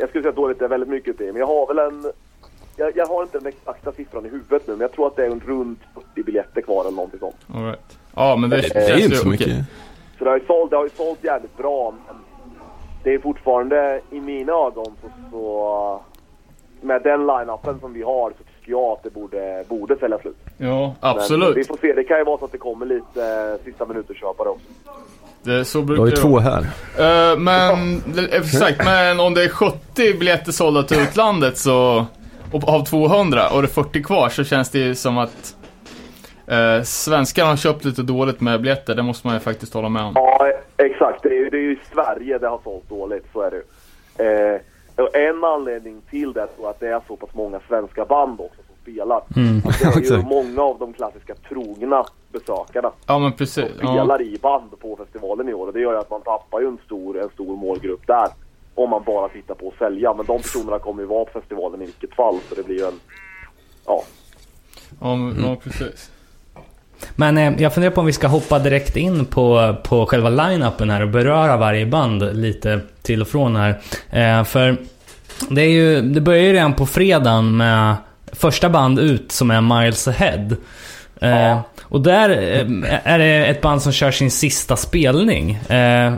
jag 0.00 0.08
skulle 0.08 0.22
säga 0.22 0.30
att 0.30 0.36
dåligt 0.36 0.62
är 0.62 0.68
väldigt 0.68 0.88
mycket 0.88 1.18
det. 1.18 1.24
Men 1.32 1.36
jag 1.36 1.46
har 1.46 1.66
väl 1.66 1.78
en... 1.78 2.12
Jag, 2.76 2.96
jag 2.96 3.06
har 3.06 3.22
inte 3.22 3.38
den 3.38 3.46
exakta 3.46 3.92
siffran 3.92 4.26
i 4.26 4.28
huvudet 4.28 4.66
nu, 4.66 4.72
men 4.72 4.80
jag 4.80 4.92
tror 4.92 5.06
att 5.06 5.16
det 5.16 5.22
är 5.26 5.30
en 5.30 5.40
runt 5.46 5.78
40 6.14 6.22
biljetter 6.22 6.60
kvar 6.60 6.80
eller 6.80 6.96
någonting 6.96 7.20
sånt. 7.20 7.36
All 7.54 7.64
right. 7.64 7.98
Ja, 8.14 8.36
men 8.36 8.50
det, 8.50 8.56
Det 8.56 8.76
är 8.76 8.98
inte 8.98 9.02
ju 9.02 9.14
så 9.14 9.20
okej. 9.20 9.30
mycket. 9.30 9.64
Så 10.18 10.24
det 10.24 10.30
har 10.30 10.38
ju 10.38 10.46
sålt, 10.46 10.70
det 10.70 10.76
har 10.76 10.84
ju 10.84 10.90
sålt 10.90 11.24
jävligt 11.24 11.56
bra, 11.56 11.94
men 12.06 12.16
det 13.02 13.14
är 13.14 13.18
fortfarande 13.18 14.00
i 14.10 14.20
mina 14.20 14.52
ögon 14.52 14.96
så, 15.02 15.08
så 15.30 16.02
med 16.84 17.02
den 17.02 17.26
line-upen 17.26 17.80
som 17.80 17.92
vi 17.92 18.02
har 18.02 18.30
så 18.30 18.36
tycker 18.60 18.72
jag 18.72 18.84
att 18.92 19.02
det 19.02 19.10
borde, 19.10 19.64
borde 19.68 19.96
sälja 19.96 20.18
slut. 20.18 20.36
Ja, 20.58 20.94
Men 21.00 21.10
absolut. 21.10 21.56
vi 21.56 21.64
får 21.64 21.76
se, 21.80 21.92
det 21.92 22.04
kan 22.04 22.18
ju 22.18 22.24
vara 22.24 22.38
så 22.38 22.44
att 22.44 22.52
det 22.52 22.58
kommer 22.58 22.86
lite 22.86 23.24
eh, 23.58 23.64
sista 23.64 23.86
minuter-köpare 23.86 24.48
också. 24.48 24.66
Det, 25.42 25.64
så 25.64 25.78
Du 25.78 25.84
brukar 25.84 26.02
har 26.02 26.08
ju 26.10 26.16
två 26.16 26.38
här. 26.38 26.60
Eh, 27.32 27.38
men, 27.38 28.02
exakt, 28.32 28.84
men 28.84 29.20
om 29.20 29.34
det 29.34 29.44
är 29.44 29.48
70 29.48 30.18
biljetter 30.18 30.52
sålda 30.52 30.82
till 30.82 30.98
utlandet 31.02 31.58
så, 31.58 32.06
och 32.52 32.68
av 32.68 32.84
200 32.84 33.48
och 33.54 33.62
det 33.62 33.66
är 33.66 33.82
40 33.82 34.02
kvar 34.02 34.28
så 34.28 34.44
känns 34.44 34.70
det 34.70 34.78
ju 34.78 34.94
som 34.94 35.18
att 35.18 35.56
uh, 36.52 36.82
svenskarna 36.82 37.48
har 37.50 37.56
köpt 37.56 37.84
lite 37.84 38.02
dåligt 38.02 38.40
med 38.40 38.60
biljetter, 38.60 38.94
det 38.94 39.02
måste 39.02 39.26
man 39.26 39.36
ju 39.36 39.40
faktiskt 39.40 39.74
hålla 39.74 39.88
med 39.88 40.02
om. 40.02 40.12
Ja, 40.14 40.46
exakt. 40.76 41.22
Det 41.22 41.28
är, 41.28 41.34
ju- 41.34 41.50
det 41.50 41.56
är 41.56 41.60
ju 41.60 41.72
i 41.72 41.78
Sverige 41.92 42.38
det 42.38 42.48
har 42.48 42.60
sålt 42.64 42.88
dåligt, 42.88 43.26
så 43.32 43.40
är 43.40 43.50
det 43.50 43.56
ju. 43.56 44.54
eh, 44.54 44.60
och 44.96 45.16
En 45.16 45.44
anledning 45.44 46.02
till 46.10 46.32
det 46.32 46.46
tror 46.46 46.66
jag 46.66 46.70
att 46.70 46.80
det 46.80 46.88
är 46.88 47.00
så 47.08 47.16
pass 47.16 47.30
många 47.32 47.60
svenska 47.68 48.04
band 48.04 48.40
också 48.40 48.60
som 48.66 48.74
spelar. 48.82 49.22
Mm. 49.36 49.60
Det 49.60 49.84
är 50.10 50.16
ju 50.18 50.22
många 50.22 50.62
av 50.62 50.78
de 50.78 50.92
klassiska 50.92 51.34
trogna 51.34 52.04
besökarna 52.32 52.92
Ja 53.06 53.18
men 53.18 53.32
precis. 53.32 53.64
som 53.68 53.78
Ja. 53.82 53.88
spelar 53.94 54.22
i 54.22 54.38
band 54.42 54.80
på 54.80 54.96
festivalen 54.96 55.48
i 55.48 55.54
år. 55.54 55.66
Och 55.66 55.72
det 55.72 55.80
gör 55.80 55.92
ju 55.92 55.98
att 55.98 56.10
man 56.10 56.22
tappar 56.22 56.60
ju 56.60 56.66
en 56.66 56.78
stor, 56.86 57.22
en 57.22 57.28
stor 57.30 57.56
målgrupp 57.56 58.06
där. 58.06 58.28
Om 58.74 58.90
man 58.90 59.02
bara 59.06 59.28
tittar 59.28 59.54
på 59.54 59.68
att 59.68 59.78
sälja. 59.78 60.14
Men 60.14 60.26
de 60.26 60.38
personerna 60.42 60.78
kommer 60.78 61.02
ju 61.02 61.08
vara 61.08 61.24
på 61.24 61.40
festivalen 61.40 61.82
i 61.82 61.84
vilket 61.84 62.14
fall. 62.14 62.38
Så 62.48 62.54
det 62.54 62.62
blir 62.62 62.78
ju 62.78 62.84
en... 62.86 63.00
Ja. 63.86 64.02
Ja, 65.00 65.16
men- 65.16 65.44
ja 65.44 65.56
precis. 65.62 66.10
Men 67.16 67.38
eh, 67.38 67.52
jag 67.62 67.74
funderar 67.74 67.92
på 67.92 68.00
om 68.00 68.06
vi 68.06 68.12
ska 68.12 68.26
hoppa 68.26 68.58
direkt 68.58 68.96
in 68.96 69.24
på, 69.24 69.76
på 69.84 70.06
själva 70.06 70.28
line-upen 70.30 70.90
här 70.90 71.02
och 71.02 71.08
beröra 71.08 71.56
varje 71.56 71.86
band 71.86 72.36
lite 72.36 72.80
till 73.02 73.20
och 73.20 73.28
från 73.28 73.56
här. 73.56 73.70
Eh, 74.10 74.44
för 74.44 74.76
det, 75.50 75.62
är 75.62 75.70
ju, 75.70 76.00
det 76.00 76.20
börjar 76.20 76.42
ju 76.42 76.52
redan 76.52 76.72
på 76.72 76.86
fredagen 76.86 77.56
med 77.56 77.96
första 78.32 78.68
band 78.68 78.98
ut 78.98 79.32
som 79.32 79.50
är 79.50 79.60
Miles 79.60 80.08
Ahead. 80.08 80.56
Eh, 81.20 81.58
Och 81.82 82.00
där 82.00 82.30
eh, 82.30 83.12
är 83.12 83.18
det 83.18 83.46
ett 83.46 83.60
band 83.60 83.82
som 83.82 83.92
kör 83.92 84.10
sin 84.10 84.30
sista 84.30 84.76
spelning. 84.76 85.50
Eh, 85.50 86.12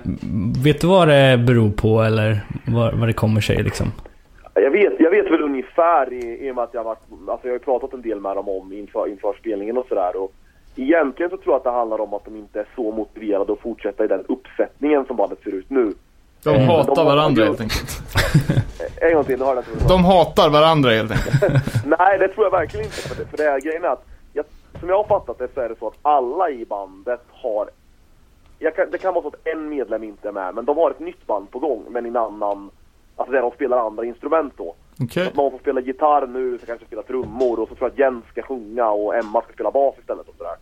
vet 0.64 0.80
du 0.80 0.86
vad 0.86 1.08
det 1.08 1.38
beror 1.38 1.70
på 1.70 2.02
eller 2.02 2.40
vad, 2.66 2.94
vad 2.94 3.08
det 3.08 3.12
kommer 3.12 3.40
sig 3.40 3.62
liksom? 3.62 3.92
Jag 4.54 4.70
vet, 4.70 4.92
jag 4.98 5.10
vet 5.10 5.30
väl 5.30 5.42
ungefär 5.42 6.12
i, 6.12 6.46
i 6.46 6.50
och 6.50 6.54
med 6.54 6.64
att 6.64 6.74
jag 6.74 6.80
har 6.80 6.84
varit, 6.84 7.30
alltså 7.30 7.48
jag 7.48 7.54
har 7.54 7.58
pratat 7.58 7.92
en 7.92 8.02
del 8.02 8.20
med 8.20 8.36
dem 8.36 8.48
om 8.48 8.72
inför, 8.72 9.08
inför 9.08 9.36
spelningen 9.40 9.78
och 9.78 9.86
sådär. 9.88 10.16
Och 10.16 10.32
egentligen 10.76 11.30
så 11.30 11.36
tror 11.36 11.52
jag 11.52 11.56
att 11.56 11.64
det 11.64 11.70
handlar 11.70 12.00
om 12.00 12.14
att 12.14 12.24
de 12.24 12.36
inte 12.36 12.60
är 12.60 12.66
så 12.76 12.92
motiverade 12.92 13.52
att 13.52 13.60
fortsätta 13.60 14.04
i 14.04 14.08
den 14.08 14.24
uppsättningen 14.28 15.06
som 15.06 15.16
bandet 15.16 15.38
ser 15.44 15.50
ut 15.54 15.70
nu. 15.70 15.94
De 16.44 16.50
Mm. 16.54 16.68
hatar 16.68 16.94
De 16.94 17.06
varandra 17.06 17.44
helt 17.44 17.60
enkelt. 17.60 18.00
En 19.00 19.14
gång 19.14 19.24
till, 19.24 19.40
har 19.42 19.56
inte 19.56 19.70
De 19.88 20.04
hatar 20.04 20.50
varandra 20.50 20.90
helt 20.90 21.10
enkelt. 21.10 21.84
Nej, 21.98 22.18
det 22.18 22.28
tror 22.28 22.46
jag 22.46 22.50
verkligen 22.50 22.86
inte. 22.86 22.96
För 22.96 23.16
det, 23.24 23.30
för 23.30 23.36
det 23.36 23.44
är 23.44 23.60
grejen 23.60 23.84
är 23.84 23.88
att, 23.88 24.04
jag, 24.32 24.44
som 24.80 24.88
jag 24.88 24.96
har 24.96 25.04
fattat 25.04 25.38
det 25.38 25.48
så 25.54 25.60
är 25.60 25.68
det 25.68 25.78
så 25.78 25.86
att 25.86 25.98
alla 26.02 26.50
i 26.50 26.64
bandet 26.64 27.20
har... 27.30 27.68
Kan, 28.76 28.90
det 28.90 28.98
kan 28.98 29.14
vara 29.14 29.22
så 29.22 29.28
att 29.28 29.46
en 29.46 29.68
medlem 29.68 30.04
inte 30.04 30.28
är 30.28 30.32
med, 30.32 30.54
men 30.54 30.64
de 30.64 30.76
har 30.76 30.90
ett 30.90 31.00
nytt 31.00 31.26
band 31.26 31.50
på 31.50 31.58
gång, 31.58 31.84
men 31.90 32.06
i 32.06 32.08
en 32.08 32.16
annan... 32.16 32.70
Alltså 33.16 33.32
där 33.32 33.42
de 33.42 33.50
spelar 33.50 33.78
andra 33.86 34.04
instrument 34.04 34.52
då. 34.56 34.74
Okej. 35.02 35.26
Att 35.26 35.34
någon 35.36 35.50
får 35.50 35.58
spela 35.58 35.80
gitarr 35.80 36.26
nu, 36.26 36.58
så 36.58 36.66
kanske 36.66 36.86
spela 36.86 37.02
trummor 37.02 37.60
och 37.60 37.68
så 37.68 37.74
tror 37.74 37.88
jag 37.88 37.92
att 37.92 37.98
Jens 37.98 38.24
ska 38.32 38.42
sjunga 38.42 38.90
och 38.90 39.14
Emma 39.16 39.42
ska 39.42 39.52
spela 39.52 39.70
bas 39.70 39.94
istället 39.98 40.28
och 40.28 40.34
sådär. 40.38 40.56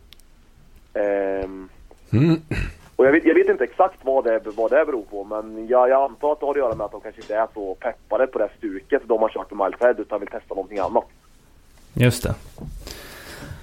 Ehm, 0.95 1.69
Mm. 2.11 2.41
och 2.95 3.05
jag 3.05 3.11
vet, 3.11 3.25
jag 3.25 3.33
vet 3.35 3.49
inte 3.49 3.63
exakt 3.63 3.95
vad 4.01 4.23
det, 4.23 4.39
vad 4.55 4.71
det 4.71 4.85
beror 4.85 5.03
på, 5.03 5.23
men 5.23 5.67
jag, 5.67 5.89
jag 5.89 6.03
antar 6.03 6.31
att 6.31 6.39
det 6.39 6.45
har 6.45 6.51
att 6.53 6.57
göra 6.57 6.75
med 6.75 6.85
att 6.85 6.91
de 6.91 7.01
kanske 7.01 7.21
inte 7.21 7.35
är 7.35 7.47
så 7.53 7.75
peppade 7.75 8.27
på 8.27 8.39
det 8.39 8.49
stuket 8.57 9.01
de 9.05 9.21
har 9.21 9.29
kört 9.29 9.51
med 9.51 9.65
Miles 9.65 9.81
Head, 9.81 9.95
utan 10.01 10.19
vill 10.19 10.29
testa 10.29 10.53
någonting 10.55 10.79
annat. 10.79 11.03
Just 11.93 12.23
det. 12.23 12.33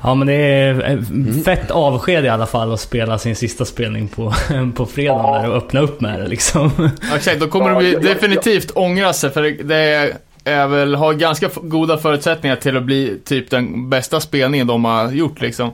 Ja 0.05 0.15
men 0.15 0.27
det 0.27 0.35
är 0.35 0.91
eh, 0.91 1.43
fett 1.45 1.71
avsked 1.71 2.25
i 2.25 2.29
alla 2.29 2.47
fall 2.47 2.73
att 2.73 2.81
spela 2.81 3.19
sin 3.19 3.37
sista 3.37 3.65
spelning 3.65 4.09
på, 4.09 4.33
på 4.77 4.87
fredagen 4.87 5.43
där 5.43 5.51
och 5.51 5.57
öppna 5.57 5.81
upp 5.81 6.01
med 6.01 6.21
det 6.21 6.29
liksom. 6.29 6.71
Ja, 7.11 7.17
Exakt, 7.17 7.41
då 7.41 7.49
kommer 7.49 7.69
Ja, 7.71 7.81
de 7.81 7.85
ju 7.87 7.99
definitivt 7.99 8.71
ångra 8.75 9.13
sig 9.13 9.31
för 9.31 9.43
det- 9.43 10.17
är 10.45 10.67
väl, 10.69 10.95
har 10.95 11.15
ganska 11.15 11.49
goda 11.63 11.99
förutsättningar 11.99 12.57
till 12.57 12.77
att 12.77 12.83
bli 12.83 13.19
typ 13.25 13.51
den 13.51 13.91
bästa 13.91 14.21
spelningen 14.21 14.67
de 14.67 14.85
har 14.85 15.11
gjort 15.13 15.41
liksom. 15.41 15.71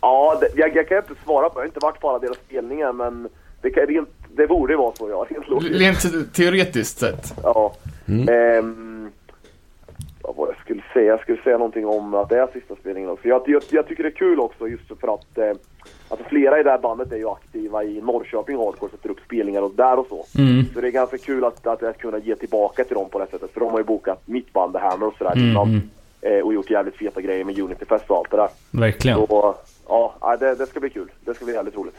Ja, 0.00 0.38
det, 0.40 0.48
jag, 0.54 0.76
jag 0.76 0.88
kan 0.88 0.98
inte 0.98 1.14
svara 1.24 1.48
på 1.48 1.58
Jag 1.58 1.62
har 1.62 1.66
inte 1.66 1.78
varit 1.82 2.00
på 2.00 2.08
alla 2.10 2.18
deras 2.18 2.36
spelningar, 2.36 2.92
men 2.92 3.28
det, 3.62 3.70
kan, 3.70 3.86
rent, 3.86 4.08
det 4.34 4.46
borde 4.46 4.76
vara 4.76 4.92
så, 4.96 5.10
ja. 5.10 5.26
Rent 5.28 5.48
logiskt. 5.48 5.80
Rent 5.80 6.00
te- 6.00 6.42
teoretiskt 6.42 6.98
sett. 6.98 7.34
Ja. 7.42 7.72
Ehm, 8.08 9.10
vad 10.22 10.36
var 10.36 10.46
det 10.46 10.52
jag 10.52 10.60
skulle 10.64 10.82
säga? 10.92 11.06
Jag 11.06 11.20
skulle 11.20 11.42
säga 11.42 11.58
någonting 11.58 11.86
om 11.86 12.14
att 12.14 12.28
det 12.28 12.38
är 12.38 12.48
sista 12.52 12.76
spelningen 12.76 13.10
också. 13.10 13.28
Jag, 13.28 13.42
jag, 13.46 13.62
jag 13.70 13.88
tycker 13.88 14.02
det 14.02 14.08
är 14.08 14.10
kul 14.10 14.40
också 14.40 14.68
just 14.68 15.00
för 15.00 15.14
att 15.14 15.38
eh, 15.38 15.52
alltså 16.08 16.28
flera 16.28 16.60
i 16.60 16.62
det 16.62 16.70
här 16.70 16.78
bandet 16.78 17.12
är 17.12 17.16
ju 17.16 17.28
aktiva 17.28 17.84
i 17.84 18.00
Norrköping 18.00 18.56
Hardcore, 18.56 18.90
sätter 18.90 19.10
upp 19.10 19.20
spelningar 19.24 19.62
och 19.62 19.74
där 19.74 19.98
och 19.98 20.06
så. 20.08 20.40
Mm. 20.40 20.64
Så 20.74 20.80
det 20.80 20.86
är 20.86 20.90
ganska 20.90 21.18
kul 21.18 21.44
att, 21.44 21.66
att, 21.66 21.82
att 21.82 21.98
kunna 21.98 22.18
ge 22.18 22.34
tillbaka 22.36 22.84
till 22.84 22.94
dem 22.94 23.08
på 23.10 23.18
det 23.18 23.26
sättet. 23.30 23.50
För 23.52 23.60
de 23.60 23.70
har 23.70 23.78
ju 23.78 23.84
bokat 23.84 24.22
mitt 24.24 24.52
band, 24.52 24.72
The 24.72 24.78
Hammer 24.78 25.06
och 25.06 25.14
sådär. 25.18 25.32
Mm, 25.32 25.50
innan, 25.50 25.68
mm. 25.68 25.90
Eh, 26.22 26.40
och 26.40 26.54
gjort 26.54 26.70
jävligt 26.70 26.96
feta 26.96 27.20
grejer 27.20 27.44
med 27.44 27.58
Unityfest 27.58 28.10
och 28.10 28.16
allt 28.16 28.30
det 28.30 28.36
där. 28.36 28.48
Verkligen. 28.70 29.26
Så 29.26 29.54
ja, 29.90 30.14
ja, 30.20 30.36
det, 30.36 30.54
det 30.54 30.66
ska 30.66 30.80
bli 30.80 30.90
kul. 30.90 31.08
Det 31.24 31.34
ska 31.34 31.44
bli 31.44 31.54
jävligt 31.54 31.76
roligt. 31.76 31.94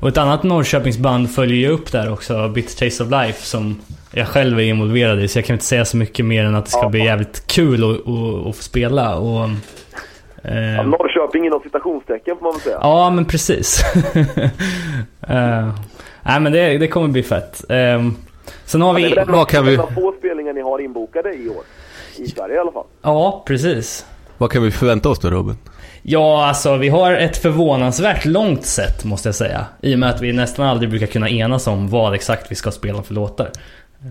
Och 0.00 0.08
ett 0.08 0.18
annat 0.18 0.42
Norrköpingsband 0.42 1.30
följer 1.34 1.56
ju 1.56 1.68
upp 1.68 1.92
där 1.92 2.12
också, 2.12 2.48
Bitter 2.48 2.88
Taste 2.88 3.02
of 3.04 3.10
Life, 3.10 3.46
som 3.46 3.80
jag 4.12 4.28
själv 4.28 4.58
är 4.58 4.62
involverad 4.62 5.20
i. 5.22 5.28
Så 5.28 5.38
jag 5.38 5.44
kan 5.44 5.54
inte 5.54 5.64
säga 5.64 5.84
så 5.84 5.96
mycket 5.96 6.24
mer 6.24 6.44
än 6.44 6.54
att 6.54 6.64
det 6.64 6.70
ska 6.70 6.82
Ja. 6.82 6.88
bli 6.88 7.04
jävligt 7.04 7.46
kul 7.46 7.74
att, 7.84 8.56
få 8.56 8.62
spela. 8.62 9.16
Och, 9.16 9.44
eh, 10.42 10.74
Ja, 10.74 10.82
Norrköping 10.82 11.46
inom 11.46 11.60
citationstecken 11.62 12.36
får 12.36 12.42
man 12.44 12.52
väl 12.52 12.60
säga. 12.60 12.78
Ja, 12.82 13.10
men 13.10 13.24
precis. 13.24 13.82
uh, 14.16 14.26
nej, 16.22 16.40
men 16.40 16.52
det, 16.52 16.78
det 16.78 16.88
kommer 16.88 17.08
bli 17.08 17.22
fett. 17.22 17.64
Um, 17.68 18.16
sen 18.64 18.82
har 18.82 18.94
Det 18.94 19.00
är 19.00 19.08
vi... 19.08 19.14
väl 19.14 19.18
en 19.28 19.32
vad 19.32 19.48
kan 19.48 19.66
vi- 19.66 19.74
en 19.74 19.80
av 19.80 19.90
få 19.94 20.14
spelningar 20.18 20.52
ni 20.52 20.60
har 20.60 20.78
inbokade 20.78 21.34
i 21.34 21.48
år. 21.48 21.62
I 22.16 22.26
Sverige 22.26 22.54
i 22.54 22.58
alla 22.58 22.72
fall. 22.72 22.86
Ja, 23.02 23.42
precis. 23.46 24.06
Vad 24.38 24.50
kan 24.50 24.62
vi 24.62 24.70
förvänta 24.70 25.08
oss 25.08 25.18
då 25.18 25.30
Robin? 25.30 25.56
Ja, 26.08 26.46
alltså 26.46 26.76
vi 26.76 26.88
har 26.88 27.12
ett 27.12 27.36
förvånansvärt 27.36 28.24
långt 28.24 28.66
set 28.66 29.04
måste 29.04 29.28
jag 29.28 29.34
säga. 29.34 29.66
I 29.80 29.94
och 29.94 29.98
med 29.98 30.10
att 30.10 30.20
vi 30.22 30.32
nästan 30.32 30.66
aldrig 30.66 30.90
brukar 30.90 31.06
kunna 31.06 31.28
enas 31.30 31.66
om 31.66 31.88
vad 31.88 32.14
exakt 32.14 32.50
vi 32.50 32.54
ska 32.54 32.70
spela 32.70 33.02
för 33.02 33.14
låtar. 33.14 33.50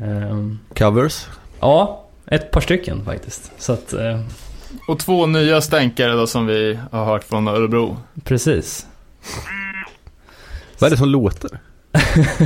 Ehm, 0.04 0.60
Covers? 0.78 1.26
ja, 1.60 2.06
ett 2.28 2.52
par 2.52 2.62
stycken 2.62 3.06
faktiskt. 3.06 3.52
Så 3.58 3.74
att, 3.74 3.94
eh, 3.94 4.20
Och 4.88 5.00
två 5.00 5.26
nya 5.26 5.62
stänkare 5.62 6.12
då 6.14 6.28
som 6.28 6.46
vi 6.46 6.80
har 6.92 7.06
hört 7.06 7.24
från 7.24 7.48
Örebro. 7.48 7.98
precis. 8.24 8.86
Vad 10.80 10.88
är 10.88 10.92
det 10.92 10.98
som 10.98 11.10
låter? 11.10 11.50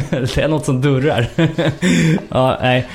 det 0.10 0.38
är 0.38 0.48
något 0.48 0.66
som 0.66 0.82
durrar. 0.82 1.28
ja, 2.30 2.58
nej. 2.62 2.88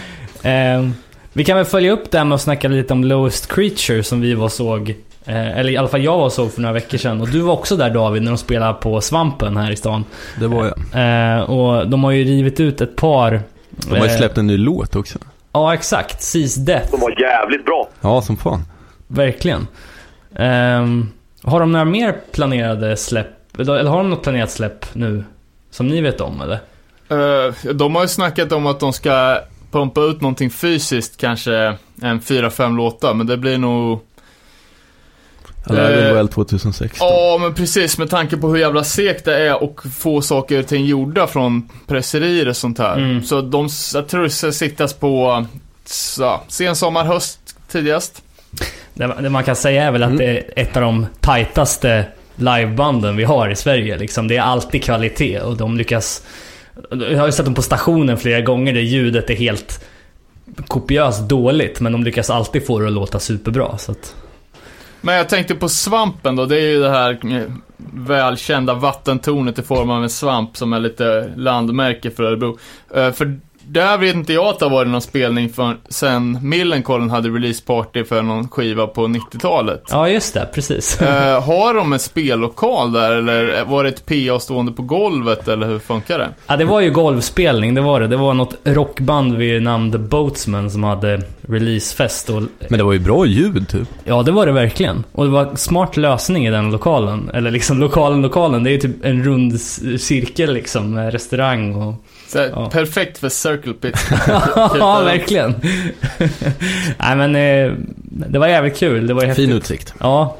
Ehm, 0.42 0.94
vi 1.32 1.44
kan 1.44 1.56
väl 1.56 1.66
följa 1.66 1.92
upp 1.92 2.10
det 2.10 2.18
här 2.18 2.24
med 2.24 2.34
att 2.36 2.42
snacka 2.42 2.68
lite 2.68 2.92
om 2.92 3.04
Lowest 3.04 3.46
Creature 3.54 4.02
som 4.02 4.20
vi 4.20 4.34
var 4.34 4.44
och 4.44 4.52
såg. 4.52 4.94
Eh, 5.24 5.58
eller 5.58 5.72
i 5.72 5.76
alla 5.76 5.88
fall 5.88 6.04
jag 6.04 6.16
var 6.16 6.24
och 6.24 6.32
såg 6.32 6.52
för 6.52 6.60
några 6.60 6.72
veckor 6.72 6.98
sedan. 6.98 7.20
Och 7.20 7.28
du 7.28 7.40
var 7.40 7.52
också 7.52 7.76
där 7.76 7.90
David 7.90 8.22
när 8.22 8.30
de 8.30 8.38
spelade 8.38 8.74
på 8.74 9.00
Svampen 9.00 9.56
här 9.56 9.70
i 9.70 9.76
stan. 9.76 10.04
Det 10.40 10.46
var 10.46 10.64
jag. 10.64 11.36
Eh, 11.36 11.42
och 11.42 11.88
de 11.88 12.04
har 12.04 12.10
ju 12.10 12.24
rivit 12.24 12.60
ut 12.60 12.80
ett 12.80 12.96
par... 12.96 13.42
De 13.70 13.90
har 13.90 14.06
ju 14.06 14.12
eh, 14.12 14.18
släppt 14.18 14.38
en 14.38 14.46
ny 14.46 14.56
låt 14.56 14.96
också. 14.96 15.18
Ja, 15.52 15.74
exakt. 15.74 16.22
Seas 16.22 16.54
Death. 16.54 16.90
De 16.90 17.00
var 17.00 17.20
jävligt 17.20 17.64
bra. 17.64 17.88
Ja, 18.00 18.22
som 18.22 18.36
fan. 18.36 18.62
Verkligen. 19.06 19.66
Ehm, 20.36 21.08
har 21.42 21.60
de 21.60 21.72
några 21.72 21.84
mer 21.84 22.16
planerade 22.32 22.96
släpp? 22.96 23.58
Eller 23.58 23.84
har 23.84 23.96
de 23.96 24.10
något 24.10 24.22
planerat 24.22 24.50
släpp 24.50 24.94
nu? 24.94 25.24
Som 25.70 25.88
ni 25.88 26.00
vet 26.00 26.20
om 26.20 26.40
eller? 26.40 26.58
De 27.72 27.94
har 27.94 28.02
ju 28.02 28.08
snackat 28.08 28.52
om 28.52 28.66
att 28.66 28.80
de 28.80 28.92
ska 28.92 29.38
pumpa 29.70 30.00
ut 30.00 30.20
någonting 30.20 30.50
fysiskt, 30.50 31.16
kanske 31.16 31.74
en 32.02 32.20
fyra 32.20 32.50
fem 32.50 32.76
låtar, 32.76 33.14
men 33.14 33.26
det 33.26 33.36
blir 33.36 33.58
nog... 33.58 34.00
Alive 35.64 36.00
Eh, 36.00 36.06
and 36.06 36.16
Well 36.16 36.28
2016. 36.28 36.88
Ja, 37.00 37.38
men 37.40 37.54
precis 37.54 37.98
med 37.98 38.10
tanke 38.10 38.36
på 38.36 38.48
hur 38.48 38.56
jävla 38.56 38.84
segt 38.84 39.24
det 39.24 39.36
är 39.36 39.62
och 39.62 39.80
få 39.96 40.22
saker 40.22 40.58
och 40.58 40.66
ting 40.66 40.84
gjorda 40.84 41.26
från 41.26 41.68
presserier 41.86 42.48
och 42.48 42.56
sånt 42.56 42.78
här. 42.78 42.96
Mm. 42.96 43.22
Så 43.22 43.40
de, 43.40 43.68
jag 43.94 44.08
tror 44.08 44.22
det 44.22 44.52
siktas 44.52 44.92
på 44.92 45.44
så, 45.84 46.40
sen 46.48 46.76
sommar, 46.76 47.04
höst 47.04 47.38
tidigast. 47.68 48.22
Det, 48.94 49.14
det 49.20 49.30
man 49.30 49.44
kan 49.44 49.56
säga 49.56 49.84
är 49.84 49.90
väl 49.90 50.02
att 50.02 50.18
det 50.18 50.24
är 50.24 50.44
ett 50.56 50.76
av 50.76 50.82
de 50.82 51.06
tajtaste 51.20 52.06
livebanden 52.36 53.16
vi 53.16 53.24
har 53.24 53.50
i 53.50 53.56
Sverige. 53.56 53.98
Liksom. 53.98 54.28
Det 54.28 54.36
är 54.36 54.42
alltid 54.42 54.84
kvalitet 54.84 55.40
och 55.40 55.56
de 55.56 55.76
lyckas... 55.76 56.22
Jag 56.90 57.18
har 57.18 57.26
ju 57.26 57.32
sett 57.32 57.44
dem 57.44 57.54
på 57.54 57.62
stationen 57.62 58.18
flera 58.18 58.40
gånger 58.40 58.72
där 58.72 58.80
ljudet 58.80 59.30
är 59.30 59.34
helt 59.34 59.84
kopiöst 60.66 61.28
dåligt. 61.28 61.80
Men 61.80 61.92
de 61.92 62.04
lyckas 62.04 62.30
alltid 62.30 62.66
få 62.66 62.78
det 62.78 62.86
att 62.86 62.92
låta 62.92 63.20
superbra. 63.20 63.78
Så 63.78 63.92
att, 63.92 64.14
men 65.04 65.14
jag 65.14 65.28
tänkte 65.28 65.54
på 65.54 65.68
svampen 65.68 66.36
då, 66.36 66.46
det 66.46 66.56
är 66.56 66.70
ju 66.70 66.80
det 66.80 66.90
här 66.90 67.18
eh, 67.24 67.42
välkända 67.94 68.74
vattentornet 68.74 69.58
i 69.58 69.62
form 69.62 69.90
av 69.90 70.02
en 70.02 70.10
svamp 70.10 70.56
som 70.56 70.72
är 70.72 70.80
lite 70.80 71.32
landmärke 71.36 72.10
för 72.10 72.22
Örebro. 72.22 72.58
Eh, 72.94 73.12
för 73.12 73.40
där 73.66 73.98
vet 73.98 74.14
inte 74.14 74.32
jag 74.32 74.46
att 74.46 74.58
det 74.58 74.64
har 74.64 74.70
varit 74.70 74.88
någon 74.88 75.00
spelning 75.00 75.48
för, 75.48 75.76
sen 75.88 76.38
Millencolin 76.42 77.10
hade 77.10 77.28
releaseparty 77.28 78.04
för 78.04 78.22
någon 78.22 78.48
skiva 78.48 78.86
på 78.86 79.06
90-talet. 79.06 79.82
ja, 79.90 80.08
just 80.08 80.34
det. 80.34 80.48
Precis. 80.54 81.02
Eh, 81.02 81.42
har 81.42 81.74
de 81.74 81.92
en 81.92 81.98
spellokal 81.98 82.92
där 82.92 83.10
eller 83.10 83.64
var 83.64 83.84
det 83.84 83.88
ett 83.88 84.06
PA 84.06 84.40
stående 84.40 84.72
på 84.72 84.82
golvet 84.82 85.48
eller 85.48 85.66
hur 85.66 85.78
funkar 85.78 86.18
det? 86.18 86.28
Ja, 86.46 86.56
det 86.56 86.64
var 86.64 86.80
ju 86.80 86.90
golvspelning, 86.90 87.74
det 87.74 87.80
var 87.80 88.00
det. 88.00 88.06
Det 88.06 88.16
var 88.16 88.34
något 88.34 88.54
rockband 88.64 89.36
vid 89.36 89.62
namn 89.62 89.92
The 89.92 89.98
Boatsmen 89.98 90.70
som 90.70 90.84
hade 90.84 91.22
releasefest 91.48 92.30
och... 92.30 92.42
Men 92.68 92.78
det 92.78 92.84
var 92.84 92.92
ju 92.92 92.98
bra 92.98 93.26
ljud 93.26 93.68
typ. 93.68 93.88
Ja, 94.04 94.22
det 94.22 94.32
var 94.32 94.46
det 94.46 94.52
verkligen. 94.52 95.04
Och 95.12 95.24
det 95.24 95.30
var 95.30 95.46
en 95.46 95.56
smart 95.56 95.96
lösning 95.96 96.46
i 96.46 96.50
den 96.50 96.70
lokalen. 96.70 97.30
Eller 97.34 97.50
liksom 97.50 97.80
lokalen, 97.80 98.22
lokalen. 98.22 98.64
Det 98.64 98.70
är 98.70 98.72
ju 98.72 98.78
typ 98.78 99.04
en 99.04 99.24
rund 99.24 99.60
cirkel 100.00 100.54
liksom 100.54 100.94
med 100.94 101.12
restaurang 101.12 101.74
och... 101.74 101.94
Så, 102.34 102.48
Ja. 102.52 102.70
Perfekt 102.70 103.18
för 103.18 103.28
Circle 103.28 103.72
Pit. 103.72 103.96
ja, 104.78 105.02
verkligen. 105.04 105.54
Nej 106.98 107.16
men, 107.16 107.36
eh, 107.36 107.72
det 108.30 108.38
var 108.38 108.48
jävligt 108.48 108.76
kul. 108.76 109.06
Det 109.06 109.14
var 109.14 109.24
häftigt. 109.24 109.48
Fin 109.48 109.56
utsikt. 109.56 109.94
Ja, 110.00 110.36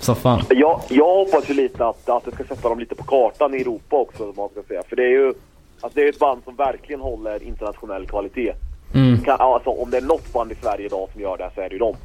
som 0.00 0.16
fan. 0.16 0.42
Jag, 0.50 0.80
jag 0.88 1.14
hoppas 1.14 1.50
ju 1.50 1.54
lite 1.54 1.86
att, 1.86 2.08
att 2.08 2.24
det 2.24 2.30
ska 2.32 2.44
sätta 2.44 2.68
dem 2.68 2.78
lite 2.78 2.94
på 2.94 3.04
kartan 3.04 3.54
i 3.54 3.60
Europa 3.60 3.96
också, 3.96 4.32
man 4.36 4.48
ska 4.48 4.62
säga. 4.68 4.82
För 4.88 4.96
det 4.96 5.02
är 5.02 5.10
ju 5.10 5.34
alltså 5.80 5.98
det 5.98 6.02
är 6.02 6.08
ett 6.08 6.18
band 6.18 6.40
som 6.44 6.56
verkligen 6.56 7.00
håller 7.00 7.42
internationell 7.42 8.06
kvalitet. 8.06 8.52
Mm. 8.94 9.18
Kan, 9.22 9.40
alltså, 9.40 9.70
om 9.70 9.90
det 9.90 9.96
är 9.96 10.02
något 10.02 10.32
band 10.32 10.52
i 10.52 10.54
Sverige 10.62 10.86
idag 10.86 11.08
som 11.12 11.20
gör 11.20 11.36
det 11.38 11.50
så 11.54 11.60
är 11.60 11.68
det 11.68 11.72
ju 11.72 11.78
dem. 11.78 11.96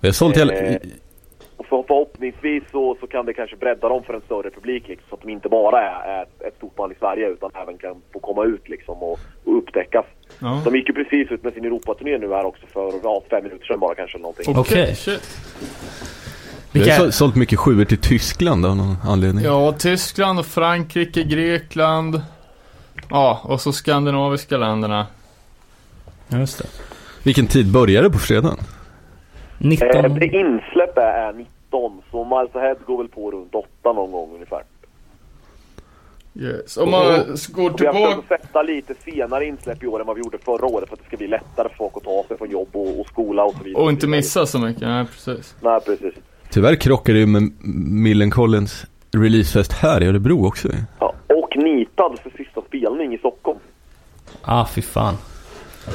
Vi 0.00 0.08
har 0.08 0.12
sålt 0.12 0.36
hela 0.36 0.52
förhoppningsvis 1.68 2.64
så, 2.72 2.96
så 3.00 3.06
kan 3.06 3.26
det 3.26 3.32
kanske 3.32 3.56
bredda 3.56 3.88
dem 3.88 4.02
för 4.02 4.14
en 4.14 4.20
större 4.20 4.50
publik 4.50 4.88
liksom, 4.88 5.06
så 5.08 5.14
att 5.14 5.22
de 5.22 5.30
inte 5.30 5.48
bara 5.48 5.80
är, 5.82 6.22
ett, 6.22 6.42
ett 6.42 6.56
stort 6.56 6.76
band 6.76 6.92
i 6.92 6.94
Sverige 6.98 7.28
utan 7.28 7.50
även 7.62 7.78
kan 7.78 8.02
få 8.12 8.18
komma 8.18 8.44
ut 8.44 8.68
liksom, 8.68 9.02
och, 9.02 9.18
och 9.44 9.58
upptäckas. 9.58 10.04
Ja. 10.38 10.62
De 10.64 10.76
gick 10.76 10.88
ju 10.88 10.94
precis 10.94 11.30
ut 11.30 11.44
med 11.44 11.52
sin 11.52 11.64
Europaturné 11.64 12.18
nu 12.18 12.28
här 12.28 12.44
också 12.44 12.66
för 12.66 12.92
ja, 13.02 13.22
fem 13.30 13.44
minuter 13.44 13.66
sedan 13.66 13.80
bara 13.80 13.94
kanske. 13.94 14.18
Okej. 14.22 14.56
Okay. 14.56 14.94
Vi 16.72 16.90
har 16.90 17.10
sålt 17.10 17.36
mycket 17.36 17.58
sjuor 17.58 17.84
till 17.84 17.98
Tyskland 17.98 18.66
av 18.66 18.76
någon 18.76 18.96
anledning. 19.04 19.44
Ja, 19.44 19.72
Tyskland 19.72 20.38
och 20.38 20.46
Frankrike, 20.46 21.22
Grekland. 21.22 22.22
Ja, 23.10 23.40
och 23.44 23.60
så 23.60 23.72
skandinaviska 23.72 24.56
länderna. 24.56 25.06
Ja, 26.28 26.38
Just 26.38 26.58
det. 26.58 26.64
Vilken 27.22 27.46
tid 27.46 27.72
börjar 27.72 28.02
det 28.02 28.10
på 28.10 28.18
fredagen? 28.18 28.58
19... 29.58 29.88
Eh, 29.88 30.04
insläppet 30.22 30.98
är 30.98 31.32
19. 31.32 31.57
13, 31.70 32.02
så 32.10 32.24
Miles 32.24 32.56
Ahead 32.56 32.76
går 32.86 32.98
väl 32.98 33.08
på 33.08 33.30
runt 33.30 33.54
8 33.54 33.92
någon 33.92 34.12
gång 34.12 34.34
ungefär. 34.34 34.62
Yes, 36.34 36.76
om 36.76 36.90
man 36.90 37.02
går 37.48 37.70
tillbaka... 37.70 37.92
Vi 37.92 38.04
har 38.04 38.22
försökt 38.22 38.42
sätta 38.42 38.62
lite 38.62 38.94
senare 38.94 39.46
insläpp 39.46 39.82
i 39.82 39.86
år 39.86 40.00
än 40.00 40.06
vad 40.06 40.16
vi 40.16 40.22
gjorde 40.22 40.38
förra 40.38 40.66
året 40.66 40.88
för 40.88 40.96
att 40.96 41.00
det 41.00 41.06
ska 41.06 41.16
bli 41.16 41.28
lättare 41.28 41.68
för 41.68 41.76
folk 41.76 41.96
att 41.96 42.04
ta 42.04 42.24
sig 42.28 42.38
från 42.38 42.50
jobb 42.50 42.68
och, 42.72 43.00
och 43.00 43.06
skola 43.06 43.44
och 43.44 43.54
så 43.58 43.64
vidare. 43.64 43.82
Och 43.82 43.90
inte 43.90 44.06
missa 44.06 44.46
så 44.46 44.58
mycket, 44.58 44.82
nej 44.82 45.04
precis. 45.04 45.54
Nej, 45.60 45.80
precis. 45.80 46.14
Tyvärr 46.50 46.74
krockar 46.74 47.12
det 47.12 47.18
ju 47.18 47.26
med 47.26 47.52
Millen 47.92 48.30
Collins 48.30 48.86
releasefest 49.10 49.72
här 49.72 50.02
i 50.02 50.06
Örebro 50.06 50.46
också 50.46 50.68
Ja, 50.98 51.14
och 51.26 51.56
nitad 51.56 52.18
för 52.22 52.30
sista 52.30 52.62
spelning 52.62 53.14
i 53.14 53.18
Stockholm. 53.18 53.58
Ah, 54.42 54.66
fy 54.66 54.82
fan. 54.82 55.14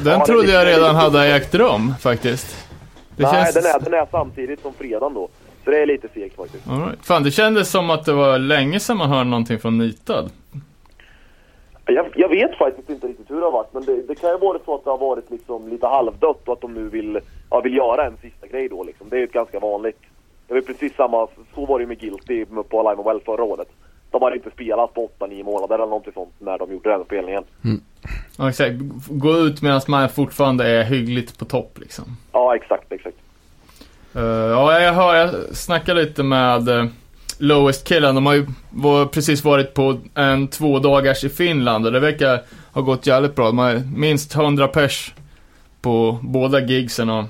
Den 0.04 0.20
ja, 0.20 0.26
trodde 0.26 0.52
jag 0.52 0.68
redan 0.68 0.95
hade 0.95 1.36
ägt 1.36 1.56
rum 1.56 1.94
faktiskt. 2.00 2.68
Det 3.16 3.24
nej, 3.24 3.34
känns... 3.34 3.54
den, 3.54 3.66
är, 3.66 3.80
den 3.80 3.94
är 3.94 4.08
samtidigt 4.12 4.62
som 4.62 4.74
fredagen 4.74 5.14
då. 5.14 5.30
Så 5.64 5.72
det 5.72 5.81
är 5.81 5.85
lite 5.85 6.07
segt 6.14 6.35
faktiskt. 6.35 6.68
All 6.68 6.80
right. 6.80 7.06
Fan, 7.06 7.23
det 7.23 7.31
kändes 7.31 7.72
som 7.72 7.90
att 7.90 8.06
det 8.06 8.14
var 8.14 8.40
länge 8.40 8.80
sedan 8.80 8.98
man 8.98 9.10
hörde 9.10 9.30
någonting 9.30 9.60
från 9.60 9.77
Nitad. 9.77 10.30
Jag, 11.85 12.06
jag 12.15 12.30
vet 12.30 12.57
faktiskt 12.57 12.90
inte 12.90 13.07
riktigt 13.07 13.31
hur 13.31 13.35
det 13.35 13.45
har 13.45 13.52
varit, 13.52 13.73
men 13.73 13.85
det, 13.85 14.07
det 14.07 14.15
kan 14.15 14.30
ju 14.30 14.38
vara 14.38 14.60
så 14.65 14.76
att 14.76 14.84
det 14.84 14.90
har 14.90 14.98
varit 14.98 15.31
liksom 15.31 15.68
lite 15.68 15.88
halvdött 15.88 16.48
och 16.48 16.53
att 16.53 16.61
de 16.61 16.73
nu 16.73 16.90
vill, 16.90 17.19
ja, 17.49 17.61
vill 17.61 17.77
göra 17.77 18.06
en 18.06 18.18
sista 18.22 18.48
grej 18.48 18.69
då 18.69 18.84
liksom. 18.84 19.10
Det 19.10 19.15
är 19.15 19.19
ju 19.19 19.26
ett 19.26 19.31
ganska 19.31 19.60
vanligt. 19.60 19.99
Det 20.48 20.53
var 20.53 20.61
precis 20.61 20.95
samma, 20.95 21.27
så 21.56 21.65
var 21.65 21.80
det 21.80 21.84
ju 21.84 21.88
med 21.88 21.99
Guilty 21.99 22.45
på 22.45 22.80
Alive 22.80 23.02
and 23.02 23.06
Well 23.06 23.22
förra 23.26 23.44
året. 23.44 23.68
De 24.11 24.22
hade 24.22 24.35
inte 24.35 24.52
spelat 24.52 24.94
på 24.94 25.10
8-9 25.19 25.44
månader 25.44 25.76
eller 25.76 25.85
någonting 25.85 26.14
sånt 26.14 26.34
när 26.40 26.57
de 26.57 26.72
gjorde 26.72 26.90
den 26.90 27.03
spelningen. 27.03 27.44
Ja, 28.38 28.49
exakt. 28.49 28.76
Gå 29.10 29.38
ut 29.38 29.61
medan 29.61 29.81
man 29.88 30.10
fortfarande 30.10 30.68
är 30.68 30.84
hyggligt 30.84 31.40
på 31.40 31.45
topp 31.45 31.80
liksom. 31.80 32.06
Ja, 32.31 32.56
exakt, 32.56 32.91
exakt. 32.91 33.18
Eh, 34.15 34.22
ja, 34.23 34.80
jag 34.81 34.94
hör, 34.94 35.15
jag 35.15 35.30
snackade 35.53 36.02
lite 36.03 36.23
med 36.23 36.69
uh, 36.69 36.85
Lowest 37.38 37.88
Killen. 37.88 38.15
De 38.15 38.26
har 38.26 38.34
ju 38.34 38.48
var, 38.69 39.06
precis 39.06 39.44
varit 39.44 39.73
på 39.73 39.99
en 40.15 40.48
två 40.48 40.80
dagars 40.80 41.23
i 41.23 41.30
Finland 41.30 41.85
och 41.85 41.91
det 41.91 41.99
verkar 41.99 42.41
ha 42.72 42.81
gått 42.81 43.07
jävligt 43.07 43.35
bra. 43.35 43.45
De 43.45 43.57
har 43.57 43.73
minst 43.95 44.35
100 44.35 44.68
pers 44.68 45.14
på 45.81 46.19
båda 46.22 46.60
gigsen 46.60 47.10
och 47.10 47.26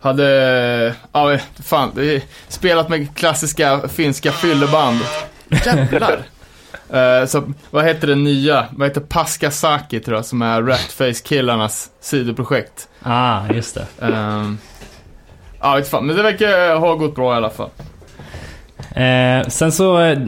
hade, 0.00 0.94
ja 1.12 1.38
fan, 1.64 1.90
det 1.94 2.14
är- 2.14 2.22
spelat 2.48 2.88
med 2.88 3.16
klassiska 3.16 3.88
finska 3.88 4.32
fylleband. 4.32 5.00
Jävlar! 5.66 6.18
Eh, 6.90 7.26
så, 7.26 7.52
vad 7.70 7.84
heter 7.84 8.06
det 8.06 8.14
nya? 8.14 8.66
Vad 8.70 8.88
heter 8.88 9.00
Paskasaki 9.00 10.00
tror 10.00 10.16
jag, 10.16 10.24
som 10.24 10.42
är 10.42 10.62
Ratface-killarnas 10.62 11.88
sidoprojekt. 12.00 12.88
Ah, 13.02 13.40
just 13.52 13.74
det. 13.74 13.86
Ehm, 14.06 14.58
ja, 15.64 15.74
vet 15.74 15.88
fan, 15.88 16.06
men 16.06 16.16
det 16.16 16.22
verkar 16.22 16.76
ha 16.76 16.94
gått 16.94 17.14
bra 17.14 17.34
i 17.34 17.36
alla 17.36 17.50
fall. 17.50 17.68
Eh, 18.96 19.48
sen 19.48 19.72
så, 19.72 20.00
eh, 20.00 20.18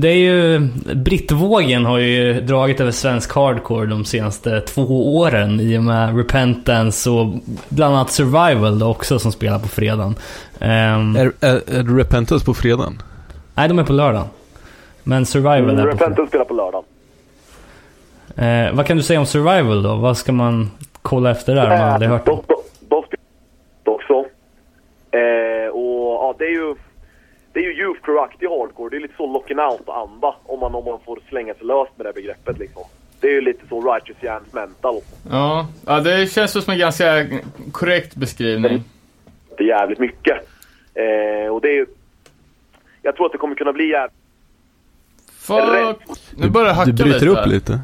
det 0.00 0.08
är 0.08 0.14
ju... 0.16 0.58
Brittvågen 0.94 1.84
har 1.84 1.98
ju 1.98 2.40
dragit 2.40 2.80
över 2.80 2.90
svensk 2.90 3.34
hardcore 3.34 3.86
de 3.86 4.04
senaste 4.04 4.60
två 4.60 5.16
åren 5.18 5.60
i 5.60 5.78
och 5.78 5.82
med 5.82 6.16
Repentance 6.16 7.10
och 7.10 7.26
bland 7.68 7.94
annat 7.94 8.10
Survival 8.10 8.78
då 8.78 8.88
också 8.90 9.18
som 9.18 9.32
spelar 9.32 9.58
på 9.58 9.68
fredagen. 9.68 10.14
Ehm, 10.60 11.16
Är, 11.16 11.32
är, 11.40 11.54
är 11.54 11.82
det 11.82 12.00
Repentance 12.00 12.44
på 12.46 12.54
fredagen? 12.54 13.02
nej, 13.54 13.68
de 13.68 13.78
är 13.78 13.84
på 13.84 13.92
lördagen. 13.92 14.26
Men 15.02 15.26
Survival 15.26 15.78
är 15.78 15.82
på. 15.82 15.88
Repentance 15.88 16.28
spelar 16.28 16.44
på 16.44 16.54
lördag. 16.54 16.84
Eh, 18.36 18.74
vad 18.76 18.86
kan 18.86 18.96
du 18.96 19.02
säga 19.02 19.20
om 19.20 19.26
Survival 19.26 19.82
då? 19.82 19.94
Vad 19.96 20.16
ska 20.16 20.32
man 20.32 20.70
kolla 21.02 21.30
efter 21.30 21.54
där 21.54 21.62
om 21.72 21.78
man 21.78 21.88
aldrig 21.88 22.10
hört 22.10 22.26
de, 22.26 22.30
dem? 22.30 22.44
de, 22.46 22.62
de 22.88 23.02
spelar 23.06 23.96
också. 23.96 24.14
Eh, 25.10 25.68
och 25.74 26.14
ja, 26.14 26.26
det 26.38 26.44
är 26.44 26.50
ju... 26.50 26.74
Det 27.52 27.58
är 27.60 27.64
ju 27.64 27.82
youth 27.82 28.00
crew-aktig 28.02 28.48
hardcore. 28.48 28.90
Det 28.90 28.96
är 28.96 29.00
lite 29.00 29.16
så 29.16 29.26
locking 29.32 29.58
out-anda 29.58 30.34
om 30.44 30.60
man, 30.60 30.74
om 30.74 30.84
man 30.84 30.98
får 31.04 31.18
slänga 31.28 31.54
sig 31.54 31.66
löst 31.66 31.92
med 31.96 32.06
det 32.06 32.12
begreppet 32.12 32.58
liksom. 32.58 32.82
Det 33.20 33.26
är 33.26 33.30
ju 33.32 33.40
lite 33.40 33.68
så 33.68 33.92
righteous 33.94 34.22
jams 34.22 34.52
mental. 34.52 35.00
Ja, 35.30 35.66
ja 35.86 36.00
det 36.00 36.32
känns 36.32 36.52
som 36.64 36.72
en 36.72 36.78
ganska 36.78 37.26
korrekt 37.72 38.14
beskrivning. 38.16 38.84
Det 39.56 39.64
är 39.64 39.68
jävligt 39.68 39.98
mycket. 39.98 40.36
Eh, 40.94 41.52
och 41.52 41.60
det 41.60 41.68
är 41.68 41.74
ju... 41.74 41.86
Jag 43.02 43.16
tror 43.16 43.26
att 43.26 43.32
det 43.32 43.38
kommer 43.38 43.54
kunna 43.54 43.72
bli 43.72 43.90
jävligt... 43.90 44.16
Fuck! 45.38 46.18
Nu 46.36 46.50
börjar 46.50 46.68
det 46.68 46.74
hacka 46.74 46.90
Du 46.90 47.02
bryter 47.04 47.26
lite. 47.26 47.40
upp 47.40 47.46
lite. 47.46 47.80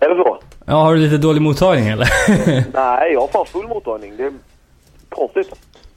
Är 0.00 0.08
det 0.08 0.14
så? 0.16 0.38
Ja, 0.66 0.74
har 0.74 0.94
du 0.94 1.00
lite 1.00 1.18
dålig 1.18 1.42
mottagning 1.42 1.88
eller? 1.88 2.08
Nej, 2.72 3.12
jag 3.12 3.20
har 3.20 3.28
fan 3.28 3.46
full 3.46 3.68
mottagning. 3.68 4.16
Det 4.16 4.24
är 4.24 4.32
konstigt. 5.08 5.52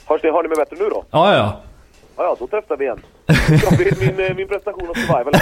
Hörs 0.06 0.24
ni, 0.24 0.32
hör 0.32 0.44
ni 0.44 0.50
mig 0.50 0.58
bättre 0.58 0.76
nu 0.80 0.90
då? 0.90 1.04
ja, 1.12 1.36
ja. 1.36 1.62
Ja, 2.18 2.24
ja, 2.24 2.36
då 2.40 2.48
träffar 2.48 2.78
vi 2.78 2.86
igen. 2.86 3.00
Min, 4.00 4.26
eh, 4.26 4.36
min 4.36 4.48
prestation 4.48 4.90
av 4.90 4.94
survival. 4.94 5.34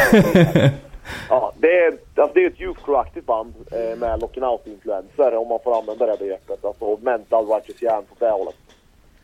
Ja, 1.29 1.53
det 1.57 1.79
är, 1.79 1.93
alltså 2.15 2.33
det 2.33 2.43
är 2.43 2.47
ett 2.47 2.61
youth 2.61 2.83
crew-aktigt 2.85 3.25
band 3.25 3.53
eh, 3.71 3.97
med 3.97 4.21
locking 4.21 4.43
out-influenser 4.43 5.35
om 5.35 5.47
man 5.47 5.59
får 5.63 5.77
använda 5.77 6.05
det 6.05 6.17
begreppet. 6.19 6.65
Alltså 6.65 6.97
mental 7.01 7.47
righteous 7.47 7.81
jam 7.81 8.03
på 8.03 8.25
det 8.25 8.31
hållet. 8.31 8.55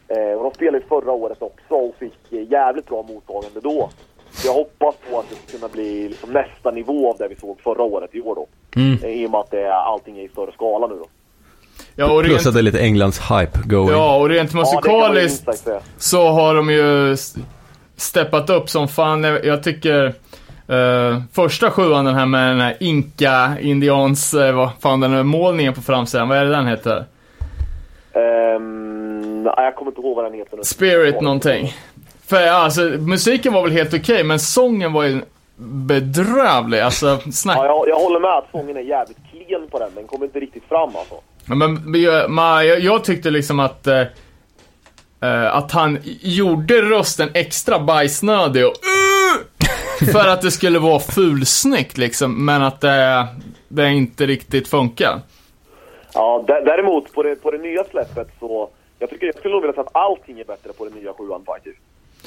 Eh, 0.07 0.37
och 0.37 0.43
de 0.43 0.53
spelade 0.53 0.77
ju 0.77 0.83
förra 0.83 1.11
året 1.11 1.41
också 1.41 1.75
och 1.75 1.95
fick 1.95 2.33
eh, 2.33 2.51
jävligt 2.51 2.87
bra 2.87 3.03
mottagande 3.03 3.59
då. 3.59 3.89
Så 4.31 4.47
jag 4.47 4.53
hoppas 4.53 4.95
på 5.09 5.19
att 5.19 5.29
det 5.29 5.35
ska 5.35 5.57
kunna 5.57 5.67
bli 5.67 6.09
liksom 6.09 6.31
nästa 6.31 6.71
nivå 6.71 7.09
av 7.09 7.17
det 7.17 7.27
vi 7.27 7.35
såg 7.35 7.59
förra 7.61 7.83
året 7.83 8.15
i 8.15 8.21
år 8.21 8.35
då. 8.35 8.47
Mm. 8.75 9.03
Eh, 9.03 9.09
I 9.09 9.27
och 9.27 9.31
med 9.31 9.39
att 9.39 9.51
det 9.51 9.61
är, 9.61 9.71
allting 9.71 10.17
är 10.19 10.23
i 10.23 10.29
större 10.29 10.51
skala 10.51 10.87
nu 10.87 10.95
då. 10.95 11.07
Ja, 11.95 12.11
och 12.11 12.23
Plus 12.23 12.31
rent, 12.33 12.47
att 12.47 12.53
det 12.53 12.59
är 12.59 12.63
lite 12.63 12.79
Englands 12.79 13.19
hype 13.31 13.59
going. 13.65 13.89
ja, 13.89 14.15
och 14.15 14.29
rent 14.29 14.53
Ja, 14.53 14.59
musikaliskt 14.59 15.57
säga. 15.57 15.79
så 15.97 16.27
har 16.29 16.55
de 16.55 16.69
ju 16.69 17.17
steppat 17.97 18.49
upp 18.49 18.69
som 18.69 18.87
fan. 18.87 19.23
Jag 19.23 19.63
tycker 19.63 20.05
eh, 20.67 21.21
första 21.33 21.71
sjuan, 21.71 22.05
den 22.05 22.15
här 22.15 22.25
med 22.25 22.49
den 22.51 22.59
här 22.61 22.77
Inka, 22.79 23.51
Indians, 23.61 24.33
eh, 24.33 24.55
vad 24.55 24.69
fan 24.79 24.99
den 24.99 25.11
här 25.13 25.23
målningen 25.23 25.73
på 25.73 25.81
framsidan, 25.81 26.29
vad 26.29 26.37
är 26.37 26.45
det 26.45 26.51
den 26.51 26.67
heter? 26.67 27.05
Ehm, 28.13 29.43
nej, 29.43 29.53
jag 29.57 29.75
kommer 29.75 29.91
inte 29.91 30.01
ihåg 30.01 30.15
vad 30.15 30.25
den 30.25 30.33
heter 30.33 30.57
nu. 30.57 30.63
Spirit 30.63 31.21
någonting. 31.21 31.73
För 32.27 32.41
ja, 32.41 32.53
alltså, 32.53 32.81
musiken 32.81 33.53
var 33.53 33.61
väl 33.63 33.71
helt 33.71 33.93
okej, 33.93 34.23
men 34.23 34.39
sången 34.39 34.93
var 34.93 35.03
ju 35.03 35.21
bedrövlig. 35.57 36.79
Alltså, 36.79 37.17
snack. 37.33 37.57
Ja, 37.57 37.65
jag, 37.65 37.87
jag 37.89 37.99
håller 37.99 38.19
med 38.19 38.29
att 38.31 38.47
sången 38.51 38.77
är 38.77 38.81
jävligt 38.81 39.17
klen 39.31 39.67
på 39.71 39.79
den. 39.79 39.89
Den 39.95 40.07
kommer 40.07 40.25
inte 40.25 40.39
riktigt 40.39 40.63
fram 40.69 40.89
alltså. 40.95 41.15
Ja, 41.47 41.55
Men, 41.55 42.01
jag, 42.01 42.29
man, 42.31 42.67
jag, 42.67 42.79
jag 42.79 43.03
tyckte 43.03 43.31
liksom 43.31 43.59
att, 43.59 43.87
eh, 43.87 44.01
eh, 45.21 45.55
att 45.55 45.71
han 45.71 45.97
gjorde 46.21 46.81
rösten 46.81 47.29
extra 47.33 47.79
bajsnödig 47.79 48.65
och 48.65 48.71
uh, 48.71 50.11
För 50.11 50.29
att 50.29 50.41
det 50.41 50.51
skulle 50.51 50.79
vara 50.79 50.99
fulsnyggt 50.99 51.97
liksom, 51.97 52.45
men 52.45 52.61
att 52.63 52.81
det, 52.81 53.27
det 53.67 53.89
inte 53.89 54.25
riktigt 54.25 54.67
funkar. 54.67 55.19
Ja, 56.13 56.43
dä- 56.47 56.65
däremot 56.65 57.13
på 57.13 57.23
det, 57.23 57.35
på 57.35 57.51
det 57.51 57.57
nya 57.57 57.83
släppet 57.83 58.27
så... 58.39 58.69
Jag, 58.99 59.09
tycker, 59.09 59.25
jag 59.25 59.35
skulle 59.35 59.53
nog 59.53 59.61
vilja 59.61 59.73
säga 59.73 59.83
att 59.83 59.95
allting 59.95 60.39
är 60.39 60.43
bättre 60.45 60.73
på 60.73 60.85
den 60.85 60.93
nya 60.93 61.13
sjuan 61.13 61.41
faktiskt. 61.45 61.77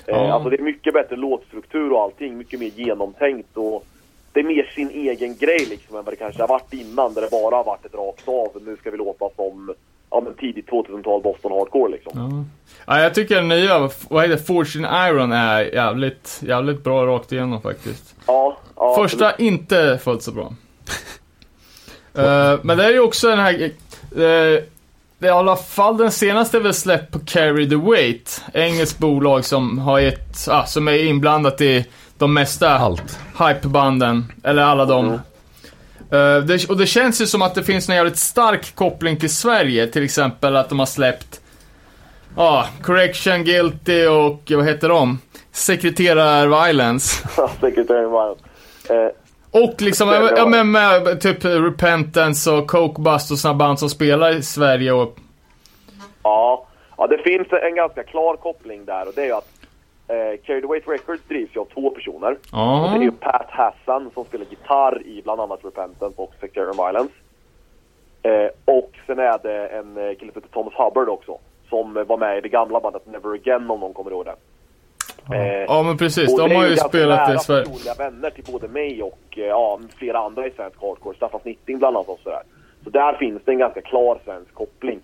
Eh, 0.06 0.16
Ja. 0.16 0.32
alltså 0.32 0.50
det 0.50 0.56
är 0.56 0.62
mycket 0.62 0.94
bättre 0.94 1.16
låtstruktur 1.16 1.92
och 1.92 2.02
allting. 2.02 2.38
Mycket 2.38 2.60
mer 2.60 2.70
genomtänkt 2.76 3.56
och... 3.56 3.84
Det 4.32 4.40
är 4.40 4.44
mer 4.44 4.72
sin 4.74 4.90
egen 4.90 5.36
grej 5.36 5.66
liksom 5.70 5.96
än 5.96 6.04
vad 6.04 6.12
det 6.12 6.16
kanske 6.16 6.42
har 6.42 6.48
varit 6.48 6.72
innan 6.72 7.14
där 7.14 7.22
det 7.22 7.30
bara 7.30 7.56
har 7.56 7.64
varit 7.64 7.84
ett 7.84 7.94
rakt 7.94 8.28
av. 8.28 8.62
Nu 8.66 8.76
ska 8.76 8.90
vi 8.90 8.96
låta 8.96 9.28
som 9.36 9.74
ja, 10.10 10.20
men 10.20 10.34
tidigt 10.34 10.68
2000-tal 10.68 11.22
Boston 11.22 11.52
Hardcore 11.52 11.92
liksom. 11.92 12.46
Ja, 12.86 13.00
jag 13.00 13.14
tycker 13.14 13.34
den 13.34 13.48
nya, 13.48 13.90
vad 14.08 14.28
heter 14.28 14.44
Fortune 14.44 15.08
Iron 15.08 15.32
är 15.32 15.60
jävligt, 15.74 16.40
jävligt 16.42 16.84
bra 16.84 17.06
rakt 17.06 17.32
igenom 17.32 17.62
faktiskt. 17.62 18.14
Ja, 18.26 18.58
ja, 18.76 18.94
Första 18.96 19.36
inte 19.36 19.98
fullt 20.04 20.22
så 20.22 20.32
bra. 20.32 20.52
Eh, 22.14 22.58
men 22.62 22.78
det 22.78 22.84
är 22.84 22.90
ju 22.90 23.00
också 23.00 23.28
den 23.28 23.38
här... 23.38 23.54
Uh, 23.54 24.62
det 25.18 25.26
är 25.26 25.26
i 25.26 25.28
alla 25.28 25.56
fall 25.56 25.96
den 25.96 26.10
senaste 26.10 26.56
är 26.56 26.60
väl 26.60 26.74
släppt 26.74 27.12
på 27.12 27.18
Carry 27.18 27.68
the 27.68 27.76
Weight. 27.76 28.42
Engelskt 28.54 28.98
bolag 28.98 29.44
som 29.44 29.78
har 29.78 30.00
ett, 30.00 30.48
ah, 30.48 30.66
som 30.66 30.88
är 30.88 31.04
inblandat 31.04 31.60
i 31.60 31.86
de 32.18 32.34
mesta 32.34 32.78
Allt. 32.78 33.18
hypebanden. 33.38 34.32
Eller 34.44 34.62
alla 34.62 34.84
de. 34.84 35.06
Eh, 36.10 36.36
det, 36.46 36.68
och 36.68 36.76
det 36.76 36.86
känns 36.86 37.20
ju 37.20 37.26
som 37.26 37.42
att 37.42 37.54
det 37.54 37.62
finns 37.62 37.88
en 37.88 37.94
jävligt 37.96 38.18
stark 38.18 38.74
koppling 38.74 39.16
till 39.16 39.34
Sverige. 39.36 39.86
Till 39.86 40.04
exempel 40.04 40.56
att 40.56 40.68
de 40.68 40.78
har 40.78 40.86
släppt 40.86 41.40
Ja, 42.36 42.66
Correction, 42.82 43.44
Guilty 43.44 44.06
och 44.06 44.42
vad 44.50 44.64
heter 44.66 44.88
de? 44.88 45.18
Sekreterar 45.52 46.46
Violence. 46.66 47.28
Sekreteraren 47.60 48.10
var... 48.10 48.30
Eh, 48.90 49.08
Och 49.50 49.82
liksom, 49.82 50.08
ja, 50.36 50.46
men 50.46 50.70
med 50.70 51.20
typ 51.20 51.44
Repentance 51.44 52.50
och 52.50 52.66
Coke 52.66 53.00
Bust 53.02 53.30
och 53.30 53.38
såna 53.38 53.54
band 53.54 53.78
som 53.78 53.90
spelar 53.90 54.36
i 54.36 54.42
Sverige 54.42 54.92
och... 54.92 55.16
Ja, 56.22 56.66
ja, 56.96 57.06
det 57.06 57.18
finns 57.18 57.48
en 57.62 57.74
ganska 57.74 58.02
klar 58.02 58.36
koppling 58.36 58.84
där 58.84 59.08
och 59.08 59.12
det 59.14 59.20
är 59.22 59.26
ju 59.26 59.32
att 59.32 59.48
eh, 60.08 60.60
the 60.60 60.66
Weight 60.66 60.88
Records 60.88 61.22
drivs 61.28 61.56
ju 61.56 61.60
av 61.60 61.64
två 61.74 61.90
personer. 61.90 62.30
Och 62.52 62.90
det 62.90 62.96
är 62.96 63.02
ju 63.02 63.10
Pat 63.10 63.46
Hassan 63.48 64.10
som 64.14 64.24
spelar 64.24 64.46
gitarr 64.50 65.02
i 65.06 65.22
bland 65.22 65.40
annat 65.40 65.64
Repentance 65.64 66.22
och 66.22 66.32
Sectarian 66.40 66.76
Violence. 66.76 67.14
Eh, 68.22 68.50
och 68.64 68.90
sen 69.06 69.18
är 69.18 69.38
det 69.42 69.66
en 69.66 69.96
eh, 69.96 70.14
kille 70.14 70.32
som 70.32 70.42
heter 70.42 70.52
Thomas 70.52 70.74
Hubbard 70.74 71.08
också. 71.08 71.38
Som 71.68 71.96
eh, 71.96 72.04
var 72.04 72.18
med 72.18 72.38
i 72.38 72.40
det 72.40 72.48
gamla 72.48 72.80
bandet 72.80 73.06
Never 73.06 73.34
Again 73.34 73.70
om 73.70 73.80
någon 73.80 73.94
kommer 73.94 74.10
ihåg 74.10 74.24
det. 74.24 74.34
Eh, 75.36 75.64
Ja 75.68 75.82
men 75.82 75.96
precis, 75.98 76.32
och 76.32 76.38
de 76.38 76.48
det 76.48 76.54
har 76.54 76.66
ju 76.66 76.76
spelat 76.76 77.34
i 77.34 77.38
Sverige. 77.38 77.64
personliga 77.64 77.94
vänner 77.94 78.30
till 78.30 78.44
både 78.52 78.68
mig 78.68 79.02
och 79.02 79.18
eh, 79.38 79.44
ja, 79.44 79.80
flera 79.96 80.18
andra 80.18 80.46
i 80.46 80.50
svensk 80.50 80.80
hardcore. 80.80 81.16
Staffan 81.16 81.40
Snitting 81.40 81.78
bland 81.78 81.96
annat 81.96 82.08
och 82.08 82.20
sådär. 82.22 82.42
Så 82.84 82.90
där 82.90 83.12
finns 83.12 83.42
det 83.44 83.52
en 83.52 83.58
ganska 83.58 83.80
klar 83.80 84.18
svensk 84.24 84.54
koppling. 84.54 85.00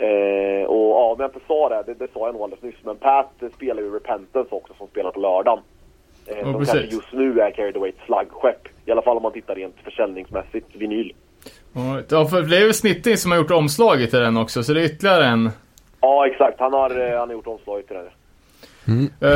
Eh, 0.00 0.64
och 0.66 0.90
ja, 0.90 1.12
om 1.12 1.16
jag 1.20 1.28
inte 1.28 1.46
sa 1.48 1.68
det, 1.68 1.82
det, 1.86 1.94
det 2.06 2.12
sa 2.12 2.26
jag 2.26 2.32
nog 2.34 2.42
alldeles 2.42 2.62
nyss, 2.64 2.74
men 2.84 2.96
Pat 2.96 3.30
spelar 3.56 3.82
ju 3.82 3.94
Repentance 3.94 4.54
också 4.54 4.74
som 4.78 4.86
spelar 4.86 5.10
på 5.10 5.20
lördagen. 5.20 5.58
Eh, 6.26 6.36
Ja, 6.38 6.42
som 6.44 6.58
precis. 6.58 6.72
kanske 6.74 6.94
just 6.96 7.12
nu 7.12 7.40
är 7.40 7.50
Carry 7.50 7.72
the 7.72 7.78
Weight 7.78 7.96
flaggskepp. 8.06 8.68
I 8.86 8.90
alla 8.90 9.02
fall 9.02 9.16
om 9.16 9.22
man 9.22 9.32
tittar 9.32 9.54
rent 9.54 9.74
försäljningsmässigt, 9.84 10.66
vinyl. 10.76 11.12
Ja, 12.08 12.24
för 12.26 12.42
det 12.42 12.56
är 12.56 12.60
ju 12.66 12.72
Snitting 12.72 13.16
som 13.16 13.30
har 13.30 13.38
gjort 13.38 13.50
omslaget 13.50 14.10
till 14.10 14.18
den 14.18 14.36
också, 14.36 14.62
så 14.62 14.72
det 14.72 14.80
är 14.80 14.84
ytterligare 14.84 15.24
en. 15.24 15.50
Ja, 16.00 16.26
exakt. 16.26 16.60
Han 16.60 16.72
har, 16.72 16.90
eh, 17.12 17.18
han 17.18 17.28
har 17.28 17.32
gjort 17.34 17.46
omslaget 17.46 17.86
till 17.86 17.96
det. 17.96 18.10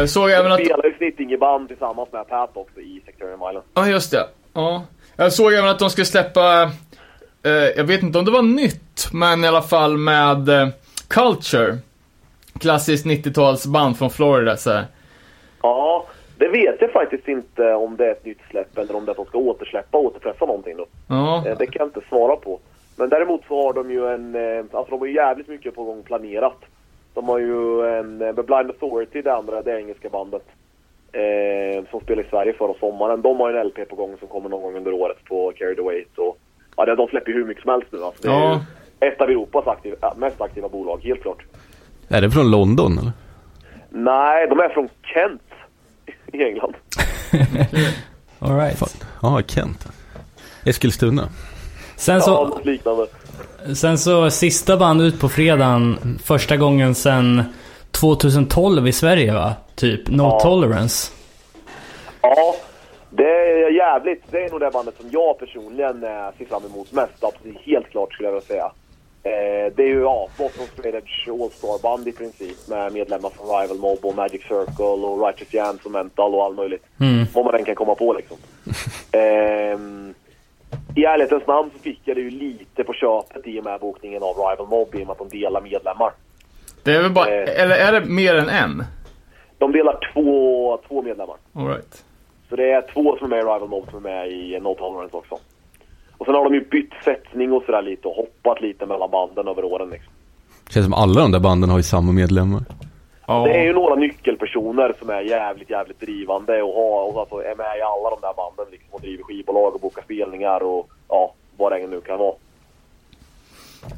Eh, 0.00 0.04
Såg 0.06 0.30
jag 0.30 0.38
även 0.40 0.52
att... 0.52 0.60
spelar 0.60 0.84
ju 0.84 0.94
Snitting 0.96 1.32
i 1.32 1.36
band 1.38 1.68
tillsammans 1.68 2.12
med 2.12 2.28
Pat 2.28 2.50
också 2.54 2.80
i 2.80 3.02
Sectarian 3.06 3.38
Violence. 3.38 3.68
Ja, 3.74 3.86
just 3.88 4.10
det. 4.10 4.26
Ja. 4.52 4.82
Jag 5.16 5.32
såg 5.32 5.52
även 5.52 5.68
att 5.70 5.78
de 5.78 5.90
skulle 5.90 6.04
släppa, 6.04 6.70
eh, 7.44 7.52
jag 7.52 7.84
vet 7.84 8.02
inte 8.02 8.18
om 8.18 8.24
det 8.24 8.30
var 8.30 8.42
nytt, 8.42 9.08
men 9.12 9.44
i 9.44 9.48
alla 9.48 9.62
fall 9.62 9.96
med 9.96 10.48
eh, 10.48 10.68
Culture. 11.08 11.78
Klassiskt 12.60 13.06
90-talsband 13.06 13.94
från 13.94 14.10
Florida 14.10 14.56
så 14.56 14.70
här. 14.70 14.84
Ja, 15.62 16.06
det 16.38 16.48
vet 16.48 16.80
jag 16.80 16.92
faktiskt 16.92 17.28
inte 17.28 17.74
om 17.74 17.96
det 17.96 18.06
är 18.06 18.12
ett 18.12 18.24
nytt 18.24 18.40
släpp 18.50 18.78
eller 18.78 18.96
om 18.96 19.04
det 19.04 19.08
är 19.10 19.12
att 19.12 19.16
de 19.16 19.26
ska 19.26 19.38
återsläppa 19.38 19.98
och 19.98 20.04
återpressa 20.04 20.46
någonting 20.46 20.76
då. 20.76 20.86
Ja. 21.08 21.42
Eh, 21.46 21.58
Det 21.58 21.66
kan 21.66 21.80
jag 21.80 21.88
inte 21.88 22.08
svara 22.08 22.36
på. 22.36 22.58
Men 22.96 23.08
däremot 23.08 23.40
så 23.48 23.62
har 23.62 23.72
de 23.72 23.90
ju 23.90 24.08
en, 24.08 24.34
eh, 24.34 24.64
alltså 24.72 24.90
de 24.90 25.00
har 25.00 25.06
ju 25.06 25.14
jävligt 25.14 25.48
mycket 25.48 25.74
på 25.74 25.84
gång 25.84 26.02
planerat. 26.02 26.58
De 27.14 27.28
har 27.28 27.38
ju 27.38 27.86
en, 27.98 28.22
eh, 28.22 28.34
The 28.34 28.42
Blind 28.42 28.70
Authority, 28.70 29.22
det 29.22 29.34
andra, 29.34 29.62
det 29.62 29.78
engelska 29.80 30.08
bandet. 30.08 30.42
Eh, 31.12 31.84
som 31.90 32.00
spelade 32.00 32.26
i 32.26 32.30
Sverige 32.30 32.52
förra 32.52 32.74
sommaren. 32.74 33.22
De 33.22 33.40
har 33.40 33.50
en 33.52 33.66
LP 33.66 33.84
på 33.84 33.96
gång 33.96 34.16
som 34.18 34.28
kommer 34.28 34.48
någon 34.48 34.62
gång 34.62 34.76
under 34.76 34.92
året 34.92 35.16
på 35.28 35.52
Carry 35.58 35.74
the 35.76 35.82
Weight. 35.82 36.18
Ja, 36.86 36.94
de 36.94 37.08
släpper 37.08 37.30
ju 37.30 37.36
hur 37.38 37.44
mycket 37.46 37.62
som 37.62 37.72
helst 37.72 37.86
nu. 37.90 38.04
Alltså. 38.04 38.22
Det 38.22 38.28
är 38.28 38.32
Ja. 38.40 38.60
ett 39.00 39.20
av 39.20 39.30
Europas 39.30 39.66
aktiv, 39.66 39.94
ja, 40.00 40.14
mest 40.16 40.40
aktiva 40.40 40.68
bolag, 40.68 41.00
helt 41.04 41.22
klart. 41.22 41.42
Är 42.08 42.20
det 42.20 42.30
från 42.30 42.50
London 42.50 42.98
eller? 42.98 43.12
Nej, 43.90 44.46
de 44.48 44.60
är 44.60 44.68
från 44.68 44.88
Kent 45.14 45.42
i 46.32 46.44
England. 46.44 46.74
All 48.38 48.56
right. 48.58 49.04
Ja, 49.22 49.42
Kent. 49.46 49.88
Eskilstuna. 50.64 51.28
Sen 51.96 52.14
Ja, 52.14 52.20
så, 52.20 52.44
något 52.48 52.64
liknande. 52.64 53.06
sen 53.74 53.98
så 53.98 54.30
sista 54.30 54.76
band 54.76 55.02
ut 55.02 55.20
på 55.20 55.28
fredagen. 55.28 56.18
Första 56.24 56.56
gången 56.56 56.94
sen 56.94 57.42
2012 57.90 58.88
i 58.88 58.92
Sverige 58.92 59.32
va? 59.34 59.52
Typ 59.74 60.08
No 60.08 60.22
Ja. 60.22 60.40
Tolerance. 60.40 61.12
Ja, 62.22 62.54
det 63.16 63.50
är 63.64 63.70
jävligt. 63.70 64.22
Det 64.30 64.44
är 64.44 64.50
nog 64.50 64.60
det 64.60 64.70
bandet 64.70 64.94
som 65.00 65.10
jag 65.10 65.38
personligen 65.38 66.04
eh, 66.04 66.28
ser 66.38 66.44
fram 66.48 66.64
emot 66.64 66.92
mest. 66.92 67.24
Absolut, 67.24 67.58
helt 67.64 67.90
klart 67.90 68.12
skulle 68.12 68.28
jag 68.28 68.32
vilja 68.32 68.46
säga. 68.46 68.72
Eh, 69.24 69.72
det 69.76 69.82
är 69.82 69.86
ju 69.86 70.00
ja, 70.00 70.28
Boston 70.38 70.66
Straight 70.66 70.94
Edge 70.94 71.28
All-Star-band 71.28 72.08
i 72.08 72.12
princip 72.12 72.68
med 72.68 72.92
medlemmar 72.92 73.30
från 73.30 73.46
Rival 73.60 73.78
Mob 73.78 73.98
och 74.02 74.14
Magic 74.16 74.42
Circle 74.42 74.84
och 74.84 75.26
Righteous 75.26 75.54
Jams 75.54 75.84
och 75.84 75.90
Mental 75.90 76.34
och 76.34 76.44
allt 76.44 76.56
möjligt. 76.56 76.84
Mm. 77.00 77.24
Vad 77.34 77.44
man 77.44 77.54
än 77.54 77.64
kan 77.64 77.74
komma 77.74 77.94
på 77.94 78.12
liksom. 78.12 78.36
Ehm, 79.12 80.14
I 80.96 81.04
ärlighetens 81.04 81.46
namn 81.46 81.70
så 81.76 81.78
fick 81.78 82.00
jag 82.04 82.16
det 82.16 82.20
ju 82.20 82.30
lite 82.30 82.84
på 82.84 82.92
köpet 82.92 83.46
i 83.46 83.60
och 83.60 83.64
med 83.64 83.80
bokningen 83.80 84.22
av 84.22 84.36
Rival 84.36 84.66
Mob 84.68 84.94
i 84.94 85.02
och 85.02 85.06
med 85.06 85.10
att 85.10 85.18
de 85.18 85.28
delar 85.28 85.60
medlemmar. 85.60 86.12
Det 86.82 86.94
är 86.94 87.02
väl 87.02 87.10
bara, 87.10 87.28
Eh. 87.30 87.62
eller 87.62 87.76
är 87.76 87.92
det 87.92 88.06
mer 88.06 88.34
än 88.34 88.48
en? 88.48 88.84
De 89.58 89.72
delar 89.72 89.98
två, 90.12 90.78
två 90.88 91.02
medlemmar. 91.02 91.36
All 91.54 91.66
right. 91.68 92.04
Så 92.52 92.56
det 92.56 92.70
är 92.70 92.82
två 92.92 93.16
som 93.16 93.32
är 93.32 93.36
med 93.36 93.38
i 93.38 93.42
Rival 93.42 93.68
Mob 93.68 93.90
som 93.90 94.06
är 94.06 94.10
med 94.10 94.30
i 94.30 94.60
No 94.60 94.74
Tolerance 94.74 95.16
också. 95.16 95.38
Och 96.18 96.26
sen 96.26 96.34
har 96.34 96.44
de 96.44 96.54
ju 96.54 96.64
bytt 96.64 96.92
sättning 97.04 97.52
och 97.52 97.62
sådär 97.66 97.82
lite 97.82 98.08
och 98.08 98.14
hoppat 98.14 98.60
lite 98.60 98.86
mellan 98.86 99.10
banden 99.10 99.48
över 99.48 99.64
åren 99.64 99.90
liksom. 99.90 100.12
Känns 100.70 100.86
som 100.86 100.94
alla 100.94 101.20
de 101.20 101.32
där 101.32 101.40
banden 101.40 101.70
har 101.70 101.76
ju 101.76 101.82
samma 101.82 102.12
medlemmar. 102.12 102.62
Ja. 103.26 103.44
Det 103.44 103.52
är 103.52 103.64
ju 103.64 103.72
några 103.72 103.94
nyckelpersoner 103.94 104.94
som 104.98 105.10
är 105.10 105.20
jävligt, 105.20 105.70
jävligt 105.70 106.00
drivande 106.00 106.62
och, 106.62 106.74
har, 106.74 107.12
och 107.12 107.20
alltså 107.20 107.36
är 107.36 107.56
med 107.56 107.78
i 107.78 107.82
alla 107.82 108.10
de 108.10 108.20
där 108.20 108.34
banden 108.36 108.66
liksom 108.70 108.88
och 108.90 109.00
driver 109.00 109.24
skivbolag 109.24 109.74
och 109.74 109.80
bokar 109.80 110.02
spelningar 110.02 110.62
och 110.62 110.88
ja, 111.08 111.34
vad 111.56 111.72
det 111.72 111.78
än 111.78 111.90
nu 111.90 112.00
kan 112.00 112.18
vara. 112.18 112.34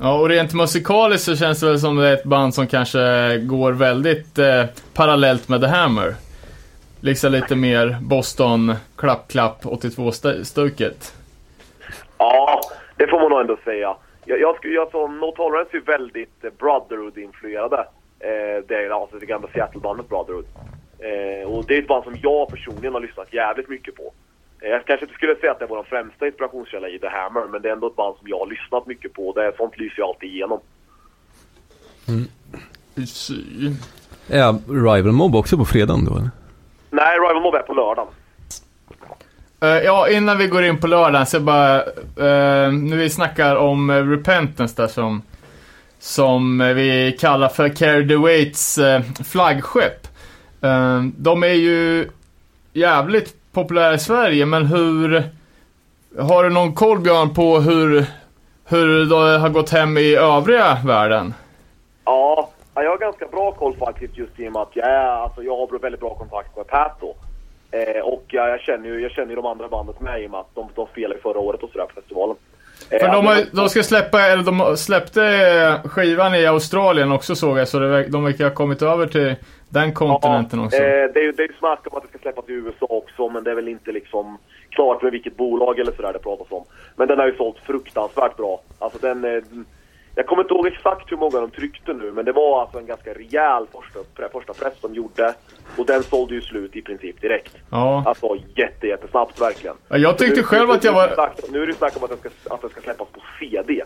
Ja, 0.01 0.21
och 0.21 0.29
rent 0.29 0.55
musikaliskt 0.55 1.25
så 1.25 1.37
känns 1.37 1.61
det 1.61 1.67
väl 1.67 1.79
som 1.81 1.97
det 1.97 2.09
är 2.09 2.15
ett 2.15 2.25
band 2.25 2.55
som 2.55 2.67
kanske 2.67 3.39
går 3.39 3.73
väldigt 3.73 4.39
eh, 4.39 4.65
parallellt 4.95 5.49
med 5.49 5.61
The 5.61 5.67
Hammer. 5.67 6.15
Liksom 7.05 7.33
lite 7.33 7.57
mer 7.57 7.97
Boston, 8.03 8.75
klapp, 8.97 9.29
klapp, 9.29 9.65
82-stuket. 9.65 11.15
Ja, 12.19 12.61
det 12.97 13.07
får 13.07 13.21
man 13.21 13.31
nog 13.31 13.41
ändå 13.41 13.57
säga. 13.65 13.97
Jag, 14.25 14.41
jag, 14.41 14.57
skulle- 14.57 14.75
jag 14.75 14.91
sa 14.91 15.07
No 15.07 15.33
Tolerance 15.37 15.71
är 15.73 15.75
ju 15.79 15.85
väldigt 15.85 16.45
eh, 16.45 16.51
Brotherhood-influerade. 16.59 17.79
Eh, 18.21 18.65
det 18.69 18.75
är 18.75 18.91
alltså 19.03 19.19
det 19.19 19.27
gamla 19.27 19.49
Seattle-bandet 19.49 20.09
Brotherhood. 20.09 20.45
Eh, 20.99 21.49
och 21.51 21.65
det 21.67 21.75
är 21.75 21.79
ett 21.83 21.89
band 21.89 22.05
som 22.05 22.17
jag 22.23 22.49
personligen 22.49 22.95
har 22.95 23.01
lyssnat 23.01 23.33
jävligt 23.33 23.69
mycket 23.69 23.95
på. 23.97 24.13
Eh, 24.61 24.69
jag 24.71 24.85
kanske 24.87 25.05
inte 25.07 25.15
skulle 25.17 25.37
säga 25.37 25.53
att 25.53 25.59
det 25.59 25.65
är 25.65 25.69
vår 25.69 25.83
främsta 25.85 26.27
inspirationskälla 26.27 26.89
i 26.89 26.99
The 26.99 27.09
Hammer, 27.09 27.43
men 27.53 27.63
det 27.63 27.69
är 27.69 27.73
ändå 27.73 27.87
ett 27.87 27.97
band 27.97 28.17
som 28.19 28.29
jag 28.29 28.39
har 28.39 28.47
lyssnat 28.47 28.87
mycket 28.87 29.13
på. 29.13 29.33
Det, 29.33 29.53
sånt 29.57 29.79
lyser 29.79 29.95
jag 29.99 30.09
alltid 30.09 30.31
igenom. 30.31 30.61
Är 34.29 34.53
Rival 34.95 35.13
Mob 35.13 35.35
också 35.37 35.57
på 35.57 35.65
fredagen 35.65 36.05
då 36.05 36.17
eller? 36.17 36.31
Nej, 36.95 37.19
Rival 37.19 37.43
Mob 37.43 37.55
är 37.55 37.63
på 37.63 37.75
lördagen. 37.75 38.13
Uh, 39.65 39.85
ja, 39.85 40.09
innan 40.09 40.39
vi 40.39 40.47
går 40.47 40.65
in 40.65 40.81
på 40.81 40.87
lördagen 40.87 41.27
så 41.27 41.41
bara, 41.41 41.77
eh, 41.77 41.85
Uh, 42.19 42.73
nu 42.73 42.97
vi 42.97 43.11
snackar 43.11 43.57
om 43.57 43.91
eh, 43.91 44.09
Repentance 44.09 44.83
där 44.83 44.89
som, 44.89 45.23
som 45.99 46.59
vi 46.59 47.17
kallar 47.21 47.49
för 47.49 47.69
Carry 47.69 48.09
the 48.09 48.17
Weights 48.17 48.79
flaggskepp. 49.25 50.09
Uh, 50.65 51.03
de 51.17 51.43
är 51.43 51.47
ju 51.47 52.09
jävligt 52.73 53.35
populära 53.53 53.95
i 53.95 53.99
Sverige, 53.99 54.47
men 54.47 54.67
hur, 54.67 55.23
har 56.19 56.45
du 56.45 56.51
någon 56.51 56.75
koll 56.75 57.01
Björn 57.01 57.35
på 57.35 57.61
hur, 57.61 58.07
hur 58.65 59.05
det 59.05 59.39
har 59.39 59.49
gått 59.49 59.71
hem 59.71 59.99
i 59.99 60.15
övriga 60.15 60.79
världen? 60.85 61.35
Ja, 62.75 62.83
ja, 62.83 62.83
jag 62.83 62.91
har 62.91 62.99
ganska 62.99 63.27
bra 63.27 63.53
koll 63.53 63.77
faktiskt 63.77 64.19
just 64.19 64.41
i 64.41 64.49
och 64.49 64.53
med 64.53 64.63
att 64.63 64.77
jag, 64.77 64.89
är, 64.89 65.07
alltså, 65.07 65.43
jag 65.43 65.57
har 65.57 65.79
väldigt 65.79 66.01
bra 66.01 66.15
kontakt 66.15 66.57
med 66.57 66.67
Pat 66.67 66.97
då. 67.01 67.15
Eh, 67.71 68.01
och 68.01 68.25
jag, 68.29 68.49
jag, 68.49 68.61
känner 68.61 68.89
ju, 68.89 69.01
jag 69.01 69.11
känner 69.11 69.29
ju 69.29 69.37
de 69.37 69.47
andra 69.47 69.69
bandet 69.69 70.01
med 70.01 70.23
i 70.23 70.27
och 70.27 70.31
med 70.31 70.41
att 70.41 70.55
de, 70.55 70.69
de 70.75 70.87
spelade 70.87 71.21
förra 71.21 71.39
året 71.39 71.63
och 71.63 71.71
sådär 71.71 71.87
på 71.87 72.01
festivalen. 72.01 72.37
Eh, 72.91 72.99
För 72.99 73.07
de, 73.07 73.27
alltså, 73.27 73.57
har, 73.57 73.63
de 73.63 73.69
ska 73.69 73.83
släppa, 73.83 74.21
eller 74.21 74.43
de 74.43 74.77
släppte 74.77 75.25
eh, 75.25 75.89
skivan 75.89 76.35
i 76.35 76.47
Australien 76.47 77.13
också 77.13 77.35
såg 77.35 77.59
jag, 77.59 77.69
så 77.69 77.79
det, 77.79 78.09
de 78.09 78.25
verkar 78.25 78.45
ha 78.45 78.55
kommit 78.55 78.83
över 78.83 79.07
till 79.07 79.35
den 79.69 79.93
kontinenten 79.93 80.61
också. 80.61 80.77
Eh, 80.77 80.83
det, 81.15 81.21
är 81.21 81.25
ju, 81.25 81.33
det 81.33 81.43
är 81.43 81.53
snack 81.59 81.87
om 81.91 81.97
att 81.97 82.03
det 82.03 82.09
ska 82.09 82.19
släppas 82.19 82.49
i 82.49 82.53
USA 82.53 82.87
också, 82.87 83.29
men 83.29 83.45
det 83.45 83.51
är 83.51 83.55
väl 83.55 83.69
inte 83.69 83.93
liksom 83.93 84.39
klart 84.71 85.03
med 85.03 85.13
vilket 85.13 85.37
bolag 85.37 85.79
eller 85.79 85.93
sådär 85.93 86.13
det 86.13 86.19
pratas 86.19 86.47
om. 86.51 86.65
Men 86.97 87.09
den 87.09 87.19
har 87.19 87.27
ju 87.27 87.37
sålt 87.37 87.59
fruktansvärt 87.67 88.37
bra. 88.37 88.61
Alltså 88.79 88.99
den... 88.99 89.25
Eh, 89.25 89.43
jag 90.15 90.27
kommer 90.27 90.43
inte 90.43 90.55
ihåg 90.55 90.67
exakt 90.67 91.13
hur 91.13 91.17
många 91.17 91.41
de 91.41 91.51
tryckte 91.51 91.93
nu, 91.93 92.13
men 92.13 92.25
det 92.25 92.33
var 92.33 92.61
alltså 92.63 92.79
en 92.79 92.87
ganska 92.87 93.11
rejäl 93.15 93.67
första, 93.73 94.29
första 94.33 94.53
press 94.55 94.75
de 94.81 94.95
gjorde. 94.95 95.35
Och 95.79 95.87
den 95.87 96.03
sålde 96.03 96.35
ju 96.35 96.41
slut 96.41 96.77
i 96.77 96.83
princip 96.83 97.21
direkt. 97.21 97.57
Ja. 97.71 98.03
Alltså 98.07 98.37
jätte, 98.57 98.87
jättesnabbt 98.87 99.41
verkligen. 99.41 99.77
Ja, 99.89 99.97
jag 99.97 100.19
tyckte 100.19 100.37
Nu- 100.37 100.43
själv 100.43 100.69
nu- 100.69 100.75
att 100.75 100.85
jag 100.85 100.93
var- 100.93 101.09
snack- 101.15 101.41
Nu 101.51 101.63
är 101.63 101.67
det 101.67 101.75
snack 101.75 101.97
om 101.97 102.05
att 102.05 102.11
den 102.11 102.19
ska, 102.19 102.55
att 102.55 102.61
den 102.61 102.71
ska 102.71 102.81
släppas 102.81 103.09
på 103.09 103.21
CD. 103.41 103.83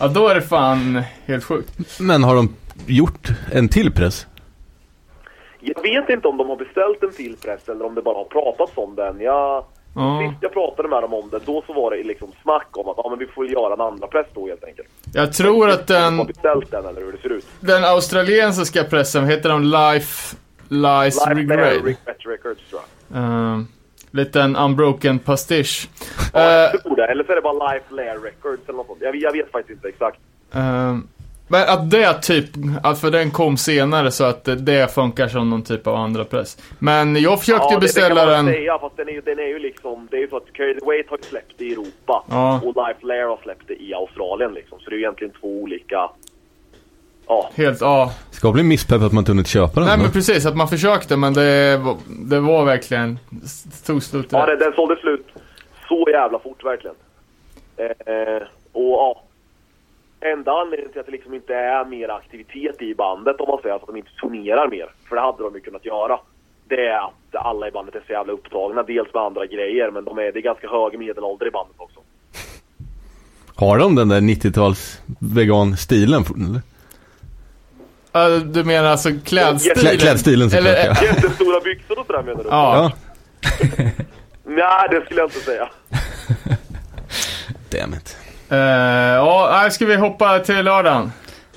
Ja, 0.00 0.08
då 0.08 0.28
är 0.28 0.34
det 0.34 0.42
fan 0.42 1.02
helt 1.26 1.44
sjukt. 1.44 2.00
Men 2.00 2.24
har 2.24 2.34
de 2.34 2.54
gjort 2.86 3.28
en 3.52 3.68
till 3.68 3.92
press? 3.92 4.26
Jag 5.60 5.82
vet 5.82 6.08
inte 6.08 6.28
om 6.28 6.36
de 6.36 6.48
har 6.48 6.56
beställt 6.56 7.02
en 7.02 7.12
till 7.12 7.36
press 7.36 7.68
eller 7.68 7.86
om 7.86 7.94
det 7.94 8.02
bara 8.02 8.14
har 8.18 8.24
pratats 8.24 8.72
om 8.74 8.94
den. 8.94 9.20
Jag, 9.20 9.64
Ja. 9.98 10.28
Sist 10.30 10.42
jag 10.42 10.52
pratade 10.52 10.88
med 10.88 11.02
dem 11.02 11.14
om 11.14 11.30
det, 11.30 11.38
då 11.46 11.62
så 11.66 11.72
var 11.72 11.90
det 11.90 12.02
liksom 12.02 12.32
snack 12.42 12.66
om 12.72 12.88
att 12.88 12.94
ja, 12.96 13.10
men 13.10 13.18
vi 13.18 13.26
får 13.26 13.46
göra 13.46 13.72
en 13.74 13.80
andra 13.80 14.06
press 14.06 14.26
då 14.34 14.46
helt 14.46 14.64
enkelt. 14.64 14.88
Jag 15.14 15.32
tror 15.32 15.70
att 15.70 15.86
De 15.86 15.94
har 15.94 16.10
den, 16.10 16.26
beställt 16.26 16.70
den 16.70 16.86
eller 16.86 17.00
hur 17.00 17.12
det 17.12 17.18
ser 17.18 17.28
ut. 17.32 17.46
den 17.60 17.84
australiensiska 17.84 18.84
pressen, 18.84 19.24
heter 19.26 19.48
de 19.48 19.62
Life 19.62 20.36
Lies 20.68 21.26
Live 21.28 21.40
Regrade? 21.40 21.70
Regret 21.70 22.26
Records 22.26 22.60
tror 22.70 22.80
jag. 23.12 23.20
Uh, 23.22 23.60
liten 24.10 24.56
unbroken 24.56 25.18
pastisch. 25.18 25.88
Ja, 26.32 26.40
Eh, 26.40 26.46
jag 26.72 26.82
tror 26.82 26.96
det. 26.96 27.06
Eller 27.06 27.24
så 27.24 27.32
är 27.32 27.36
det 27.36 27.42
bara 27.42 27.72
Life 27.72 27.84
Lair 27.94 28.18
Records 28.18 28.62
eller 28.68 28.76
något 28.76 28.86
sånt. 28.86 28.98
Jag, 29.02 29.16
jag 29.16 29.32
vet 29.32 29.50
faktiskt 29.52 29.76
inte 29.76 29.88
exakt. 29.88 30.18
eh, 30.54 30.96
men 31.48 31.68
att 31.68 31.90
det 31.90 32.14
typ, 32.22 32.44
att 32.82 33.00
för 33.00 33.10
den 33.10 33.30
kom 33.30 33.56
senare 33.56 34.10
så 34.10 34.24
att 34.24 34.44
det- 34.44 34.54
det 34.56 34.94
funkar 34.94 35.28
som 35.28 35.50
någon 35.50 35.62
typ 35.62 35.86
av 35.86 35.94
andra 35.96 36.24
press. 36.24 36.58
Men 36.78 37.16
jag 37.16 37.40
försökte 37.40 37.62
ja, 37.64 37.70
ju 37.70 37.74
det, 37.74 37.80
det 37.80 37.80
beställa 37.80 38.08
kan 38.20 38.26
man 38.26 38.44
den. 38.44 38.54
säga, 38.54 38.78
fast 38.78 38.96
den 38.96 39.08
är, 39.08 39.12
ju- 39.12 39.20
den 39.20 39.38
är 39.38 39.46
ju 39.48 39.58
liksom... 39.58 40.08
Det 40.10 40.16
är 40.16 40.20
ju 40.20 40.28
så 40.28 40.36
att 40.36 40.52
Carry 40.52 40.74
the 40.80 40.86
Weight 40.86 41.10
har 41.10 41.18
släppt 41.22 41.52
det 41.58 41.64
i 41.64 41.72
Europa. 41.72 42.24
Ja. 42.30 42.60
Och 42.64 42.74
Life 42.86 43.06
Lair 43.06 43.24
har 43.28 43.38
släppt 43.42 43.68
det 43.68 43.82
i 43.82 43.94
Australien 43.94 44.52
liksom. 44.54 44.78
Så 44.80 44.90
det 44.90 44.94
är 44.96 44.98
ju 44.98 45.02
egentligen 45.02 45.32
två 45.40 45.48
olika... 45.62 46.10
Ja. 47.30 47.50
Helt, 47.54 47.80
ja. 47.80 48.12
Ska 48.30 48.52
bli 48.52 48.62
misspepp 48.62 49.02
att 49.02 49.12
man 49.12 49.18
inte 49.22 49.30
hunnit 49.32 49.46
köpa 49.48 49.80
den 49.80 49.88
Nej 49.88 49.98
men 49.98 50.10
precis, 50.10 50.46
att 50.46 50.56
man 50.56 50.68
försökte 50.68 51.16
men 51.16 51.34
det, 51.34 51.76
var- 51.76 51.96
det 52.08 52.40
var 52.40 52.64
verkligen, 52.64 53.18
det 53.30 53.86
tog 53.86 54.02
slut 54.02 54.26
Ja, 54.30 54.46
den, 54.46 54.58
den 54.58 54.72
sålde 54.72 54.96
slut 54.96 55.26
så 55.88 56.06
jävla 56.10 56.38
fort 56.38 56.64
verkligen. 56.64 56.96
Eh, 57.76 58.42
och 58.72 58.82
ja, 58.92 59.22
enda 60.20 60.52
anledningen 60.52 60.92
till 60.92 61.00
att 61.00 61.06
det 61.06 61.12
liksom 61.12 61.34
inte 61.34 61.54
är 61.54 61.84
mer 61.84 62.08
aktivitet 62.08 62.82
i 62.82 62.94
bandet 62.94 63.40
om 63.40 63.48
man 63.48 63.58
säger, 63.62 63.72
alltså 63.72 63.84
att 63.90 63.94
de 63.94 63.98
inte 63.98 64.10
turnerar 64.20 64.68
mer, 64.68 64.86
för 65.08 65.16
det 65.16 65.22
hade 65.22 65.42
de 65.42 65.54
ju 65.54 65.60
kunnat 65.60 65.84
göra. 65.84 66.20
Det 66.68 66.86
är 66.86 66.98
att 67.06 67.44
alla 67.46 67.68
i 67.68 67.70
bandet 67.70 67.94
är 67.94 68.02
så 68.06 68.12
jävla 68.12 68.32
upptagna, 68.32 68.82
dels 68.82 69.14
med 69.14 69.22
andra 69.22 69.46
grejer, 69.46 69.90
men 69.90 70.04
de 70.04 70.18
är, 70.18 70.22
det 70.32 70.38
är 70.38 70.42
ganska 70.42 70.68
hög 70.68 70.98
medelålder 70.98 71.46
i 71.46 71.50
bandet 71.50 71.76
också. 71.78 72.00
Har 73.54 73.78
de 73.78 73.94
den 73.94 74.08
där 74.08 74.20
90-tals 74.20 75.00
vegan-stilen? 75.20 76.24
eller? 76.36 76.60
Ja, 78.12 78.28
Du 78.38 78.64
menar 78.64 78.88
alltså 78.88 79.08
klädstilen? 79.24 79.76
Klä- 79.76 79.98
klädstilen 80.00 80.50
såklart, 80.50 80.66
Eller, 80.74 80.86
ja. 80.86 81.02
Jättestora 81.02 81.60
byxor 81.60 81.98
och 81.98 82.06
sådär 82.06 82.22
menar 82.22 82.42
du? 82.44 82.48
Ja. 82.50 82.92
Nej, 84.44 84.88
det 84.90 85.04
skulle 85.04 85.20
jag 85.20 85.26
inte 85.26 85.40
säga. 85.40 85.68
Damn 87.70 87.94
it. 87.94 88.16
Eh, 88.50 88.58
ja, 89.14 89.68
ska 89.70 89.86
vi 89.86 89.96
hoppa 89.96 90.38
till 90.38 90.64
lördagen? 90.64 91.12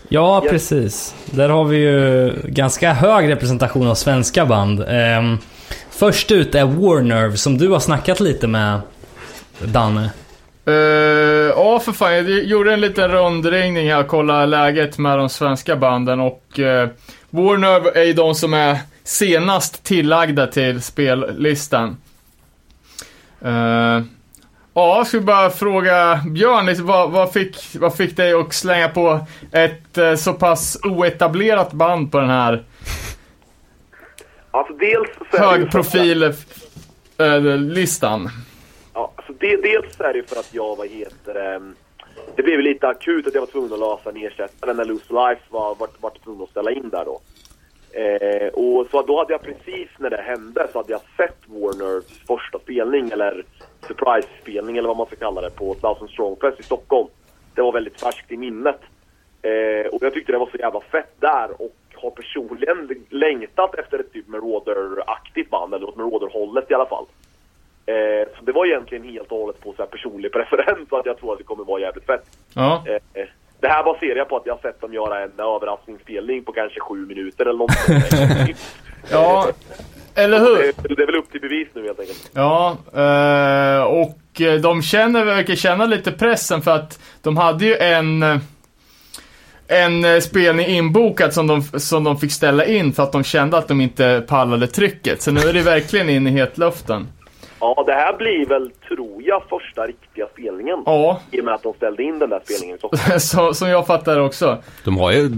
Ja, 0.08 0.44
precis. 0.50 1.16
Där 1.26 1.50
har 1.50 1.64
vi 1.64 1.78
ju 1.78 2.34
ganska 2.44 2.94
hög 2.94 3.30
representation 3.30 3.88
av 3.88 3.96
svenska 3.96 4.46
band. 4.46 4.84
Ehm, 4.88 5.38
först 5.90 6.32
ut 6.32 6.56
är 6.56 6.66
Warnerve 6.66 7.38
som 7.38 7.58
du 7.58 7.70
har 7.70 7.80
snackat 7.80 8.20
lite 8.20 8.48
med, 8.48 8.82
Danne. 9.60 10.10
Eh, 10.66 10.74
ja, 11.56 11.80
för 11.80 11.92
fan. 11.92 12.14
Jag 12.14 12.30
gjorde 12.30 12.74
en 12.74 12.82
liten 12.82 13.12
rundringning 13.12 13.90
här 13.90 14.00
och 14.00 14.08
kollade 14.08 14.46
läget 14.46 14.98
med 14.98 15.18
de 15.18 15.30
svenska 15.30 15.76
banden 15.76 16.20
och 16.20 16.44
uh, 16.60 16.88
Warner 17.30 17.98
är 17.98 18.04
ju 18.04 18.14
de 18.14 18.36
som 18.36 18.54
är 18.54 18.78
senast 19.04 19.84
tillagda 19.84 20.48
till 20.48 20.82
spellistan. 20.82 21.98
Uh, 23.46 24.02
ja, 24.74 25.06
ska 25.06 25.18
vi 25.20 25.24
bara 25.26 25.50
fråga 25.50 26.20
Björn, 26.34 26.66
liksom, 26.66 26.86
vad, 26.86 27.12
vad, 27.12 27.34
fick, 27.34 27.58
vad 27.80 27.96
fick 27.98 28.18
dig 28.18 28.34
att 28.34 28.54
slänga 28.54 28.90
på 28.90 29.20
ett 29.52 29.98
uh, 29.98 30.16
så 30.16 30.34
pass 30.34 30.78
oetablerat 30.84 31.72
band 31.74 32.12
på 32.12 32.20
den 32.20 32.30
här 32.30 32.64
Alltså 34.52 34.74
dels 34.74 35.10
för 35.32 35.38
att- 35.38 35.52
högprofil-listan? 35.52 38.30
Ja, 38.94 39.12
alltså 39.16 39.34
det, 39.40 39.56
dels 39.56 40.00
är 40.00 40.14
det 40.14 40.20
ju 40.20 40.24
för 40.26 40.40
att 40.40 40.54
jag, 40.54 40.76
vad 40.76 40.88
heter 40.88 41.34
det, 41.34 41.62
det 42.36 42.44
blev 42.44 42.60
lite 42.60 42.88
akut 42.88 43.28
att 43.28 43.34
jag 43.34 43.42
var 43.42 43.48
tvungen 43.48 43.74
att 43.74 43.80
lösa 43.80 44.10
en 44.10 44.18
ersättare 44.26 44.74
när 44.74 44.86
Loose 44.86 45.14
Life 45.14 45.42
var, 45.50 45.76
var, 45.76 45.90
var 46.00 46.12
tvungen 46.24 46.44
att 46.44 46.50
ställa 46.50 46.72
in 46.72 46.90
där 46.90 47.06
då. 47.06 47.22
Eh, 48.00 48.48
och 48.48 48.88
så 48.92 49.02
då 49.02 49.18
hade 49.18 49.34
jag 49.34 49.42
precis 49.42 49.90
när 50.00 50.10
det 50.10 50.22
hände 50.22 50.68
så 50.72 50.80
hade 50.80 50.92
jag 50.92 51.02
sett 51.18 51.38
Warners 51.46 52.04
första 52.28 52.60
spelning 52.60 53.10
eller 53.12 53.44
surprise-spelning 53.92 54.78
eller 54.78 54.88
vad 54.88 54.98
man 54.98 55.08
ska 55.08 55.16
kalla 55.16 55.42
det 55.42 55.50
på 55.50 55.74
Thousand 55.74 56.10
Strong 56.10 56.36
Fest 56.42 56.60
i 56.60 56.64
Stockholm. 56.64 57.08
Det 57.56 57.62
var 57.62 57.72
väldigt 57.72 58.02
färskt 58.02 58.32
i 58.32 58.38
minnet. 58.38 58.80
Eh, 59.42 59.88
och 59.92 60.04
jag 60.04 60.14
tyckte 60.14 60.32
det 60.32 60.38
var 60.38 60.50
så 60.52 60.58
jävla 60.58 60.82
fett 60.82 61.16
där 61.20 61.62
och 61.62 61.76
har 61.96 62.10
personligen 62.10 63.06
längtat 63.10 63.76
efter 63.76 64.00
ett 64.00 64.14
typ 64.14 64.28
Marauder-aktigt 64.28 65.50
band, 65.50 65.74
eller 65.74 65.88
åt 65.88 65.96
Marauder-hållet 65.96 66.72
i 66.72 66.74
alla 66.74 66.86
fall. 66.86 67.06
Eh, 67.86 68.28
så 68.38 68.46
det 68.46 68.52
var 68.52 68.66
egentligen 68.66 69.04
helt 69.04 69.32
och 69.32 69.38
hållet 69.38 69.62
på 69.62 69.74
så 69.78 69.86
personlig 69.86 70.32
preferens 70.34 70.94
att 70.94 71.06
jag 71.06 71.18
tror 71.18 71.32
att 71.32 71.38
det 71.38 71.44
kommer 71.44 71.64
vara 71.64 71.82
jävligt 71.82 72.06
fett. 72.06 72.26
Ja. 72.56 72.84
Eh, 72.88 73.26
det 73.60 73.68
här 73.68 73.84
baserar 73.84 74.16
jag 74.16 74.30
på 74.30 74.38
att 74.38 74.46
jag 74.46 74.54
har 74.54 74.62
sett 74.62 74.82
dem 74.82 74.94
göra 74.94 75.24
en 75.24 75.40
överraskningsspelning 75.40 76.44
på 76.44 76.52
kanske 76.52 76.80
sju 76.80 77.06
minuter 77.06 77.46
eller 77.46 77.60
något 77.60 77.72
sånt. 77.72 78.58
Ja, 79.12 79.48
eller 80.16 80.40
hur? 80.40 80.58
Det, 80.58 80.96
det 80.96 81.02
är 81.02 81.06
väl 81.06 81.16
upp 81.16 81.32
till 81.32 81.42
bevis 81.42 81.68
nu 81.74 81.84
helt 81.84 82.00
enkelt. 82.00 82.32
Ja, 82.34 82.78
eh, 82.94 83.84
och 83.84 84.42
eh, 84.42 84.54
de 84.54 84.82
känner, 84.82 85.26
verkar 85.26 85.56
känna 85.56 85.86
lite 85.86 86.12
pressen 86.12 86.62
för 86.62 86.72
att 86.72 87.00
de 87.22 87.38
hade 87.38 87.66
ju 87.66 87.76
en 87.76 88.42
en 89.72 90.06
eh, 90.06 90.20
spelning 90.20 90.66
inbokad 90.66 91.34
som 91.34 91.48
de, 91.48 91.62
som 91.62 92.04
de 92.04 92.18
fick 92.18 92.32
ställa 92.32 92.66
in 92.66 92.94
för 92.94 93.04
att 93.04 93.12
de 93.12 93.24
kände 93.24 93.58
att 93.58 93.68
de 93.68 93.82
inte 93.82 94.24
pallade 94.28 94.68
trycket. 94.68 95.22
Så 95.22 95.32
nu 95.32 95.40
är 95.40 95.54
det 95.54 95.62
verkligen 95.62 96.10
in 96.10 96.28
i 96.28 96.30
hetluften. 96.30 97.08
Ja, 97.60 97.84
det 97.86 97.94
här 97.94 98.18
blir 98.18 98.46
väl, 98.46 98.72
tror 98.88 99.24
jag, 99.24 99.44
första 99.50 99.88
riktiga 99.88 100.11
spelningen. 100.34 100.84
Ja. 100.86 101.20
I 101.32 101.42
och 101.42 101.46
med 101.46 101.54
att 101.54 101.64
de 101.64 101.74
ställde 101.74 102.04
in 102.04 102.20
den 102.20 102.30
där 102.30 102.40
spelningen 102.46 102.76
i 102.76 102.80
Stockholm. 102.80 103.20
Så, 103.20 103.54
som 103.54 103.70
jag 103.70 103.88
fattar 103.88 104.16
det 104.16 104.22
också. 104.22 104.58
De 104.84 104.98
har 104.98 105.12
ju, 105.12 105.32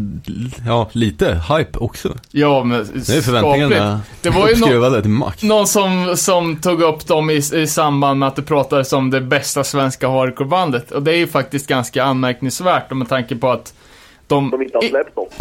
ja, 0.67 0.89
lite 0.91 1.41
hype 1.49 1.79
också. 1.79 2.09
Ja, 2.31 2.63
men 2.63 2.79
Nu 2.93 3.17
är 3.17 3.21
förväntningarna 3.21 4.01
Det 4.21 4.29
var 4.29 4.49
ju 4.49 4.55
till 5.01 5.09
max. 5.09 5.43
någon 5.43 5.67
som, 5.67 6.17
som 6.17 6.55
tog 6.61 6.81
upp 6.81 7.07
dem 7.07 7.29
i, 7.29 7.35
i 7.53 7.67
samband 7.67 8.19
med 8.19 8.27
att 8.27 8.35
det 8.35 8.41
pratades 8.41 8.93
om 8.93 9.09
det 9.09 9.21
bästa 9.21 9.63
svenska 9.63 10.09
hardcorebandet. 10.09 10.91
Och 10.91 11.03
det 11.03 11.11
är 11.11 11.17
ju 11.17 11.27
faktiskt 11.27 11.67
ganska 11.67 12.03
anmärkningsvärt 12.03 12.91
med 12.91 13.09
tanke 13.09 13.35
på 13.35 13.49
att 13.49 13.73
de... 14.27 14.51
De 14.51 14.61
inte 14.61 14.77
har 14.77 14.81
släppt 14.83 15.15
något. 15.15 15.33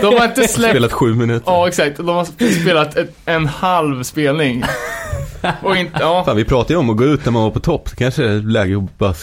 De 0.00 0.14
har 0.18 0.24
inte 0.24 0.48
släppt... 0.48 0.70
Spelat 0.70 0.92
sju 0.92 1.14
minuter. 1.14 1.52
Ja, 1.52 1.68
exakt. 1.68 1.96
De 1.96 2.08
har 2.08 2.24
spelat 2.62 2.96
ett, 2.96 3.16
en 3.24 3.46
halv 3.46 4.02
spelning. 4.02 4.64
Och 5.62 5.76
inte, 5.76 5.96
ja. 6.00 6.24
Fan, 6.24 6.36
vi 6.36 6.44
pratade 6.44 6.72
ju 6.74 6.78
om 6.78 6.90
att 6.90 6.96
gå 6.96 7.04
ut 7.04 7.24
när 7.24 7.32
man 7.32 7.42
var 7.42 7.50
på 7.50 7.60
topp. 7.60 7.88
Så 7.88 7.96
kanske 7.96 8.24
är 8.24 8.50
läge 8.52 8.76
att 8.76 8.98
bara 8.98 9.14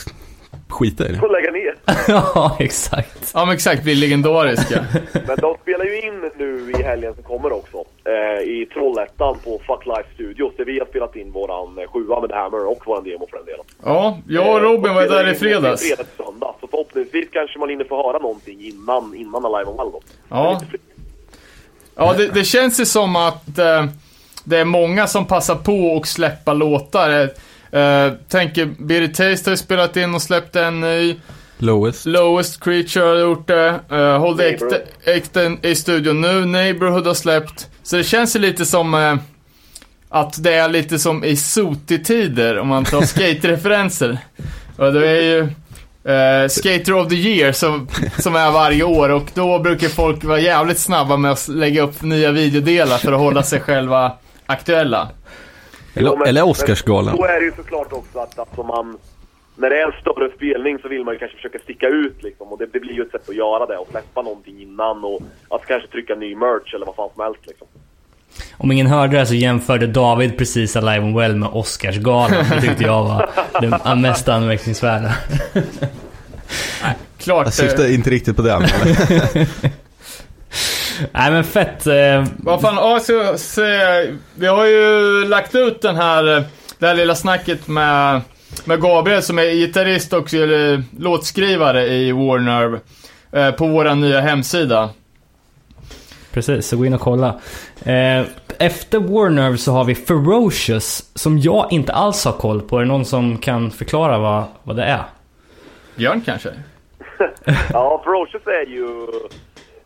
skita 0.70 1.10
i 1.10 1.12
det. 1.12 1.18
Får 1.20 1.30
lägga 1.30 1.52
ner. 1.52 1.76
ja, 2.36 2.56
exakt. 2.60 3.32
Ja, 3.34 3.46
men 3.46 3.56
exakt. 3.56 3.84
Blir 3.84 3.96
legendariska. 3.96 4.86
Men 5.14 5.38
de 5.38 5.56
spelar 5.62 5.86
ju 5.86 6.02
in 6.02 6.32
nu 6.38 6.74
i 6.80 6.84
helgen 6.84 7.14
som 7.14 7.24
kommer 7.24 7.52
också. 7.52 7.78
Eh, 8.08 8.44
I 8.44 8.68
Trollhättan 8.74 9.38
på 9.44 9.62
Fuck 9.68 9.86
Life 9.86 10.10
Studios. 10.14 10.54
Där 10.58 10.66
vi 10.66 10.80
har 10.80 10.86
spelat 10.86 11.16
in 11.16 11.32
våran 11.32 11.80
eh, 11.80 11.88
sjua 11.88 12.22
med 12.22 12.32
Hammer 12.32 12.66
och 12.66 12.88
våran 12.88 13.04
demo 13.04 13.28
för 13.30 13.38
den 13.38 13.46
delen. 13.46 13.66
Ja, 13.84 14.18
jag 14.28 14.56
och 14.56 14.62
Robin 14.62 14.94
var 14.94 15.02
Eh, 15.02 15.10
där 15.10 15.32
i 15.32 15.36
fredags. 15.36 15.82
Fredag 15.82 16.04
till 16.04 16.26
söndag. 16.26 16.56
Så 16.62 16.68
förhoppningsvis 16.68 17.30
kanske 17.32 17.60
man 17.60 17.70
hinner 17.70 17.86
få 17.86 18.08
höra 18.08 18.20
någonting 18.20 18.62
innan, 18.62 19.16
innan 19.16 19.46
Alive 19.46 19.72
on 19.72 19.78
Well 19.78 19.92
då. 19.92 20.02
Ja. 20.30 20.62
Ja, 21.96 22.14
det, 22.18 22.28
det 22.28 22.44
känns 22.44 22.80
ju 22.80 22.86
som 22.86 23.16
att 23.16 23.58
eh, 23.58 23.86
det 24.44 24.58
är 24.58 24.66
många 24.66 25.08
som 25.08 25.26
passar 25.26 25.56
på 25.56 25.98
att 26.02 26.08
släppa 26.08 26.54
låtar. 26.54 27.30
Eh, 27.72 28.12
tänker, 28.30 28.66
Birry 28.66 29.08
Taste 29.08 29.50
har 29.50 29.52
ju 29.54 29.58
spelat 29.58 29.98
in 29.98 30.16
och 30.16 30.22
släppt 30.22 30.56
en 30.56 30.82
ny. 30.82 31.16
Lowest. 31.58 32.06
Lowest 32.06 32.64
Creature 32.64 33.06
har 33.06 33.16
gjort 33.16 33.48
det. 33.48 33.80
Uh, 33.92 34.18
Hold. 34.18 34.42
Ekten 35.06 35.60
i 35.62 35.76
studion 35.76 36.22
nu. 36.22 36.46
Neighborhood 36.46 37.08
har 37.08 37.14
släppt. 37.14 37.70
Så 37.84 37.96
det 37.96 38.04
känns 38.04 38.36
ju 38.36 38.40
lite 38.40 38.66
som 38.66 38.94
eh, 38.94 39.16
att 40.10 40.44
det 40.44 40.54
är 40.54 40.70
lite 40.70 41.00
som 41.00 41.24
i 41.24 41.36
Soti-tider 41.36 42.60
om 42.60 42.68
man 42.68 42.86
tar 42.86 43.02
skate-referenser. 43.06 44.18
Och 44.78 44.94
det 44.94 45.10
är 45.10 45.22
ju 45.22 45.40
eh, 46.14 46.48
Skater 46.48 46.94
of 46.94 47.08
the 47.08 47.16
Year 47.16 47.52
som, 47.52 47.88
som 48.18 48.36
är 48.36 48.52
varje 48.52 48.84
år 48.84 49.10
och 49.10 49.32
då 49.34 49.60
brukar 49.60 49.88
folk 49.88 50.24
vara 50.24 50.40
jävligt 50.40 50.80
snabba 50.80 51.18
med 51.18 51.32
att 51.32 51.48
lägga 51.48 51.82
upp 51.82 52.02
nya 52.02 52.32
videodelar 52.32 52.98
för 52.98 53.12
att 53.12 53.20
hålla 53.20 53.44
sig 53.44 53.60
själva 53.60 54.12
aktuella. 54.46 55.10
Eller, 55.94 56.28
eller 56.28 56.48
Oscarsgalan. 56.48 57.18
Så 57.18 57.26
är 57.26 57.40
det 57.40 57.46
ju 57.46 57.54
såklart 57.56 57.94
också 57.94 58.20
att 58.20 58.40
alltså 58.40 58.64
man... 58.64 58.98
När 59.58 59.70
det 59.70 59.82
är 59.82 59.86
en 59.86 60.02
större 60.02 60.32
spelning 60.36 60.80
så 60.80 60.88
vill 60.88 61.04
man 61.04 61.14
ju 61.14 61.20
kanske 61.20 61.38
försöka 61.38 61.60
sticka 61.60 61.88
ut 61.88 62.24
liksom. 62.24 62.48
Och 62.48 62.58
det, 62.58 62.66
det 62.74 62.80
blir 62.80 62.94
ju 62.94 63.02
ett 63.02 63.12
sätt 63.12 63.30
att 63.30 63.36
göra 63.36 63.66
det 63.66 63.78
och 63.78 63.88
släppa 63.92 64.22
någonting 64.22 64.62
innan 64.62 65.04
och 65.04 65.22
att 65.50 65.66
kanske 65.66 65.88
trycka 65.90 66.16
ny 66.16 66.36
merch 66.36 66.74
eller 66.74 66.86
vad 66.86 66.96
fan 66.96 67.10
som 67.16 67.24
helst 67.24 67.42
liksom. 67.48 67.68
Om 68.58 68.72
ingen 68.72 68.88
hörde 68.88 69.18
det 69.18 69.26
så 69.26 69.34
jämförde 69.34 69.88
David 69.88 70.38
precis 70.38 70.76
Alive 70.76 71.06
and 71.06 71.18
Well 71.18 71.36
med 71.36 71.50
Oscarsgalan. 71.50 72.46
Det 72.50 72.62
tyckte 72.62 72.84
jag 72.84 73.04
var 73.04 73.30
det 73.62 73.96
mest 73.96 74.30
anmärkningsvärda. 74.30 75.16
Klart. 77.18 77.46
Jag 77.46 77.54
syftar 77.54 77.94
inte 77.94 78.10
riktigt 78.10 78.36
på 78.36 78.42
det. 78.42 78.60
Men... 78.60 78.96
Nej 81.12 81.32
men 81.32 81.44
fett. 81.44 81.88
Eh, 81.88 82.26
Vad 82.38 82.62
fan, 82.62 82.76
ja, 82.76 83.00
så, 83.00 83.38
så, 83.38 83.62
vi 84.36 84.48
har 84.48 84.66
ju 84.66 85.26
lagt 85.28 85.56
ut 85.56 85.82
den 85.82 85.96
här, 85.96 86.38
eh, 86.38 86.44
det 86.80 86.88
här 86.88 86.94
lilla 86.94 87.16
snacket 87.16 87.68
med, 87.68 88.22
med 88.66 88.82
Gabriel 88.82 89.22
som 89.22 89.40
är 89.40 89.44
gitarrist 89.44 90.14
och 90.14 90.34
eller, 90.34 90.84
låtskrivare 91.00 91.88
i 91.88 92.12
Warner 92.12 92.80
eh, 93.32 93.52
på 93.52 93.68
vår 93.68 93.96
nya 93.96 94.22
hemsida. 94.22 94.90
Precis, 96.32 96.68
så 96.68 96.78
gå 96.78 96.86
in 96.86 96.94
och 96.94 97.02
kolla. 97.02 97.28
Eh, 97.86 98.26
efter 98.60 99.00
Warnerve 99.00 99.58
så 99.58 99.72
har 99.72 99.84
vi 99.84 99.96
Ferocious, 99.96 101.12
som 101.16 101.38
jag 101.40 101.68
inte 101.72 101.94
alls 101.94 102.26
har 102.26 102.32
koll 102.32 102.62
på. 102.62 102.78
Är 102.78 102.82
det 102.82 102.88
någon 102.88 103.06
som 103.06 103.38
kan 103.38 103.72
förklara 103.72 104.18
vad, 104.18 104.44
vad 104.64 104.76
det 104.76 104.84
är? 104.84 105.04
Björn 105.96 106.22
kanske? 106.22 106.50
Ja, 107.74 108.02
Ferocious 108.04 108.48
är 108.48 108.66
ju... 108.66 109.08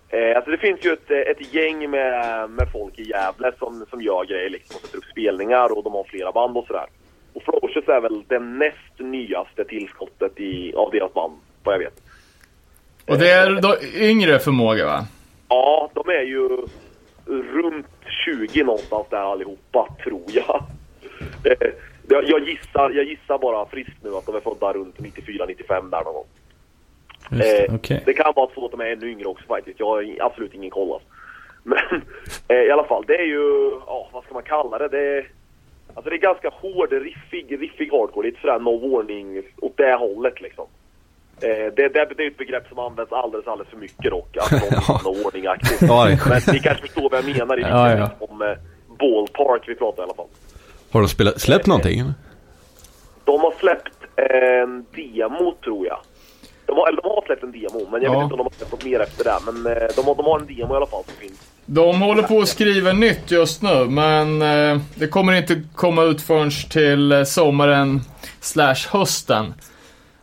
Eh, 0.09 0.35
alltså 0.35 0.51
det 0.51 0.57
finns 0.57 0.85
ju 0.85 0.93
ett, 0.93 1.11
ett 1.11 1.53
gäng 1.53 1.89
med, 1.89 2.49
med 2.49 2.71
folk 2.71 2.99
i 2.99 3.09
Gävle 3.09 3.51
som, 3.59 3.85
som 3.89 4.01
gör 4.01 4.25
grejer 4.25 4.49
liksom 4.49 4.75
och 4.75 4.81
sätter 4.81 4.97
upp 4.97 5.05
spelningar 5.11 5.77
och 5.77 5.83
de 5.83 5.93
har 5.93 6.03
flera 6.03 6.31
band 6.31 6.57
och 6.57 6.65
sådär. 6.67 6.85
Och 7.33 7.43
Ferocious 7.43 7.87
är 7.87 8.01
väl 8.01 8.23
det 8.27 8.39
näst 8.39 8.99
nyaste 8.99 9.63
tillskottet 9.63 10.39
i, 10.39 10.73
av 10.73 10.91
deras 10.91 11.13
band, 11.13 11.33
vad 11.63 11.75
jag 11.75 11.79
vet. 11.79 12.01
Och 13.07 13.17
det 13.17 13.31
är 13.31 13.61
då 13.61 13.75
yngre 13.95 14.39
förmåga 14.39 14.85
va? 14.85 15.05
Ja, 15.47 15.91
de 15.93 16.09
är 16.09 16.23
ju 16.23 16.49
runt 17.25 17.87
20 18.25 18.63
någonstans 18.63 19.07
där 19.09 19.31
allihopa, 19.31 19.95
tror 20.03 20.23
jag. 20.27 20.63
Jag, 22.09 22.47
gissar, 22.47 22.89
jag 22.89 23.05
gissar 23.05 23.37
bara 23.37 23.65
friskt 23.65 24.03
nu 24.03 24.15
att 24.15 24.25
de 24.25 24.35
är 24.35 24.39
födda 24.39 24.73
runt 24.73 24.97
94-95 24.97 25.89
där 25.89 26.03
någon 26.03 26.13
gång. 26.13 26.25
Just 27.31 27.43
det, 27.43 27.65
Eh, 27.65 27.75
okej. 27.75 28.03
Det 28.05 28.13
kan 28.13 28.33
vara 28.35 28.49
så 28.55 28.65
att 28.65 28.71
de 28.71 28.79
är 28.79 28.85
ännu 28.85 29.11
yngre 29.11 29.25
också 29.25 29.45
faktiskt. 29.45 29.79
Jag 29.79 29.85
har 29.85 30.15
absolut 30.19 30.53
ingen 30.53 30.69
koll 30.69 30.93
alltså. 30.93 31.07
Men 31.63 32.01
eh, 32.47 32.57
i 32.57 32.71
alla 32.71 32.83
fall, 32.83 33.03
det 33.07 33.15
är 33.15 33.25
ju, 33.25 33.71
ja 33.87 34.09
vad 34.13 34.23
ska 34.23 34.33
man 34.33 34.43
kalla 34.43 34.77
det? 34.77 34.87
Det 34.87 35.17
är, 35.17 35.27
alltså 35.99 36.09
det 36.09 36.15
är 36.15 36.31
ganska 36.31 36.49
hård, 36.49 36.91
riffig, 36.91 37.61
riffig 37.61 37.91
hardcore. 37.91 38.27
Lite 38.27 38.41
sådär 38.41 38.59
no 38.59 38.89
warning 38.91 39.41
åt 39.61 39.77
det 39.77 39.93
hållet 39.95 40.41
liksom. 40.41 40.65
Eh, 41.41 41.49
det, 41.49 41.87
det, 41.93 42.05
det 42.17 42.23
är 42.23 42.27
ett 42.27 42.37
begrepp 42.37 42.67
som 42.67 42.79
används 42.79 43.11
alldeles, 43.11 43.47
alldeles 43.47 43.69
för 43.71 43.77
mycket 43.77 44.11
dock. 44.11 44.37
Alltså 44.37 44.55
Ja. 44.87 45.01
no 45.03 45.29
det 45.33 45.39
är 45.39 46.29
Men 46.29 46.53
ni 46.53 46.59
kanske 46.59 46.81
förstår 46.81 47.09
vad 47.09 47.17
jag 47.25 47.37
menar 47.37 47.57
i 47.59 47.61
Ja, 47.61 47.97
ja. 47.97 48.09
om 48.19 48.41
eh, 48.41 48.47
ballpark 48.99 49.63
vi 49.67 49.75
pratar 49.75 50.03
i 50.03 50.05
alla 50.05 50.13
fall. 50.13 50.27
Har 50.91 51.01
de 51.01 51.07
spelat, 51.07 51.41
släppt 51.41 51.67
någonting? 51.67 51.99
eller? 51.99 52.13
De 53.23 53.39
har 53.41 53.53
släppt 53.59 53.93
en 54.15 54.85
demo 54.95 55.53
tror 55.63 55.87
jag. 55.87 55.99
De 56.65 56.77
har, 56.77 56.87
eller 56.87 57.01
de 57.01 57.07
har 57.09 57.21
släppt 57.25 57.43
en 57.43 57.51
demo, 57.51 57.87
men 57.91 58.01
jag 58.01 58.13
Ja. 58.13 58.17
vet 58.17 58.23
inte 58.23 58.33
om 58.33 58.37
de 58.37 58.43
har 58.43 58.49
släppt 58.57 58.71
något 58.71 58.85
mer 58.85 58.99
efter 58.99 59.23
det. 59.23 59.37
Men 59.51 59.77
eh, 59.77 59.87
de 59.95 60.01
har, 60.05 60.15
de 60.15 60.25
har 60.25 60.39
en 60.39 60.47
demo 60.47 60.73
i 60.73 60.77
alla 60.77 60.85
fall 60.85 61.03
som 61.03 61.13
finns. 61.13 61.51
De 61.71 62.01
håller 62.01 62.23
på 62.23 62.39
att 62.39 62.47
skriva 62.47 62.93
nytt 62.93 63.31
just 63.31 63.61
nu, 63.61 63.85
men 63.85 64.41
eh, 64.41 64.81
det 64.95 65.07
kommer 65.07 65.33
inte 65.33 65.61
komma 65.75 66.03
ut 66.03 66.21
förrän 66.21 66.51
till 66.69 67.11
eh, 67.11 67.23
sommaren 67.23 68.01
slash 68.39 68.87
hösten. 68.89 69.53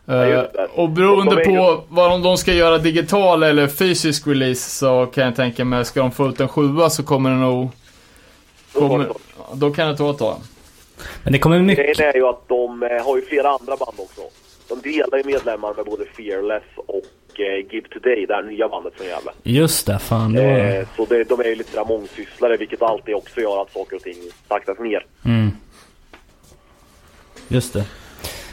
Eh, 0.07 0.29
just 0.29 0.53
det. 0.53 0.67
och 0.73 0.89
beroende 0.89 1.35
på 1.35 1.83
vad 1.89 2.11
de, 2.11 2.21
de 2.21 2.37
ska 2.37 2.53
göra 2.53 2.77
digital 2.77 3.43
eller 3.43 3.67
fysisk 3.67 4.27
release 4.27 4.69
så 4.69 5.05
kan 5.05 5.23
jag 5.23 5.35
tänka 5.35 5.65
mig, 5.65 5.85
ska 5.85 5.99
de 5.99 6.11
få 6.11 6.29
ut 6.29 6.39
en 6.39 6.47
sjua 6.47 6.89
så 6.89 7.03
kommer 7.03 7.29
det 7.29 7.35
nog 7.35 7.69
Kommer, 8.73 9.07
då 9.53 9.71
kan 9.71 9.87
det 9.87 9.97
ta 9.97 10.11
ett 10.11 10.17
tag. 10.17 10.37
Men 11.23 11.33
det 11.33 11.39
kommer 11.39 11.59
mycket... 11.59 11.85
Grejen 11.97 12.15
är 12.15 12.17
ju 12.17 12.27
att 12.27 12.47
de 12.47 12.83
eh, 12.83 13.05
har 13.05 13.17
ju 13.17 13.25
flera 13.25 13.49
andra 13.49 13.77
band 13.77 13.97
också. 13.97 14.21
De 14.67 14.81
delar 14.81 15.17
ju 15.17 15.23
medlemmar 15.23 15.73
med 15.73 15.85
både 15.85 16.05
Fearless 16.05 16.63
och 16.75 17.01
eh, 17.39 17.73
Give 17.73 17.87
Today, 17.87 18.25
det 18.25 18.33
här 18.33 18.43
nya 18.43 18.69
bandet 18.69 18.93
från 18.97 19.07
Gävle. 19.07 19.31
Just 19.43 19.87
det, 19.87 19.99
fan. 19.99 20.33
Det 20.33 20.41
var... 20.41 20.79
Eh, 20.79 20.87
så 20.95 21.05
det, 21.05 21.23
de 21.23 21.39
är 21.39 21.45
ju 21.45 21.55
lite 21.55 21.71
sådär 21.71 21.85
mångsysslare, 21.85 22.57
vilket 22.57 22.81
alltid 22.81 23.15
också 23.15 23.41
gör 23.41 23.61
att 23.61 23.73
saker 23.73 23.95
och 23.95 24.01
ting 24.01 24.15
saktas 24.47 24.79
ner. 24.79 25.05
Mm. 25.25 25.51
Just 27.47 27.73
det. 27.73 27.83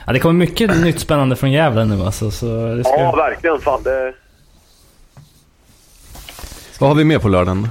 Ja, 0.06 0.12
det 0.12 0.18
kommer 0.18 0.34
mycket 0.34 0.80
nytt 0.80 1.00
spännande 1.00 1.36
från 1.36 1.52
Gävle 1.52 1.84
nu 1.84 2.02
alltså. 2.02 2.30
Så 2.30 2.46
det 2.76 2.84
ska... 2.84 2.98
Ja, 2.98 3.16
verkligen. 3.16 3.60
Fan, 3.60 3.82
det... 3.82 4.14
Vad 6.78 6.90
har 6.90 6.96
vi 6.96 7.04
med 7.04 7.22
på 7.22 7.28
lördagen? 7.28 7.68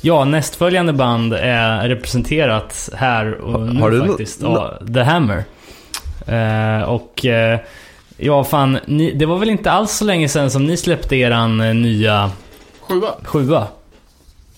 Ja, 0.00 0.24
nästföljande 0.24 0.92
band 0.92 1.34
är 1.34 1.88
representerat 1.88 2.90
här 2.96 3.34
och 3.34 3.60
nu 3.60 3.80
Har 3.80 3.90
du 3.90 4.02
no- 4.02 4.06
faktiskt. 4.06 4.42
Ja, 4.42 4.78
The 4.94 5.00
Hammer. 5.00 5.44
Eh, 6.26 6.82
och 6.82 7.26
eh, 7.26 7.58
ja, 8.16 8.44
fan. 8.44 8.78
Ni, 8.86 9.10
det 9.12 9.26
var 9.26 9.38
väl 9.38 9.50
inte 9.50 9.70
alls 9.70 9.92
så 9.92 10.04
länge 10.04 10.28
sedan 10.28 10.50
som 10.50 10.66
ni 10.66 10.76
släppte 10.76 11.16
eran 11.16 11.60
eh, 11.60 11.74
nya 11.74 12.30
Sjua. 12.80 13.14
sjua? 13.24 13.68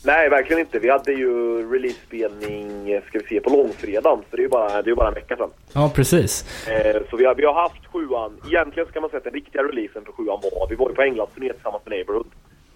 Nej, 0.04 0.28
verkligen 0.28 0.60
inte. 0.60 0.78
Vi 0.78 0.90
hade 0.90 1.12
ju 1.12 1.62
release-spelning, 1.72 2.90
eh, 2.90 3.02
ska 3.08 3.18
vi 3.18 3.24
se, 3.24 3.40
på 3.40 3.50
långfredagen. 3.50 4.18
Så 4.30 4.36
det 4.36 4.40
är 4.40 4.42
ju 4.42 4.48
bara, 4.48 4.68
det 4.68 4.88
är 4.88 4.92
ju 4.92 4.94
bara 4.94 5.08
en 5.08 5.14
vecka 5.14 5.36
sedan. 5.36 5.50
Ja, 5.72 5.90
precis. 5.94 6.44
Eh, 6.68 6.96
så 7.10 7.16
vi 7.16 7.24
har, 7.24 7.34
vi 7.34 7.44
har 7.44 7.54
haft 7.54 7.86
sjuan. 7.92 8.40
Egentligen 8.48 8.88
ska 8.88 9.00
man 9.00 9.10
säga 9.10 9.18
att 9.18 9.24
den 9.24 9.32
riktiga 9.32 9.62
releasen 9.62 10.04
för 10.04 10.12
sjuan 10.12 10.38
var, 10.42 10.68
vi 10.70 10.74
var 10.76 10.88
ju 10.88 10.94
på 10.94 11.02
Englandsturné 11.02 11.52
tillsammans 11.52 11.82
med 11.84 11.90
Neighborhood 11.90 12.26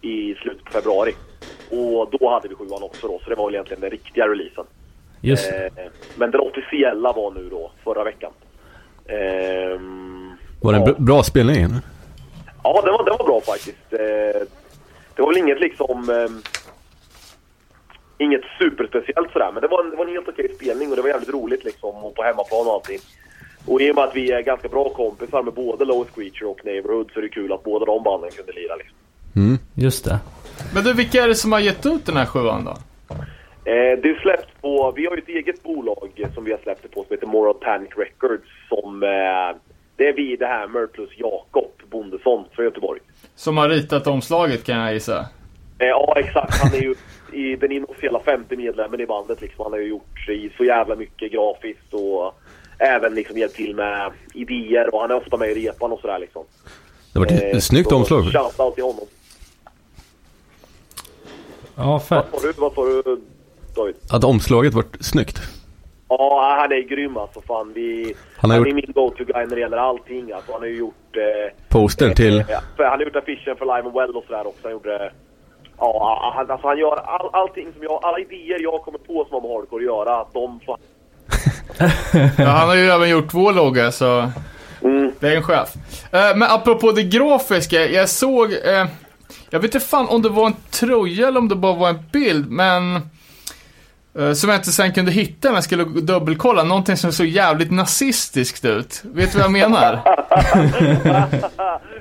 i 0.00 0.34
slutet 0.34 0.64
på 0.64 0.72
februari. 0.72 1.14
Och 1.70 2.10
då 2.18 2.30
hade 2.30 2.48
vi 2.48 2.54
sjuan 2.54 2.82
också 2.82 3.08
då, 3.08 3.20
så 3.24 3.30
det 3.30 3.36
var 3.36 3.46
väl 3.46 3.54
egentligen 3.54 3.80
den 3.80 3.90
riktiga 3.90 4.28
releasen. 4.28 4.64
Just 5.20 5.50
det. 5.50 5.66
Eh, 5.66 5.90
men 6.16 6.30
den 6.30 6.40
officiella 6.40 7.12
var 7.12 7.30
nu 7.30 7.48
då, 7.50 7.70
förra 7.84 8.04
veckan. 8.04 8.32
Ehm, 9.08 10.31
Var 10.62 10.72
det 10.72 10.78
en 10.78 10.86
ja. 10.86 10.94
bra 10.98 11.22
spelning? 11.22 11.62
eller? 11.62 11.80
Ja, 12.62 12.82
den 12.84 12.92
var, 12.92 13.04
den 13.04 13.16
var 13.18 13.24
bra 13.24 13.40
faktiskt. 13.40 13.92
Eh, 13.92 14.42
det 15.14 15.22
var 15.22 15.28
väl 15.28 15.38
inget 15.38 15.60
liksom... 15.60 16.10
ehm, 16.10 16.42
inget 18.18 18.42
superspeciellt 18.58 19.32
sådär, 19.32 19.50
men 19.52 19.62
det 19.62 19.68
var 19.68 19.84
en, 19.84 19.90
det 19.90 19.96
var 19.96 20.04
en 20.04 20.12
helt 20.12 20.28
okej 20.28 20.54
spelning 20.54 20.90
och 20.90 20.96
det 20.96 21.02
var 21.02 21.08
jävligt 21.08 21.34
roligt 21.34 21.64
liksom. 21.64 21.94
Och 22.04 22.14
på 22.14 22.22
hemmaplan 22.22 22.66
och 22.66 22.72
allting. 22.72 22.98
Och 23.66 23.80
i 23.80 23.90
och 23.90 23.94
med 23.94 24.04
att 24.04 24.16
vi 24.16 24.32
är 24.32 24.42
ganska 24.42 24.68
bra 24.68 24.88
kompisar 24.88 25.42
med 25.42 25.54
både 25.54 25.84
Lowest 25.84 26.14
Creature 26.14 26.46
och 26.46 26.64
Neighborhood 26.64 27.10
så 27.12 27.18
är 27.18 27.22
det 27.22 27.28
kul 27.28 27.52
att 27.52 27.64
båda 27.64 27.84
de 27.84 28.02
banden 28.02 28.30
kunde 28.30 28.52
lira 28.52 28.76
liksom. 28.76 28.96
Mm. 29.36 29.58
Just 29.74 30.04
det. 30.04 30.18
Men 30.74 30.84
du, 30.84 30.92
vilka 30.92 31.22
är 31.22 31.28
det 31.28 31.34
som 31.34 31.52
har 31.52 31.60
gett 31.60 31.86
ut 31.86 32.06
den 32.06 32.16
här 32.16 32.26
sjuan 32.26 32.64
då? 32.64 32.76
Eh, 33.70 33.98
det 34.02 34.20
släpps 34.22 34.48
på, 34.60 34.92
vi 34.96 35.06
har 35.06 35.16
ju 35.16 35.22
ett 35.22 35.28
eget 35.28 35.62
bolag 35.62 36.28
som 36.34 36.44
vi 36.44 36.50
har 36.50 36.58
släppt 36.58 36.82
det 36.82 36.88
på 36.88 37.04
som 37.04 37.14
heter 37.14 37.26
Moral 37.26 37.54
Panic 37.54 37.90
Records 37.96 38.48
som 38.68 39.02
eh, 39.02 39.56
det 40.02 40.08
är 40.08 40.12
vi, 40.12 40.36
The 40.36 40.44
Hammer 40.44 40.86
plus 40.86 41.10
Jakob 41.16 41.70
Bondesson 41.90 42.44
från 42.52 42.64
Göteborg. 42.64 43.00
Som 43.34 43.56
har 43.56 43.68
ritat 43.68 44.06
omslaget 44.06 44.64
kan 44.64 44.78
jag 44.78 44.94
gissa. 44.94 45.18
Eh, 45.78 45.86
ja, 45.86 46.14
exakt. 46.16 46.54
Han 46.62 46.74
är 46.74 46.82
ju 46.82 46.94
i 47.32 47.56
den 47.56 47.72
inofficiella 47.72 48.20
femte 48.20 48.56
medlemmen 48.56 49.00
i 49.00 49.06
bandet. 49.06 49.40
Liksom. 49.40 49.62
Han 49.64 49.72
har 49.72 49.78
ju 49.78 49.88
gjort 49.88 50.18
så 50.56 50.64
jävla 50.64 50.96
mycket 50.96 51.32
grafiskt 51.32 51.94
och 51.94 52.34
även 52.78 53.14
liksom 53.14 53.38
hjälpt 53.38 53.54
till 53.56 53.74
med 53.76 54.12
idéer 54.34 54.94
och 54.94 55.00
han 55.00 55.10
är 55.10 55.14
ofta 55.16 55.36
med 55.36 55.50
i 55.50 55.54
repan 55.54 55.92
och 55.92 56.00
sådär 56.00 56.18
liksom. 56.18 56.44
Det 57.12 57.18
var 57.18 57.26
ett 57.26 57.54
Eh, 57.54 57.58
snyggt 57.58 57.88
så 57.88 57.96
omslag. 57.96 58.24
Shoutout 58.24 58.74
till 58.74 58.84
honom. 58.84 59.06
Ja, 61.76 62.00
fett. 62.00 62.24
Vad 62.32 62.40
sa 62.40 62.46
du, 62.46 62.52
vad 62.56 62.72
sa 62.74 62.84
du 62.84 63.20
David? 63.76 63.94
Att 64.10 64.24
omslaget 64.24 64.74
var 64.74 64.84
snyggt. 65.00 65.40
Ja, 66.18 66.56
han 66.60 66.72
är 66.72 66.80
grym 66.88 67.16
alltså. 67.16 67.40
Fan, 67.40 67.72
vi, 67.74 68.14
Han 68.36 68.50
han, 68.50 68.60
har 68.60 68.66
är 68.66 68.70
gjort- 68.70 68.74
min 68.76 68.92
go-to-guy 68.94 69.46
när 69.46 69.54
det 69.56 69.60
gäller 69.60 69.76
allting. 69.76 70.32
Alltså, 70.32 70.52
han 70.52 70.60
har 70.60 70.68
ju 70.68 70.76
gjort... 70.78 71.16
Eh, 71.16 71.52
Postern 71.68 72.14
till... 72.14 72.38
eh, 72.40 72.46
för 72.76 72.84
han 72.84 72.92
har 72.98 73.04
gjort 73.04 73.16
affischen 73.16 73.56
för 73.56 73.64
Live 73.64 73.88
and 73.88 73.94
Well 73.94 74.16
och 74.16 74.24
sådär 74.26 74.46
också. 74.46 74.60
Han 74.62 74.72
gjorde... 74.72 75.12
Ja, 75.78 76.32
han, 76.36 76.50
alltså 76.50 76.66
han 76.68 76.78
gör 76.78 76.96
all, 76.96 77.28
allting 77.32 77.72
som 77.72 77.82
jag... 77.82 78.00
Alla 78.02 78.18
idéer 78.18 78.60
jag 78.62 78.82
kommer 78.82 78.98
på 78.98 79.24
som 79.28 79.34
har 79.34 79.40
med 79.40 79.50
hardcore 79.50 79.80
att 79.80 79.86
göra, 79.86 80.26
de 80.32 80.60
får 80.60 80.78
Ja, 82.42 82.50
han 82.50 82.68
har 82.68 82.76
ju 82.76 82.86
även 82.90 83.08
gjort 83.10 83.34
vår 83.34 83.52
logga 83.52 83.92
så 83.92 84.30
det 85.20 85.28
är 85.28 85.36
en 85.36 85.42
chef. 85.42 85.68
Eh, 86.12 86.36
men 86.36 86.42
apropå 86.42 86.92
det 86.92 87.02
grafiska, 87.02 87.86
jag 87.86 88.08
såg, 88.08 88.52
eh, 88.52 88.86
jag 89.50 89.60
vet 89.60 89.74
inte 89.74 89.86
fan 89.86 90.08
om 90.08 90.22
det 90.22 90.28
var 90.28 90.46
en 90.46 90.54
tröja 90.70 91.28
eller 91.28 91.38
om 91.38 91.48
det 91.48 91.54
bara 91.56 91.74
var 91.74 91.88
en 91.88 91.98
bild, 92.12 92.50
men 92.50 93.00
som 94.34 94.50
jag 94.50 94.58
inte 94.58 94.72
sen 94.72 94.92
kunde 94.92 95.10
hitta 95.10 95.48
när 95.48 95.54
jag 95.56 95.64
skulle 95.64 95.84
dubbelkolla, 95.84 96.64
någonting 96.64 96.96
som 96.96 97.12
såg 97.12 97.26
jävligt 97.26 97.70
nazistiskt 97.70 98.64
ut. 98.64 99.02
Vet 99.04 99.32
du 99.32 99.38
vad 99.38 99.44
jag 99.44 99.52
menar? 99.52 100.00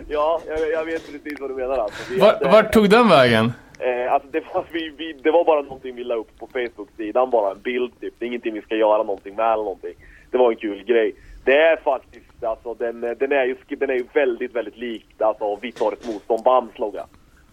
ja, 0.09 0.41
jag, 0.47 0.69
jag 0.71 0.85
vet 0.85 1.11
precis 1.11 1.39
vad 1.39 1.49
du 1.49 1.55
menar 1.55 1.77
alltså. 1.77 2.13
Var, 2.19 2.33
hade- 2.33 2.49
vart 2.49 2.73
tog 2.73 2.89
den 2.89 3.09
vägen? 3.09 3.53
Eh, 3.79 4.13
alltså 4.13 4.29
det, 4.31 4.43
var, 4.53 4.65
vi, 4.71 4.93
vi, 4.97 5.13
det 5.23 5.31
var 5.31 5.45
bara 5.45 5.61
någonting 5.61 5.95
vi 5.95 6.03
la 6.03 6.15
upp 6.15 6.39
på 6.39 6.47
Facebook-sidan, 6.53 7.29
bara 7.29 7.51
en 7.51 7.61
bild 7.61 7.91
typ. 8.01 8.13
Det 8.19 8.25
är 8.25 8.27
ingenting 8.27 8.53
vi 8.53 8.61
ska 8.61 8.75
göra 8.75 8.97
någonting 9.03 9.35
med 9.35 9.45
eller 9.45 9.63
någonting. 9.63 9.93
Det 10.31 10.37
var 10.37 10.51
en 10.51 10.57
kul 10.57 10.83
grej. 10.83 11.15
Det 11.45 11.57
är 11.57 11.77
faktiskt, 11.83 12.43
alltså 12.43 12.73
den, 12.73 13.01
den 13.01 13.31
är 13.31 13.45
ju, 13.45 13.55
den 13.67 13.89
är 13.89 13.93
ju 13.93 14.05
väldigt, 14.13 14.55
väldigt 14.55 14.77
likt 14.77 15.21
alltså 15.21 15.57
Vi 15.61 15.71
tar 15.71 15.91
ett 15.91 16.07
motståndbands 16.07 16.79
logga. 16.79 17.03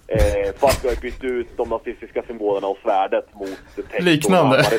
Eh, 0.08 0.54
fast 0.58 0.84
vi 0.84 0.88
har 0.88 0.96
bytt 0.96 1.24
ut 1.24 1.56
de 1.56 1.68
nazistiska 1.68 2.22
symbolerna 2.26 2.66
och 2.66 2.78
svärdet 2.82 3.34
mot 3.34 3.58
text 3.76 4.00
Liknande. 4.00 4.64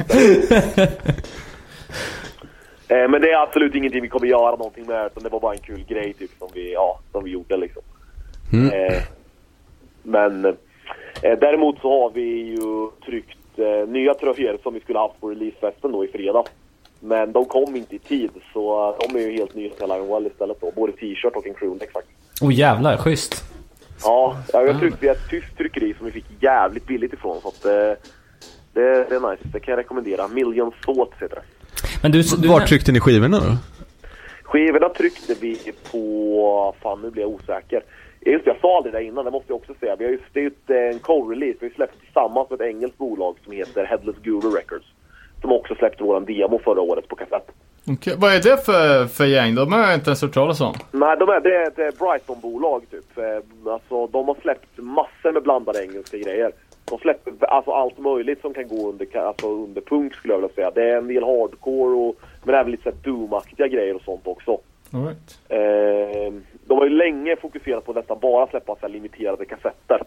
Eh, 2.92 3.10
men 3.10 3.22
det 3.22 3.32
är 3.32 3.44
absolut 3.44 3.76
ingenting 3.76 4.02
vi 4.02 4.10
kommer 4.10 4.28
göra 4.28 4.56
någonting 4.56 4.86
med, 4.86 5.06
utan 5.06 5.24
det 5.24 5.30
var 5.30 5.40
bara 5.40 5.54
en 5.54 5.60
kul 5.60 5.86
grej 5.88 6.14
typ 6.14 6.32
som 6.40 6.48
vi, 6.54 6.74
ja, 6.74 7.00
som 7.12 7.24
vi 7.24 7.32
gjorde 7.32 7.58
liksom. 7.58 7.82
Mm. 8.54 8.70
Eh, 8.70 9.02
men 10.04 10.46
eh, 10.46 11.40
däremot 11.40 11.82
så 11.82 12.02
har 12.02 12.10
vi 12.10 12.22
ju 12.22 12.90
tryckt 13.06 13.60
eh, 13.60 13.90
nya 13.90 14.14
tröjor 14.14 14.58
som 14.64 14.74
vi 14.74 14.80
skulle 14.80 15.00
haft 15.00 15.22
på 15.22 15.30
releasefesten 15.30 15.92
då 15.92 16.06
i 16.06 16.08
fredag. 16.08 16.44
Men 17.00 17.32
de 17.32 17.46
kom 17.46 17.76
inte 17.76 17.96
i 17.96 18.00
tid 18.00 18.32
så 18.54 18.96
de 19.00 19.20
är 19.20 19.22
ju 19.22 19.32
helt 19.32 19.56
nya 19.56 19.70
till 19.70 19.88
Lion 19.88 20.08
Well 20.08 20.28
istället 20.28 20.62
då. 20.62 20.72
Både 20.76 20.92
t-shirt 20.92 21.36
och 21.36 21.48
en 21.48 21.54
crewneck 21.54 21.92
faktiskt. 21.92 22.42
Oh 22.42 22.54
jävlar, 22.54 22.98
schysst. 22.98 23.44
Ja, 24.04 24.38
jag 24.54 24.74
har 24.74 24.80
tryckt 24.80 25.04
via 25.04 25.12
ett 25.12 25.30
tyskt 25.30 25.58
tryckeri 25.58 25.94
som 25.98 26.06
vi 26.06 26.12
fick 26.12 26.26
jävligt 26.40 26.88
billigt 26.88 27.14
ifrån. 27.14 27.42
Så 27.42 27.48
att, 27.48 27.66
eh, 27.66 27.72
det, 28.74 29.10
det 29.10 29.16
är 29.16 29.32
nice. 29.32 29.44
Det 29.44 29.60
kan 29.60 29.72
jag 29.72 29.80
rekommendera. 29.80 30.28
Million 30.28 30.72
Thoughts 30.86 31.22
heter 31.22 31.36
det. 31.36 31.42
Men 32.02 32.12
du, 32.12 32.22
du 32.22 32.48
Var 32.48 32.60
tryckte 32.60 32.92
ni 32.92 33.00
skivorna 33.00 33.40
då? 33.40 33.58
Skivorna 34.44 34.90
tryckte 34.90 35.34
vi 35.42 35.74
på... 35.92 36.76
Fan, 36.82 37.02
nu 37.02 37.10
blir 37.10 37.24
jag 37.24 37.32
osäker. 37.32 37.84
Just 38.22 38.46
det, 38.46 38.52
jag 38.52 38.60
sa 38.62 38.82
det 38.82 39.04
innan, 39.04 39.26
det 39.26 39.32
måste 39.32 39.52
jag 39.52 39.58
också 39.58 39.74
säga. 39.80 39.96
Vi 39.96 40.06
har 40.06 40.12
ju, 40.12 40.20
det 40.34 40.40
är 40.40 40.44
ju 40.44 40.52
eh, 40.68 40.96
en 40.96 41.00
co-release. 41.00 41.58
Vi 41.60 41.68
har 41.68 41.76
släppt 41.76 42.00
tillsammans 42.00 42.50
med 42.50 42.62
ett 42.62 42.68
engelskt 42.68 42.98
bolag 42.98 43.36
som 43.44 43.54
heter 43.54 43.86
Headless 43.86 44.16
Guru 44.24 44.50
Records. 44.50 44.86
Som 45.42 45.52
också 45.52 45.76
släppte 45.76 46.04
våran 46.04 46.26
demo 46.26 46.60
förra 46.64 46.82
året 46.82 47.08
på 47.08 47.16
kassett. 47.16 47.52
Okej, 47.92 48.14
Vad 48.18 48.34
är 48.34 48.42
det 48.42 48.66
för, 48.66 49.06
för 49.06 49.26
gäng? 49.26 49.56
De 49.56 49.74
har 49.74 49.80
jag 49.80 49.94
inte 49.94 50.10
ens 50.10 50.22
hört 50.22 50.34
talas 50.34 50.62
om. 50.62 50.74
Nej, 50.92 51.18
de 51.18 51.30
är, 51.30 51.40
det 51.42 51.56
är 51.56 51.68
ett 51.68 51.80
eh, 51.80 52.00
Brighton-bolag 52.00 52.82
typ. 52.92 53.18
Eh, 53.18 53.72
Alltså, 53.74 54.08
de 54.08 54.28
har 54.28 54.36
släppt 54.42 54.78
massor 54.78 55.32
med 55.32 55.44
blandade 55.44 55.84
engelska 55.84 56.18
grejer. 56.18 56.52
De 56.86 57.00
släpper 57.00 57.46
alltså, 57.48 57.72
allt 57.72 57.98
möjligt 57.98 58.42
som 58.42 58.54
kan 58.54 58.68
gå 58.68 58.90
under, 58.90 59.18
alltså, 59.18 59.48
under 59.48 59.82
punk 59.82 60.16
skulle 60.16 60.34
jag 60.34 60.40
vilja 60.42 60.56
säga. 60.56 60.72
Det 60.72 60.90
är 60.90 60.98
en 60.98 61.08
del 61.08 61.24
hardcore 61.24 61.96
och, 61.96 62.16
men 62.44 62.56
även 62.56 62.72
lite 62.72 62.92
Doom-aktiga 62.92 63.68
grejer 63.68 63.96
och 63.96 64.02
sånt 64.02 64.28
också. 64.28 64.52
All 64.94 65.04
right. 65.06 65.40
Eh, 65.50 66.34
de 66.68 66.78
har 66.78 66.86
ju 66.86 66.90
länge 66.90 67.36
fokuserat 67.36 67.86
på 67.86 67.92
att 67.92 67.98
nästan 67.98 68.20
bara 68.22 68.48
släppa 68.48 68.76
så 68.82 68.88
limiterade 68.88 69.46
kassetter. 69.46 70.02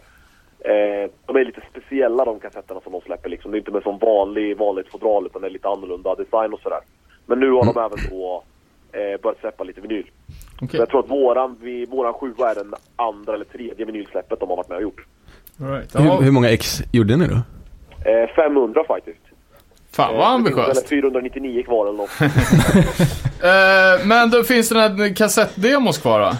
Eh, 0.63 1.09
de 1.25 1.35
är 1.35 1.45
lite 1.45 1.61
speciella 1.71 2.25
de 2.25 2.39
kassetterna 2.39 2.79
som 2.81 2.91
de 2.91 3.01
släpper 3.01 3.29
liksom. 3.29 3.51
Det 3.51 3.57
är 3.57 3.59
inte 3.59 3.71
med 3.71 3.83
som 3.83 3.97
vanlig, 3.97 4.57
vanligt 4.57 4.87
fodral 4.91 5.25
utan 5.25 5.41
det 5.41 5.47
är 5.47 5.51
lite 5.51 5.67
annorlunda 5.67 6.15
design 6.15 6.53
och 6.53 6.59
sådär. 6.59 6.79
Men 7.25 7.39
nu 7.39 7.51
har 7.51 7.65
de 7.65 7.79
även 7.79 7.99
då 8.09 8.43
eh, 8.91 9.21
börjat 9.21 9.39
släppa 9.39 9.63
lite 9.63 9.81
vinyl. 9.81 10.05
Så 10.71 10.77
jag 10.77 10.89
tror 10.89 10.99
att 10.99 11.09
våran, 11.09 11.57
vi, 11.61 11.85
våran 11.85 12.13
sjua 12.13 12.51
är 12.51 12.55
den 12.55 12.73
andra 12.95 13.33
eller 13.33 13.45
tredje 13.45 13.85
vinylsläppet 13.85 14.39
de 14.39 14.49
har 14.49 14.55
varit 14.57 14.69
med 14.69 14.75
och 14.75 14.81
gjort. 14.83 15.05
All 15.61 15.67
right. 15.71 15.95
Hur, 15.99 16.21
hur 16.21 16.31
många 16.31 16.49
ex 16.49 16.81
gjorde 16.91 17.15
ni 17.17 17.27
då? 17.27 17.35
Eh, 18.11 18.29
500 18.35 18.83
faktiskt. 18.87 19.19
fan 19.91 20.13
vad 20.15 20.23
Eh, 20.23 20.29
ambitiöst. 20.31 20.77
väl 20.77 20.87
499 20.89 21.63
kvar 21.63 21.85
eller 21.87 21.97
något. 21.97 22.09
Eh, 23.43 24.05
men 24.05 24.29
då 24.29 24.43
finns 24.43 24.69
det 24.69 24.75
några 24.87 25.09
kassettdemos 25.09 25.97
kvar 25.97 26.19
va? 26.19 26.37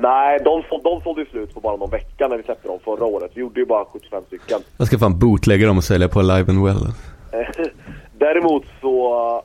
Nej, 0.00 0.38
de, 0.44 0.62
de 0.84 1.00
sålde 1.00 1.20
ju 1.20 1.26
slut 1.26 1.54
på 1.54 1.60
bara 1.60 1.76
någon 1.76 1.90
vecka 1.90 2.28
när 2.28 2.36
vi 2.36 2.42
släppte 2.42 2.68
dem 2.68 2.78
förra 2.84 3.04
året. 3.04 3.30
Vi 3.34 3.40
gjorde 3.40 3.60
ju 3.60 3.66
bara 3.66 3.84
75 3.84 4.22
stycken. 4.26 4.60
Jag 4.76 4.86
ska 4.86 4.98
fan 4.98 5.18
bootlägga 5.18 5.66
dem 5.66 5.76
och 5.76 5.84
sälja 5.84 6.08
på 6.08 6.22
Live 6.22 6.52
and 6.52 6.64
Well. 6.64 6.86
Eh, 7.32 7.66
Däremot 8.18 8.64
så... 8.80 9.42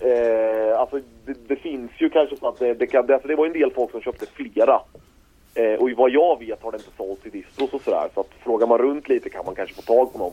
Eh, 0.00 0.80
alltså 0.80 1.00
det, 1.24 1.48
det 1.48 1.56
finns 1.56 1.90
ju 1.98 2.10
kanske 2.10 2.36
så 2.36 2.48
att 2.48 2.58
det, 2.58 2.74
det 2.74 2.86
kan... 2.86 3.06
Det, 3.06 3.14
alltså 3.14 3.28
det 3.28 3.36
var 3.36 3.46
en 3.46 3.52
del 3.52 3.70
folk 3.74 3.90
som 3.90 4.00
köpte 4.00 4.26
flera. 4.34 4.80
Eh, 5.54 5.80
och 5.80 5.90
vad 5.96 6.10
jag 6.10 6.38
vet 6.38 6.62
har 6.62 6.72
det 6.72 6.76
inte 6.76 6.96
sålts 6.96 7.26
i 7.26 7.30
distros 7.30 7.72
och 7.72 7.82
sådär. 7.82 8.08
Så 8.14 8.20
att 8.20 8.30
frågar 8.42 8.66
man 8.66 8.78
runt 8.78 9.08
lite 9.08 9.30
kan 9.30 9.44
man 9.44 9.54
kanske 9.54 9.74
få 9.74 9.82
tag 9.82 10.12
på 10.12 10.18
någon. 10.18 10.32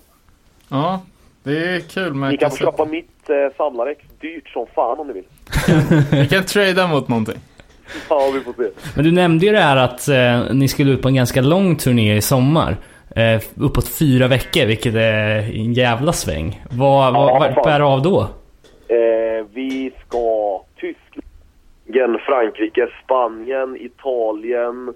Ja. 0.69 1.01
Det 1.43 1.75
är 1.75 1.79
kul 1.79 2.13
med 2.13 2.31
Ni 2.31 2.37
kan 2.37 2.51
få 2.51 2.57
köpa 2.57 2.85
mitt 2.85 3.29
eh, 3.29 3.35
samlarex 3.57 4.01
dyrt 4.19 4.49
som 4.49 4.67
fan 4.75 4.99
om 4.99 5.07
ni 5.07 5.13
vill. 5.13 5.25
Vi 6.11 6.27
kan 6.27 6.45
trada 6.45 6.87
mot 6.87 7.07
någonting. 7.07 7.37
Ja, 8.09 8.31
vi 8.33 8.39
får 8.39 8.53
se. 8.53 8.69
Men 8.95 9.05
du 9.05 9.11
nämnde 9.11 9.45
ju 9.45 9.51
det 9.51 9.59
här 9.59 9.77
att 9.77 10.07
eh, 10.07 10.53
ni 10.53 10.67
skulle 10.67 10.91
ut 10.91 11.01
på 11.01 11.07
en 11.07 11.15
ganska 11.15 11.41
lång 11.41 11.75
turné 11.75 12.15
i 12.15 12.21
sommar. 12.21 12.77
Eh, 13.15 13.41
uppåt 13.55 13.87
fyra 13.87 14.27
veckor, 14.27 14.65
vilket 14.65 14.95
är 14.95 15.37
en 15.37 15.73
jävla 15.73 16.13
sväng. 16.13 16.61
Vad, 16.71 17.13
vad, 17.13 17.53
Ja, 17.55 17.61
bär 17.63 17.79
av 17.79 18.01
då? 18.01 18.21
Eh, 18.87 19.45
vi 19.53 19.93
ska 20.07 20.61
Tyskland, 20.75 22.19
Frankrike, 22.19 22.87
Spanien, 23.03 23.77
Italien, 23.79 24.93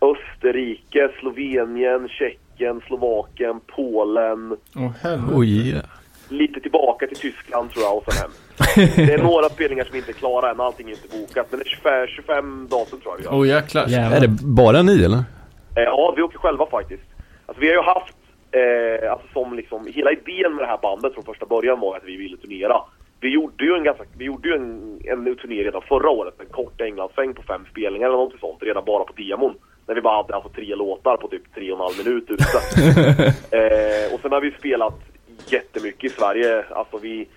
Österrike, 0.00 1.10
Slovenien, 1.20 2.08
Tjeckien, 2.08 2.80
Slovakien, 2.86 3.60
Polen. 3.66 4.56
Åh 4.76 4.90
helvete. 5.02 5.32
Oj, 5.34 5.68
yeah. 5.68 5.84
Lite 6.28 6.60
tillbaka 6.60 7.06
till 7.06 7.16
Tyskland 7.16 7.70
tror 7.70 7.84
jag 7.84 7.96
och 7.96 8.12
sen 8.12 8.22
hem. 8.22 8.30
Det 8.56 9.12
är 9.14 9.18
några 9.22 9.48
spelningar 9.48 9.84
som 9.84 9.96
inte 9.96 10.10
är 10.10 10.12
klara 10.12 10.50
än, 10.50 10.60
allting 10.60 10.88
är 10.88 10.92
inte 10.92 11.18
bokat. 11.18 11.46
Men 11.50 11.60
det 11.60 11.66
är 11.66 11.70
25, 11.70 12.06
25 12.06 12.68
datum 12.70 13.00
tror 13.00 13.14
jag 13.14 13.22
vi 13.22 13.26
har. 13.26 13.42
Oh 13.42 13.48
jäklar. 13.48 14.14
Är 14.16 14.20
det 14.20 14.28
bara 14.42 14.82
ni 14.82 15.04
eller? 15.04 15.24
Eh, 15.76 15.82
ja, 15.82 16.14
vi 16.16 16.22
åker 16.22 16.38
själva 16.38 16.66
faktiskt. 16.66 17.02
Alltså 17.46 17.60
vi 17.60 17.66
har 17.68 17.74
ju 17.74 17.82
haft, 17.82 18.16
eh, 18.52 19.12
alltså 19.12 19.26
som 19.32 19.56
liksom, 19.56 19.86
hela 19.86 20.10
idén 20.10 20.54
med 20.54 20.64
det 20.64 20.66
här 20.66 20.78
bandet 20.82 21.14
från 21.14 21.24
första 21.24 21.46
början 21.46 21.80
var 21.80 21.96
att 21.96 22.04
vi 22.04 22.16
ville 22.16 22.36
turnera. 22.36 22.76
Vi 23.20 23.28
gjorde 23.28 23.64
ju 23.64 23.74
en 23.74 23.84
ganska, 23.84 24.04
vi 24.18 24.24
gjorde 24.24 24.48
ju 24.48 24.54
en, 24.54 25.00
en 25.04 25.36
turné 25.36 25.64
redan 25.64 25.82
förra 25.82 26.10
året, 26.10 26.34
en 26.40 26.46
kort 26.46 26.80
Englandsväng 26.80 27.34
på 27.34 27.42
fem 27.42 27.64
spelningar 27.70 28.06
eller 28.06 28.16
något 28.16 28.40
sånt, 28.40 28.62
redan 28.62 28.84
bara 28.84 29.04
på 29.04 29.12
demon. 29.12 29.54
När 29.86 29.94
vi 29.94 30.00
bara 30.00 30.16
hade 30.16 30.34
alltså 30.34 30.50
tre 30.50 30.74
låtar 30.74 31.16
på 31.16 31.28
typ 31.28 31.54
tre 31.54 31.72
och 31.72 31.78
en 31.78 31.84
halv 31.84 31.98
minut 32.04 32.30
ute. 32.30 32.44
eh, 33.58 34.14
och 34.14 34.20
sen 34.20 34.32
har 34.32 34.40
vi 34.40 34.50
spelat 34.50 34.94
jättemycket 35.46 36.04
i 36.04 36.14
Sverige, 36.14 36.64
alltså 36.70 36.98
vi, 36.98 37.28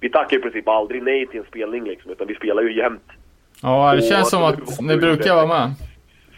vi 0.00 0.10
tackar 0.10 0.36
i 0.36 0.40
princip 0.40 0.68
aldrig 0.68 1.02
nej 1.02 1.26
till 1.26 1.40
en 1.40 1.46
spelning 1.46 1.84
liksom, 1.84 2.10
utan 2.10 2.26
vi 2.26 2.34
spelar 2.34 2.62
ju 2.62 2.76
jämt 2.78 3.02
Ja, 3.62 3.92
det 3.92 3.98
Och 4.02 4.08
känns 4.08 4.30
som 4.30 4.42
att 4.42 4.80
ni 4.80 4.96
brukar 4.96 5.34
vara 5.34 5.46
med. 5.46 5.74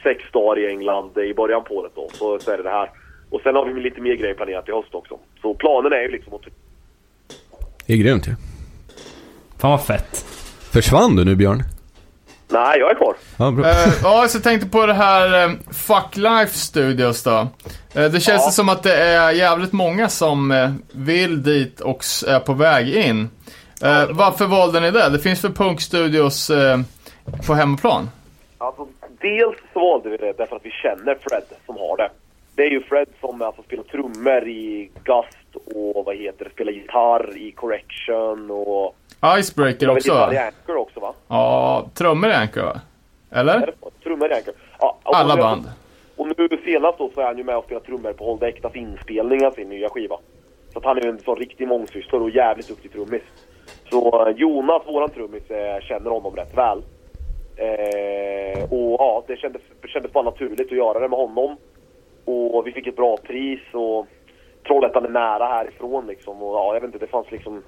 sex 0.03 0.23
dagar 0.33 0.59
i 0.63 0.67
England 0.69 1.19
i 1.19 1.35
början 1.35 1.65
på 1.65 1.75
året 1.75 1.93
då. 1.95 2.09
Så, 2.13 2.39
så 2.39 2.51
är 2.51 2.57
det 2.57 2.63
det 2.63 2.71
här. 2.71 2.91
Och 3.31 3.41
sen 3.41 3.55
har 3.55 3.65
vi 3.67 3.81
lite 3.81 4.01
mer 4.01 4.15
grejer 4.15 4.35
planerat 4.35 4.69
i 4.69 4.73
höst 4.73 4.95
också. 4.95 5.19
Så 5.43 5.55
planen 5.55 5.93
är 5.93 6.01
ju 6.03 6.09
liksom 6.09 6.35
att... 6.35 6.41
Det 7.87 7.93
är 7.93 7.97
grymt 7.97 8.29
ju. 8.29 8.33
Fan 9.59 9.71
vad 9.71 9.85
fett. 9.87 10.25
Försvann 10.73 11.17
du 11.17 11.25
nu 11.25 11.37
Björn? 11.37 11.63
Nej, 12.51 12.79
jag 12.79 12.91
är 12.91 12.95
kvar. 12.95 13.15
Ja, 13.39 13.51
bra. 13.51 13.69
Eh, 13.69 13.75
ja, 14.03 14.27
så 14.29 14.37
jag 14.37 14.43
tänkte 14.43 14.69
på 14.69 14.87
det 14.87 14.93
här 14.95 15.45
eh, 15.45 15.51
Fuck 15.73 16.17
Life 16.17 16.55
Studios 16.59 17.23
då. 17.23 17.49
Eh, 17.95 18.11
det 18.11 18.21
känns 18.21 18.43
Ja. 18.45 18.51
som 18.51 18.69
att 18.69 18.83
det 18.83 18.95
är 18.97 19.31
jävligt 19.31 19.73
många 19.73 20.09
som 20.09 20.55
vill 20.93 21.43
dit 21.43 21.81
och 21.81 22.05
är 22.27 22.41
på 22.41 22.53
väg 22.53 22.89
in. 22.97 23.29
Eh, 23.85 24.09
varför 24.11 24.47
valde 24.47 24.81
ni 24.81 24.91
det? 24.91 25.09
Det 25.09 25.19
finns 25.19 25.41
för 25.41 25.49
punkstudios 25.49 26.51
eh, 26.51 26.79
på 27.47 27.55
hemmaplan? 27.55 28.11
Alltså, 28.59 28.89
dels 29.21 29.57
så 29.73 29.81
valde 29.81 30.09
vi 30.09 30.17
det 30.17 30.33
därför 30.39 30.57
att 30.57 30.65
vi 30.65 30.71
känner 30.71 31.19
Fred 31.21 31.43
som 31.67 31.77
har 31.77 31.97
det. 31.97 32.11
Det 32.55 32.63
är 32.63 32.71
ju 32.71 32.83
Fred 32.83 33.09
som 33.21 33.43
alltså 33.43 33.63
spelar 33.63 33.83
trummor 33.85 34.49
i 34.49 34.91
Gust 35.05 35.67
och 35.75 36.05
vad 36.05 36.17
heter 36.17 36.45
det, 36.45 36.51
spelar 36.51 36.73
gitarr 36.73 37.37
i 37.37 37.53
Correction 37.53 38.51
och... 38.51 38.97
Icebreaker 39.39 39.87
väl 39.87 39.97
också 39.97 40.09
gitarr 40.09 40.33
i 40.33 40.37
va? 40.37 40.43
Anchor 40.43 40.77
också 40.77 41.01
va? 41.01 41.15
Ja, 41.29 41.89
trummor 41.95 42.31
i 42.31 42.33
Anchor 42.33 42.63
va? 42.63 42.81
Eller? 43.31 43.73
Trummor 44.03 44.31
i 44.31 44.35
Anchor. 44.35 44.55
Ja, 44.81 44.99
Alla 45.03 45.37
band. 45.37 45.71
Och 46.17 46.27
nu 46.27 46.49
senast 46.65 46.99
då 46.99 47.11
så 47.15 47.21
är 47.21 47.25
han 47.25 47.39
ju 47.39 47.45
med 47.45 47.57
och 47.57 47.65
spelar 47.65 47.81
trummor 47.81 48.13
på 48.13 48.25
Hold 48.25 48.43
Ektas 48.43 48.77
inspelning 48.77 49.47
av 49.47 49.51
sin 49.51 49.69
nya 49.69 49.89
skiva. 49.89 50.17
Så 50.73 50.79
att 50.79 50.85
han 50.85 50.99
är 50.99 51.03
ju 51.03 51.09
en 51.09 51.21
sån 51.21 51.37
riktig 51.37 51.69
mångsysslare 51.69 52.23
och 52.23 52.31
jävligt 52.31 52.69
duktig 52.69 52.93
trummis. 52.93 53.23
Så 53.91 54.29
eh, 54.29 54.37
Jonas, 54.37 54.83
våran 54.87 55.11
trummis, 55.11 55.51
eh, 55.51 55.81
känner 55.81 56.11
honom 56.11 56.37
rätt 56.37 56.57
väl. 56.57 56.83
Eh, 57.57 58.63
och 58.73 58.97
ja, 58.99 59.25
det 59.27 59.37
kändes, 59.37 59.63
kändes 59.87 60.13
bara 60.13 60.25
naturligt 60.25 60.73
att 60.73 60.79
göra 60.79 60.99
det 60.99 61.09
med 61.09 61.19
honom. 61.19 61.57
Och 62.25 62.67
vi 62.67 62.73
fick 62.73 62.87
ett 62.87 62.97
bra 62.97 63.17
pris 63.17 63.61
och 63.73 64.07
Trollhättan 64.67 65.05
är 65.05 65.09
nära 65.09 65.47
härifrån 65.47 66.07
liksom. 66.07 66.43
Och 66.43 66.57
ja, 66.57 66.75
jag 66.75 66.81
vet 66.81 66.95
inte, 66.95 66.99
det 66.99 67.11
fanns 67.11 67.31
liksom... 67.31 67.63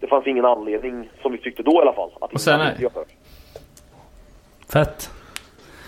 Det 0.00 0.06
fanns 0.06 0.26
ingen 0.26 0.44
anledning, 0.44 1.10
som 1.22 1.32
vi 1.32 1.38
tyckte 1.38 1.62
då 1.62 1.72
i 1.72 1.78
alla 1.78 1.92
fall, 1.92 2.10
att 2.20 2.32
Och 2.32 2.40
sen 2.40 2.68
inte 2.68 2.82
göra 2.82 2.92
det. 2.92 3.14
Fett. 4.72 5.10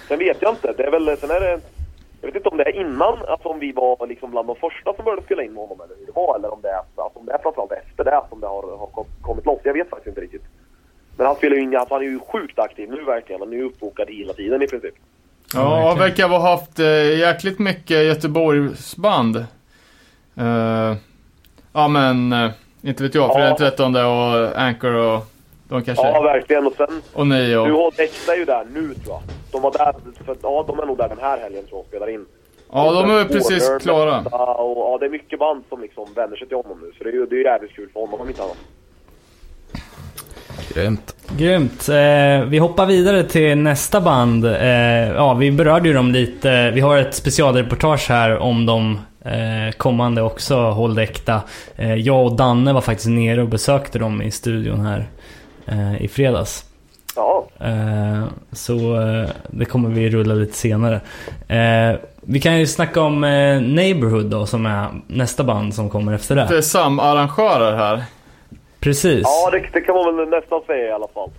Sen 0.09 0.19
vet 0.19 0.43
jag 0.43 0.52
inte. 0.52 0.73
Det 0.77 0.85
är 0.85 0.90
väl, 0.90 1.16
sen 1.16 1.31
är 1.31 1.40
det... 1.40 1.60
Jag 2.23 2.27
vet 2.27 2.36
inte 2.36 2.49
om 2.49 2.57
det 2.57 2.65
är 2.65 2.81
innan, 2.81 3.19
alltså 3.28 3.49
om 3.49 3.59
vi 3.59 3.73
var 3.73 4.07
liksom 4.07 4.31
bland 4.31 4.47
de 4.47 4.57
första 4.57 4.94
som 4.94 5.05
började 5.05 5.23
spela 5.23 5.43
in 5.43 5.53
med 5.53 5.62
honom 5.62 5.81
eller 5.85 5.97
hur 5.99 6.07
det 6.07 6.12
var. 6.15 6.36
Eller 6.39 6.53
om 6.55 6.61
det 6.62 6.69
är, 6.69 6.77
alltså, 6.77 7.19
om 7.20 7.27
det 7.27 7.32
är 7.32 7.39
framförallt 7.39 7.73
efter 7.73 8.05
det 8.05 8.20
som 8.28 8.40
det 8.40 8.47
har, 8.47 8.62
har 8.78 8.86
kom- 8.86 9.07
kommit 9.23 9.47
loss. 9.47 9.61
Jag 9.65 9.73
vet 9.73 9.89
faktiskt 9.90 10.09
inte 10.09 10.20
riktigt. 10.20 10.43
Men 11.16 11.27
han 11.27 11.36
spelar 11.36 11.57
ju 11.57 11.62
in, 11.62 11.77
alltså, 11.77 11.94
han 11.94 12.03
är 12.03 12.07
ju 12.07 12.20
sjukt 12.32 12.59
aktiv 12.59 12.90
nu 12.90 13.05
verkligen. 13.05 13.40
Han 13.40 13.53
är 13.53 13.57
ju 13.57 13.65
uppbokad 13.65 14.09
hela 14.11 14.32
tiden 14.32 14.62
i 14.62 14.66
princip. 14.66 14.94
Ja, 15.55 15.94
verkar 15.99 16.28
ha 16.28 16.39
haft 16.51 16.78
eh, 16.78 17.19
jäkligt 17.19 17.59
mycket 17.59 18.05
Göteborgsband. 18.07 19.36
Eh, 20.36 20.97
ja 21.73 21.89
men, 21.89 22.32
eh, 22.32 22.51
inte 22.82 23.03
vet 23.03 23.15
jag, 23.15 23.31
Ja. 23.31 23.35
Fredag 23.35 23.55
13 23.70 23.97
och 23.97 24.61
Anchor 24.62 24.94
och 24.94 25.23
de 25.73 25.85
kanske... 25.85 26.07
Ja, 26.07 26.23
verkligen. 26.23 26.66
Och 26.66 26.74
sen... 26.77 27.03
och 27.12 27.20
och... 27.20 27.27
har 27.27 27.97
Dexta 27.97 28.35
är 28.35 28.39
ju 28.39 28.44
där 28.44 28.65
nu 28.74 28.94
tror 28.94 29.15
jag. 29.15 29.23
De 29.53 29.62
var 29.62 29.73
där, 29.73 29.94
för, 30.24 30.36
ja 30.43 30.65
de 30.66 30.78
är 30.78 30.86
nog 30.86 30.99
där 30.99 31.09
den 31.09 31.19
här 31.20 31.39
helgen 31.39 31.66
tror 31.66 31.78
jag 31.78 31.86
spelar 31.86 32.11
in. 32.11 32.27
Ja, 32.73 32.93
de 32.93 33.11
är 33.11 33.24
precis 33.24 33.69
Border, 33.69 33.81
klara. 33.81 34.19
Och, 34.55 34.78
ja, 34.78 34.99
det 35.01 35.07
är 35.07 35.11
mycket 35.11 35.39
band 35.39 35.65
som 35.69 35.81
liksom 35.81 36.09
vänder 36.15 36.36
sig 36.36 36.49
till 36.49 36.57
honom 36.57 36.78
nu. 36.82 36.93
Så 36.99 37.05
det 37.05 37.11
är 37.11 37.12
ju 37.12 37.27
det 37.27 37.35
är 37.35 37.39
ju 37.39 37.44
jävligt 37.44 37.73
kul 37.73 37.89
för 37.93 38.01
honom 38.01 38.20
om 38.20 38.28
inte 38.28 38.43
annat. 38.43 38.57
Grymt. 40.74 41.16
Grymt. 41.36 41.89
Eh, 41.89 42.49
vi 42.49 42.59
hoppar 42.59 42.86
vidare 42.86 43.24
till 43.24 43.59
nästa 43.59 44.01
band. 44.01 44.44
Eh, 44.44 45.12
ja, 45.15 45.35
vi 45.35 45.53
berörde 45.53 45.89
ju 45.89 45.94
dem 45.94 46.12
lite. 46.12 46.70
Vi 46.70 46.81
har 46.81 46.97
ett 46.97 47.15
specialreportage 47.15 48.07
här 48.09 48.39
om 48.39 48.66
de 48.66 48.99
eh, 49.24 49.77
kommande 49.77 50.23
också, 50.23 50.55
Håll 50.57 50.99
äkta. 50.99 51.40
Eh, 51.77 51.94
jag 51.94 52.24
och 52.24 52.36
Danne 52.36 52.73
var 52.73 52.81
faktiskt 52.81 53.09
nere 53.09 53.43
och 53.43 53.49
besökte 53.49 53.99
dem 53.99 54.23
i 54.23 54.31
studion 54.31 54.81
här 54.81 55.07
i 56.01 56.09
fredags. 56.09 56.64
Ja. 57.16 57.47
Eh, 57.60 58.24
så 58.52 58.74
eh, 58.74 59.30
det 59.51 59.64
kommer 59.64 59.89
vi 59.89 60.10
rulla 60.10 60.34
lite 60.34 60.56
senare. 60.56 61.01
Eh, 61.48 61.98
vi 62.20 62.40
kan 62.40 62.59
ju 62.59 62.66
snacka 62.66 63.01
om 63.02 63.24
eh, 63.24 63.60
Neighborhood 63.60 64.26
då, 64.26 64.47
som 64.47 64.66
är 64.66 64.86
nästa 65.06 65.44
band 65.44 65.74
som 65.74 65.90
kommer 65.90 66.14
efter 66.14 66.36
det. 66.36 66.47
Det 66.48 66.56
är 66.56 66.60
samarrangörer 66.60 67.76
här. 67.76 68.02
Precis. 68.80 69.22
Ja, 69.24 69.51
det, 69.51 69.64
det 69.72 69.80
kan 69.80 69.94
man 69.94 70.16
väl 70.16 70.28
nästan 70.28 70.62
säga 70.66 70.89
i 70.89 70.93
alla 70.93 71.09
fall. 71.09 71.30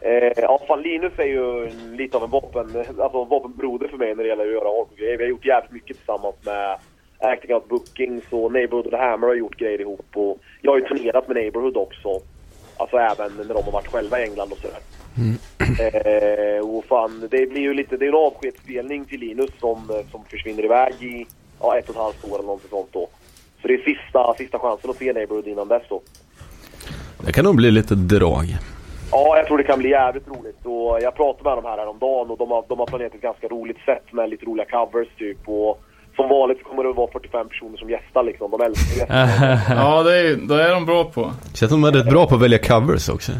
Eh, 0.00 0.32
ja, 0.36 0.60
fan 0.68 0.82
Linus 0.82 1.12
är 1.16 1.24
ju 1.24 1.70
lite 1.96 2.16
av 2.16 2.24
en 2.24 2.30
vapen, 2.30 2.84
alltså 3.00 3.22
en 3.22 3.28
vapenbroder 3.28 3.88
för 3.88 3.96
mig 3.96 4.14
när 4.14 4.22
det 4.22 4.28
gäller 4.28 4.46
att 4.46 4.52
göra 4.52 4.68
hardcore-grejer. 4.68 5.18
Vi 5.18 5.24
har 5.24 5.30
gjort 5.30 5.46
jävligt 5.46 5.72
mycket 5.72 5.96
tillsammans 5.96 6.34
med 6.44 6.78
Acting 7.18 7.54
Out 7.54 7.68
Bookings 7.68 8.24
och 8.30 8.52
Neighborhood 8.52 8.86
och 8.86 8.92
The 8.92 8.96
Hammer 8.96 9.26
har 9.26 9.34
gjort 9.34 9.56
grejer 9.58 9.80
ihop. 9.80 10.06
Och 10.14 10.38
jag 10.62 10.72
har 10.72 10.78
ju 10.78 10.84
turnerat 10.84 11.28
med 11.28 11.36
Neighborhood 11.36 11.76
också. 11.76 12.08
Alltså 12.78 12.96
även 12.96 13.32
när 13.36 13.54
de 13.54 13.64
har 13.64 13.72
varit 13.72 13.86
själva 13.86 14.20
i 14.20 14.22
England 14.22 14.52
och 14.52 14.58
sådär. 14.58 14.80
Eh, 15.78 16.68
och 16.68 16.84
fan, 16.84 17.28
det 17.30 17.46
blir 17.46 17.60
ju 17.60 17.74
lite, 17.74 17.96
det 17.96 18.04
är 18.04 18.08
en 18.08 18.14
avskedsspelning 18.14 19.04
till 19.04 19.20
Linus 19.20 19.50
som, 19.60 20.02
som 20.10 20.24
försvinner 20.24 20.64
iväg 20.64 20.94
i 21.00 21.26
ja, 21.60 21.78
ett 21.78 21.84
och 21.88 21.94
ett 21.94 22.00
halvt 22.00 22.24
år 22.24 22.38
eller 22.38 22.46
något 22.46 22.70
sånt 22.70 22.88
då. 22.92 23.08
Så 23.62 23.68
det 23.68 23.74
är 23.74 23.78
sista, 23.78 24.34
sista 24.38 24.58
chansen 24.58 24.90
att 24.90 24.96
se 24.96 25.12
Neighborhood 25.12 25.46
innan 25.46 25.68
dess 25.68 25.82
då. 25.88 26.00
Det 27.26 27.32
kan 27.32 27.44
nog 27.44 27.56
bli 27.56 27.70
lite 27.70 27.94
drag. 27.94 28.44
Ja, 29.10 29.36
jag 29.36 29.46
tror 29.46 29.58
det 29.58 29.64
kan 29.64 29.78
bli 29.78 29.90
jävligt 29.90 30.28
roligt. 30.28 30.66
Och 30.66 30.98
jag 31.02 31.14
pratade 31.14 31.44
med 31.44 31.56
dem 31.56 31.64
här 31.64 31.78
häromdagen 31.78 32.30
och 32.30 32.38
de 32.38 32.50
har, 32.50 32.64
de 32.68 32.78
har 32.78 32.86
planerat 32.86 33.14
ett 33.14 33.20
ganska 33.20 33.48
roligt 33.48 33.78
sätt 33.84 34.12
med 34.12 34.30
lite 34.30 34.46
roliga 34.46 34.66
covers 34.66 35.08
typ. 35.18 35.48
Och 35.48 35.82
som 36.18 36.28
vanligt 36.28 36.64
kommer 36.64 36.82
det 36.84 36.90
att 36.90 36.96
vara 36.96 37.10
45 37.12 37.48
personer 37.48 37.76
som 37.78 37.90
gästar 37.90 38.22
liksom. 38.22 38.50
De 38.50 38.60
älskar. 38.60 39.06
Ja, 39.74 40.02
det 40.02 40.18
är, 40.18 40.36
det 40.36 40.62
är 40.62 40.70
de 40.70 40.86
bra 40.86 41.04
på. 41.04 41.32
Känns 41.54 41.70
som 41.70 41.84
att 41.84 41.92
de 41.92 41.98
är 41.98 42.02
rätt 42.04 42.12
bra 42.12 42.26
på 42.26 42.34
att 42.34 42.40
välja 42.40 42.58
covers 42.58 43.08
också. 43.08 43.32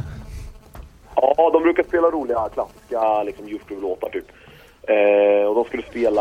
Ja, 1.17 1.51
de 1.53 1.63
brukar 1.63 1.83
spela 1.83 2.11
roliga 2.11 2.49
klassiska 2.55 3.23
liksom 3.23 3.49
Youth-låtar 3.49 4.09
typ. 4.09 4.25
Eh, 4.83 5.49
och 5.49 5.55
de 5.55 5.65
skulle 5.65 5.83
spela... 5.83 6.21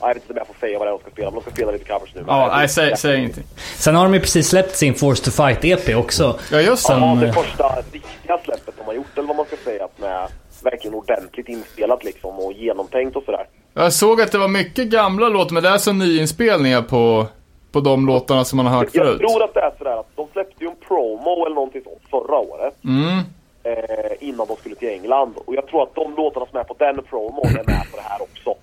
Ja, 0.00 0.08
jag 0.08 0.14
vet 0.14 0.16
inte 0.22 0.32
om 0.32 0.36
jag 0.36 0.46
får 0.46 0.54
säga 0.66 0.78
vad 0.78 0.86
det 0.88 0.90
är 0.90 0.92
de 0.92 1.00
ska 1.00 1.10
spela, 1.10 1.30
men 1.30 1.34
de 1.34 1.42
ska 1.42 1.50
spela 1.50 1.72
lite 1.72 1.84
covers 1.84 2.14
nu. 2.14 2.24
Ja, 2.26 2.48
nej, 2.56 2.68
säg, 2.68 2.96
säg 2.96 3.18
ingenting. 3.18 3.44
Sen 3.76 3.94
har 3.94 4.04
de 4.04 4.14
ju 4.14 4.20
precis 4.20 4.48
släppt 4.48 4.76
sin 4.76 4.94
Force 4.94 5.24
to 5.24 5.30
Fight 5.30 5.64
EP 5.64 5.96
också. 5.96 6.38
Ja, 6.52 6.60
just 6.60 6.88
Ja, 6.88 6.94
Som, 6.94 7.20
det 7.20 7.32
första 7.32 7.68
riktiga 7.92 8.38
släppet 8.44 8.74
de 8.78 8.84
har 8.86 8.94
gjort, 8.94 9.18
eller 9.18 9.28
vad 9.28 9.36
man 9.36 9.46
ska 9.46 9.56
säga, 9.56 9.88
med 9.96 10.28
verkligen 10.62 10.94
ordentligt 10.94 11.48
inspelat 11.48 12.04
liksom 12.04 12.38
och 12.38 12.52
genomtänkt 12.52 13.16
och 13.16 13.24
sådär. 13.24 13.46
Jag 13.74 13.92
såg 13.92 14.20
att 14.20 14.32
det 14.32 14.38
var 14.38 14.48
mycket 14.48 14.88
gamla 14.88 15.28
låtar, 15.28 15.54
men 15.54 15.62
det 15.62 15.68
är 15.68 15.78
så 15.78 15.92
nyinspelningar 15.92 16.82
på, 16.82 17.26
på 17.72 17.80
de 17.80 18.06
låtarna 18.06 18.44
som 18.44 18.56
man 18.56 18.66
har 18.66 18.76
hört 18.78 18.88
Jag 18.92 19.06
förut. 19.06 19.18
tror 19.20 19.42
att 19.44 19.54
det 19.54 19.60
är 19.60 19.72
sådär 19.78 19.96
att 20.00 20.16
de 20.16 20.28
släppte 20.32 20.64
ju 20.64 20.70
en 20.70 20.76
promo 20.88 21.46
eller 21.46 21.54
någonting 21.54 21.82
sånt 21.84 22.02
förra 22.10 22.36
året. 22.38 22.74
Mm. 22.84 23.18
Eh, 23.64 24.12
innan 24.28 24.46
de 24.46 24.56
skulle 24.56 24.74
till 24.74 24.88
England. 24.88 25.34
Och 25.46 25.54
jag 25.54 25.66
tror 25.66 25.82
att 25.82 25.94
de 25.94 26.14
låtarna 26.16 26.46
som 26.46 26.58
är 26.58 26.64
på 26.64 26.74
den 26.78 27.02
promon 27.10 27.46
är 27.46 27.52
med 27.66 27.90
på 27.90 27.96
det 27.96 28.02
här 28.02 28.22
också. 28.22 28.54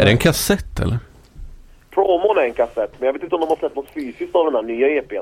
Är 0.00 0.04
det 0.04 0.10
en 0.10 0.18
kassett 0.18 0.80
eller? 0.80 0.98
Promon 1.90 2.38
är 2.38 2.42
en 2.42 2.52
kassett, 2.52 2.92
men 2.98 3.06
jag 3.06 3.12
vet 3.12 3.22
inte 3.22 3.34
om 3.34 3.40
de 3.40 3.48
har 3.48 3.56
släppt 3.56 3.76
något 3.76 3.90
fysiskt 3.94 4.34
av 4.34 4.44
den 4.44 4.54
här 4.54 4.62
nya 4.62 4.88
EPn. 4.88 5.14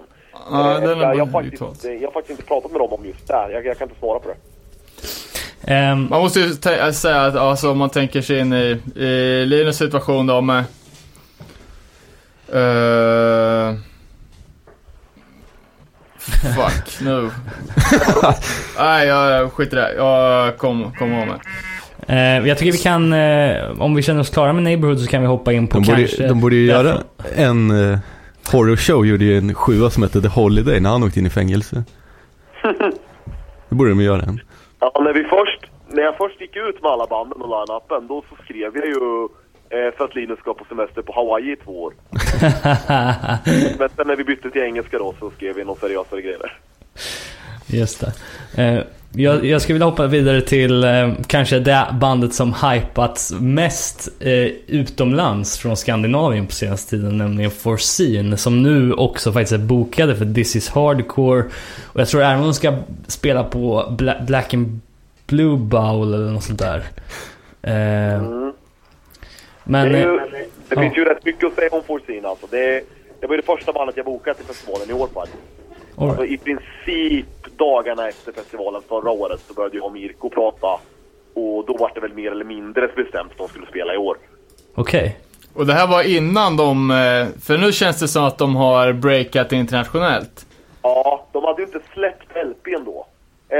Ja, 0.51 0.74
Eh, 0.74 0.81
den 0.81 0.98
jag, 0.98 1.11
är 1.11 1.15
jag, 1.19 1.32
faktiskt, 1.32 1.85
jag 1.85 2.01
har 2.09 2.11
faktiskt 2.12 2.31
inte 2.31 2.43
pratat 2.48 2.70
med 2.73 2.81
dem 2.81 2.93
om 2.93 3.05
just 3.06 3.27
det 3.28 3.35
här. 3.35 3.51
Jag, 3.51 3.66
jag 3.66 3.78
kan 3.78 3.89
inte 3.89 4.01
svara 4.01 4.19
på 4.19 4.28
det. 4.28 4.36
Ehm, 5.66 6.07
Man 6.11 6.20
måste 6.20 6.41
ju 6.41 6.47
tä- 6.47 6.93
säga 6.93 7.20
att 7.23 7.36
alltså, 7.36 7.70
om 7.70 7.78
man 7.78 7.91
tänker 7.91 8.23
sig 8.23 8.39
in 8.39 8.53
i, 8.53 8.81
i 8.97 9.45
Linus 9.47 9.77
situation 9.77 10.27
då 10.27 10.41
med... 10.41 10.65
Uh, 12.55 13.74
fuck, 16.57 17.01
nu. 17.01 17.31
Nej, 18.78 19.07
jag 19.07 19.53
skiter 19.53 19.77
i 19.77 19.81
det. 19.81 19.95
Jag 19.97 20.59
kom, 20.59 20.93
kom 20.99 21.15
av 21.15 21.27
mig. 21.27 21.36
eh, 22.09 22.49
jag 22.49 22.59
tycker 22.59 22.73
vi 22.73 22.78
kan, 22.78 23.12
eh, 23.12 23.81
om 23.81 23.95
vi 23.95 24.03
känner 24.03 24.20
oss 24.20 24.31
klara 24.31 24.53
med 24.53 24.62
Neighborhood 24.62 25.01
så 25.01 25.07
kan 25.07 25.20
vi 25.20 25.27
hoppa 25.27 25.53
in 25.53 25.66
på 25.66 25.78
De 25.78 25.85
kanske... 25.85 26.16
borde, 26.16 26.28
de 26.28 26.41
borde 26.41 26.57
ju 26.57 26.66
därför- 26.66 26.85
göra 26.85 27.03
en 27.35 27.70
uh, 27.70 27.99
horrorshow, 28.53 29.07
gjorde 29.07 29.24
ju 29.24 29.39
en 29.39 29.55
sjua 29.55 29.91
som 29.91 30.03
hette 30.03 30.20
The 30.23 30.28
Holiday 30.28 30.81
när 30.81 30.91
han 30.91 31.03
åkte 31.03 31.19
in 31.20 31.27
i 31.27 31.31
fängelse. 31.31 31.85
Det 33.69 33.74
borde 33.74 33.91
de 33.91 34.01
ju 34.01 34.07
göra 34.07 34.23
en. 34.23 34.41
Ja, 34.81 34.93
när 35.05 35.12
vi 35.12 35.24
först, 35.24 35.53
när 35.94 36.02
jag 36.02 36.16
först 36.16 36.40
gick 36.40 36.56
ut 36.56 36.82
med 36.82 36.90
alla 36.90 37.06
banden 37.06 37.42
och 37.42 37.48
line-upen, 37.48 38.08
då 38.08 38.24
så 38.28 38.44
skrev 38.44 38.76
jag 38.76 38.86
ju 38.86 39.28
eh, 39.68 39.94
för 39.96 40.04
att 40.04 40.14
Linus 40.14 40.38
ska 40.38 40.54
på 40.54 40.64
semester 40.64 41.02
på 41.02 41.12
Hawaii 41.12 41.52
i 41.52 41.56
två 41.56 41.82
år. 41.82 41.94
Men 43.78 43.88
sen 43.96 44.06
när 44.06 44.16
vi 44.16 44.24
bytte 44.24 44.50
till 44.50 44.62
engelska 44.62 44.98
då 44.98 45.14
så 45.20 45.30
skrev 45.30 45.54
vi 45.54 45.64
någon 45.64 45.76
seriösare 45.76 46.22
grejer. 46.22 46.58
Just 47.66 48.00
det. 48.00 48.12
Eh, 48.62 48.84
jag, 49.16 49.44
jag 49.44 49.62
skulle 49.62 49.74
vilja 49.74 49.86
hoppa 49.86 50.06
vidare 50.06 50.40
till 50.40 50.84
eh, 50.84 51.12
kanske 51.26 51.58
det 51.58 51.86
bandet 52.00 52.34
som 52.34 52.54
hypats 52.54 53.32
mest 53.40 54.08
eh, 54.20 54.30
utomlands 54.66 55.58
från 55.58 55.76
Skandinavien 55.76 56.46
på 56.46 56.52
senaste 56.52 56.90
tiden, 56.90 57.18
nämligen 57.18 57.50
Forseen. 57.50 58.38
Som 58.38 58.62
nu 58.62 58.92
också 58.92 59.32
faktiskt 59.32 59.52
är 59.52 59.58
bokade 59.58 60.16
för 60.16 60.34
This 60.34 60.56
is 60.56 60.68
Hardcore. 60.68 61.44
Och 61.86 62.00
jag 62.00 62.08
tror 62.08 62.22
även 62.22 62.42
de 62.42 62.54
ska 62.54 62.74
spela 63.06 63.44
på 63.44 63.94
Bla 63.98 64.16
Black 64.26 64.54
and 64.54 64.80
Blue 65.26 65.56
Bowl 65.56 66.14
eller 66.14 66.30
något 66.30 66.44
sånt 66.44 66.59
där. 66.59 66.84
Eh, 67.62 68.22
Men... 69.64 69.92
det 69.92 69.98
är 69.98 70.06
ju, 70.06 70.16
eh, 70.16 70.24
det 70.68 70.74
ja. 70.74 70.80
finns 70.80 70.96
ju 70.96 71.05
rätt 71.05 71.24
mycket 71.24 71.44
att 71.44 71.55
säga 71.55 71.68
om 71.72 71.82
Forseen 71.82 72.26
alltså. 72.26 72.46
Det, 72.51 72.84
det 73.20 73.26
var 73.26 73.34
ju 73.34 73.40
det 73.40 73.46
första 73.46 73.72
bandet 73.72 73.96
jag 73.96 74.06
bokat 74.06 74.36
till 74.36 74.46
festivalen 74.46 74.90
i 74.90 74.92
år 74.92 75.09
faktiskt. 75.14 75.42
all 75.96 76.09
Alltså. 76.09 76.24
I 76.24 76.38
princip 76.38 77.56
dagarna 77.56 78.09
efter 78.09 78.32
festivalen 78.32 78.82
förra 78.88 79.10
året 79.10 79.40
så 79.48 79.55
började 79.55 79.76
jag 79.76 79.84
och 79.84 79.92
Mirko 79.92 80.30
prata. 80.30 80.80
Och 81.34 81.64
då 81.66 81.76
var 81.76 81.90
det 81.94 82.01
väl 82.01 82.12
mer 82.12 82.30
eller 82.30 82.44
mindre 82.44 82.88
bestämt 82.96 83.32
att 83.32 83.38
de 83.38 83.48
skulle 83.48 83.66
spela 83.66 83.94
i 83.94 83.96
år. 83.96 84.16
Okej. 84.74 85.18
Och 85.55 85.66
det 85.66 85.72
här 85.72 85.86
var 85.86 86.02
innan 86.02 86.56
de, 86.56 86.90
eh, 86.90 87.40
för 87.42 87.59
nu 87.59 87.72
känns 87.72 88.01
det 88.01 88.09
som 88.09 88.24
att 88.24 88.38
de 88.38 88.56
har 88.56 88.92
breakat 88.92 89.52
internationellt. 89.52 90.46
Ja, 90.82 91.26
de 91.32 91.44
hade 91.44 91.62
ju 91.62 91.66
inte 91.66 91.80
släppt 91.94 92.30
LPn 92.36 92.84
då. 92.84 93.03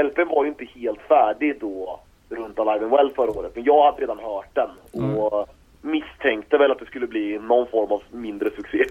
LPn 0.03 0.27
var 0.35 0.43
ju 0.43 0.49
inte 0.49 0.65
helt 0.75 0.99
färdig 1.07 1.57
då, 1.61 1.99
runt 2.29 2.59
Alive 2.59 2.85
and 2.85 2.91
Well 2.93 3.11
förra 3.15 3.31
året. 3.31 3.51
Men 3.55 3.63
jag 3.63 3.85
hade 3.85 4.01
redan 4.01 4.19
hört 4.19 4.55
den 4.55 5.15
och 5.17 5.47
misstänkte 5.81 6.57
väl 6.57 6.71
att 6.71 6.79
det 6.79 6.85
skulle 6.85 7.07
bli 7.07 7.39
någon 7.39 7.67
form 7.67 7.91
av 7.91 8.01
mindre 8.11 8.49
succé. 8.55 8.85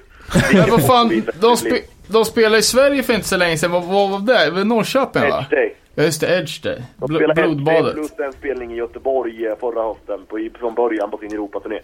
Men 0.52 0.70
vad 0.70 0.86
fan, 0.86 1.22
de, 1.40 1.56
spe, 1.56 1.81
de 2.09 2.24
spelade 2.24 2.59
i 2.59 2.62
Sverige 2.62 3.02
för 3.02 3.12
inte 3.12 3.28
så 3.28 3.36
länge 3.36 3.56
sedan. 3.56 3.70
Vad, 3.72 3.85
vad 3.85 4.10
var 4.10 4.18
det? 4.18 4.51
Var 4.51 4.64
Norrköping 4.64 5.22
va? 5.22 5.39
Edge 5.39 5.51
Day. 5.51 5.74
Ja 5.94 6.02
just 6.02 6.20
det, 6.20 6.39
Edge 6.39 6.62
Day. 6.62 6.82
De 6.97 7.06
Bl- 7.06 7.14
spelade 7.16 7.40
Edge 7.40 7.48
Day 7.51 7.55
blodbadet. 7.55 7.94
plus 7.94 8.18
en 8.18 8.32
spelning 8.32 8.72
i 8.72 8.76
Göteborg 8.76 9.47
eh, 9.47 9.56
förra 9.60 9.82
hösten 9.82 10.20
på, 10.28 10.48
från 10.59 10.74
början 10.74 11.10
på 11.10 11.18
sin 11.18 11.32
Europaturné. 11.32 11.78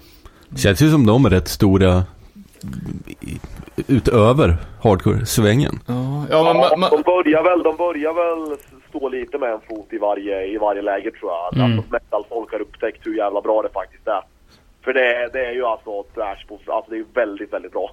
Känns 0.56 0.82
ju 0.82 0.90
som 0.90 1.06
de 1.06 1.24
är 1.24 1.30
rätt 1.30 1.48
stora 1.48 2.02
utöver 3.88 4.56
hardcore-svängen. 4.82 5.78
Ja, 5.86 5.94
ja 6.30 6.44
men, 6.44 6.56
Ja, 6.62 6.70
ma- 6.76 6.76
ma- 6.76 6.90
de 6.90 7.02
börjar 7.02 7.42
väl, 7.42 7.62
de 7.62 7.76
börjar 7.76 8.12
väl 8.14 8.56
stå 8.90 9.08
lite 9.08 9.38
med 9.38 9.52
en 9.52 9.60
fot 9.68 9.92
i 9.92 9.98
varje, 9.98 10.46
i 10.46 10.58
varje 10.58 10.82
läger 10.82 11.10
tror 11.10 11.30
jag. 11.32 11.56
Mm. 11.56 11.78
Alltså 11.78 11.92
metal-folk 11.92 12.52
har 12.52 12.60
upptäckt 12.60 13.06
hur 13.06 13.16
jävla 13.16 13.40
bra 13.40 13.62
det 13.62 13.68
faktiskt 13.68 14.06
är. 14.06 14.22
För 14.84 14.92
det, 14.92 15.30
det 15.32 15.46
är 15.46 15.52
ju 15.52 15.64
alltså 15.64 16.02
trash 16.14 16.46
på, 16.48 16.58
alltså 16.72 16.90
det 16.90 16.98
är 16.98 17.04
väldigt, 17.14 17.52
väldigt 17.52 17.72
bra. 17.72 17.90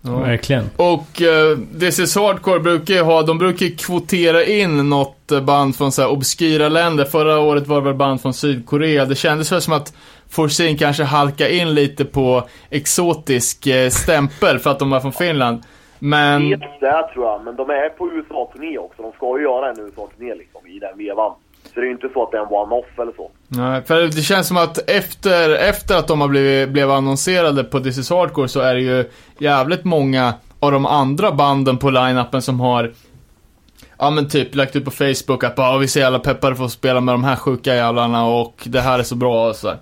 Verkligen. 0.00 0.70
Och 0.76 1.20
uh, 1.20 1.58
This 1.80 1.98
is 1.98 2.16
Hardcore 2.16 2.60
brukar 2.60 2.94
ju 2.94 3.02
ha, 3.02 3.22
de 3.22 3.38
brukar 3.38 3.78
kvotera 3.78 4.44
in 4.44 4.88
något 4.88 5.32
eh, 5.32 5.40
band 5.40 5.76
från 5.76 5.92
så 5.92 6.02
här 6.02 6.10
obskyra 6.10 6.68
länder. 6.68 7.04
Förra 7.04 7.38
året 7.38 7.66
var 7.66 7.76
det 7.76 7.84
väl 7.84 7.94
band 7.94 8.22
från 8.22 8.34
Sydkorea. 8.34 9.04
Det 9.04 9.14
kändes 9.14 9.52
väl 9.52 9.62
som 9.62 9.72
att 9.72 9.94
Forseen 10.28 10.76
kanske 10.76 11.02
halkar 11.02 11.48
in 11.48 11.74
lite 11.74 12.04
på 12.04 12.48
exotisk 12.70 13.66
eh, 13.66 13.90
stämpel 13.90 14.58
för 14.58 14.70
att 14.70 14.78
de 14.78 14.92
är 14.92 15.00
från 15.00 15.12
Finland. 15.12 15.62
Men... 15.98 16.42
Helt 16.42 16.80
där 16.80 17.02
tror 17.02 17.26
jag, 17.26 17.44
men 17.44 17.56
de 17.56 17.70
är 17.70 17.88
på 17.88 18.08
USA-turné 18.12 18.78
också. 18.78 19.02
De 19.02 19.12
ska 19.12 19.38
ju 19.38 19.44
göra 19.44 19.70
en 19.70 19.80
USA-turné 19.80 20.34
liksom 20.34 20.66
i 20.66 20.78
den 20.78 20.98
vevan. 20.98 21.32
Så 21.64 21.70
det 21.74 21.80
är 21.80 21.84
ju 21.84 21.90
inte 21.92 22.08
så 22.12 22.22
att 22.22 22.30
det 22.30 22.36
är 22.38 22.42
en 22.42 22.48
one-off 22.48 22.98
eller 23.02 23.12
så. 23.12 23.30
Nej, 23.48 23.82
för 23.82 24.00
det 24.02 24.22
känns 24.22 24.48
som 24.48 24.56
att 24.56 24.90
efter, 24.90 25.54
efter 25.68 25.98
att 25.98 26.08
de 26.08 26.20
har 26.20 26.28
blivit, 26.28 26.68
blev 26.68 26.90
annonserade 26.90 27.64
på 27.64 27.80
This 27.80 27.98
is 27.98 28.10
Hardcore 28.10 28.48
så 28.48 28.60
är 28.60 28.74
det 28.74 28.80
ju 28.80 29.10
jävligt 29.38 29.84
många 29.84 30.34
av 30.60 30.72
de 30.72 30.86
andra 30.86 31.32
banden 31.32 31.78
på 31.78 31.90
line-upen 31.90 32.40
som 32.40 32.60
har 32.60 32.92
Ja 33.98 34.10
men 34.10 34.28
typ 34.28 34.54
lagt 34.54 34.76
ut 34.76 34.84
på 34.84 34.90
Facebook 34.90 35.44
att 35.44 35.56
bara, 35.56 35.68
"Ah, 35.70 35.76
vi 35.78 35.88
så 35.88 35.98
jävla 35.98 36.18
peppade 36.18 36.56
för 36.56 36.64
att 36.64 36.70
spela 36.72 37.00
med 37.00 37.14
de 37.14 37.24
här 37.24 37.36
sjuka 37.36 37.74
jävlarna 37.74 38.26
och 38.26 38.54
det 38.66 38.80
här 38.80 38.98
är 38.98 39.02
så 39.02 39.14
bra 39.16 39.48
och 39.48 39.56
så. 39.56 39.68
Ja. 39.68 39.74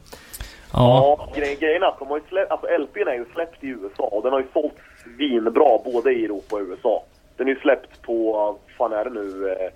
Ja, 0.72 1.28
grej, 1.36 1.56
grejen 1.60 1.82
är 1.82 1.86
att 1.86 1.98
de 1.98 2.09
har 2.09 2.16
ju 2.16 2.22
släppt, 2.28 2.51
alltså 2.51 2.66
LPn 2.66 3.09
är 3.09 3.14
ju 3.14 3.24
släppt 3.34 3.64
i 3.64 3.66
USA 3.66 4.02
och 4.02 4.22
den 4.22 4.32
har 4.32 4.40
ju 4.40 4.47
sålt 4.52 4.74
svinbra 5.16 5.78
både 5.84 6.12
i 6.12 6.24
Europa 6.24 6.56
och 6.56 6.62
USA. 6.62 7.05
Den 7.36 7.48
är 7.48 7.52
ju 7.52 7.60
släppt 7.60 8.02
på, 8.02 8.32
vad 8.32 8.56
fan 8.78 8.93
är 8.93 9.05
det 9.05 9.10
nu, 9.10 9.48
eh, 9.48 9.72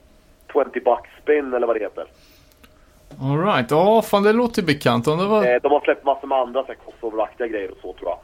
20 0.52 0.80
bucks 0.80 1.10
spin 1.22 1.54
eller 1.54 1.66
vad 1.66 1.76
det 1.76 1.80
heter. 1.80 2.04
Alright, 3.22 3.70
ja 3.70 4.02
fan 4.02 4.22
det 4.22 4.32
låter 4.32 4.62
bekant. 4.62 5.06
Om 5.06 5.18
det 5.18 5.26
var... 5.26 5.44
Eh, 5.44 5.60
de 5.62 5.72
har 5.72 5.80
släppt 5.80 6.04
massor 6.04 6.26
med 6.26 6.38
andra 6.38 6.64
crossover-aktiga 6.64 7.46
grejer 7.46 7.70
och 7.70 7.78
så 7.82 7.92
tror 7.92 8.10
jag. 8.10 8.18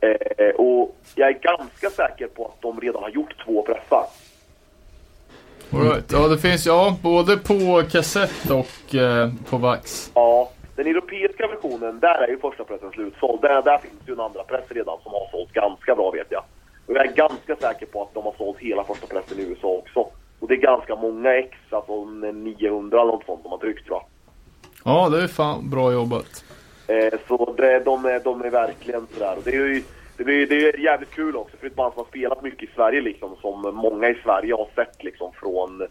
Eh, 0.00 0.54
och 0.54 0.96
jag 1.14 1.28
är 1.28 1.32
ganska 1.32 1.90
säker 1.90 2.26
på 2.26 2.46
att 2.46 2.62
de 2.62 2.80
redan 2.80 3.02
har 3.02 3.10
gjort 3.10 3.44
två 3.44 3.62
pressar. 3.62 4.06
All 5.72 5.82
right. 5.82 6.12
Ja 6.12 6.28
det 6.28 6.38
finns, 6.38 6.66
ja 6.66 6.96
både 7.02 7.36
på 7.36 7.82
kassett 7.90 8.50
och 8.50 8.94
eh, 8.94 9.30
på 9.50 9.56
vax. 9.56 10.10
Ja, 10.14 10.50
den 10.78 10.86
europeiska 10.86 11.46
versionen, 11.46 12.00
där 12.00 12.22
är 12.22 12.28
ju 12.28 12.38
första 12.38 12.64
pressen 12.64 12.90
slutsåld. 12.90 13.40
Där, 13.42 13.62
där 13.62 13.78
finns 13.78 14.08
ju 14.08 14.12
en 14.12 14.20
andra 14.20 14.42
press 14.42 14.64
redan 14.68 14.98
som 15.02 15.12
har 15.12 15.28
sålt 15.30 15.52
ganska 15.52 15.94
bra 15.94 16.10
vet 16.10 16.26
jag. 16.30 16.42
Och 16.86 16.94
jag 16.94 17.06
är 17.06 17.12
ganska 17.12 17.56
säker 17.56 17.86
på 17.86 18.02
att 18.02 18.14
de 18.14 18.24
har 18.24 18.34
sålt 18.38 18.58
hela 18.58 18.84
första 18.84 19.06
pressen 19.06 19.38
i 19.38 19.42
USA 19.42 19.68
också. 19.68 20.00
Och 20.40 20.48
det 20.48 20.54
är 20.54 20.58
ganska 20.58 20.96
många 20.96 21.34
ex, 21.34 21.56
alltså 21.70 21.92
en 21.92 22.44
900 22.44 23.00
eller 23.00 23.12
något 23.12 23.24
sånt 23.24 23.42
de 23.42 23.52
har 23.52 23.58
tryckt 23.58 23.86
tror 23.86 23.98
jag. 23.98 24.04
Ja 24.84 25.08
det 25.08 25.22
är 25.22 25.28
fan 25.28 25.70
bra 25.70 25.92
jobbat. 25.92 26.44
Eh, 26.86 27.18
så 27.28 27.54
det, 27.56 27.78
de, 27.78 28.04
är, 28.04 28.20
de 28.20 28.42
är 28.44 28.50
verkligen 28.50 29.06
sådär. 29.14 29.36
Och 29.36 29.42
det 29.44 29.50
är 29.50 29.54
ju 29.54 29.82
det 30.16 30.22
är, 30.22 30.46
det 30.46 30.68
är 30.68 30.78
jävligt 30.78 31.10
kul 31.10 31.36
också 31.36 31.56
för 31.56 31.60
det 31.60 31.66
är 31.66 31.70
ett 31.70 31.76
band 31.76 31.92
som 31.92 32.02
har 32.02 32.08
spelat 32.08 32.42
mycket 32.42 32.70
i 32.70 32.72
Sverige 32.74 33.00
liksom. 33.00 33.36
Som 33.40 33.74
många 33.74 34.08
i 34.08 34.18
Sverige 34.24 34.54
har 34.54 34.68
sett 34.74 35.04
liksom 35.04 35.32
från, 35.32 35.86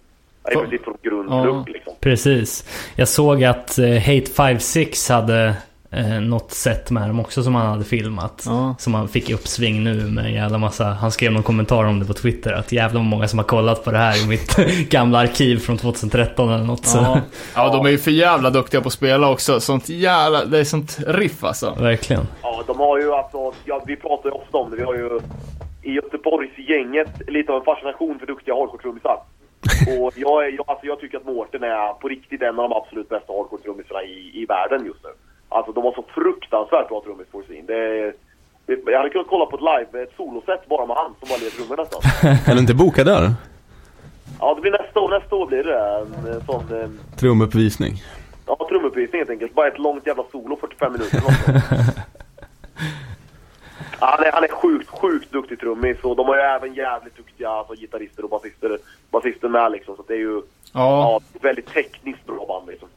ja, 0.47 0.51
i 0.51 0.55
För- 0.55 0.61
princip 0.61 0.83
från 0.83 0.97
grundplugg 1.03 1.45
Ja. 1.55 1.63
liksom. 1.67 1.93
Precis. 1.99 2.65
Jag 2.95 3.07
såg 3.07 3.43
att 3.43 3.77
eh, 3.79 3.85
Hate 3.95 4.31
56 4.35 5.09
hade 5.09 5.53
eh, 5.91 6.07
något 6.21 6.51
sätt 6.51 6.91
med 6.91 7.09
dem 7.09 7.19
också 7.19 7.43
som 7.43 7.55
han 7.55 7.67
hade 7.67 7.83
filmat. 7.83 8.47
Som 8.77 8.93
han 8.93 9.07
fick 9.07 9.29
i 9.29 9.33
uppsving 9.33 9.83
nu 9.83 9.93
med 9.93 10.25
en 10.25 10.33
jävla 10.33 10.57
massa. 10.57 10.83
Han 10.85 11.11
skrev 11.11 11.31
någon 11.31 11.43
kommentar 11.43 11.83
om 11.83 11.99
det 11.99 12.05
på 12.05 12.13
Twitter. 12.13 12.53
Att 12.53 12.71
jävla 12.71 12.99
många 12.99 13.27
som 13.27 13.39
har 13.39 13.43
kollat 13.43 13.83
på 13.83 13.91
det 13.91 13.97
här 13.97 14.23
i 14.25 14.27
mitt 14.27 14.55
gamla 14.89 15.19
arkiv 15.19 15.57
från 15.57 15.77
2013 15.77 16.49
eller 16.53 16.63
något. 16.63 16.85
Så. 16.85 16.97
Ja. 16.97 17.21
ja 17.55 17.69
de 17.71 17.85
är 17.85 17.89
ju 17.89 17.97
för 17.97 18.11
jävla 18.11 18.49
duktiga 18.49 18.81
på 18.81 18.87
att 18.87 18.93
spela 18.93 19.29
också. 19.31 19.59
Sånt 19.59 19.89
jävla, 19.89 20.45
det 20.45 20.59
är 20.59 20.63
sånt 20.63 20.97
riff 21.07 21.43
alltså. 21.43 21.75
Verkligen. 21.79 22.27
Ja, 22.41 22.63
de 22.67 22.79
har 22.79 22.99
ju 22.99 23.13
alltså, 23.13 23.53
ja, 23.65 23.83
vi 23.87 23.95
pratar 23.95 24.29
ju 24.29 24.35
ofta 24.35 24.57
om 24.57 24.71
det. 24.71 24.77
Vi 24.77 24.83
har 24.83 24.93
ju 24.93 25.19
i 25.83 25.91
Göteborgsgänget 25.91 27.09
lite 27.27 27.51
av 27.51 27.57
en 27.59 27.65
fascination 27.65 28.19
för 28.19 28.25
duktiga 28.27 28.55
hardcore-trummisar. 28.55 29.17
Och 30.01 30.13
jag, 30.15 30.51
jag, 30.53 30.65
alltså, 30.67 30.85
jag 30.85 30.99
tycker 30.99 31.17
att 31.17 31.25
Mårten 31.25 31.63
är 31.63 31.93
på 31.93 32.07
riktigt 32.07 32.41
en 32.41 32.59
av 32.59 32.69
de 32.69 32.73
absolut 32.73 33.09
bästa 33.09 33.33
hardcore-trummisarna 33.33 34.01
i, 34.03 34.41
i 34.41 34.45
världen 34.45 34.85
just 34.85 35.03
nu. 35.03 35.09
Alltså 35.49 35.71
de 35.71 35.83
har 35.83 35.91
så 35.91 36.05
fruktansvärt 36.15 36.87
bra 36.87 37.01
trummis 37.03 37.27
på 37.31 37.41
sin. 37.47 37.65
Det, 37.65 38.13
det, 38.65 38.79
jag 38.85 38.97
hade 38.97 39.09
kunnat 39.09 39.27
kolla 39.27 39.45
på 39.45 39.55
ett 39.55 39.61
live, 39.93 40.03
ett 40.03 40.13
soloset 40.17 40.67
bara 40.69 40.85
med 40.85 40.95
han 40.95 41.15
som 41.19 41.29
bara 41.29 41.37
leder 41.37 41.51
trummor 41.51 41.77
nästan. 41.77 42.01
Är 42.51 42.53
du 42.55 42.59
inte 42.59 42.73
bokad 42.73 43.05
där? 43.05 43.31
Ja, 44.39 44.53
det 44.55 44.61
blir 44.61 44.71
nästa 44.71 44.99
år. 44.99 45.09
Nästa 45.19 45.35
år 45.35 45.47
blir 45.47 45.63
det 45.63 45.79
en, 45.79 46.33
en 46.33 46.41
sån, 46.45 46.81
eh, 46.81 46.89
Trumuppvisning. 47.19 47.93
ja, 48.47 48.67
trumuppvisning 48.69 49.19
helt 49.19 49.29
enkelt. 49.29 49.53
Bara 49.53 49.67
ett 49.67 49.79
långt 49.79 50.07
jävla 50.07 50.23
solo, 50.31 50.57
45 50.61 50.91
minuter. 50.93 51.21
Ja, 53.99 54.07
han, 54.17 54.23
är, 54.25 54.31
han 54.31 54.43
är 54.43 54.47
sjukt, 54.47 54.89
sjukt 54.89 55.31
duktig 55.31 55.59
trummis 55.59 55.97
och 56.01 56.15
de 56.15 56.25
har 56.27 56.35
ju 56.35 56.41
även 56.41 56.73
jävligt 56.73 57.17
duktiga 57.17 57.49
alltså, 57.49 57.73
gitarrister 57.75 58.23
och 58.23 58.29
basister, 58.29 58.77
basister 59.27 59.47
med 59.49 59.71
liksom. 59.71 59.95
Så 59.95 60.03
det 60.07 60.13
är 60.13 60.17
ju 60.17 60.41
Ja. 60.73 61.21
ett 61.35 61.43
väldigt 61.43 61.73
tekniskt 61.73 62.25
bra 62.25 62.45
band 62.47 62.67
liksom. 62.67 62.87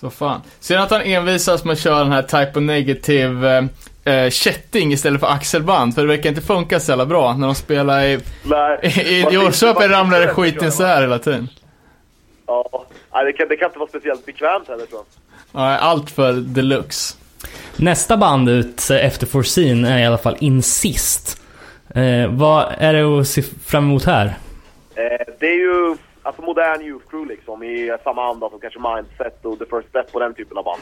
Så 0.00 0.10
fan. 0.10 0.40
Sen 0.60 0.80
att 0.82 0.90
han 0.90 1.00
envisas 1.02 1.64
med 1.64 1.72
att 1.72 1.78
köra 1.78 1.98
den 1.98 2.12
här 2.12 2.22
Type 2.22 2.50
of 2.54 2.62
Negative 2.62 3.58
eh, 4.04 4.14
eh, 4.14 4.30
kätting 4.30 4.92
istället 4.92 5.20
för 5.20 5.26
axelband. 5.26 5.94
För 5.94 6.02
det 6.02 6.08
verkar 6.08 6.28
inte 6.28 6.42
funka 6.42 6.80
så 6.80 6.92
jävla 6.92 7.06
bra 7.06 7.34
när 7.36 7.46
de 7.46 7.54
spelar 7.54 8.04
i... 8.04 8.18
Nej. 8.42 8.78
I, 9.06 9.20
i 9.20 9.22
Norrköping 9.22 9.88
ramlar 9.88 10.20
det 10.20 10.26
man 10.26 10.34
skit 10.34 10.52
sitter 10.54 10.66
in 10.66 10.72
så 10.72 10.84
här 10.84 11.00
hela 11.00 11.18
tiden. 11.18 11.48
Ja, 12.46 12.84
Nej, 13.14 13.24
det 13.24 13.32
kan, 13.32 13.48
det 13.48 13.56
kan 13.56 13.66
inte 13.66 13.78
vara 13.78 13.88
speciellt 13.88 14.26
bekvämt 14.26 14.68
heller 14.68 14.86
tror 14.86 15.00
jag. 15.52 15.62
Ja, 15.62 15.78
allt 15.78 16.10
för 16.10 16.32
deluxe. 16.32 17.16
Nästa 17.76 18.16
band 18.16 18.48
ut 18.48 18.90
eh, 18.90 19.06
efter 19.06 19.26
Foreseen 19.26 19.84
är 19.84 19.98
i 19.98 20.06
alla 20.06 20.18
fall 20.18 20.36
Insist. 20.40 21.40
Eh, 21.94 22.26
vad 22.28 22.74
är 22.78 22.92
det 22.94 23.20
att 23.20 23.28
se 23.28 23.42
fram 23.42 23.84
emot 23.84 24.04
här? 24.04 24.34
Eh, 24.96 25.26
det 25.38 25.46
är 25.46 25.58
ju 25.58 25.96
alltså 26.22 26.42
modern 26.42 26.82
youth 26.82 27.06
crew 27.10 27.34
liksom 27.34 27.62
i 27.62 27.96
samma 28.04 28.30
anda 28.30 28.50
som 28.50 28.60
kanske 28.60 28.80
Mindset 28.80 29.44
och 29.44 29.58
The 29.58 29.64
First 29.64 29.88
Step 29.88 30.06
och 30.14 30.20
den 30.20 30.34
typen 30.34 30.58
av 30.58 30.64
band. 30.64 30.80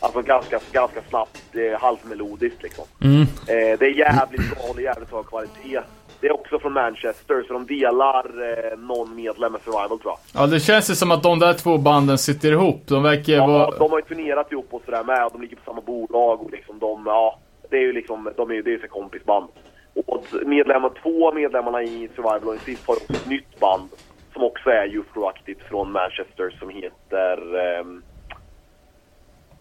Alltså 0.00 0.22
ganska, 0.22 0.60
ganska 0.72 1.00
snabbt, 1.08 1.38
eh, 1.54 1.80
halvmelodiskt 1.80 2.62
liksom. 2.62 2.84
Mm. 3.02 3.20
Eh, 3.22 3.78
det 3.78 3.86
är 3.86 3.98
jävligt 3.98 4.50
bra, 4.50 4.66
håller 4.66 4.82
jävligt 4.82 5.10
hög 5.12 5.26
kvalitet. 5.26 5.80
Det 6.20 6.26
är 6.28 6.32
också 6.32 6.58
från 6.58 6.72
Manchester, 6.72 7.44
så 7.46 7.52
de 7.52 7.66
delar 7.66 8.24
eh, 8.72 8.78
någon 8.78 9.16
medlem 9.16 9.52
med 9.52 9.60
Survival 9.60 9.98
tror 10.00 10.14
jag. 10.32 10.42
Ja, 10.42 10.46
det 10.46 10.60
känns 10.60 10.90
ju 10.90 10.94
som 10.94 11.10
att 11.10 11.22
de 11.22 11.38
där 11.38 11.52
två 11.54 11.78
banden 11.78 12.18
sitter 12.18 12.52
ihop. 12.52 12.82
De 12.86 13.02
verkar 13.02 13.32
Ja, 13.32 13.46
vara... 13.46 13.70
de 13.78 13.90
har 13.90 13.98
ju 13.98 14.04
turnerat 14.04 14.52
ihop 14.52 14.66
och 14.70 14.82
sådär 14.84 15.04
med 15.04 15.24
och 15.26 15.32
de 15.32 15.42
ligger 15.42 15.56
på 15.56 15.62
samma 15.64 15.80
bolag 15.80 16.42
och 16.42 16.50
liksom 16.50 16.78
de, 16.78 17.02
ja, 17.06 17.38
det 17.70 17.76
är 17.76 17.80
ju 17.80 17.92
liksom, 17.92 18.28
de 18.36 18.50
är 18.50 18.54
ju, 18.54 18.62
det 18.62 18.70
är 18.70 18.72
ju 18.72 18.80
så 18.80 18.88
kompisband. 18.88 19.48
Och 19.94 20.24
medlemmar, 20.46 20.90
två 21.02 21.28
av 21.28 21.34
medlemmarna 21.34 21.82
i 21.82 22.08
Survival 22.16 22.48
och 22.48 22.54
Insist 22.54 22.86
har 22.86 22.94
också 22.94 23.12
ett 23.12 23.26
nytt 23.28 23.60
band 23.60 23.88
som 24.32 24.42
också 24.44 24.70
är 24.70 24.86
Youth 24.86 25.08
Crew-aktigt 25.14 25.62
från 25.68 25.92
Manchester 25.92 26.56
som 26.58 26.68
heter... 26.70 27.56
ehm, 27.80 28.02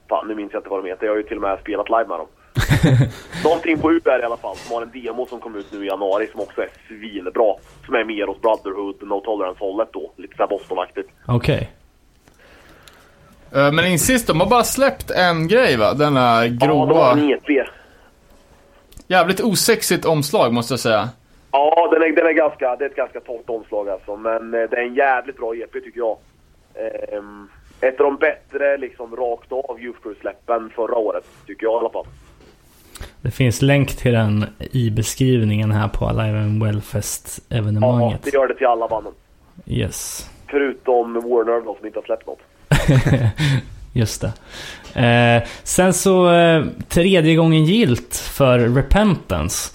fan, 0.10 0.28
nu 0.28 0.36
minns 0.36 0.54
jag 0.54 0.60
inte 0.60 0.70
vad 0.70 0.84
de 0.84 0.90
heter. 0.90 1.06
Jag 1.06 1.12
har 1.14 1.18
ju 1.18 1.24
till 1.24 1.36
och 1.38 1.42
med 1.42 1.60
spelat 1.60 1.90
live 1.90 2.06
med 2.08 2.18
dem. 2.20 2.28
Någonting 3.44 3.80
på 3.80 3.92
UR 3.92 4.20
i 4.22 4.24
alla 4.24 4.38
fall, 4.38 4.56
som 4.56 4.76
har 4.76 4.82
en 4.82 4.92
demo 5.04 5.26
som 5.26 5.40
kom 5.40 5.56
ut 5.56 5.72
nu 5.72 5.84
i 5.84 5.88
januari 5.88 6.28
som 6.32 6.40
också 6.42 6.62
är 6.62 6.70
svinbra. 6.88 7.54
Som 7.86 7.96
är 7.96 8.04
mer 8.04 8.30
åt 8.30 8.42
Brotherhood, 8.42 8.96
No 9.02 9.20
Tolerance-hållet 9.20 9.90
då. 9.94 10.12
Lite 10.16 10.36
såhär 10.38 10.48
Boston-aktigt. 10.50 11.10
Okej. 11.28 11.72
Eh, 13.56 13.72
Men 13.72 13.86
Insist, 13.86 14.28
de 14.28 14.40
har 14.40 14.50
bara 14.50 14.64
släppt 14.64 15.12
en 15.12 15.48
grej 15.48 15.78
va? 15.78 15.94
Denna 15.94 16.46
Ja, 16.46 16.50
de 16.50 16.68
har 16.68 16.68
grova... 16.88 17.12
en 17.12 17.30
EP. 17.30 17.68
Jävligt 19.08 19.42
osexigt 19.42 20.06
omslag 20.06 20.54
måste 20.54 20.74
jag 20.74 20.80
säga. 20.80 21.10
Ja, 21.52 21.90
den 21.92 22.02
är, 22.02 22.16
den 22.16 22.26
är 22.26 22.32
ganska, 22.34 22.76
det 22.76 22.86
är 22.86 22.90
ett 22.90 22.96
ganska 22.96 23.20
torrt 23.20 23.50
omslag 23.50 23.90
alltså. 23.90 24.16
Men 24.18 24.54
eh, 24.54 24.70
det 24.70 24.78
är 24.78 24.82
en 24.88 24.96
jävligt 24.96 25.38
bra 25.38 25.56
EP 25.56 25.72
tycker 25.74 26.00
jag. 26.00 26.18
Ehm, 26.76 27.50
ett 27.82 28.00
av 28.00 28.06
de 28.06 28.16
bättre 28.16 28.78
liksom 28.78 29.16
rakt 29.16 29.52
av 29.52 29.80
Youth 29.82 30.00
förra 30.76 30.96
året, 30.96 31.24
tycker 31.48 31.66
jag 31.66 31.74
i 31.74 31.80
alla 31.80 31.90
fall. 31.90 32.06
Det 33.22 33.32
finns 33.32 33.62
länk 33.62 33.98
till 33.98 34.14
den 34.14 34.46
i 34.60 34.92
beskrivningen 34.92 35.72
här 35.72 35.88
på 35.88 36.06
Alive 36.06 36.38
and 36.40 36.64
Wellfest 36.64 37.40
Ja, 37.50 37.58
evenemanget. 37.58 38.24
det 38.24 38.34
gör 38.34 38.48
det 38.48 38.56
till 38.56 38.68
alla 38.68 38.88
banden. 38.88 39.14
Yes. 39.66 40.30
Förutom 40.48 41.14
Warner 41.14 41.66
då, 41.66 41.76
som 41.76 41.86
inte 41.86 42.00
har 42.00 42.04
släppt 42.06 42.28
något. 42.28 42.40
Just 43.94 44.22
det. 44.22 44.34
Eh, 45.02 45.44
sen 45.64 45.94
så 45.94 46.34
eh, 46.34 46.66
tredje 46.90 47.36
gången 47.36 47.66
gilt 47.66 48.16
för 48.16 48.60
Repentance. 48.60 49.72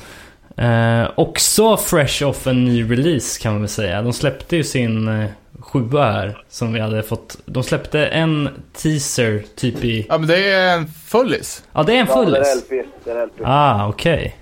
Eh, 0.57 1.11
också 1.15 1.77
fresh 1.77 2.25
off 2.27 2.47
en 2.47 2.65
ny 2.65 2.91
release 2.91 3.43
kan 3.43 3.53
man 3.53 3.61
väl 3.61 3.69
säga. 3.69 4.03
De 4.03 4.13
släppte 4.13 4.57
ju 4.57 4.65
sin 4.65 5.09
eh, 5.09 5.31
sjua 5.61 6.13
här 6.13 6.43
som 6.49 6.73
vi 6.73 6.81
hade 6.81 7.03
fått. 7.03 7.37
De 7.45 7.63
släppte 7.63 8.07
en 8.07 8.49
teaser 8.77 9.45
typ 9.57 9.85
i... 9.85 10.07
Ja, 10.09 10.19
men 10.19 10.29
det 10.29 10.49
är 10.51 10.75
en 10.75 10.89
fullis. 11.07 11.63
Ja, 11.73 11.83
det 11.83 11.97
är 11.97 12.01
en 12.01 12.07
Ja, 12.09 12.15
det 12.15 12.21
är 12.21 12.25
fullis. 12.25 12.63
LP. 12.71 12.87
Det 13.05 13.11
är 13.11 13.27
LP. 13.27 13.33
Ah, 13.45 13.89
okej. 13.89 14.37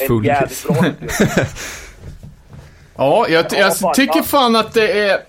En 0.00 0.22
bra 0.22 0.40
LP. 0.40 0.96
Ja, 2.98 3.26
jag, 3.28 3.44
Ja, 3.44 3.58
jag 3.58 3.78
fan, 3.78 3.94
tycker 3.94 4.22
fan 4.22 4.56
att 4.56 4.74
det 4.74 5.08
är... 5.08 5.20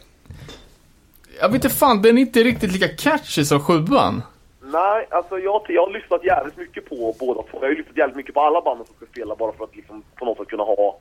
Jag 1.41 1.47
vet 1.49 1.55
inte 1.65 1.69
fan, 1.75 2.01
den 2.01 2.17
är 2.17 2.21
inte 2.21 2.39
riktigt 2.43 2.71
lika 2.71 2.87
catchy 2.87 3.43
som 3.45 3.59
sjuan. 3.59 4.21
Nej, 4.61 5.07
alltså 5.11 5.39
jag, 5.39 5.61
jag 5.67 5.85
har 5.85 5.93
lyssnat 5.93 6.23
jävligt 6.23 6.57
mycket 6.57 6.89
på 6.89 7.15
båda 7.19 7.41
två. 7.41 7.49
Jag 7.51 7.59
har 7.61 7.69
ju 7.69 7.75
lyssnat 7.75 7.97
jävligt 7.97 8.17
mycket 8.17 8.33
på 8.33 8.41
alla 8.41 8.61
banden 8.61 8.85
som 8.87 8.95
ska 8.95 9.05
spela 9.05 9.35
bara 9.35 9.51
för 9.53 9.63
att 9.63 9.75
liksom 9.75 10.03
på 10.15 10.25
något 10.25 10.37
sätt 10.37 10.47
kunna 10.47 10.63
ha, 10.63 10.99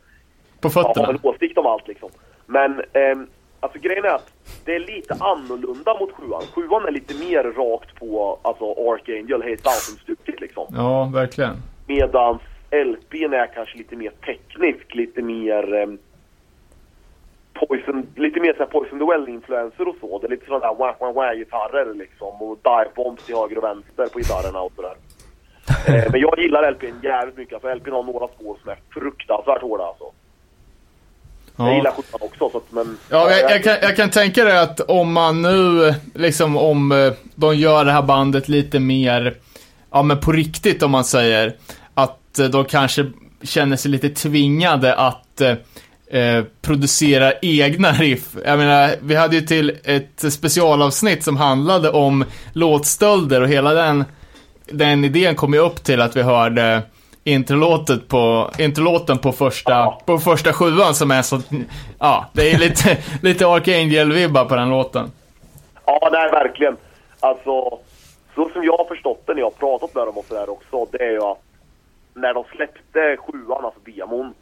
På 0.60 0.70
fötterna. 0.70 1.06
ha 1.06 1.12
en 1.12 1.18
åsikt 1.22 1.58
om 1.58 1.66
allt 1.66 1.88
liksom. 1.88 2.08
Men 2.46 2.82
ehm, 2.92 3.26
alltså 3.60 3.78
grejen 3.78 4.04
är 4.04 4.08
att 4.08 4.32
det 4.64 4.74
är 4.74 4.80
lite 4.80 5.14
annorlunda 5.20 5.98
mot 6.00 6.12
sjuan. 6.12 6.42
Sjuan 6.54 6.84
är 6.86 6.90
lite 6.92 7.14
mer 7.14 7.42
rakt 7.42 7.94
på 7.98 8.38
alltså 8.42 8.64
Archangel, 8.70 9.42
Hate 9.42 9.62
Mountain-stuket 9.64 10.40
liksom. 10.40 10.66
Ja, 10.76 11.10
verkligen. 11.14 11.56
Medans 11.86 12.40
LPn 12.70 13.32
är 13.34 13.54
kanske 13.54 13.78
lite 13.78 13.96
mer 13.96 14.10
teknisk, 14.26 14.94
lite 14.94 15.22
mer 15.22 15.74
ehm, 15.74 15.98
Poison, 17.60 18.06
lite 18.16 18.40
mer 18.40 18.52
såhär 18.52 18.66
Poison 18.66 18.98
the 18.98 19.04
Well-influenser 19.04 19.88
och 19.88 19.96
så. 20.00 20.18
Det 20.18 20.26
är 20.26 20.30
lite 20.30 20.46
sådana 20.46 20.66
där 20.66 20.74
wah 20.74 20.94
wah 21.00 21.12
wah 21.12 21.34
gitarrer 21.34 21.94
liksom 21.94 22.42
och 22.42 22.58
dive 22.62 22.90
bombs 22.96 23.22
till 23.24 23.34
höger 23.34 23.58
och 23.58 23.64
vänster 23.64 24.06
på 24.12 24.18
gitarrerna 24.18 24.60
och 24.60 24.72
sådär. 24.76 24.96
eh, 25.88 26.10
men 26.12 26.20
jag 26.20 26.38
gillar 26.38 26.70
LPn 26.72 26.94
jävligt 27.02 27.36
mycket. 27.36 27.54
Alltså 27.54 27.74
LPn 27.74 27.92
har 27.92 28.02
några 28.02 28.28
spår 28.28 28.56
som 28.62 28.70
är 28.70 28.78
fruktansvärt 28.94 29.62
hårda 29.62 29.84
alltså. 29.84 30.04
Jag 31.58 31.68
Ja. 31.68 31.74
gillar 31.76 31.90
skjortan 31.90 32.20
också 32.22 32.50
så 32.50 32.58
att, 32.58 32.72
men... 32.72 32.98
Ja, 33.10 33.30
jag, 33.30 33.50
jag, 33.50 33.62
kan, 33.64 33.76
jag 33.82 33.96
kan 33.96 34.10
tänka 34.10 34.44
dig 34.44 34.58
att 34.58 34.80
om 34.80 35.12
man 35.12 35.42
nu, 35.42 35.94
liksom 36.14 36.56
om 36.56 36.92
eh, 36.92 37.12
de 37.34 37.56
gör 37.56 37.84
det 37.84 37.92
här 37.92 38.02
bandet 38.02 38.48
lite 38.48 38.78
mer, 38.80 39.34
ja 39.90 40.02
men 40.02 40.20
på 40.20 40.32
riktigt 40.32 40.82
om 40.82 40.90
man 40.90 41.04
säger, 41.04 41.56
att 41.94 42.38
eh, 42.38 42.46
de 42.46 42.64
kanske 42.64 43.06
känner 43.42 43.76
sig 43.76 43.90
lite 43.90 44.08
tvingade 44.08 44.94
att 44.94 45.40
eh, 46.10 46.44
producera 46.62 47.32
egna 47.42 47.92
riff. 47.92 48.36
Jag 48.44 48.58
menar, 48.58 48.90
vi 49.02 49.14
hade 49.14 49.36
ju 49.36 49.42
till 49.42 49.78
ett 49.84 50.32
specialavsnitt 50.32 51.24
som 51.24 51.36
handlade 51.36 51.90
om 51.90 52.24
låtstölder 52.52 53.40
och 53.40 53.48
hela 53.48 53.74
den, 53.74 54.04
den 54.66 55.04
idén 55.04 55.34
kom 55.34 55.54
ju 55.54 55.60
upp 55.60 55.84
till 55.84 56.00
att 56.00 56.16
vi 56.16 56.22
hörde 56.22 56.82
introlåtet 57.24 58.08
på, 58.08 58.50
introlåten 58.58 59.18
på 59.18 59.32
första, 59.32 59.90
på 59.90 60.18
första 60.18 60.52
sjuan 60.52 60.94
som 60.94 61.10
är 61.10 61.22
så, 61.22 61.40
ja, 61.98 62.26
det 62.32 62.50
är 62.52 62.58
lite, 62.58 62.98
lite 63.22 63.44
Archangel-vibbar 63.46 64.44
på 64.44 64.56
den 64.56 64.70
låten. 64.70 65.10
Ja, 65.84 66.10
det 66.10 66.18
är 66.18 66.32
verkligen. 66.32 66.76
Alltså, 67.20 67.78
så 68.34 68.50
som 68.52 68.64
jag 68.64 68.76
har 68.76 68.84
förstått 68.84 69.22
det 69.26 69.34
när 69.34 69.40
jag 69.40 69.46
har 69.46 69.50
pratat 69.50 69.94
med 69.94 70.06
dem 70.06 70.16
och 70.18 70.24
sådär 70.24 70.50
också, 70.50 70.86
det 70.92 71.04
är 71.04 71.10
ju 71.10 71.22
att 71.22 71.42
när 72.14 72.34
de 72.34 72.44
släppte 72.44 73.16
sjuan, 73.16 73.64
alltså 73.64 73.80
Diamond, 73.84 74.34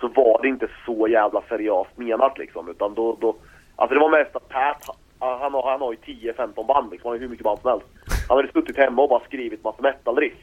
så 0.00 0.08
var 0.08 0.42
det 0.42 0.48
inte 0.48 0.68
så 0.86 1.08
jävla 1.08 1.42
seriöst 1.48 1.98
menat 1.98 2.38
liksom. 2.38 2.68
Utan 2.68 2.94
då, 2.94 3.16
då 3.20 3.36
alltså 3.76 3.94
det 3.94 4.00
var 4.00 4.10
mest 4.10 4.36
att 4.36 4.48
Pat, 4.48 4.96
han, 5.18 5.40
han, 5.40 5.54
har, 5.54 5.70
han 5.70 5.80
har 5.80 5.92
ju 5.92 5.98
10-15 5.98 6.66
band 6.66 6.90
liksom, 6.90 7.08
han 7.08 7.10
har 7.10 7.14
ju 7.14 7.20
hur 7.20 7.28
mycket 7.28 7.44
band 7.44 7.58
som 7.60 7.70
helst. 7.70 7.86
Han 8.28 8.36
hade 8.36 8.52
suttit 8.52 8.76
hemma 8.76 9.02
och 9.02 9.08
bara 9.08 9.24
skrivit 9.24 9.64
massa 9.64 9.82
metal-riff. 9.82 10.38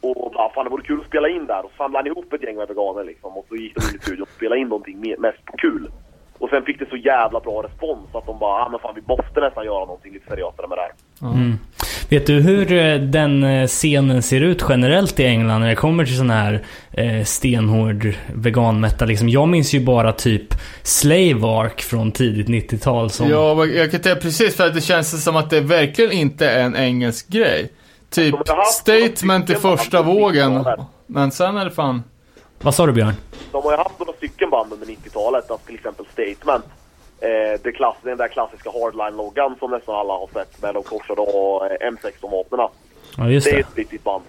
Och 0.00 0.32
bara, 0.32 0.52
fan 0.52 0.64
det 0.64 0.70
vore 0.70 0.82
kul 0.82 1.00
att 1.00 1.06
spela 1.06 1.28
in 1.28 1.46
där. 1.46 1.64
Och 1.64 1.70
så 1.70 1.76
samlade 1.76 1.98
han 1.98 2.06
ihop 2.06 2.32
ett 2.32 2.42
gäng 2.42 2.56
med 2.56 2.68
veganer 2.68 3.04
liksom. 3.04 3.36
Och 3.36 3.46
så 3.48 3.56
gick 3.56 3.74
de 3.74 3.80
in 3.80 3.96
i 3.96 3.98
studion 3.98 4.22
och 4.22 4.28
spelade 4.36 4.60
in 4.60 4.68
någonting 4.68 5.14
mest 5.18 5.44
kul. 5.58 5.90
Och 6.38 6.50
sen 6.50 6.64
fick 6.64 6.78
det 6.78 6.88
så 6.88 6.96
jävla 6.96 7.40
bra 7.40 7.62
respons 7.62 8.14
att 8.14 8.26
de 8.26 8.38
bara, 8.38 8.64
ah, 8.64 8.68
men 8.68 8.80
fan 8.80 8.94
vi 8.94 9.02
måste 9.06 9.40
nästan 9.40 9.64
göra 9.64 9.84
någonting 9.84 10.12
lite 10.12 10.26
seriösare 10.26 10.68
med 10.68 10.78
det 10.78 10.82
här. 10.82 10.92
Mm. 11.32 11.58
Vet 12.08 12.26
du 12.26 12.40
hur 12.40 12.72
eh, 12.72 13.00
den 13.00 13.44
eh, 13.44 13.66
scenen 13.66 14.22
ser 14.22 14.40
ut 14.40 14.64
generellt 14.68 15.20
i 15.20 15.24
England 15.24 15.60
när 15.60 15.68
det 15.68 15.74
kommer 15.74 16.04
till 16.04 16.16
sån 16.16 16.30
här 16.30 16.64
eh, 16.92 17.24
stenhård 17.24 18.14
veganmetal? 18.34 19.08
Liksom, 19.08 19.28
jag 19.28 19.48
minns 19.48 19.74
ju 19.74 19.80
bara 19.80 20.12
typ 20.12 20.54
Slave 20.82 21.46
Ark 21.46 21.82
från 21.82 22.12
tidigt 22.12 22.48
90-tal 22.48 23.10
som... 23.10 23.28
Ja, 23.28 23.54
men 23.54 23.76
jag 23.76 23.90
kan 23.90 24.02
säga 24.02 24.16
precis 24.16 24.56
för 24.56 24.66
att 24.66 24.74
det 24.74 24.80
känns 24.80 25.24
som 25.24 25.36
att 25.36 25.50
det 25.50 25.60
verkligen 25.60 26.12
inte 26.12 26.48
är 26.48 26.64
en 26.64 26.76
engelsk 26.76 27.28
grej. 27.28 27.72
Typ 28.10 28.48
haft 28.48 28.74
statement 28.74 29.50
i 29.50 29.54
första 29.54 30.02
vågen. 30.02 30.52
90-talet. 30.52 30.86
Men 31.06 31.30
sen 31.30 31.56
är 31.56 31.64
det 31.64 31.70
fan... 31.70 32.02
Vad 32.60 32.74
sa 32.74 32.86
du 32.86 32.92
Björn? 32.92 33.14
De 33.52 33.62
har 33.62 33.70
ju 33.72 33.76
haft 33.76 33.98
några 33.98 34.12
stycken 34.12 34.50
band 34.50 34.72
under 34.72 34.86
90-talet, 34.86 35.50
alltså 35.50 35.66
till 35.66 35.74
exempel 35.74 36.06
Statement. 36.12 36.64
Eh, 37.24 37.60
det 37.62 37.72
klass, 37.72 37.96
den 38.02 38.18
där 38.18 38.28
klassiska 38.28 38.70
Hardline-loggan 38.70 39.56
som 39.58 39.70
nästan 39.70 39.94
alla 39.94 40.12
har 40.12 40.28
sett 40.32 40.62
med 40.62 40.74
de 40.74 40.82
korsade 40.82 41.20
och, 41.20 41.66
eh, 41.66 41.90
M16-vapnen. 41.90 42.68
Ja, 43.16 43.28
just 43.28 43.46
det 43.46 43.50
är 43.50 43.54
det. 43.54 43.60
ett 43.60 43.76
riktigt 43.76 44.04
band. 44.04 44.24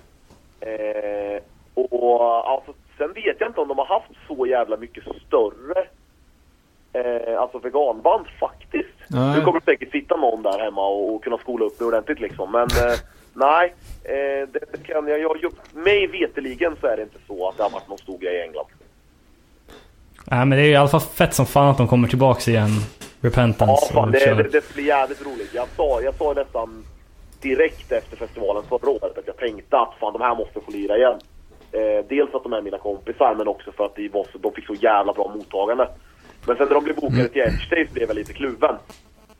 Eh, 0.59 1.41
och 1.73 2.49
alltså, 2.49 2.73
sen 2.97 3.13
vet 3.13 3.35
jag 3.39 3.49
inte 3.49 3.61
om 3.61 3.67
de 3.67 3.77
har 3.77 3.85
haft 3.85 4.11
så 4.27 4.45
jävla 4.45 4.77
mycket 4.77 5.03
större 5.27 5.85
eh, 6.93 7.41
alltså 7.41 7.57
veganband 7.57 8.25
faktiskt. 8.39 8.99
Nej. 9.07 9.37
Nu 9.37 9.45
kommer 9.45 9.59
det 9.59 9.65
säkert 9.65 9.91
sitta 9.91 10.17
någon 10.17 10.43
där 10.43 10.59
hemma 10.59 10.87
och, 10.87 11.15
och 11.15 11.23
kunna 11.23 11.37
skola 11.37 11.65
upp 11.65 11.79
det 11.79 11.85
ordentligt 11.85 12.19
liksom. 12.19 12.51
Men 12.51 12.63
eh, 12.63 12.99
nej, 13.33 13.73
eh, 14.03 14.49
det, 14.49 14.59
det 14.71 14.83
kan 14.83 15.07
jag, 15.07 15.19
jag, 15.19 15.37
jag... 15.41 15.53
Mig 15.73 16.07
veteligen 16.07 16.75
så 16.81 16.87
är 16.87 16.97
det 16.97 17.03
inte 17.03 17.19
så 17.27 17.49
att 17.49 17.57
det 17.57 17.63
har 17.63 17.69
varit 17.69 17.89
någon 17.89 17.97
stor 17.97 18.17
grej 18.17 18.35
i 18.35 18.41
England. 18.41 18.67
Nej, 20.31 20.45
men 20.45 20.57
det 20.57 20.63
är 20.63 20.69
i 20.69 20.75
alla 20.75 20.87
fall 20.87 21.01
fett 21.01 21.33
som 21.33 21.45
fan 21.45 21.67
att 21.67 21.77
de 21.77 21.87
kommer 21.87 22.07
tillbaks 22.07 22.47
igen. 22.47 22.69
Ja, 22.69 23.29
Repentance 23.29 23.93
fan, 23.93 24.05
och 24.05 24.11
det, 24.11 24.33
det, 24.33 24.43
det 24.43 24.73
blir 24.73 24.85
jävligt 24.85 25.25
roligt. 25.25 25.53
Jag 25.53 25.67
sa, 25.75 26.01
jag 26.01 26.15
sa 26.15 26.33
nästan 26.33 26.85
direkt 27.41 27.91
efter 27.91 28.17
festivalen 28.17 28.63
förra 28.69 28.89
året 28.89 29.17
att 29.17 29.27
jag 29.27 29.37
tänkte 29.37 29.77
att 29.77 29.93
fan 29.99 30.13
de 30.13 30.21
här 30.21 30.35
måste 30.35 30.59
få 30.61 30.71
lira 30.71 30.97
igen. 30.97 31.19
Eh, 31.71 32.05
dels 32.09 32.33
att 32.33 32.43
de 32.43 32.53
är 32.53 32.61
mina 32.61 32.77
kompisar 32.77 33.35
men 33.37 33.47
också 33.47 33.71
för 33.71 33.85
att 33.85 33.95
de, 33.95 34.09
var 34.09 34.27
så, 34.31 34.37
de 34.37 34.51
fick 34.51 34.65
så 34.65 34.73
jävla 34.73 35.13
bra 35.13 35.31
mottagande. 35.35 35.87
Men 36.47 36.57
sen 36.57 36.67
när 36.67 36.73
de 36.75 36.83
blev 36.83 36.95
bokade 36.95 37.27
till 37.27 37.41
Edge 37.41 37.91
blev 37.93 38.07
jag 38.07 38.15
lite 38.15 38.33
kluven. 38.33 38.75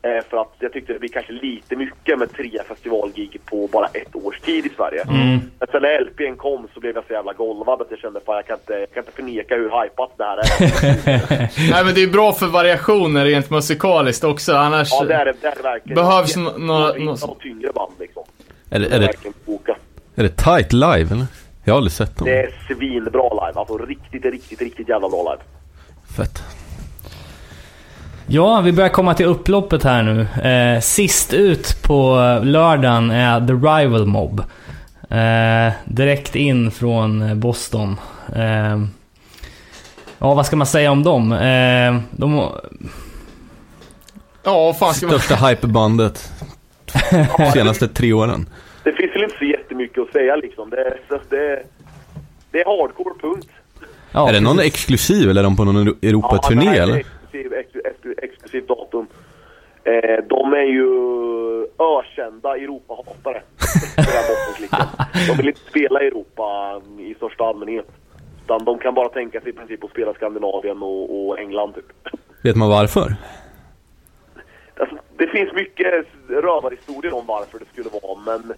Eh, 0.06 0.24
för 0.30 0.36
att 0.36 0.52
jag 0.58 0.72
tyckte 0.72 0.92
det 0.92 0.98
blir 0.98 1.08
kanske 1.08 1.32
lite 1.32 1.76
mycket 1.76 2.18
med 2.18 2.32
tre 2.32 2.50
festivalgig 2.68 3.40
på 3.44 3.66
bara 3.72 3.86
ett 3.86 4.16
års 4.16 4.40
tid 4.40 4.66
i 4.66 4.70
Sverige. 4.76 5.02
Mm. 5.02 5.40
Men 5.58 5.68
sen 5.72 5.82
när 5.82 6.00
LPn 6.04 6.36
kom 6.36 6.68
så 6.74 6.80
blev 6.80 6.94
jag 6.94 7.04
så 7.06 7.12
jävla 7.12 7.32
golvad 7.32 7.80
att 7.80 7.86
jag 7.90 7.98
kände 7.98 8.20
fan 8.26 8.34
jag 8.36 8.46
kan 8.46 8.56
inte, 8.56 8.72
jag 8.72 8.92
kan 8.92 9.02
inte 9.02 9.12
förneka 9.12 9.54
hur 9.54 9.70
hypat 9.82 10.10
det 10.16 10.24
här 10.24 10.36
är. 10.38 11.70
Nej 11.70 11.84
men 11.84 11.94
det 11.94 12.02
är 12.02 12.06
bra 12.10 12.32
för 12.32 12.46
variationer 12.46 13.24
rent 13.24 13.50
musikaliskt 13.50 14.24
också, 14.24 14.52
annars 14.54 14.88
ja 14.92 15.04
det 15.04 15.14
är 15.14 15.24
det, 15.24 15.34
det, 15.40 15.46
är 15.48 15.56
det 15.56 15.62
verkligen. 15.62 15.94
behövs 15.94 16.36
några... 16.36 16.86
jag- 16.88 17.00
nå- 17.00 17.12
och 17.22 17.40
tyngre 17.40 17.72
band 17.72 17.92
liksom. 17.98 18.22
Är 18.70 18.78
det, 18.80 18.86
är 18.86 18.90
det, 19.00 19.06
verkligen 19.06 19.34
boka. 19.46 19.76
är 20.16 20.22
det 20.22 20.36
tight 20.36 20.72
live 20.72 21.14
eller? 21.14 21.26
Jag 21.64 21.72
har 21.72 21.76
aldrig 21.78 21.92
sett 21.92 22.16
dem. 22.16 22.26
Det 22.28 22.42
är 22.42 22.50
svinbra 22.66 23.28
live. 23.28 23.52
Alltså 23.60 23.78
riktigt, 23.78 24.24
riktigt, 24.24 24.60
riktigt 24.60 24.88
jävla 24.88 25.08
bra 25.08 25.22
live. 25.22 25.42
Fett. 26.16 26.42
Ja, 28.26 28.60
vi 28.60 28.72
börjar 28.72 28.88
komma 28.90 29.14
till 29.14 29.26
upploppet 29.26 29.84
här 29.84 30.02
nu. 30.02 30.20
Eh, 30.50 30.80
sist 30.80 31.32
ut 31.32 31.82
på 31.82 32.14
lördagen 32.44 33.10
är 33.10 33.46
The 33.46 33.52
Rival 33.52 34.06
Mob. 34.06 34.40
Eh, 35.10 35.72
direkt 35.84 36.34
in 36.36 36.70
från 36.70 37.40
Boston. 37.40 37.96
Eh, 38.36 38.80
ja, 40.18 40.34
vad 40.34 40.46
ska 40.46 40.56
man 40.56 40.66
säga 40.66 40.90
om 40.90 41.02
dem? 41.02 41.32
Eh, 41.32 41.98
de 42.10 42.48
Ja, 44.44 44.74
fan 44.78 44.94
ska 44.94 45.06
man... 45.06 45.18
Största 45.20 45.46
hypebandet 45.46 46.32
senaste 47.52 47.88
tre 47.88 48.12
åren. 48.12 48.46
Det 48.84 48.92
finns 48.92 49.14
väl 49.14 49.22
inte 49.24 49.36
så 49.38 49.44
jättemycket 49.44 49.98
att 50.02 50.12
säga 50.12 50.36
liksom. 50.36 50.70
Det, 50.70 50.76
är- 50.80 51.20
det, 51.30 51.62
det 52.50 52.60
är 52.60 52.64
hardcore, 52.64 53.14
punkt. 53.20 53.48
ja, 54.12 54.28
är 54.28 54.32
det 54.32 54.40
någon 54.40 54.58
exklusiv 54.60 55.30
eller 55.30 55.40
är 55.40 55.44
de 55.44 55.56
på 55.56 55.64
någon 55.64 55.76
Euro- 55.76 55.96
Europaturné 56.08 56.66
är 56.68 56.82
eller? 56.82 56.96
Exklusiv, 56.96 57.52
exklusiv, 57.52 57.75
exklusiv 58.56 58.66
datum. 58.66 59.06
Eh, 59.84 60.24
de 60.28 60.52
är 60.52 60.66
ju 60.66 60.88
ökända 61.78 62.56
Europahatare. 62.56 63.42
de 65.28 65.36
vill 65.36 65.48
inte 65.48 65.60
spela 65.60 66.02
i 66.02 66.06
Europa 66.06 66.80
i 66.98 67.14
största 67.14 67.44
allmänhet. 67.44 67.86
Utan 68.44 68.64
de 68.64 68.78
kan 68.78 68.94
bara 68.94 69.08
tänka 69.08 69.40
sig 69.40 69.50
i 69.50 69.52
princip 69.52 69.84
att 69.84 69.90
spela 69.90 70.14
Skandinavien 70.14 70.82
och, 70.82 71.28
och 71.28 71.38
England 71.38 71.74
typ. 71.74 71.92
Vet 72.42 72.56
man 72.56 72.68
varför? 72.68 73.16
Alltså, 74.80 74.96
det 75.18 75.26
finns 75.26 75.52
mycket 75.52 76.06
rövarhistorier 76.28 77.14
om 77.14 77.26
varför 77.26 77.58
det 77.58 77.64
skulle 77.72 77.90
vara, 78.02 78.18
men 78.24 78.54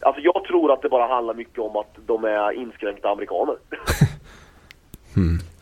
alltså, 0.00 0.20
jag 0.20 0.44
tror 0.44 0.72
att 0.72 0.82
det 0.82 0.88
bara 0.88 1.06
handlar 1.14 1.34
mycket 1.34 1.58
om 1.58 1.76
att 1.76 1.96
de 2.06 2.24
är 2.24 2.52
inskränkta 2.52 3.08
amerikaner. 3.08 3.56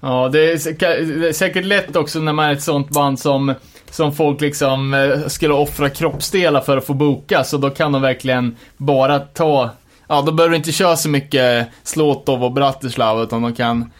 Ja, 0.06 0.28
det 0.32 0.52
är, 0.52 0.56
säkert, 0.56 1.20
det 1.20 1.28
är 1.28 1.32
säkert 1.32 1.64
lätt 1.64 1.96
också 1.96 2.20
när 2.20 2.32
man 2.32 2.44
är 2.44 2.52
ett 2.52 2.62
sånt 2.62 2.90
band 2.90 3.18
som, 3.18 3.54
som 3.94 4.12
folk 4.12 4.40
liksom 4.40 4.94
eh, 4.94 5.26
skulle 5.26 5.54
offra 5.54 5.88
kroppsdelar 5.88 6.60
för 6.60 6.76
att 6.76 6.86
få 6.86 6.94
boka, 6.94 7.44
så 7.44 7.56
då 7.56 7.70
kan 7.70 7.92
de 7.92 8.02
verkligen 8.02 8.56
bara 8.76 9.18
ta 9.18 9.70
Ja, 10.08 10.22
då 10.26 10.32
behöver 10.32 10.50
du 10.50 10.56
inte 10.56 10.72
köra 10.72 10.96
så 10.96 11.08
mycket 11.08 11.68
Slotov 11.82 12.44
och 12.44 12.52
Bratislava, 12.52 13.22
utan 13.22 13.42
de 13.42 13.54
kan 13.54 13.90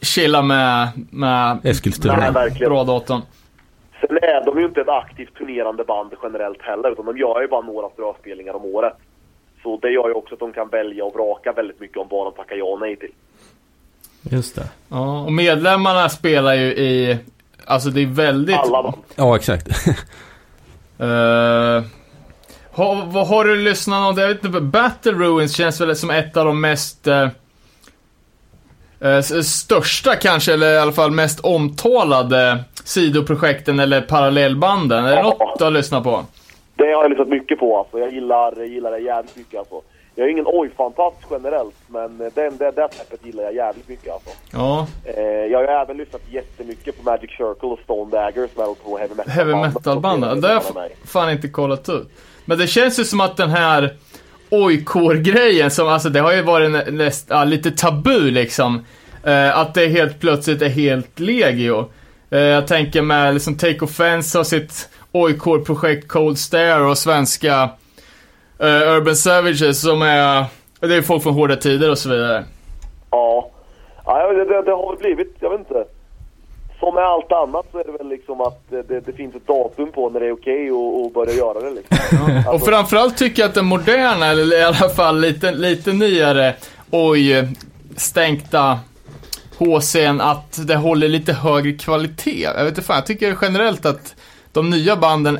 chilla 0.00 0.42
med, 0.42 0.88
med 1.10 1.58
Eskilstuna. 1.64 2.32
Bra 2.60 2.84
datorn. 2.84 3.20
Sen 4.00 4.16
är 4.16 4.44
de 4.44 4.58
ju 4.58 4.66
inte 4.66 4.80
ett 4.80 4.88
aktivt 4.88 5.34
turnerande 5.34 5.84
band 5.84 6.12
generellt 6.22 6.62
heller, 6.62 6.92
utan 6.92 7.06
de 7.06 7.18
gör 7.18 7.40
ju 7.40 7.48
bara 7.48 7.60
några 7.60 7.88
ströspelningar 7.88 8.54
om 8.54 8.64
året. 8.64 8.94
Så 9.62 9.78
det 9.82 9.90
gör 9.90 10.08
ju 10.08 10.14
också 10.14 10.34
att 10.34 10.40
de 10.40 10.52
kan 10.52 10.68
välja 10.68 11.04
och 11.04 11.14
vraka 11.14 11.52
väldigt 11.52 11.80
mycket 11.80 11.96
om 11.96 12.06
vad 12.10 12.26
de 12.26 12.32
tackar 12.32 12.56
ja 12.56 12.64
och 12.64 12.80
nej 12.80 12.96
till. 12.96 13.12
Just 14.30 14.56
det. 14.56 14.68
Ja, 14.88 15.24
och 15.24 15.32
medlemmarna 15.32 16.08
spelar 16.08 16.54
ju 16.54 16.66
i, 16.66 17.18
alltså 17.66 17.90
det 17.90 18.00
är 18.02 18.06
väldigt... 18.06 18.56
Alla 18.56 18.82
band. 18.82 18.96
Ja, 19.16 19.36
exakt. 19.36 19.68
Uh, 21.00 21.82
har, 22.72 23.06
vad 23.06 23.26
har 23.28 23.44
du 23.44 23.56
lyssnat 23.56 24.10
om? 24.10 24.20
Jag 24.22 24.28
vet 24.28 24.44
inte, 24.44 24.60
Battle 24.60 25.12
Ruins 25.12 25.56
känns 25.56 25.80
väl 25.80 25.96
som 25.96 26.10
ett 26.10 26.36
av 26.36 26.44
de 26.46 26.60
mest 26.60 27.06
eh, 27.06 27.28
eh, 29.00 29.16
s- 29.16 29.54
största 29.60 30.14
kanske, 30.16 30.52
eller 30.54 30.72
i 30.74 30.78
alla 30.78 30.92
fall 30.92 31.10
mest 31.10 31.40
omtalade 31.40 32.64
sidoprojekten 32.84 33.78
eller 33.80 34.00
parallellbanden. 34.00 35.04
Är 35.04 35.08
det 35.10 35.16
Ja. 35.16 35.22
något 35.40 35.58
du 35.58 35.64
har 35.64 35.70
lyssnat 35.70 36.04
på? 36.04 36.24
Det 36.74 36.84
har 36.84 36.90
jag 37.02 37.10
lyssnat 37.10 37.28
mycket 37.28 37.58
på 37.58 37.78
alltså. 37.78 37.98
Jag 37.98 38.12
gillar, 38.12 38.64
gillar 38.64 38.90
det 38.90 38.98
jävligt 38.98 39.36
mycket 39.36 39.58
alltså. 39.58 39.82
Jag 40.18 40.26
är 40.26 40.30
ingen 40.30 40.46
oj-fantast 40.48 41.16
generellt, 41.30 41.74
men 41.86 42.18
den, 42.18 42.56
det, 42.56 42.70
det 42.70 42.88
släppet 42.92 43.26
gillar 43.26 43.42
jag 43.42 43.54
jävligt 43.54 43.88
mycket 43.88 44.12
alltså. 44.12 44.30
Ja, 44.52 44.86
Eh, 45.04 45.22
jag 45.24 45.58
har 45.58 45.62
ju 45.62 45.68
även 45.68 45.96
lyssnat 45.96 46.22
jättemycket 46.30 46.96
på 46.96 47.02
Magic 47.02 47.30
Circle 47.30 47.68
och 47.68 47.78
Stone 47.84 48.10
Dagger 48.10 48.48
som 48.54 48.62
är 48.62 48.74
på 48.74 48.98
heavy 48.98 49.14
metal 49.14 49.32
heavy 49.32 49.54
metal-banden. 49.54 50.40
Det 50.40 50.48
har 50.48 50.54
jag 50.54 50.90
fan 51.04 51.30
inte 51.30 51.48
kollat 51.48 51.88
ut. 51.88 52.08
Men 52.44 52.58
det 52.58 52.66
känns 52.66 52.98
ju 52.98 53.04
som 53.04 53.20
att 53.20 53.36
den 53.36 53.50
här 53.50 53.96
ojkår-grejen, 54.50 55.70
som 55.70 55.88
alltså 55.88 56.08
det 56.08 56.20
har 56.20 56.32
ju 56.32 56.42
varit 56.42 56.70
nä, 56.70 56.84
näst, 56.90 57.26
ja, 57.30 57.44
lite 57.44 57.70
tabu 57.70 58.30
liksom. 58.30 58.84
Eh, 59.24 59.58
att 59.58 59.74
det 59.74 59.86
helt 59.86 60.20
plötsligt 60.20 60.62
är 60.62 60.68
helt 60.68 61.20
legio. 61.20 61.90
Eh, 62.30 62.38
jag 62.40 62.66
tänker 62.66 63.02
med 63.02 63.34
liksom 63.34 63.58
Take 63.58 63.80
Offense 63.80 64.38
har 64.38 64.44
sitt 64.44 64.88
ojkår-projekt 65.12 66.08
Cold 66.08 66.38
Stare 66.38 66.84
och 66.84 66.98
svenska 66.98 67.70
eh, 68.58 68.96
Urban 68.96 69.16
Savages 69.16 69.80
som 69.80 70.02
är, 70.02 70.44
det 70.80 70.94
är 70.94 71.02
folk 71.02 71.22
från 71.22 71.34
Hårda 71.34 71.56
Tider 71.56 71.90
och 71.90 71.98
så 71.98 72.08
vidare. 72.08 72.44
Ja. 73.10 73.50
ja 74.04 74.32
det, 74.32 74.44
det, 74.44 74.62
det 74.62 74.72
har 74.72 74.90
väl 74.90 74.98
blivit, 74.98 75.36
jag 75.40 75.50
vet 75.50 75.58
inte. 75.58 75.84
Som 76.80 76.94
med 76.94 77.04
allt 77.04 77.32
annat 77.32 77.66
så 77.72 77.78
är 77.78 77.84
det 77.84 77.92
väl 77.92 78.08
liksom 78.08 78.40
att 78.40 78.70
det, 78.70 79.00
det 79.00 79.12
finns 79.12 79.34
ett 79.34 79.46
datum 79.46 79.92
på 79.92 80.10
när 80.10 80.20
det 80.20 80.26
är 80.26 80.32
okej 80.32 80.68
att 80.70 81.06
att 81.06 81.14
börja 81.14 81.32
göra 81.32 81.60
det 81.60 81.70
liksom. 81.70 81.98
Och 82.22 82.52
Alltså, 82.52 82.70
framförallt 82.70 83.16
tycker 83.16 83.42
jag 83.42 83.48
att 83.48 83.54
den 83.54 83.64
moderna, 83.64 84.26
eller 84.26 84.58
i 84.58 84.62
alla 84.62 84.88
fall 84.88 85.20
lite, 85.20 85.52
lite 85.52 85.92
nyare, 85.92 86.54
oj, 86.90 87.48
stänkta 87.96 88.78
HC'n, 89.58 90.22
att 90.22 90.66
det 90.66 90.76
håller 90.76 91.08
lite 91.08 91.32
högre 91.32 91.72
kvalitet. 91.72 92.42
Jag 92.42 92.64
vet 92.64 92.68
inte 92.68 92.82
fan, 92.82 92.96
jag 92.96 93.06
tycker 93.06 93.36
generellt 93.42 93.86
att 93.86 94.14
de 94.52 94.70
nya 94.70 94.96
banden 94.96 95.38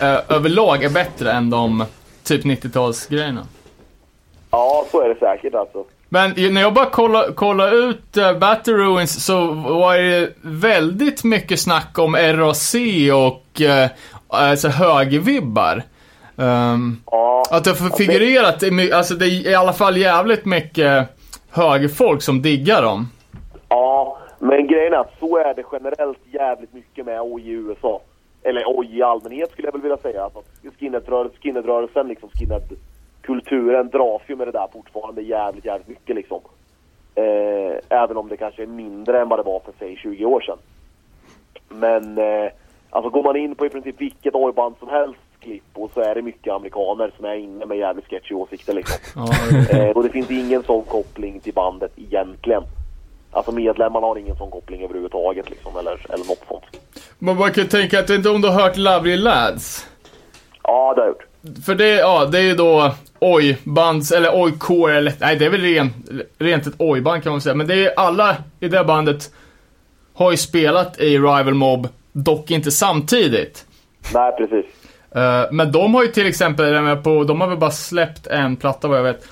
eh, 0.00 0.18
överlag 0.28 0.84
är 0.84 0.90
bättre 0.90 1.32
än 1.32 1.50
de 1.50 1.84
typ 2.24 2.44
90-talsgrejerna. 2.44 3.46
ja, 4.50 4.86
så 4.90 5.00
är 5.00 5.08
det 5.08 5.18
säkert 5.18 5.54
alltså. 5.54 5.84
Men 6.08 6.30
när 6.54 6.60
jag 6.60 6.74
bara 6.74 6.86
kollade 6.86 7.32
kolla 7.32 7.70
ut 7.70 8.16
uh, 8.16 8.38
Battle 8.38 8.72
Ruins 8.72 9.24
så 9.24 9.46
var 9.52 9.98
det 9.98 10.30
väldigt 10.42 11.24
mycket 11.24 11.60
snack 11.60 11.98
om 11.98 12.16
RAC 12.16 12.74
och 13.14 13.60
uh, 13.60 13.86
alltså 14.28 14.68
högervibbar. 14.68 15.82
Um, 16.36 17.02
Ja. 17.10 17.42
att 17.50 17.64
det 17.64 17.70
har 17.70 17.96
figurerat, 17.96 18.62
alltså 18.94 19.14
det 19.14 19.26
är 19.26 19.50
i 19.50 19.54
alla 19.54 19.72
fall 19.72 19.96
jävligt 19.96 20.44
mycket 20.44 21.08
högerfolk 21.50 22.22
som 22.22 22.42
diggar 22.42 22.82
dem. 22.82 23.08
Ja, 23.68 24.18
men 24.38 24.66
grejen 24.66 24.92
är 24.92 24.98
att 24.98 25.14
så 25.20 25.36
är 25.36 25.54
det 25.54 25.64
generellt 25.72 26.18
jävligt 26.32 26.74
mycket 26.74 27.06
med 27.06 27.20
oj 27.20 27.42
i 27.50 27.52
USA. 27.52 28.00
Eller 28.44 28.62
oj 28.66 28.98
i 28.98 29.02
allmänhet 29.02 29.50
skulle 29.50 29.68
jag 29.68 29.72
väl 29.72 29.82
vilja 29.82 29.96
säga. 29.96 30.24
Alltså, 30.24 30.42
skinheadrörelsen, 30.78 31.38
skinheadrörelsen 31.42 32.08
liksom, 32.08 32.28
skinheadkulturen 32.28 33.90
dras 33.90 34.22
ju 34.26 34.36
med 34.36 34.48
det 34.48 34.52
där 34.52 34.68
fortfarande 34.72 35.22
jävligt, 35.22 35.64
jävligt 35.64 35.88
mycket 35.88 36.16
liksom. 36.16 36.40
Eh, 37.14 37.78
även 37.88 38.16
om 38.16 38.28
det 38.28 38.36
kanske 38.36 38.62
är 38.62 38.66
mindre 38.66 39.20
än 39.20 39.28
vad 39.28 39.38
det 39.38 39.42
var 39.42 39.60
för 39.60 39.72
säg 39.78 39.96
20 39.96 40.24
år 40.24 40.40
sedan. 40.40 40.58
Men 41.68 42.18
eh, 42.18 42.50
alltså 42.90 43.10
går 43.10 43.22
man 43.22 43.36
in 43.36 43.54
på 43.54 43.66
i 43.66 43.70
princip 43.70 44.00
vilket 44.00 44.34
ojband 44.34 44.74
som 44.78 44.88
helst 44.88 45.20
klipp 45.40 45.62
och 45.72 45.90
så 45.94 46.00
är 46.00 46.14
det 46.14 46.22
mycket 46.22 46.52
amerikaner 46.52 47.12
som 47.16 47.24
är 47.24 47.34
inne 47.34 47.66
med 47.66 47.78
jävligt 47.78 48.08
sketchy 48.10 48.34
åsikter 48.34 48.74
liksom. 48.74 49.22
Eh, 49.70 49.90
och 49.90 50.02
det 50.02 50.08
finns 50.08 50.30
ingen 50.30 50.62
sån 50.62 50.84
koppling 50.84 51.40
till 51.40 51.54
bandet 51.54 51.92
egentligen. 51.96 52.62
Alltså 53.34 53.52
medlemmarna 53.52 54.06
har 54.06 54.18
ingen 54.18 54.36
sån 54.36 54.50
koppling 54.50 54.84
överhuvudtaget 54.84 55.50
liksom, 55.50 55.76
eller, 55.76 56.06
eller 56.08 56.24
något 56.24 56.44
sånt. 56.48 56.64
Men 57.18 57.36
man 57.36 57.52
kan 57.52 57.62
ju 57.62 57.68
tänka 57.68 57.98
att, 58.00 58.10
inte 58.10 58.30
om 58.30 58.40
du 58.40 58.48
har 58.48 58.62
hört 58.62 58.76
Lovely 58.76 59.16
Lads? 59.16 59.86
Ja, 60.62 60.94
det 60.94 61.00
har 61.00 61.06
jag 61.06 61.08
gjort. 61.08 61.64
För 61.64 61.74
det, 61.74 61.90
ja, 61.90 62.24
det 62.24 62.38
är 62.38 62.42
ju 62.42 62.54
då 62.54 62.92
oj-bands, 63.18 64.12
eller 64.12 64.30
oj-core, 64.34 64.96
eller 64.96 65.12
nej 65.20 65.36
det 65.36 65.44
är 65.46 65.50
väl 65.50 65.60
ren, 65.60 65.90
rent 66.38 66.66
ett 66.66 66.74
oj-band 66.78 67.22
kan 67.22 67.32
man 67.32 67.40
säga. 67.40 67.54
Men 67.54 67.66
det 67.66 67.74
är 67.74 67.94
alla 67.96 68.36
i 68.60 68.68
det 68.68 68.84
bandet 68.84 69.30
har 70.14 70.30
ju 70.30 70.36
spelat 70.36 70.98
i 70.98 71.18
Rival 71.18 71.54
Mob, 71.54 71.88
dock 72.12 72.50
inte 72.50 72.70
samtidigt. 72.70 73.66
Nej, 74.14 74.32
precis. 74.32 74.66
Eh, 75.14 75.44
men 75.50 75.72
de 75.72 75.94
har 75.94 76.02
ju 76.02 76.08
till 76.08 76.26
exempel, 76.26 76.96
på, 76.96 77.24
de 77.24 77.40
har 77.40 77.48
väl 77.48 77.58
bara 77.58 77.70
släppt 77.70 78.26
en 78.26 78.56
platta 78.56 78.88
vad 78.88 78.98
jag 78.98 79.04
vet. 79.04 79.26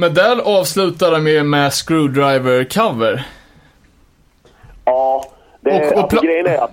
Men 0.00 0.14
där 0.14 0.58
avslutar 0.60 1.10
de 1.10 1.26
ju 1.30 1.42
med 1.42 1.70
Screwdriver-cover. 1.70 3.20
Ja, 4.84 5.24
det, 5.60 5.70
Och- 5.86 5.92
och 5.92 5.98
alltså, 6.02 6.20
grejen 6.20 6.46
är 6.46 6.58
att 6.64 6.70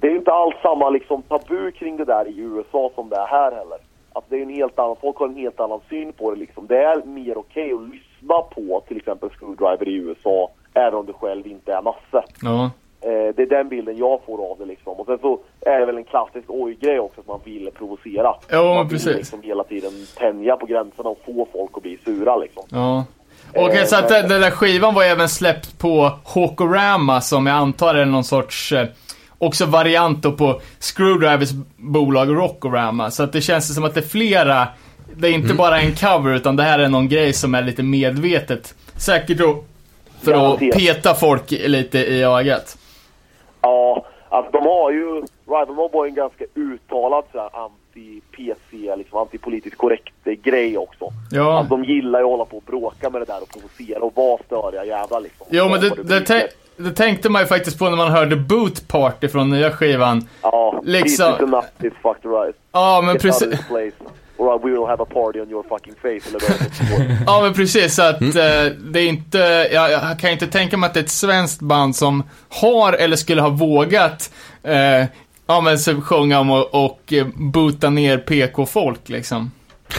det 0.00 0.06
är 0.06 0.16
inte 0.16 0.32
alls 0.32 0.54
samma 0.62 0.90
liksom, 0.90 1.22
tabu 1.22 1.70
kring 1.70 1.96
det 1.96 2.04
där 2.04 2.28
i 2.28 2.38
USA 2.38 2.90
som 2.94 3.08
det 3.08 3.16
är 3.16 3.26
här 3.26 3.52
heller. 3.52 3.78
Alltså 4.12 4.30
det 4.30 4.36
är 4.36 4.42
en 4.42 4.54
helt 4.54 4.78
annan, 4.78 4.96
folk 5.00 5.16
har 5.16 5.26
en 5.28 5.36
helt 5.36 5.60
annan 5.60 5.80
syn 5.88 6.12
på 6.12 6.30
det 6.30 6.36
liksom. 6.40 6.66
Det 6.66 6.78
är 6.82 7.02
mer 7.06 7.38
okej 7.38 7.72
att 7.72 7.88
lyssna 7.94 8.42
på 8.54 8.82
till 8.88 8.96
exempel 8.96 9.30
Screwdriver 9.30 9.88
i 9.88 9.94
USA, 9.94 10.50
även 10.74 10.94
om 10.94 11.06
du 11.06 11.12
själv 11.12 11.46
inte 11.46 11.72
är 11.72 11.82
Nasse. 11.82 12.24
Ja. 12.42 12.70
Eh, 13.06 13.34
det 13.36 13.42
är 13.42 13.46
den 13.46 13.68
bilden 13.68 13.96
jag 13.96 14.20
får 14.26 14.50
av 14.50 14.58
det 14.58 14.64
liksom. 14.66 14.92
Och 14.92 15.06
sen 15.06 15.18
så 15.18 15.40
är 15.60 15.80
det 15.80 15.86
väl 15.86 15.96
en 15.96 16.04
klassisk 16.04 16.44
oj-grej 16.48 16.98
också 17.00 17.20
att 17.20 17.26
man 17.26 17.40
vill 17.44 17.70
provocera. 17.78 18.34
Ja, 18.48 18.74
man 18.74 18.88
vill 18.88 18.96
precis. 18.98 19.16
liksom 19.16 19.42
hela 19.42 19.64
tiden 19.64 19.92
tänja 20.18 20.56
på 20.56 20.66
gränserna 20.66 21.08
och 21.08 21.18
få 21.26 21.48
folk 21.52 21.70
att 21.74 21.82
bli 21.82 21.98
sura 22.04 22.36
liksom. 22.36 22.62
Ja. 22.68 23.04
Okej, 23.56 23.78
Eh, 23.80 23.84
så 23.86 23.96
att 23.96 24.10
men- 24.10 24.20
den, 24.20 24.30
den 24.30 24.40
där 24.40 24.50
skivan 24.50 24.94
var 24.94 25.04
även 25.04 25.28
släppt 25.28 25.78
på 25.78 26.10
Hawkorama 26.24 27.20
som 27.20 27.46
jag 27.46 27.56
antar 27.56 27.94
är 27.94 28.04
någon 28.04 28.24
sorts 28.24 28.72
eh, 28.72 28.86
också 29.38 29.66
variant 29.66 30.22
då 30.22 30.32
på 30.32 30.60
Screwdrivers 30.80 31.50
bolag 31.76 32.28
Rockorama. 32.36 33.10
Så 33.10 33.22
att 33.22 33.32
det 33.32 33.40
känns 33.40 33.74
som 33.74 33.84
att 33.84 33.94
det 33.94 34.00
är 34.00 34.08
flera, 34.08 34.68
det 35.16 35.28
är 35.28 35.32
inte 35.32 35.44
Mm. 35.46 35.56
bara 35.56 35.80
en 35.80 35.94
cover 35.94 36.34
utan 36.34 36.56
det 36.56 36.62
här 36.62 36.78
är 36.78 36.88
någon 36.88 37.08
grej 37.08 37.32
som 37.32 37.54
är 37.54 37.62
lite 37.62 37.82
medvetet. 37.82 38.74
Säkert 38.96 39.38
då 39.38 39.64
för 40.22 40.32
att 40.54 40.58
peta 40.58 41.14
folk 41.14 41.50
lite 41.50 41.98
i 41.98 42.22
ögat. 42.22 42.78
Ja, 43.64 44.04
alltså 44.28 44.52
de 44.52 44.66
har 44.66 44.90
ju... 44.90 45.22
Rival 45.46 45.74
Mob 45.74 45.92
har 45.92 46.04
ju 46.04 46.08
en 46.08 46.14
ganska 46.14 46.44
uttalad 46.54 47.24
så 47.32 47.38
här, 47.40 47.50
anti-PC, 47.54 48.96
liksom 48.96 49.18
antipolitiskt 49.18 49.78
korrekt 49.78 50.14
eh, 50.24 50.32
grej 50.32 50.78
också. 50.78 51.04
Ja. 51.30 51.58
Alltså 51.58 51.76
de 51.76 51.84
gillar 51.84 52.18
ju 52.18 52.24
att 52.24 52.30
hålla 52.30 52.44
på 52.44 52.56
och 52.56 52.62
bråka 52.66 53.10
med 53.10 53.20
det 53.20 53.24
där 53.24 53.42
och 53.42 53.48
provocera 53.48 53.98
och 54.04 54.12
vara 54.16 54.38
störiga 54.46 54.84
jävlar 54.84 55.20
liksom. 55.20 55.46
Jo 55.50 55.68
men 55.68 55.80
det, 55.80 55.88
det, 56.02 56.20
tän- 56.20 56.48
det 56.76 56.90
tänkte 56.92 57.28
man 57.28 57.42
ju 57.42 57.46
faktiskt 57.46 57.78
på 57.78 57.84
när 57.90 57.96
man 57.96 58.08
hörde 58.12 58.36
Boot 58.36 58.88
Party 58.88 59.28
från 59.28 59.50
nya 59.50 59.70
skivan. 59.70 60.28
Ja, 60.42 60.80
liksom- 60.84 61.32
This 61.32 61.40
is 61.42 61.48
enough, 61.48 61.66
fuck 62.02 62.22
the 62.22 62.28
right. 62.28 62.56
Ja 62.72 63.02
men 63.04 63.18
precis. 63.18 63.60
Or 64.36 64.58
we 64.58 64.70
will 64.70 64.86
have 64.86 65.02
a 65.02 65.06
party 65.06 65.40
on 65.40 65.50
your 65.50 65.62
fucking 65.62 65.94
face. 65.94 66.28
Eller 66.28 66.40
Ja 67.26 67.40
men 67.42 67.54
precis, 67.54 67.94
så 67.94 68.02
att 68.02 68.22
eh, 68.22 68.64
det 68.78 69.00
är 69.00 69.08
inte, 69.08 69.38
jag, 69.72 69.90
jag 69.90 70.18
kan 70.18 70.30
inte 70.30 70.46
tänka 70.46 70.76
mig 70.76 70.86
att 70.86 70.94
det 70.94 71.00
är 71.00 71.04
ett 71.04 71.10
svenskt 71.10 71.60
band 71.60 71.96
som 71.96 72.22
har 72.48 72.92
eller 72.92 73.16
skulle 73.16 73.42
ha 73.42 73.48
vågat 73.48 74.30
eh, 74.62 75.04
ja 75.46 75.60
men 75.60 75.78
så 75.78 76.00
sjunga 76.00 76.40
om 76.40 76.50
och, 76.50 76.84
och 76.84 77.12
eh, 77.12 77.26
boota 77.34 77.90
ner 77.90 78.18
PK-folk 78.18 79.08
liksom. 79.08 79.50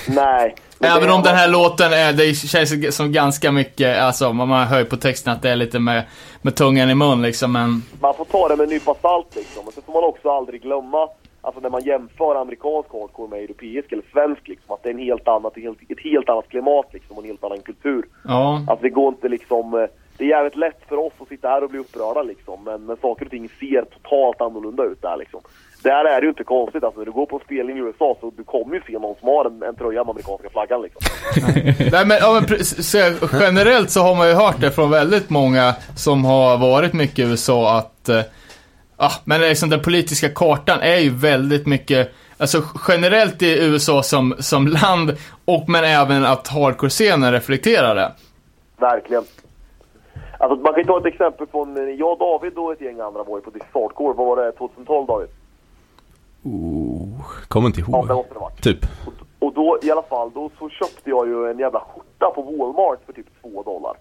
Nej. 0.08 0.56
Även 0.80 1.12
om 1.12 1.22
den 1.22 1.36
här 1.36 1.48
låten 1.48 1.94
är, 1.94 2.14
det 2.14 2.34
känns 2.34 2.96
som 2.96 3.12
ganska 3.12 3.52
mycket, 3.52 3.98
alltså 3.98 4.34
man 4.34 4.68
hör 4.68 4.80
ju 4.80 4.86
på 4.86 4.98
texten 4.98 5.34
att 5.34 5.42
det 5.42 5.50
är 5.50 5.56
lite 5.56 5.80
med, 5.80 6.04
med 6.42 6.56
tungan 6.56 6.90
i 6.90 6.96
mun 6.96 7.22
liksom 7.22 7.52
men 7.52 7.84
Man 8.00 8.14
får 8.14 8.26
ta 8.26 8.48
det 8.48 8.56
med 8.56 8.64
en 8.64 8.70
nypa 8.70 8.96
salt 9.02 9.36
liksom. 9.36 9.66
Men 9.66 9.74
så 9.74 9.82
får 9.82 9.94
man 9.94 10.04
också 10.04 10.30
aldrig 10.30 10.62
glömma, 10.62 11.08
alltså 11.46 11.62
när 11.62 11.70
man 11.70 11.84
jämför 11.84 12.36
amerikansk 12.36 12.90
hardcore 12.94 13.30
med 13.30 13.44
europeisk 13.44 13.92
eller 13.92 14.04
svensk 14.12 14.48
liksom, 14.48 14.76
att 14.76 14.84
det 14.84 14.90
är 14.90 14.94
en 14.94 15.00
helt 15.00 15.28
annat, 15.28 15.58
ett 15.58 15.64
helt, 15.64 15.78
ett 15.90 16.00
helt 16.00 16.30
annat 16.30 16.50
klimat 16.50 16.94
liksom 16.94 17.18
och 17.18 17.24
en 17.24 17.30
helt 17.30 17.44
annan 17.44 17.62
kultur. 17.62 18.06
ja. 18.24 18.66
Alltså 18.68 18.84
det 18.84 18.90
går 18.90 19.08
inte 19.08 19.30
liksom, 19.30 19.74
eh, 19.74 19.88
det 20.18 20.24
är 20.24 20.28
jävligt 20.28 20.56
lätt 20.56 20.82
för 20.90 20.98
oss 20.98 21.14
att 21.20 21.28
sitta 21.28 21.48
här 21.48 21.64
och 21.64 21.70
bli 21.70 21.80
upprörda 21.80 22.22
liksom, 22.22 22.64
men, 22.64 22.86
men 22.86 22.98
saker 22.98 23.26
och 23.26 23.32
ting 23.32 23.50
ser 23.60 23.86
totalt 23.86 24.42
annorlunda 24.42 24.84
ut 24.84 25.02
där 25.02 25.18
liksom. 25.18 25.42
Där 25.84 26.06
är 26.06 26.22
det 26.22 26.26
ju 26.26 26.30
inte 26.30 26.44
konstigt, 26.44 26.84
alltså 26.84 27.00
när 27.00 27.06
du 27.06 27.12
går 27.12 27.26
på 27.26 27.36
en 27.36 27.42
spelning 27.46 27.78
i 27.78 27.80
USA 27.80 28.18
så 28.22 28.32
du 28.38 28.44
kommer 28.44 28.76
ju 28.76 28.82
se 28.88 29.00
någon 29.00 29.16
som 29.20 29.30
har 29.30 29.46
en, 29.46 29.64
en 29.64 29.76
tröja 29.76 30.04
med 30.04 30.10
amerikanska 30.10 30.50
flaggan 30.50 30.82
liksom. 30.82 31.02
Nej 31.92 32.06
men, 32.06 32.18
ja, 32.22 32.42
men 32.50 32.66
så, 32.66 32.98
generellt 33.40 33.90
så 33.90 34.02
har 34.02 34.16
man 34.16 34.28
ju 34.28 34.34
hört 34.34 34.62
det 34.62 34.72
från 34.72 34.92
väldigt 34.92 35.30
många 35.30 35.76
som 35.96 36.26
har 36.26 36.58
varit 36.58 36.94
mycket 36.94 37.20
i 37.20 37.22
USA 37.22 37.78
att 37.78 38.10
eh, 38.10 38.22
Ja, 38.98 39.12
men 39.24 39.42
liksom 39.42 39.70
den 39.70 39.82
politiska 39.82 40.30
kartan 40.30 40.80
är 40.82 40.98
ju 40.98 41.10
väldigt 41.10 41.68
mycket, 41.68 42.12
alltså 42.38 42.64
generellt 42.88 43.42
i 43.42 43.64
USA 43.66 44.04
som, 44.04 44.36
som 44.40 44.68
land 44.68 45.18
och 45.46 45.70
men 45.70 45.84
även 45.84 46.26
att 46.26 46.48
hardcore-scenen 46.48 47.32
reflekterar 47.32 47.96
det. 47.96 48.12
Verkligen. 48.78 49.24
Alltså 50.40 50.56
man 50.60 50.74
kan 50.74 50.82
ju 50.82 50.88
ta 50.88 50.98
ett 51.00 51.06
exempel 51.06 51.48
från, 51.48 51.78
eh, 51.78 51.84
jag 51.84 52.12
och 52.12 52.18
David 52.20 52.58
och 52.58 52.72
ett 52.74 52.82
gäng 52.82 53.00
andra 53.00 53.24
var 53.24 53.38
ju 53.38 53.42
på 53.42 53.52
This 53.52 53.62
Hardcore, 53.74 54.14
vad 54.18 54.28
var 54.28 54.46
det, 54.46 54.52
2012 54.52 55.08
David? 55.08 55.28
Kommer 57.48 57.68
inte 57.68 57.82
Ja, 57.82 57.88
ihåg. 57.88 58.08
det 58.08 58.14
måste 58.14 58.34
det 58.34 58.40
varit. 58.40 58.64
Typ. 58.64 58.86
Och 59.40 59.54
då 59.54 59.80
i 59.84 59.92
alla 59.92 60.02
fall, 60.04 60.32
då 60.34 60.50
så 60.60 60.70
köpte 60.70 61.10
jag 61.10 61.28
ju 61.28 61.52
en 61.52 61.60
jävla 61.60 61.80
skjorta 61.80 62.30
på 62.36 62.42
Walmart 62.42 63.00
för 63.06 63.14
typ 63.14 63.26
2 63.42 63.64
dollar. 63.64 63.94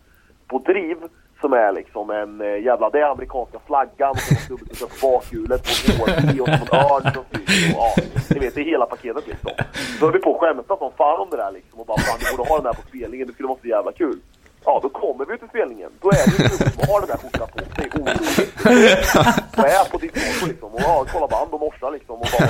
På 0.49 0.59
Driv, 0.59 0.97
som 1.41 1.53
är 1.53 1.73
liksom 1.73 2.11
en 2.11 2.41
eh, 2.41 2.63
jävla, 2.63 2.91
det 2.91 3.01
är 3.01 3.11
amerikanska 3.11 3.59
flaggan 3.67 4.11
och 4.11 4.17
har 4.17 4.49
dubbelt 4.49 5.01
på 5.01 5.07
bakhjulet 5.07 5.63
på 5.99 6.11
en 6.11 6.41
och 6.41 6.47
som 6.47 6.55
en 6.55 6.81
örn 6.81 7.13
som 7.15 7.25
flyger 7.31 7.77
och 7.77 7.83
ja, 7.97 8.03
ni 8.31 8.39
vet 8.39 8.55
det 8.55 8.61
är 8.61 8.65
hela 8.65 8.87
paketet 8.87 9.27
liksom. 9.27 9.51
Så 9.99 10.05
höll 10.05 10.13
vi 10.13 10.19
på 10.19 10.35
att 10.35 10.41
skämta 10.41 10.77
som 10.77 10.93
fan 10.93 11.21
om 11.21 11.31
det 11.31 11.37
där 11.37 11.53
liksom 11.53 11.81
och 11.81 11.87
bara 11.87 11.99
fan 11.99 12.19
du 12.21 12.37
borde 12.37 12.49
ha 12.49 12.57
den 12.57 12.67
här 12.67 12.73
på 12.73 12.89
spelningen, 12.89 13.27
det 13.27 13.33
skulle 13.33 13.49
vara 13.49 13.59
så 13.63 13.69
jävla 13.69 13.93
kul. 13.93 14.19
Ja, 14.65 14.79
då 14.83 14.89
kommer 14.89 15.25
vi 15.25 15.39
till 15.39 15.49
spelningen. 15.49 15.91
Då 16.01 16.09
är 16.09 16.13
det 16.13 16.31
snubbe 16.31 16.71
som 16.71 16.89
har 16.89 17.01
den 17.01 17.09
där 17.09 17.17
skjortan 17.17 17.49
på 17.53 17.59
sig 17.59 17.91
oroligt. 17.95 19.15
Och 19.59 19.67
är 19.69 19.91
på 19.91 19.99
ditt 19.99 20.15
konto 20.15 20.47
liksom 20.47 20.69
och 20.75 20.81
ja, 20.81 21.05
kollar 21.13 21.29
band 21.29 21.53
och 21.55 21.61
morsar 21.61 21.91
liksom 21.91 22.15
och 22.17 22.27
bara... 22.39 22.49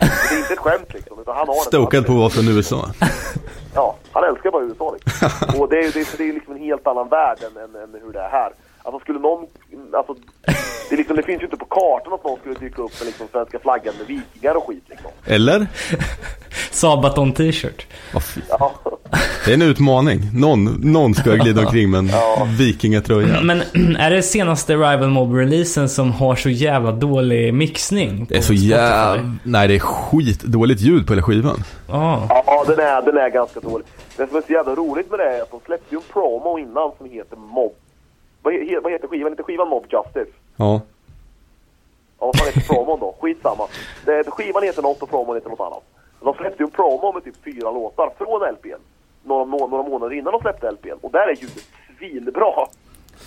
Det 0.00 0.34
är 0.34 0.38
inte 0.38 0.52
ett 0.52 0.58
skämt 0.58 0.92
liksom, 0.94 1.20
utan 1.20 1.36
han 1.36 1.48
har. 1.48 1.54
Stokad 1.54 2.06
på 2.06 2.12
att 2.12 2.18
vara 2.18 2.30
från 2.30 2.48
USA. 2.48 2.90
Ja, 3.74 3.96
han 4.12 4.24
älskar 4.24 4.50
bara 4.50 4.62
USA 4.64 4.94
liksom. 4.94 5.60
Och 5.60 5.68
det 5.68 5.78
är 5.78 5.82
ju 5.82 5.90
det, 5.90 6.00
är- 6.00 6.16
det 6.18 6.28
är 6.28 6.32
liksom 6.32 6.54
en 6.54 6.60
helt 6.60 6.86
annan 6.86 7.08
värld 7.08 7.38
än, 7.46 7.62
än, 7.62 7.82
än 7.82 8.00
hur 8.04 8.12
det 8.12 8.20
är 8.20 8.28
här. 8.28 8.52
Alltså 8.82 9.00
skulle 9.00 9.18
någon, 9.18 9.46
alltså, 9.92 10.14
det, 10.90 10.96
liksom, 10.96 11.16
det 11.16 11.22
finns 11.22 11.40
ju 11.42 11.44
inte 11.44 11.56
på 11.56 11.64
kartan 11.64 12.12
att 12.12 12.24
någon 12.24 12.38
skulle 12.38 12.54
dyka 12.54 12.82
upp 12.82 13.00
med 13.00 13.06
liksom 13.06 13.26
svenska 13.32 13.58
flaggan 13.58 13.94
med 13.98 14.06
vikingar 14.06 14.54
och 14.54 14.66
skit 14.66 14.84
liksom. 14.88 15.10
Eller? 15.26 15.66
Sabaton 16.70 17.32
t-shirt. 17.32 17.86
Ja. 18.48 18.72
Det 19.44 19.50
är 19.50 19.54
en 19.54 19.62
utmaning. 19.62 20.20
Någon, 20.34 20.64
någon 20.92 21.14
ska 21.14 21.34
glida 21.34 21.60
omkring 21.60 21.90
med 21.90 21.98
en 21.98 22.10
vikingatröja. 22.58 23.40
Men 23.40 23.62
är 23.98 24.10
det 24.10 24.22
senaste 24.22 24.74
Rival 24.74 25.08
Mob-releasen 25.10 25.88
som 25.88 26.12
har 26.12 26.36
så 26.36 26.48
jävla 26.48 26.92
dålig 26.92 27.54
mixning? 27.54 28.26
Det 28.28 28.36
är 28.36 28.40
så 28.40 28.52
jävla... 28.52 29.36
Nej, 29.42 29.68
det 29.68 29.74
är 29.74 29.78
skitdåligt 29.78 30.80
ljud 30.80 31.06
på 31.06 31.12
hela 31.12 31.22
skivan. 31.22 31.64
Ja. 31.88 32.42
Ja, 32.46 32.64
den 32.66 32.78
är, 32.78 33.02
den 33.02 33.16
är 33.16 33.30
ganska 33.30 33.60
dålig. 33.60 33.86
Det 34.16 34.26
som 34.28 34.36
är 34.36 34.42
så 34.46 34.52
jävla 34.52 34.74
roligt 34.74 35.10
med 35.10 35.18
det 35.18 35.36
är 35.36 35.42
att 35.42 35.50
de 35.50 35.60
släppte 35.66 35.94
ju 35.94 35.96
en 35.96 36.02
promo 36.12 36.58
innan 36.58 36.90
som 36.98 37.10
heter 37.10 37.36
Mob. 37.36 37.72
Vad, 38.42 38.54
he, 38.54 38.80
vad 38.80 38.92
heter 38.92 39.08
skivan? 39.08 39.32
Heter 39.32 39.42
skivan 39.42 39.68
Mob 39.68 39.86
Justice? 39.92 40.36
Ja. 40.56 40.80
Ja, 42.20 42.26
vad 42.26 42.36
fan 42.36 42.46
heter 42.46 42.74
promon 42.74 43.00
då? 43.00 43.14
Skitsamma. 43.20 43.66
Det, 44.04 44.24
skivan 44.30 44.62
heter 44.62 44.82
något 44.82 45.02
och 45.02 45.10
promon 45.10 45.36
heter 45.36 45.50
något 45.50 45.60
annat. 45.60 45.82
De 46.20 46.34
släppte 46.34 46.62
ju 46.62 46.64
en 46.64 46.70
promo 46.70 47.12
med 47.12 47.24
typ 47.24 47.44
fyra 47.44 47.70
låtar 47.70 48.10
från 48.18 48.40
LPn. 48.54 48.80
Några, 49.22 49.44
må- 49.44 49.66
några 49.66 49.82
månader 49.82 50.16
innan 50.16 50.32
de 50.32 50.40
släppte 50.40 50.70
LPn. 50.70 50.98
Och 51.00 51.10
där 51.10 51.28
är 51.28 51.34
ljudet 51.36 51.64
svinbra. 51.98 52.66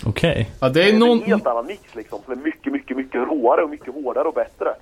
Okej. 0.05 0.49
Ja, 0.61 0.69
det 0.69 0.83
är 0.83 0.93
en 0.93 0.99
någon... 0.99 1.21
helt 1.21 1.47
annan 1.47 1.65
mix 1.65 1.95
liksom. 1.95 2.19
Som 2.25 2.33
är 2.33 2.37
mycket, 2.37 2.73
mycket, 2.73 2.97
mycket 2.97 3.15
råare 3.21 3.63
och 3.63 3.69
mycket 3.69 3.93
hårdare 3.93 4.27
och 4.27 4.33
bättre. 4.33 4.73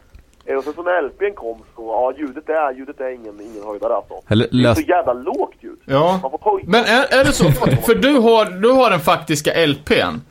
Eh, 0.45 0.55
Och 0.57 0.63
sen 0.63 0.73
så 0.73 0.83
när 0.83 1.01
LPn 1.01 1.35
kom 1.35 1.57
så, 1.75 1.81
ja 1.87 2.13
ljudet 2.17 2.49
är, 2.49 2.73
ljudet 2.77 2.99
är 3.01 3.09
ingen, 3.09 3.41
ingen 3.41 3.63
höjdare 3.67 3.95
alltså. 3.95 4.13
Eller 4.27 4.47
Det 4.63 4.69
är 4.69 4.73
så 4.73 4.81
jävla 4.81 5.13
lågt 5.13 5.53
ljud. 5.59 5.79
Ja. 5.85 6.19
Man 6.21 6.31
får 6.31 6.37
höj- 6.39 6.63
Men 6.67 6.83
är, 6.85 7.19
är 7.19 7.23
det 7.25 7.31
så? 7.33 7.51
För, 7.51 7.71
för 7.85 7.95
du 7.95 8.13
har, 8.19 8.45
du 8.45 8.69
har 8.71 8.89
den 8.89 8.99
faktiska 8.99 9.65
LPn. 9.67 10.21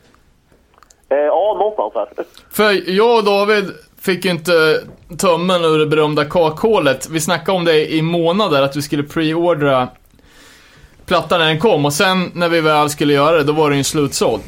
Eh, 1.08 1.16
ja, 1.18 1.56
någonstans 1.58 1.92
här. 2.16 2.24
För 2.50 2.90
jag 2.90 3.18
och 3.18 3.24
David 3.24 3.64
fick 4.00 4.24
ju 4.24 4.30
inte 4.30 4.80
tummen 5.18 5.64
ur 5.64 5.78
det 5.78 5.86
berömda 5.86 6.24
kakhålet. 6.24 7.08
Vi 7.08 7.20
snackade 7.20 7.58
om 7.58 7.64
det 7.64 7.92
i 7.94 8.02
månader, 8.02 8.62
att 8.62 8.76
vi 8.76 8.82
skulle 8.82 9.02
preordra 9.02 9.88
plattan 11.06 11.40
när 11.40 11.46
den 11.46 11.58
kom. 11.60 11.84
Och 11.84 11.92
sen 11.92 12.30
när 12.34 12.48
vi 12.48 12.60
väl 12.60 12.90
skulle 12.90 13.12
göra 13.12 13.36
det, 13.36 13.44
då 13.44 13.52
var 13.52 13.68
den 13.68 13.78
ju 13.78 13.84
slutsåld. 13.84 14.42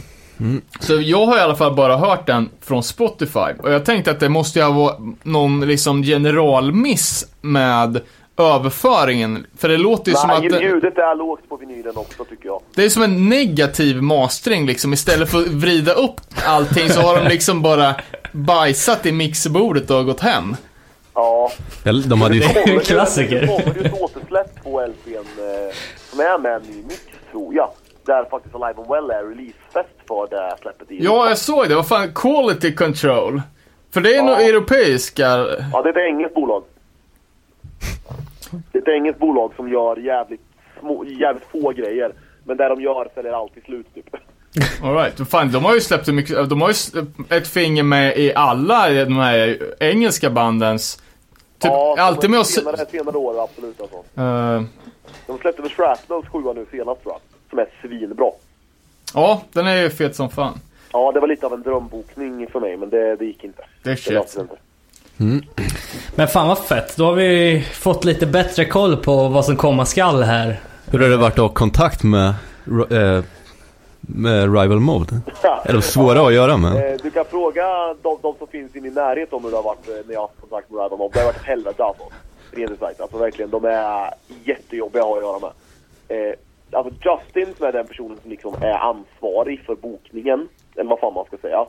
Så 0.80 1.00
jag 1.00 1.26
har 1.26 1.36
i 1.36 1.40
alla 1.40 1.54
fall 1.54 1.74
bara 1.74 1.96
hört 1.96 2.26
den 2.26 2.48
från 2.60 2.82
Spotify. 2.82 3.38
Och 3.62 3.72
jag 3.72 3.84
tänkte 3.84 4.10
att 4.10 4.20
det 4.20 4.28
måste 4.28 4.58
ju 4.58 4.64
ha 4.64 4.72
varit 4.72 4.98
någon 5.24 5.60
liksom 5.68 6.02
generalmiss 6.02 7.26
med 7.40 8.00
överföringen. 8.36 9.46
För 9.58 9.68
det 9.68 9.76
låter 9.78 10.10
ju 10.10 10.16
som 10.16 10.28
Nej, 10.28 10.36
att... 10.46 10.52
det- 10.52 10.62
ljudet 10.62 10.98
är 10.98 11.16
lågt 11.16 11.48
på 11.48 11.56
vinylen 11.56 11.96
också 11.96 12.24
tycker 12.24 12.46
jag. 12.46 12.60
det 12.74 12.84
är 12.84 12.88
som 12.88 13.02
en 13.02 13.28
negativ 13.28 14.02
mastering 14.02 14.66
liksom. 14.66 14.92
Istället 14.92 15.30
för 15.30 15.40
att 15.42 15.48
vrida 15.48 15.92
upp 15.92 16.20
allting 16.46 16.88
så 16.88 17.00
har 17.00 17.22
de 17.22 17.28
liksom 17.28 17.62
bara 17.62 17.94
bajsat 18.32 19.06
i 19.06 19.12
mixerbordet 19.12 19.90
och 19.90 20.06
gått 20.06 20.20
hem. 20.20 20.56
Ja. 21.14 21.50
De 22.06 22.20
hade 22.22 22.34
ju... 22.34 22.40
Det 22.40 22.46
är 22.46 22.68
en 22.68 22.74
Det 22.78 22.84
klassiker. 22.84 23.46
kommer 23.46 23.74
ju 23.74 23.80
ett 23.86 24.00
återsläpp 24.00 24.64
på 24.64 24.80
LPn 24.86 25.10
eh, 25.16 25.74
som 26.10 26.20
är 26.20 26.38
med 26.38 26.52
en 26.56 26.62
ny 26.62 26.82
mix 26.82 27.00
tror 27.32 27.54
jag. 27.54 27.70
Där 28.04 28.24
faktiskt 28.24 28.54
Alive 28.54 28.80
and 28.80 28.88
Well 28.90 29.10
är 29.10 29.22
releasefest 29.28 29.98
för 30.08 30.26
det 30.30 30.56
släppet 30.60 30.90
i 30.90 31.04
Ja, 31.04 31.28
jag 31.28 31.38
såg 31.38 31.68
det. 31.68 31.74
Vad 31.74 31.88
fan, 31.88 32.12
quality 32.14 32.74
control. 32.74 33.42
För 33.90 34.00
det 34.00 34.10
är 34.10 34.16
Ja. 34.16 34.22
nog 34.24 34.40
europeiska... 34.40 35.26
Ja, 35.72 35.82
det 35.82 35.88
är 35.88 35.90
ett 35.90 35.96
engelskt 36.12 36.34
bolag. 36.34 36.62
Det 38.72 38.78
är 38.78 38.82
ett 38.82 38.88
engelskt 38.88 39.20
bolag 39.20 39.52
som 39.56 39.68
gör 39.72 39.96
jävligt, 39.96 40.40
små, 40.80 41.04
jävligt 41.04 41.44
få 41.52 41.70
grejer. 41.72 42.12
Men 42.44 42.56
det 42.56 42.68
de 42.68 42.80
gör 42.82 43.08
säljer 43.14 43.32
alltid 43.32 43.62
slut 43.62 43.94
typ. 43.94 44.06
Alright, 44.82 45.28
fan 45.30 45.52
de 45.52 45.64
har 45.64 45.74
ju 45.74 45.80
släppt 45.80 46.06
mycket, 46.08 46.48
de 46.50 46.60
har 46.60 46.68
ju 46.68 47.02
ett 47.36 47.48
finger 47.48 47.82
med 47.82 48.18
i 48.18 48.34
alla 48.34 48.88
de 48.90 49.16
här 49.16 49.58
engelska 49.80 50.30
bandens 50.30 51.02
ja, 51.62 51.96
alltid 51.98 52.30
med 52.30 52.40
oss... 52.40 52.48
Senare, 52.54 52.76
senare 52.90 53.16
år, 53.16 53.42
absolut 53.44 53.80
alltså. 53.80 53.96
Eh, 53.96 54.62
De 55.26 55.38
släppte 55.38 55.62
väl 55.62 55.70
Shrapnels 55.70 56.28
7 56.28 56.38
nu 56.54 56.66
senast 56.70 57.02
tror 57.02 57.14
jag. 57.14 57.20
Som 57.52 57.58
är 57.58 57.68
svinbra. 57.82 58.30
ja, 59.14 59.42
den 59.52 59.66
är 59.66 59.76
ju 59.82 59.90
fet 59.90 60.16
som 60.16 60.30
fan. 60.30 60.58
Ja, 60.92 61.12
det 61.12 61.20
var 61.20 61.28
lite 61.28 61.46
av 61.46 61.52
en 61.52 61.62
drömbokning 61.62 62.46
för 62.52 62.60
mig, 62.60 62.76
men 62.76 62.90
det, 62.90 63.16
det 63.16 63.24
gick 63.24 63.44
inte. 63.44 63.62
Det 63.82 63.90
är 63.90 63.96
shit. 63.96 64.12
löste 64.12 64.32
sig 64.32 64.42
inte. 64.42 64.56
Men 66.14 66.28
fan 66.28 66.48
vad 66.48 66.58
fett. 66.58 66.96
Då 66.96 67.04
har 67.04 67.12
vi 67.12 67.60
fått 67.72 68.04
lite 68.04 68.26
bättre 68.26 68.64
koll 68.64 68.96
på 68.96 69.28
vad 69.28 69.44
som 69.44 69.56
komma 69.56 69.86
skall 69.86 70.22
här. 70.22 70.60
Hur 70.90 70.98
har 70.98 71.08
det 71.08 71.16
varit 71.16 71.32
att 71.32 71.38
ha 71.38 71.48
kontakt 71.48 72.02
med, 72.02 72.28
eh, 72.90 73.24
med 74.00 74.42
Rival 74.60 74.80
Mode? 74.80 75.20
Är 75.64 75.72
de 75.72 75.82
svåra 75.82 76.26
att 76.26 76.32
göra 76.34 76.56
med? 76.56 76.92
Eh, 76.92 76.98
Du 77.02 77.10
kan 77.10 77.24
fråga 77.24 77.94
de, 78.02 78.18
de 78.22 78.34
som 78.38 78.46
finns 78.46 78.76
i 78.76 78.80
min 78.80 78.94
närhet 78.94 79.32
om 79.32 79.44
hur 79.44 79.50
det 79.50 79.56
har 79.56 79.62
varit 79.62 79.88
eh, 79.88 79.94
när 80.06 80.12
jag 80.14 80.20
har 80.20 80.28
haft 80.28 80.40
kontakt 80.40 80.70
med 80.70 80.82
Rival 80.82 80.98
Mob. 80.98 81.12
Det 81.12 81.18
har 81.18 81.26
varit 81.26 81.36
ett 81.36 81.42
helvete 81.46 81.84
alltså. 81.84 82.02
Rent 82.50 82.70
ut 82.70 82.78
sagt. 82.78 83.00
Alltså 83.00 83.18
verkligen, 83.18 83.50
de 83.50 83.64
är 83.64 84.14
jättejobbiga 84.44 85.02
att 85.02 85.08
ha 85.08 85.16
att 85.16 85.22
göra 85.22 85.38
med. 85.38 85.50
Alltså 86.72 86.92
Justin 86.94 87.54
som 87.56 87.66
är 87.66 87.72
den 87.72 87.86
personen 87.86 88.18
som 88.22 88.30
liksom 88.30 88.54
är 88.62 88.72
ansvarig 88.74 89.60
för 89.66 89.74
bokningen, 89.74 90.48
eller 90.76 90.90
vad 90.90 90.98
fan 91.00 91.14
man 91.14 91.24
ska 91.24 91.36
säga. 91.36 91.66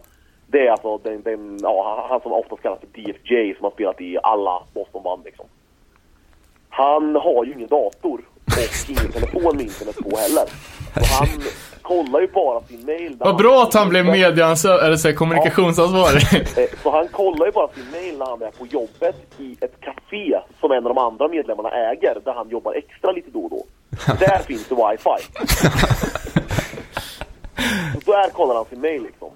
Det 0.47 0.67
är 0.67 0.71
alltså 0.71 0.97
den, 0.97 1.21
den, 1.21 1.57
ja, 1.61 2.05
han 2.09 2.21
som 2.21 2.31
oftast 2.33 2.61
kallas 2.61 2.79
för 2.79 2.87
DFJ 3.01 3.55
som 3.55 3.63
har 3.63 3.71
spelat 3.71 4.01
i 4.01 4.17
alla 4.23 4.63
Bostonband 4.73 5.21
liksom. 5.25 5.45
Han 6.69 7.15
har 7.15 7.45
ju 7.45 7.53
ingen 7.53 7.67
dator 7.67 8.21
och 8.45 8.89
ingen 8.89 9.11
telefon 9.11 9.55
med 9.57 9.65
internet 9.65 9.95
på 9.97 10.17
heller. 10.17 10.45
Så 10.93 11.13
han 11.15 11.27
kollar 11.81 12.21
ju 12.21 12.27
bara 12.27 12.61
sin 12.61 12.85
mail. 12.85 13.15
Vad 13.19 13.37
bra 13.37 13.63
att 13.63 13.73
han 13.73 13.89
blev 13.89 14.05
medieansvarig, 14.05 14.85
eller 14.85 14.95
så 14.97 15.13
kommunikationsansvarig. 15.13 16.21
Eh, 16.57 16.69
Så 16.83 16.91
han 16.91 17.07
kollar 17.07 17.45
ju 17.45 17.51
bara 17.51 17.67
sin 17.67 17.91
mail 17.91 18.17
när 18.17 18.25
han 18.25 18.41
är 18.41 18.51
på 18.51 18.65
jobbet 18.65 19.15
i 19.39 19.57
ett 19.61 19.79
café 19.81 20.39
som 20.59 20.71
en 20.71 20.87
av 20.87 20.95
de 20.95 20.97
andra 20.97 21.27
medlemmarna 21.27 21.69
äger, 21.71 22.17
där 22.25 22.33
han 22.33 22.49
jobbar 22.49 22.73
extra 22.73 23.11
lite 23.11 23.31
då 23.31 23.39
och 23.43 23.49
då. 23.49 23.63
Där 24.19 24.39
finns 24.39 24.67
det 24.67 24.75
wifi. 24.75 25.27
Så 28.05 28.11
där 28.11 28.29
kollar 28.29 28.55
han 28.55 28.65
sin 28.65 28.81
mail 28.81 29.03
liksom. 29.03 29.29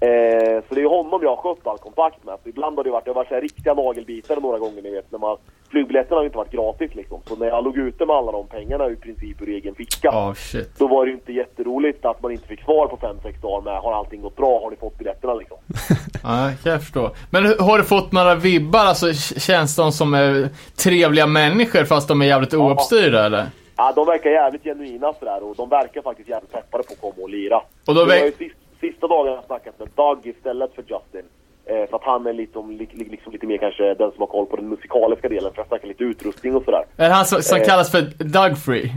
Eh, 0.00 0.62
så 0.68 0.74
det 0.74 0.80
är 0.80 0.88
honom 0.88 1.20
jag 1.22 1.36
har 1.36 1.42
skött 1.42 1.66
all 1.66 1.78
kontakt 1.78 2.24
med. 2.24 2.34
Så 2.42 2.48
ibland 2.48 2.76
har 2.76 2.84
det 2.84 2.90
varit, 2.90 3.04
det 3.04 3.10
har 3.10 3.14
varit 3.14 3.28
så 3.28 3.34
här 3.34 3.42
riktiga 3.42 3.74
nagelbitar 3.74 4.36
några 4.40 4.58
gånger 4.58 4.82
ni 4.82 4.90
vet. 4.90 5.12
När 5.12 5.18
man, 5.18 5.36
flygbiljetterna 5.70 6.16
har 6.16 6.22
ju 6.22 6.26
inte 6.26 6.38
varit 6.38 6.52
gratis 6.52 6.94
liksom. 6.94 7.20
Så 7.26 7.36
när 7.36 7.46
jag 7.46 7.64
låg 7.64 7.78
ute 7.78 8.06
med 8.06 8.16
alla 8.16 8.32
de 8.32 8.46
pengarna 8.46 8.90
i 8.90 8.96
princip 8.96 9.42
ur 9.42 9.48
egen 9.48 9.74
ficka. 9.74 10.10
Oh, 10.10 10.34
shit. 10.34 10.78
Då 10.78 10.88
var 10.88 11.04
det 11.04 11.10
ju 11.10 11.16
inte 11.16 11.32
jätteroligt 11.32 12.04
att 12.04 12.22
man 12.22 12.32
inte 12.32 12.48
fick 12.48 12.62
svar 12.62 12.86
på 12.86 12.96
5-6 12.96 13.40
dagar 13.42 13.62
med 13.64 13.80
har 13.80 13.92
allting 13.92 14.22
gått 14.22 14.36
bra, 14.36 14.60
har 14.62 14.70
ni 14.70 14.76
fått 14.76 14.98
biljetterna 14.98 15.34
liksom. 15.34 15.56
Ja, 16.22 16.50
kan 16.62 16.72
jag 16.72 16.80
förstå. 16.80 17.10
Men 17.30 17.44
har 17.60 17.78
du 17.78 17.84
fått 17.84 18.12
några 18.12 18.34
vibbar? 18.34 18.84
Alltså, 18.84 19.12
känns 19.40 19.76
de 19.76 19.92
som 19.92 20.14
är 20.14 20.48
trevliga 20.76 21.26
människor 21.26 21.84
fast 21.84 22.08
de 22.08 22.22
är 22.22 22.26
jävligt 22.26 22.54
ouppstyrda 22.54 23.26
eller? 23.26 23.46
Ja, 23.76 23.92
de 23.96 24.06
verkar 24.06 24.30
jävligt 24.30 24.62
genuina 24.64 25.12
sådär 25.18 25.42
och 25.42 25.54
de 25.56 25.68
verkar 25.68 26.02
faktiskt 26.02 26.28
jävligt 26.28 26.52
peppade 26.52 26.84
på 26.84 26.92
att 26.92 27.00
komma 27.00 27.22
och 27.22 27.30
lira. 27.30 27.60
Och 27.86 27.94
då 27.94 28.04
Vi 28.04 28.10
har 28.18 28.26
ju 28.26 28.32
sist, 28.32 28.56
sista 28.80 29.06
dagarna 29.06 29.42
snackat 29.46 29.78
med 29.78 29.88
Doug 29.94 30.18
istället 30.26 30.74
för 30.74 30.82
Justin. 30.82 31.30
Eh, 31.66 31.88
för 31.90 31.96
att 31.96 32.04
han 32.04 32.26
är 32.26 32.32
lite, 32.32 32.58
om, 32.58 32.70
li, 32.70 32.88
li- 32.92 33.08
liksom 33.10 33.32
lite 33.32 33.46
mer 33.46 33.58
kanske 33.58 33.94
den 33.94 34.10
som 34.10 34.20
har 34.20 34.26
koll 34.26 34.46
på 34.46 34.56
den 34.56 34.68
musikaliska 34.68 35.28
delen 35.28 35.52
för 35.54 35.62
att 35.62 35.68
snacka 35.68 35.86
lite 35.86 36.04
utrustning 36.04 36.56
och 36.56 36.64
sådär. 36.64 36.84
Är 36.96 37.08
det 37.08 37.14
han 37.14 37.24
som, 37.26 37.42
som 37.42 37.58
Eh, 37.58 37.64
kallas 37.64 37.90
för 37.90 38.00
Doug 38.24 38.58
Free? 38.58 38.92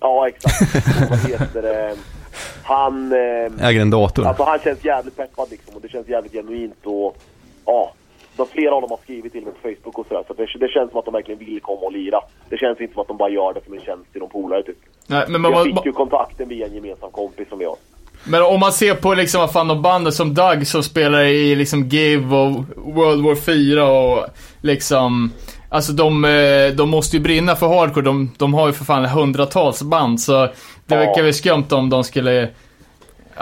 Ja, 0.00 0.28
exakt. 0.28 1.10
Vad 1.10 1.18
heter 1.18 1.62
det? 1.62 1.96
Han... 2.64 3.12
Eh, 3.12 3.68
Äger 3.68 3.80
en 3.80 3.90
dator. 3.90 4.26
Alltså 4.26 4.42
han 4.42 4.58
känns 4.58 4.84
jävligt 4.84 5.16
peppad 5.16 5.50
liksom 5.50 5.74
och 5.74 5.80
det 5.80 5.88
känns 5.88 6.08
jävligt 6.08 6.32
genuint 6.32 6.86
och 6.86 7.16
ja. 7.66 7.92
De, 8.40 8.46
flera 8.52 8.74
av 8.74 8.80
dem 8.80 8.90
har 8.90 9.00
skrivit 9.02 9.32
till 9.32 9.44
mig 9.44 9.52
på 9.52 9.60
Facebook 9.68 9.98
och 9.98 10.06
sådär 10.08 10.24
så 10.26 10.32
det, 10.34 10.46
det 10.66 10.68
känns 10.68 10.90
som 10.90 10.98
att 10.98 11.04
de 11.04 11.14
verkligen 11.14 11.38
vill 11.38 11.60
komma 11.60 11.80
och 11.80 11.92
lira. 11.92 12.20
Det 12.50 12.56
känns 12.56 12.80
inte 12.80 12.92
som 12.94 13.02
att 13.02 13.08
de 13.08 13.16
bara 13.16 13.30
gör 13.30 13.54
det 13.54 13.64
som 13.64 13.74
en 13.74 13.80
tjänst 13.80 14.12
till 14.12 14.20
någon 14.20 14.30
polare 14.30 14.62
typ. 14.62 14.78
Nej, 15.06 15.24
men 15.28 15.40
man, 15.40 15.50
jag 15.52 15.58
man, 15.66 15.76
fick 15.76 15.86
ju 15.86 15.92
kontakten 15.92 16.48
via 16.48 16.66
en 16.66 16.74
gemensam 16.74 17.10
kompis 17.10 17.48
som 17.48 17.58
har. 17.60 17.76
men 18.30 18.42
om 18.42 18.60
man 18.60 18.72
ser 18.72 18.94
på 18.94 19.14
liksom 19.14 19.40
vad 19.40 19.52
fan 19.52 19.68
de 19.68 19.82
banden 19.82 20.12
som 20.12 20.34
Doug 20.34 20.66
som 20.66 20.82
spelar 20.82 21.22
i 21.24 21.54
liksom 21.54 21.88
Give 21.88 22.36
och 22.36 22.50
World 22.76 23.24
War 23.24 23.34
4 23.34 23.86
och 23.90 24.26
liksom 24.62 25.32
Alltså 25.72 25.92
de, 25.92 26.24
eh, 26.24 26.68
de 26.76 26.90
måste 26.90 27.16
ju 27.16 27.22
brinna 27.22 27.56
för 27.56 27.68
hardcore. 27.68 28.04
De, 28.04 28.32
de 28.38 28.54
har 28.54 28.66
ju 28.66 28.72
för 28.72 28.84
fan 28.84 29.04
hundratals 29.04 29.82
band 29.82 30.20
så 30.20 30.32
det 30.32 30.52
Ja. 30.86 30.96
verkar 30.96 31.22
väl 31.22 31.34
skumt 31.34 31.66
om 31.70 31.90
de 31.90 32.04
skulle 32.04 32.48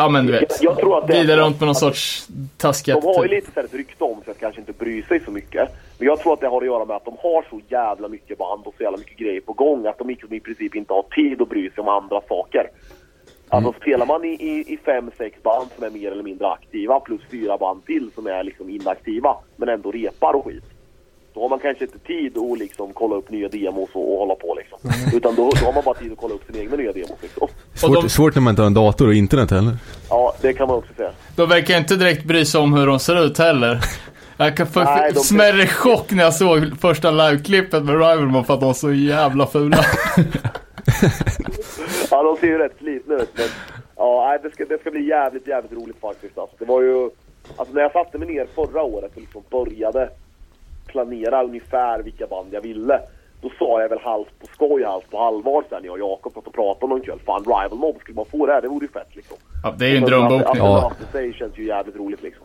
Ja 0.00 0.08
men 0.08 0.26
du 0.26 0.32
vet. 0.32 0.62
Jag 0.62 0.78
tror 0.78 0.98
att 0.98 1.06
det- 1.06 1.12
Glida 1.12 1.36
runt 1.36 1.60
med 1.60 1.66
någon 1.66 1.74
sorts 1.74 2.28
taskig 2.56 2.94
De 2.94 3.02
har 3.06 3.12
ju 3.12 3.18
attityd. 3.18 3.30
lite 3.30 3.46
så 3.54 3.60
här 3.60 3.64
ett 3.66 3.74
rykte 3.74 4.04
om 4.04 4.22
sig 4.22 4.30
att 4.30 4.40
kanske 4.40 4.60
inte 4.60 4.72
bry 4.72 5.02
sig 5.02 5.20
så 5.24 5.30
mycket. 5.30 5.68
Men 5.98 6.06
jag 6.08 6.18
tror 6.20 6.32
att 6.32 6.40
det 6.40 6.48
har 6.48 6.60
att 6.60 6.66
göra 6.66 6.84
med 6.84 6.96
att 6.96 7.04
de 7.04 7.16
har 7.22 7.46
så 7.50 7.60
jävla 7.68 8.08
mycket 8.08 8.38
band 8.38 8.62
och 8.66 8.74
så 8.76 8.82
jävla 8.82 8.98
mycket 8.98 9.18
grejer 9.18 9.40
på 9.40 9.52
gång 9.52 9.86
att 9.86 9.98
de 9.98 10.10
i 10.10 10.40
princip 10.40 10.74
inte 10.74 10.92
har 10.92 11.02
tid 11.02 11.42
att 11.42 11.48
bry 11.48 11.70
sig 11.70 11.80
om 11.82 11.88
andra 11.88 12.20
saker. 12.28 12.70
Alltså 13.48 13.72
spelar 13.80 14.06
man 14.06 14.24
i, 14.24 14.28
i, 14.28 14.72
i 14.72 14.76
fem, 14.84 15.10
sex 15.18 15.42
band 15.42 15.68
som 15.76 15.84
är 15.84 15.90
mer 15.90 16.12
eller 16.12 16.22
mindre 16.22 16.48
aktiva 16.48 17.00
plus 17.00 17.20
fyra 17.30 17.58
band 17.58 17.84
till 17.86 18.10
som 18.14 18.26
är 18.26 18.44
liksom 18.44 18.70
inaktiva 18.70 19.36
men 19.56 19.68
ändå 19.68 19.90
repar 19.90 20.34
och 20.36 20.44
skit. 20.46 20.64
Då 21.38 21.44
har 21.44 21.48
man 21.48 21.58
kanske 21.58 21.84
inte 21.84 21.98
tid 21.98 22.38
att 22.38 22.58
liksom 22.58 22.92
kolla 22.92 23.16
upp 23.16 23.30
nya 23.30 23.48
demos 23.48 23.88
och, 23.92 24.12
och 24.12 24.18
hålla 24.18 24.34
på 24.34 24.58
liksom. 24.58 24.78
Utan 25.16 25.34
då, 25.34 25.50
då 25.60 25.66
har 25.66 25.72
man 25.72 25.84
bara 25.84 25.94
tid 25.94 26.12
att 26.12 26.18
kolla 26.18 26.34
upp 26.34 26.44
sina 26.46 26.58
egna 26.58 26.76
nya 26.76 26.92
demos 26.92 27.16
liksom. 27.22 27.48
Svårt, 27.74 28.10
svårt 28.10 28.34
när 28.34 28.42
man 28.42 28.50
inte 28.50 28.62
har 28.62 28.66
en 28.66 28.74
dator 28.74 29.06
och 29.06 29.14
internet 29.14 29.50
heller. 29.50 29.76
Ja, 30.10 30.34
det 30.40 30.52
kan 30.52 30.68
man 30.68 30.76
också 30.76 30.94
säga. 30.96 31.10
De 31.36 31.48
verkar 31.48 31.78
inte 31.78 31.96
direkt 31.96 32.24
bry 32.24 32.44
sig 32.44 32.60
om 32.60 32.72
hur 32.72 32.86
de 32.86 32.98
ser 32.98 33.24
ut 33.24 33.38
heller. 33.38 33.78
Jag 34.36 34.56
kan 34.56 34.66
få 34.66 34.84
Nej, 34.84 35.12
de- 35.14 35.20
smärre 35.20 35.66
chock 35.66 36.10
när 36.12 36.24
jag 36.24 36.34
såg 36.34 36.80
första 36.80 37.10
liveklippet 37.10 37.84
med 37.84 37.94
Rivalman 37.94 38.44
för 38.44 38.54
att 38.54 38.60
de 38.60 38.66
var 38.66 38.74
så 38.74 38.92
jävla 38.92 39.46
fula. 39.46 39.78
Ja, 42.10 42.22
de 42.22 42.36
ser 42.36 42.46
ju 42.46 42.58
rätt 42.58 42.78
slitna 42.78 43.14
ut. 43.14 43.30
Men 43.36 43.46
ja, 43.96 44.38
det, 44.42 44.50
ska, 44.50 44.64
det 44.64 44.80
ska 44.80 44.90
bli 44.90 45.08
jävligt, 45.08 45.46
jävligt 45.46 45.72
roligt 45.72 46.00
faktiskt. 46.00 46.38
Alltså, 46.38 46.56
det 46.58 46.64
var 46.64 46.82
ju... 46.82 47.10
Alltså 47.56 47.74
när 47.74 47.82
jag 47.82 47.92
satte 47.92 48.18
mig 48.18 48.28
ner 48.28 48.46
förra 48.54 48.82
året 48.82 49.10
och 49.14 49.20
liksom 49.20 49.42
började 49.50 50.10
planera 50.88 51.44
ungefär 51.44 52.02
vilka 52.02 52.26
band 52.26 52.48
jag 52.50 52.60
ville. 52.60 53.00
Då 53.40 53.50
sa 53.58 53.80
jag 53.82 53.88
väl 53.88 53.98
halvt 54.02 54.38
på 54.40 54.46
skoj, 54.54 54.84
halvt 54.84 55.10
på 55.10 55.18
allvar 55.18 55.64
sen 55.70 55.80
jag 55.84 55.92
och 55.92 55.98
Jakob 55.98 56.32
satt 56.32 56.46
och 56.46 56.54
pratade 56.54 56.84
om 56.84 56.90
någon 56.90 57.00
kväll. 57.00 57.18
Fan, 57.26 57.44
Rival 57.44 57.78
Mob, 57.78 57.96
skulle 58.00 58.16
man 58.16 58.24
få 58.26 58.46
det 58.46 58.52
här? 58.52 58.62
Det 58.62 58.68
vore 58.68 58.84
ju 58.86 58.92
fett 58.92 59.16
liksom. 59.16 59.36
Ja, 59.62 59.74
det 59.78 59.84
är 59.86 59.90
ju 59.90 59.96
en 59.96 60.04
drömbokning. 60.04 60.42
Att, 60.62 60.84
att 60.84 60.96
Ja. 61.12 61.20
det 61.20 61.32
känns 61.32 61.58
ju 61.58 61.66
jävligt 61.66 61.96
roligt 61.96 62.22
liksom. 62.22 62.44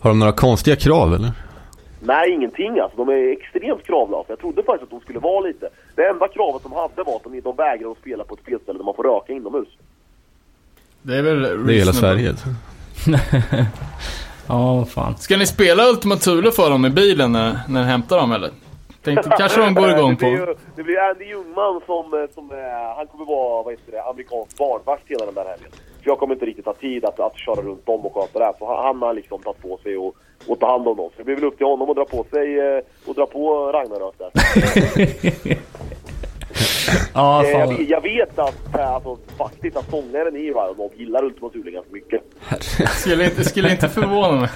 Har 0.00 0.10
de 0.10 0.18
några 0.18 0.32
konstiga 0.32 0.76
krav 0.76 1.14
eller? 1.14 1.30
Nej, 2.00 2.30
ingenting 2.32 2.78
alltså. 2.80 2.96
De 3.04 3.08
är 3.08 3.32
extremt 3.32 3.82
kravlösa. 3.86 4.24
Jag 4.28 4.38
trodde 4.38 4.62
faktiskt 4.62 4.82
att 4.82 4.90
de 4.90 5.00
skulle 5.00 5.18
vara 5.18 5.40
lite... 5.40 5.68
Det 5.96 6.06
enda 6.08 6.28
kravet 6.28 6.62
de 6.62 6.72
hade 6.72 7.02
var 7.02 7.16
att 7.16 7.24
de, 7.24 7.40
de 7.40 7.56
vägrar 7.56 7.90
att 7.90 7.98
spela 7.98 8.24
på 8.24 8.34
ett 8.34 8.40
spelställe 8.40 8.78
där 8.78 8.84
man 8.84 8.94
får 8.94 9.04
röka 9.04 9.32
inomhus. 9.32 9.68
Det 11.02 11.16
är 11.16 11.22
väl 11.22 11.42
Det 11.66 11.74
är 11.74 11.78
hela. 11.78 11.92
Sverige. 11.92 12.34
Ja, 14.48 14.84
fan. 14.84 15.16
Ska 15.16 15.36
ni 15.36 15.46
spela 15.46 15.88
Ultima 15.88 16.16
Thule 16.16 16.52
för 16.52 16.70
dem 16.70 16.86
i 16.86 16.90
bilen 16.90 17.32
när, 17.32 17.60
när 17.68 17.80
ni 17.80 17.86
hämtar 17.86 18.16
dem 18.16 18.32
eller? 18.32 18.50
Tänkte 19.02 19.30
kanske 19.38 19.60
de 19.60 19.74
går 19.74 19.90
igång 19.90 20.10
det 20.20 20.26
blir, 20.26 20.38
på. 20.38 20.50
ju, 20.50 20.54
det 20.76 20.82
blir 20.82 20.98
Andy 20.98 21.24
Ljungman 21.24 21.80
som, 21.86 22.14
eh, 22.14 22.34
som 22.34 22.50
eh, 22.50 22.96
han 22.96 23.06
kommer 23.06 23.24
vara, 23.24 23.62
vad 23.62 23.72
heter 23.72 23.92
det, 23.92 24.02
amerikansk 24.02 24.58
barnvakt 24.58 25.02
hela 25.06 25.24
den 25.24 25.34
där 25.34 25.44
helgen. 25.44 25.70
För 26.02 26.10
jag 26.10 26.18
kommer 26.18 26.34
inte 26.34 26.46
riktigt 26.46 26.66
ha 26.66 26.74
tid 26.74 27.04
att, 27.04 27.20
att 27.20 27.38
köra 27.38 27.62
runt 27.62 27.86
dem 27.86 28.06
och 28.06 28.14
sköta 28.14 28.38
det 28.38 28.44
här. 28.44 28.54
Så 28.58 28.66
han, 28.66 28.84
han 28.84 29.02
har 29.02 29.14
liksom 29.14 29.42
tagit 29.42 29.62
på 29.62 29.78
sig 29.82 29.96
och, 29.96 30.16
och 30.48 30.60
ta 30.60 30.70
hand 30.70 30.88
om 30.88 30.96
dem. 30.96 31.10
Så 31.10 31.18
det 31.18 31.24
blir 31.24 31.34
väl 31.34 31.44
upp 31.44 31.56
till 31.56 31.66
honom 31.66 31.90
att 31.90 31.96
dra 31.96 32.04
på 32.04 32.26
sig 32.30 32.58
eh, 32.58 32.80
och 33.06 33.14
dra 33.14 33.26
på 33.26 33.72
Ragnarök 33.72 34.14
där. 34.18 34.30
Ja, 37.14 37.44
Eh, 37.44 37.50
jag, 37.50 37.68
vet- 37.68 37.88
jag 37.88 38.00
vet 38.00 38.38
att, 38.38 38.74
eh, 38.78 38.90
alltså, 38.90 39.18
faktiskt 39.38 39.76
att 39.76 39.90
sångaren 39.90 40.36
i 40.36 40.40
Rival 40.40 40.76
Mob 40.76 40.92
gillar 40.96 41.24
Ultima 41.24 41.48
Thule 41.48 41.70
ganska 41.70 41.92
mycket. 41.92 42.20
Skulle 42.90 43.24
inte, 43.24 43.44
skulle 43.44 43.70
inte 43.70 43.88
förvåna 43.88 44.40
mig. 44.40 44.48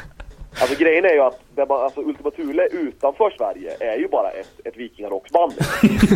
Alltså 0.60 0.76
grejen 0.78 1.04
är 1.04 1.08
ju 1.14 1.20
att 1.20 1.40
det 1.56 1.66
bara, 1.66 1.84
alltså, 1.84 2.00
Ultima 2.00 2.30
Thule 2.30 2.66
utanför 2.72 3.30
Sverige 3.38 3.70
är 3.94 3.98
ju 3.98 4.08
bara 4.08 4.30
ett, 4.30 4.48
ett 4.64 4.76
vikingarocksband. 4.76 5.52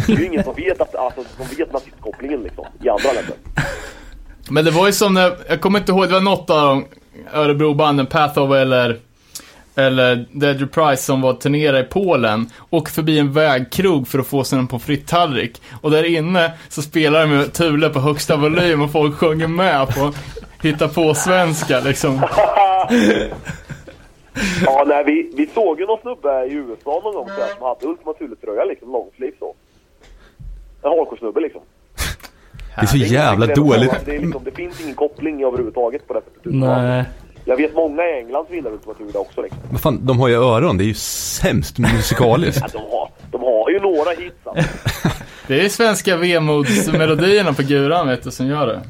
Det 0.06 0.12
är 0.12 0.18
ju 0.18 0.26
ingen 0.26 0.44
som 0.44 0.54
vet 0.54 0.80
att, 0.80 0.94
alltså, 0.94 1.24
som 1.36 1.46
vet 1.58 1.72
nazistkopplingen 1.72 2.42
liksom, 2.42 2.66
i 2.84 2.88
andra 2.88 3.12
länder. 3.12 3.34
Men 4.50 4.64
det 4.64 4.70
var 4.70 4.86
ju 4.86 4.92
som 4.92 5.14
när, 5.14 5.32
jag 5.48 5.60
kommer 5.60 5.78
inte 5.78 5.92
ihåg, 5.92 6.02
det 6.08 6.12
var 6.14 6.20
något 6.20 6.50
av 6.50 6.56
de 6.66 6.84
Örebrobanden, 7.34 8.06
Pathover 8.06 8.56
eller 8.60 8.96
eller 9.74 10.26
Dead 10.32 10.60
Reprise 10.60 11.02
som 11.02 11.20
var 11.20 11.32
turnera 11.32 11.80
i 11.80 11.82
Polen 11.82 12.50
och 12.70 12.88
förbi 12.88 13.18
en 13.18 13.32
vägkrog 13.32 14.08
för 14.08 14.18
att 14.18 14.26
få 14.26 14.44
sig 14.44 14.58
en 14.58 14.66
på 14.66 14.78
frittallrik. 14.78 15.62
Och 15.80 15.90
där 15.90 16.04
inne 16.04 16.52
så 16.68 16.82
spelar 16.82 17.20
de 17.20 17.26
med 17.36 17.52
Thule 17.52 17.88
på 17.88 18.00
högsta 18.00 18.36
volym 18.36 18.82
och 18.82 18.92
folk 18.92 19.14
sjunger 19.14 19.46
med 19.48 19.88
på 19.88 20.12
hitta 20.62 20.88
på 20.88 21.14
svenska 21.14 21.80
liksom. 21.80 22.22
Ja, 24.64 24.84
nej, 24.86 25.04
vi, 25.04 25.32
vi 25.36 25.46
såg 25.54 25.80
ju 25.80 25.86
någon 25.86 26.00
snubbe 26.00 26.44
i 26.46 26.52
USA 26.52 27.00
någon 27.04 27.14
gång 27.14 27.28
så 27.28 27.42
här, 27.42 27.54
som 27.58 27.62
hade 27.66 27.86
Ultima 27.86 28.12
Thule-tröja, 28.12 28.64
liksom 28.64 28.92
långsliv 28.92 29.32
så. 29.38 29.54
En 30.82 30.90
hardcore-snubbe 30.90 31.40
liksom. 31.40 31.60
Det 32.76 32.80
är 32.82 32.86
så 32.86 32.96
Det 32.96 33.04
är 33.04 33.06
jävla 33.12 33.44
inte- 33.44 33.60
dåligt. 33.60 33.92
Det, 34.04 34.14
är 34.16 34.20
liksom, 34.20 34.44
det 34.44 34.50
finns 34.50 34.80
ingen 34.80 34.94
koppling 34.94 35.42
överhuvudtaget 35.44 36.08
på 36.08 36.14
det 36.14 36.20
sättet. 36.20 36.40
Nej. 36.54 37.04
Jag 37.50 37.56
vet 37.56 37.74
många 37.74 38.02
i 38.02 38.18
England 38.18 38.46
som 38.46 38.54
gillar 38.54 38.70
Ultima 38.70 38.94
Thule 38.94 39.18
också 39.18 39.42
liksom. 39.42 39.58
Vad 39.70 39.80
fan, 39.80 40.06
de 40.06 40.20
har 40.20 40.28
ju 40.28 40.34
öron. 40.34 40.78
Det 40.78 40.84
är 40.84 40.86
ju 40.86 40.94
sämst 40.94 41.78
musikaliskt. 41.78 42.64
Ja, 42.74 43.10
de, 43.30 43.40
har, 43.42 43.66
de 43.66 43.72
ju 43.72 43.80
några 43.80 44.10
hits 44.10 44.36
alltså. 44.44 44.68
Det 45.46 45.64
är 45.64 45.68
svenska 45.68 46.16
vemodsmelodierna 46.16 47.52
på 47.52 47.62
guran 47.62 48.08
vet 48.08 48.22
du 48.22 48.30
som 48.30 48.46
gör 48.46 48.66
det. 48.66 48.80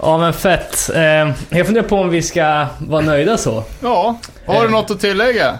Ja 0.00 0.18
men 0.18 0.32
fett. 0.32 0.90
Eh, 0.94 1.58
jag 1.58 1.66
funderar 1.66 1.88
på 1.88 1.96
om 1.96 2.10
vi 2.10 2.22
ska 2.22 2.66
vara 2.88 3.02
nöjda 3.02 3.36
så. 3.36 3.64
Ja, 3.82 4.18
har 4.46 4.62
du 4.64 4.70
något 4.70 4.90
att 4.90 5.00
tillägga? 5.00 5.58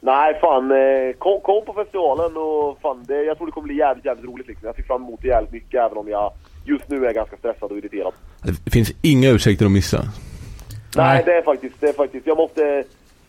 Nej, 0.00 0.38
fan. 0.40 0.70
Eh, 0.70 1.16
kom, 1.18 1.40
kom 1.40 1.64
på 1.64 1.72
festivalen 1.72 2.36
och 2.36 2.78
fan, 2.82 3.04
det, 3.08 3.22
jag 3.22 3.36
tror 3.36 3.46
det 3.46 3.52
kommer 3.52 3.66
bli 3.66 3.76
jävligt, 3.76 4.04
jävligt 4.04 4.26
roligt 4.26 4.48
liksom. 4.48 4.66
Jag 4.66 4.76
ser 4.76 4.82
fram 4.82 5.02
emot 5.02 5.20
det 5.22 5.28
jävligt 5.28 5.52
mycket 5.52 5.80
även 5.80 5.98
om 5.98 6.08
jag 6.08 6.32
just 6.64 6.88
nu 6.88 7.06
är 7.06 7.12
ganska 7.12 7.36
stressad 7.36 7.70
och 7.70 7.78
irriterad. 7.78 8.12
Det 8.64 8.70
finns 8.70 8.92
inga 9.02 9.30
ursäkter 9.30 9.64
att 9.64 9.72
missa. 9.72 10.04
Nej, 10.96 11.22
det 11.26 11.32
är 11.34 11.42
faktiskt, 11.42 11.80
det 11.80 11.88
är 11.88 11.92
faktiskt. 11.92 12.26
Jag 12.26 12.36
måste... 12.36 12.84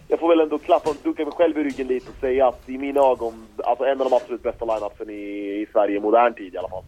Jag 0.08 0.20
får 0.20 0.30
väl 0.30 0.40
ändå 0.40 0.58
klappa 0.58 0.90
och 0.90 0.96
ducka 1.04 1.24
mig 1.26 1.34
själv 1.34 1.58
i 1.58 1.64
ryggen 1.64 1.88
lite 1.88 2.10
och 2.10 2.16
säga 2.22 2.48
att 2.48 2.70
i 2.70 2.78
mina 2.78 3.00
ögon, 3.02 3.34
alltså 3.64 3.86
en 3.86 4.02
av 4.02 4.10
de 4.10 4.16
absolut 4.16 4.44
bästa 4.44 4.66
line-upsen 4.66 5.10
i, 5.10 5.14
i 5.62 5.68
Sverige 5.74 5.98
i 5.98 6.00
modern 6.00 6.34
tid 6.34 6.54
i 6.54 6.58
alla 6.58 6.70
fall. 6.70 6.84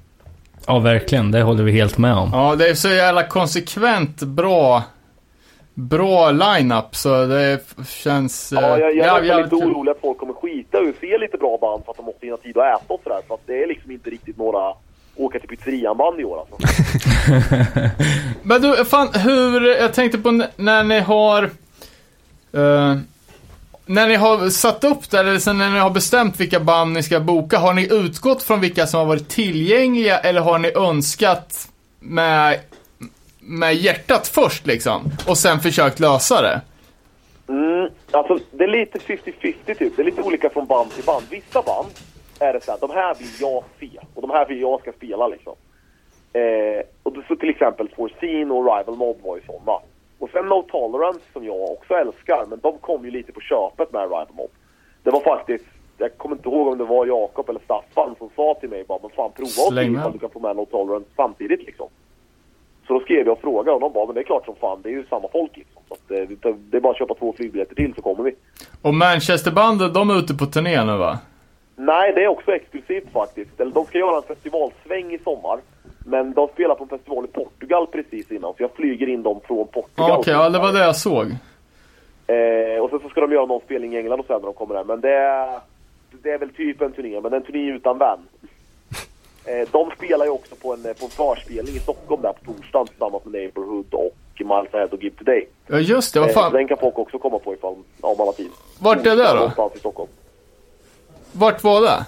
Ja 0.68 0.80
verkligen, 0.80 1.32
det 1.32 1.42
håller 1.42 1.64
vi 1.64 1.72
helt 1.72 1.98
med 1.98 2.14
om. 2.16 2.30
Ja, 2.34 2.56
det 2.56 2.70
är 2.70 2.74
så 2.74 2.90
jävla 2.90 3.24
konsekvent 3.28 4.24
bra, 4.24 4.84
bra 5.74 6.32
line-up 6.32 6.96
så 6.96 7.26
det 7.26 7.60
känns... 7.88 8.52
eh, 8.54 8.60
Ja, 8.62 8.70
jag, 8.70 8.80
jag 8.80 8.90
är 8.90 8.94
jävligt- 8.96 9.06
nästan 9.06 9.26
jävligt 9.28 9.54
lite 9.54 9.66
orolig 9.66 9.92
att 9.92 10.02
folk 10.02 10.18
kommer 10.18 10.34
skita 10.34 10.80
ur 10.80 10.94
se 11.02 11.18
lite 11.18 11.38
bra 11.38 11.58
band 11.62 11.86
för 11.86 11.92
att 11.92 11.98
de 11.98 12.06
måste 12.06 12.26
hinna 12.26 12.38
tid 12.38 12.58
att 12.58 12.82
äta 12.82 12.94
och 12.94 13.02
sådär. 13.04 13.22
För 13.28 13.34
att 13.36 13.42
det 13.46 13.64
är 13.64 13.68
liksom 13.68 13.92
inte 13.92 14.10
riktigt 14.10 14.38
några 14.38 14.74
åka 15.16 15.40
till 15.40 15.50
pizzerian-band 15.50 16.20
i 16.20 16.24
år 16.24 16.40
alltså. 16.40 16.68
Men 18.44 18.62
du, 18.62 18.86
fan 18.86 19.10
hur, 19.14 19.68
jag 19.68 19.94
tänkte 19.94 20.18
på 20.18 20.32
när 20.56 20.84
ni 20.84 21.00
har... 21.00 21.44
eh, 22.54 22.96
när 23.86 24.08
ni 24.08 24.16
har 24.16 24.50
satt 24.50 24.84
upp 24.84 25.10
det, 25.10 25.20
eller 25.20 25.40
sen 25.40 25.58
när 25.58 25.70
ni 25.70 25.80
har 25.80 25.90
bestämt 25.90 26.40
vilka 26.40 26.60
band 26.60 26.94
ni 26.94 27.04
ska 27.04 27.20
boka, 27.20 27.58
har 27.58 27.74
ni 27.74 27.94
utgått 27.94 28.44
från 28.44 28.60
vilka 28.60 28.88
som 28.88 29.00
har 29.00 29.08
varit 29.08 29.30
tillgängliga 29.30 30.20
eller 30.20 30.42
har 30.42 30.60
ni 30.60 30.72
önskat 30.76 31.70
med, 32.00 32.60
med 33.40 33.76
hjärtat 33.76 34.28
först 34.28 34.68
liksom? 34.68 35.12
Och 35.28 35.38
sen 35.38 35.60
försökt 35.60 36.00
lösa 36.00 36.42
det? 36.42 36.62
Mm, 37.50 37.90
alltså 38.12 38.40
det 38.52 38.64
är 38.64 38.68
lite 38.68 39.00
50-50 39.00 39.76
typ. 39.78 39.96
Det 39.96 40.02
är 40.02 40.04
lite 40.04 40.22
olika 40.22 40.50
från 40.50 40.66
band 40.66 40.92
till 40.92 41.04
band. 41.04 41.24
Vissa 41.30 41.62
band 41.62 41.90
är 42.40 42.54
det 42.54 42.62
så 42.64 42.72
här, 42.72 42.80
de 42.80 42.90
här 42.90 43.16
vill 43.16 43.28
jag 43.40 43.64
se 43.80 43.90
och 44.16 44.22
de 44.22 44.32
här 44.32 44.46
vill 44.48 44.62
jag 44.62 44.82
ska 44.82 44.92
spela 44.92 45.28
liksom. 45.28 45.54
Eh, 46.34 46.82
och 47.04 47.14
så 47.28 47.36
till 47.36 47.50
exempel 47.50 47.90
Foreseen 47.96 48.52
och 48.52 48.64
Rival 48.78 48.96
Mob 48.96 49.18
var 49.24 49.36
ju 49.36 49.42
sådana. 49.46 49.80
Och 50.20 50.30
sen 50.30 50.46
No 50.46 50.62
Tolerance 50.62 51.20
som 51.34 51.46
jag 51.46 51.72
också 51.72 51.94
älskar, 51.94 52.46
men 52.50 52.60
de 52.60 52.78
kom 52.78 53.06
ju 53.06 53.12
lite 53.12 53.32
på 53.32 53.40
köpet 53.42 53.94
med 53.94 54.02
Rival 54.02 54.28
Mob. 54.34 54.50
Det 55.04 55.12
var 55.12 55.20
faktiskt, 55.20 55.66
jag 55.98 56.18
kommer 56.18 56.36
inte 56.36 56.50
ihåg 56.50 56.68
om 56.68 56.78
det 56.78 56.84
var 56.84 57.06
Jakob 57.06 57.50
eller 57.50 57.60
Staffan 57.66 58.16
som 58.18 58.30
sa 58.36 58.54
till 58.60 58.70
mig 58.70 58.84
bara, 58.88 59.00
men 59.02 59.12
fan 59.12 59.32
prova 59.32 59.48
och 59.68 59.74
se 59.74 59.74
ifall 60.00 60.12
du 60.14 60.20
kan 60.20 60.30
få 60.30 60.40
med 60.40 60.56
No 60.56 60.66
Tolerance 60.66 61.10
samtidigt 61.16 61.64
liksom. 61.66 61.88
Så 62.88 62.94
då 62.94 63.00
skrev 63.00 63.26
jag 63.26 63.34
och 63.34 63.42
frågade 63.42 63.72
och 63.72 63.80
de 63.82 63.94
bara, 63.94 64.06
men 64.06 64.16
det 64.16 64.22
är 64.22 64.26
klart 64.26 64.46
som 64.46 64.56
fan, 64.56 64.80
det 64.82 64.90
är 64.90 64.94
ju 64.94 65.06
samma 65.06 65.28
folk 65.32 65.58
liksom. 65.58 65.82
Så 65.88 66.14
eh, 66.14 66.28
det- 66.42 66.54
det 66.72 66.78
är 66.78 66.82
bara 66.82 66.92
att 66.92 66.98
köpa 66.98 67.14
två 67.16 67.34
flygbiljetter 67.38 67.76
till 67.76 67.94
så 67.96 68.02
kommer 68.02 68.24
vi. 68.24 68.36
Och 68.82 68.94
Manchesterbandet, 68.94 69.94
de 69.94 70.10
är 70.10 70.20
ute 70.20 70.34
på 70.34 70.46
turné 70.46 70.84
nu 70.86 70.98
va? 70.98 71.20
Nej, 71.76 72.14
det 72.14 72.24
är 72.24 72.28
också 72.28 72.52
exklusivt 72.52 73.12
faktiskt. 73.14 73.60
Eller 73.60 73.72
de 73.72 73.86
ska 73.86 73.98
göra 73.98 74.18
en 74.18 74.24
festivalsväng 74.24 75.14
i 75.14 75.20
sommar. 75.20 75.60
Men 76.06 76.34
de 76.34 76.48
spelar 76.48 76.76
på 76.76 76.84
en 76.84 76.90
festival 76.90 77.26
i 77.26 77.28
Portugal 77.28 77.88
precis 77.88 78.32
innan, 78.32 78.54
så 78.54 78.64
jag 78.64 78.72
flyger 78.72 79.10
in 79.10 79.24
dem 79.24 79.40
från 79.48 79.68
Portugal. 79.68 80.20
Okej, 80.20 80.34
ja 80.34 80.50
det 80.50 80.60
var 80.60 80.74
det 80.74 80.80
jag 80.80 80.96
såg. 80.96 81.26
Eh, 82.28 82.82
och 82.84 82.90
sen 82.90 83.00
så 83.00 83.10
ska 83.10 83.22
de 83.22 83.32
göra 83.32 83.46
någon 83.46 83.62
spelning 83.62 83.94
i 83.94 83.98
England 83.98 84.20
och 84.20 84.26
sen 84.26 84.36
när 84.40 84.46
de 84.46 84.54
kommer 84.54 84.76
där. 84.76 84.84
Men 84.84 85.02
det 85.02 85.10
är, 85.14 85.60
det 86.24 86.32
är 86.32 86.38
väl 86.38 86.50
typ 86.50 86.82
en 86.82 86.92
turné, 86.92 87.22
men 87.22 87.34
en 87.34 87.44
turné 87.44 87.72
utan 87.72 87.98
vän. 87.98 88.20
Eh, 89.46 89.68
de 89.72 89.92
spelar 89.98 90.26
ju 90.26 90.32
också 90.32 90.56
på 90.56 90.74
en, 90.74 90.82
på 90.84 91.06
en 91.06 91.10
förspelning 91.10 91.76
i 91.76 91.80
Stockholm 91.80 92.22
där 92.22 92.34
på 92.34 92.54
torsdagen 92.54 92.88
tillsammans 92.88 93.26
med 93.26 93.34
Neighborhood 93.34 93.94
och 93.94 94.16
Miles 94.40 94.74
Ahead 94.74 94.88
och 94.92 95.04
Give 95.04 95.16
Today. 95.16 95.48
Ja 95.68 95.78
just 95.80 96.14
det, 96.14 96.20
vad 96.20 96.30
Eh, 96.30 96.34
fan. 96.34 96.54
den 96.54 96.68
kan 96.68 96.78
folk 96.78 96.98
också 96.98 97.20
komma 97.20 97.40
på 97.40 97.54
ifall, 97.54 97.76
om 98.02 98.20
har 98.20 98.32
tid. 98.34 98.50
Vart 98.82 99.06
är 99.06 99.16
det 99.16 99.28
då? 99.28 99.34
Någonstans 99.34 99.76
i 99.76 99.80
Stockholm. 99.80 100.10
Vart 101.34 101.64
var 101.64 101.82
det? 101.82 102.06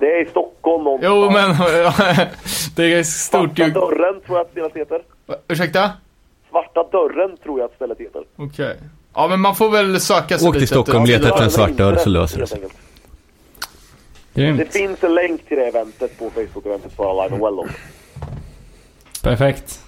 Det 0.00 0.06
är 0.06 0.22
i 0.26 0.30
Stockholm 0.30 0.84
någonstans. 0.84 1.14
Jo 1.14 1.30
men, 1.30 1.50
det 2.76 2.94
är 2.98 3.02
stort 3.02 3.40
Svarta 3.56 3.62
ju. 3.64 3.70
dörren 3.70 4.20
tror 4.20 4.38
jag 4.38 4.44
att 4.44 4.50
stället 4.50 4.76
heter. 4.76 5.02
Ursäkta? 5.48 5.90
Svarta 6.50 6.82
dörren 6.92 7.36
tror 7.36 7.58
jag 7.60 7.66
att 7.66 7.74
stället 7.76 7.98
heter. 7.98 8.22
Okej. 8.36 8.76
Ja 9.14 9.28
men 9.28 9.40
man 9.40 9.54
får 9.54 9.68
väl 9.70 10.00
söka 10.00 10.38
sig 10.38 10.48
Åk 10.48 10.54
till 10.54 10.68
Stockholm, 10.68 11.04
leta 11.04 11.28
efter 11.28 11.44
en 11.44 11.50
svart 11.50 11.70
dörr 11.70 11.96
så 11.96 12.08
löser 12.10 12.40
det 12.40 12.46
sig. 12.46 12.60
Grymt. 14.34 14.58
Det 14.58 14.64
finns 14.78 15.04
en 15.04 15.14
länk 15.14 15.46
till 15.48 15.56
det 15.58 15.66
eventet 15.66 16.18
på 16.18 16.30
Facebook-eventet 16.30 16.96
för 16.96 17.10
Alive 17.10 17.34
and 17.34 17.44
Well 17.44 17.58
också. 17.58 17.74
Perfekt. 19.22 19.80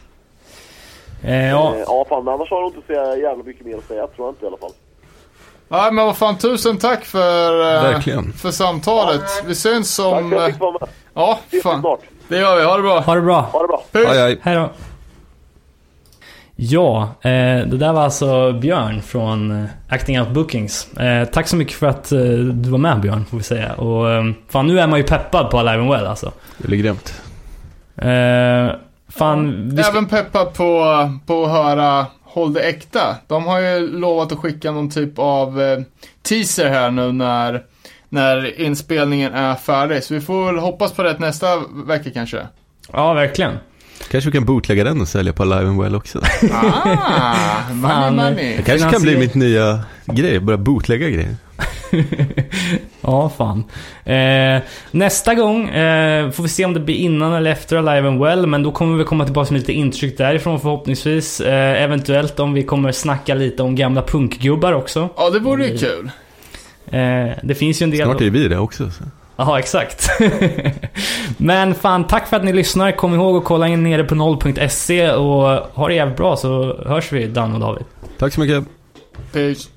Eh, 1.25 1.49
ja, 1.49 1.75
Eh, 1.75 1.81
ja, 1.87 2.07
fan, 2.09 2.29
annars 2.29 2.51
har 2.51 2.61
jag 2.61 2.69
inte 2.69 2.87
så 2.87 2.93
jävla 2.93 3.45
mycket 3.45 3.67
mer 3.67 3.77
att 3.77 3.89
säga, 3.89 4.07
tror 4.07 4.27
jag 4.27 4.33
inte 4.33 4.45
i 4.45 4.49
alla 4.49 4.57
fall. 4.57 4.73
Ja 5.69 5.91
men 5.93 6.07
vad 6.07 6.17
fan, 6.17 6.39
tusen 6.39 6.79
tack 6.79 7.05
för, 7.05 7.61
eh, 7.61 7.83
Verkligen. 7.93 8.33
för 8.33 8.51
samtalet. 8.51 9.23
Vi 9.47 9.55
syns 9.55 9.97
Tack 9.97 10.07
om... 10.07 10.27
att 10.27 10.33
jag 10.33 10.43
eh, 10.43 10.47
fick 10.47 10.61
vara 10.61 10.73
med. 10.73 10.89
Ja, 11.15 11.39
Ses 11.49 11.55
vi 11.55 11.61
fan. 11.61 11.85
Det 12.29 12.39
gör 12.39 12.57
vi, 12.57 12.65
ha 12.65 12.77
det 12.77 12.83
bra. 12.83 13.01
ha 13.01 13.15
det 13.15 13.21
bra. 13.21 13.41
Ha 13.41 13.63
det 13.63 13.69
bra. 13.69 13.83
Puss. 13.93 14.07
Aj, 14.09 14.19
aj. 14.23 14.39
Hej 14.43 14.55
då. 14.57 14.71
Ja, 16.59 17.03
eh, 17.21 17.31
det 17.67 17.77
där 17.77 17.93
var 17.93 18.03
alltså 18.03 18.53
Björn 18.53 19.03
från 19.03 19.63
eh, 19.65 19.71
Acting 19.89 20.21
Out 20.21 20.29
Bookings. 20.31 20.93
Eh, 20.97 21.25
tack 21.29 21.49
så 21.49 21.57
mycket 21.57 21.75
för 21.75 21.87
att 21.87 22.13
eh, 22.13 22.19
du 22.19 22.71
var 22.71 22.79
med 22.79 23.01
Björn, 23.01 23.25
får 23.25 23.37
vi 23.37 23.43
säga. 23.43 23.73
Och 23.73 24.11
eh, 24.11 24.25
fan, 24.49 24.67
nu 24.67 24.81
är 24.81 24.87
man 24.87 24.99
ju 24.99 25.05
peppad 25.05 25.51
på 25.51 25.59
Alive 25.59 25.83
and 25.83 25.91
Well 25.91 26.07
alltså. 26.07 26.33
Det 26.59 26.69
ligger 26.69 26.85
grymt. 26.85 27.21
Eh, 27.97 28.77
fan, 29.09 29.71
vi 29.77 29.83
ska... 29.83 29.93
Även 29.93 30.07
peppad 30.07 30.55
på, 30.55 30.85
på 31.27 31.45
att 31.45 31.51
höra 31.51 32.07
Håll 32.37 32.53
det 32.53 32.61
äkta. 32.61 33.17
De 33.27 33.45
har 33.45 33.61
ju 33.61 33.99
lovat 33.99 34.33
att 34.33 34.39
skicka 34.39 34.73
någon 34.73 34.91
typ 34.91 35.19
av 35.19 35.61
eh, 35.61 35.79
teaser 36.23 36.69
här 36.69 36.91
nu 36.91 37.13
när, 37.13 37.63
när 38.09 38.61
inspelningen 38.61 39.33
är 39.35 39.55
färdig. 39.55 40.05
Så 40.05 40.15
vi 40.15 40.21
får 40.21 40.47
väl 40.47 40.59
hoppas 40.59 40.93
på 40.93 41.03
det 41.03 41.19
nästa 41.19 41.47
vecka 41.87 42.11
kanske. 42.11 42.47
Ja, 42.93 43.13
verkligen. 43.15 43.53
Kanske 44.11 44.31
vi 44.31 44.37
kan 44.37 44.45
bootlägga 44.45 44.85
den 44.85 45.01
och 45.01 45.09
sälja 45.09 45.33
på 45.33 45.45
Live 45.45 45.67
and 45.67 45.83
Well 45.83 45.95
också. 45.95 46.21
Ah, 46.53 47.35
money 47.73 48.11
money. 48.11 48.57
Det 48.57 48.63
kanske 48.63 48.91
kan 48.91 49.03
bli 49.03 49.19
mitt 49.19 49.35
nya 49.35 49.81
grej, 50.05 50.41
börja 50.41 50.59
bootlägga 50.59 51.09
grejer. 51.09 51.37
Ja, 53.01 53.29
fan. 53.37 53.65
Eh, 54.05 54.63
nästa 54.91 55.35
gång 55.35 55.69
eh, 55.69 56.31
får 56.31 56.43
vi 56.43 56.49
se 56.49 56.65
om 56.65 56.75
det 56.75 56.81
blir 56.81 56.95
innan 56.95 57.33
eller 57.33 57.51
efter 57.51 57.77
Alive 57.77 58.09
and 58.09 58.21
Well. 58.21 58.47
Men 58.47 58.63
då 58.63 58.73
kommer 58.73 58.97
vi 58.99 59.05
komma 59.05 59.25
tillbaka 59.25 59.53
med 59.53 59.61
lite 59.61 59.73
intryck 59.73 60.19
därifrån 60.19 60.61
förhoppningsvis. 60.61 61.41
Eh, 61.41 61.83
eventuellt 61.83 62.41
om 62.41 62.53
vi 62.53 62.63
kommer 62.63 62.93
snacka 62.93 63.35
lite 63.35 63.63
om 63.63 63.75
gamla 63.75 64.03
punkgubbar 64.03 64.73
också. 64.73 65.09
Ja, 65.17 65.31
det 65.31 65.39
vore 65.39 65.67
ju 65.67 65.79
kul. 65.79 66.11
Eh, 66.87 67.37
det 67.43 67.55
finns 67.55 67.83
ju 67.83 67.85
en 67.85 67.91
del... 67.91 68.05
Snart 68.05 68.21
är 68.21 68.31
vi 68.31 68.49
det 68.49 68.59
också. 68.59 68.91
Så. 68.91 69.05
Ja, 69.37 69.59
exakt. 69.59 70.09
Men 71.37 71.75
fan, 71.75 72.07
tack 72.07 72.29
för 72.29 72.37
att 72.37 72.45
ni 72.45 72.53
lyssnar. 72.53 72.93
Kom 72.93 73.15
ihåg 73.15 73.37
att 73.37 73.45
kolla 73.45 73.69
in 73.69 73.83
nere 73.83 74.05
på 74.05 74.15
noll.se 74.15 75.11
och 75.11 75.43
ha 75.75 75.89
det 75.89 75.95
jävligt 75.95 76.17
bra 76.17 76.37
så 76.37 76.77
hörs 76.87 77.13
vi 77.13 77.27
Dan 77.27 77.55
och 77.55 77.61
David. 77.61 77.85
Tack 78.19 78.33
så 78.33 78.41
mycket. 78.41 78.65
Peace. 79.33 79.69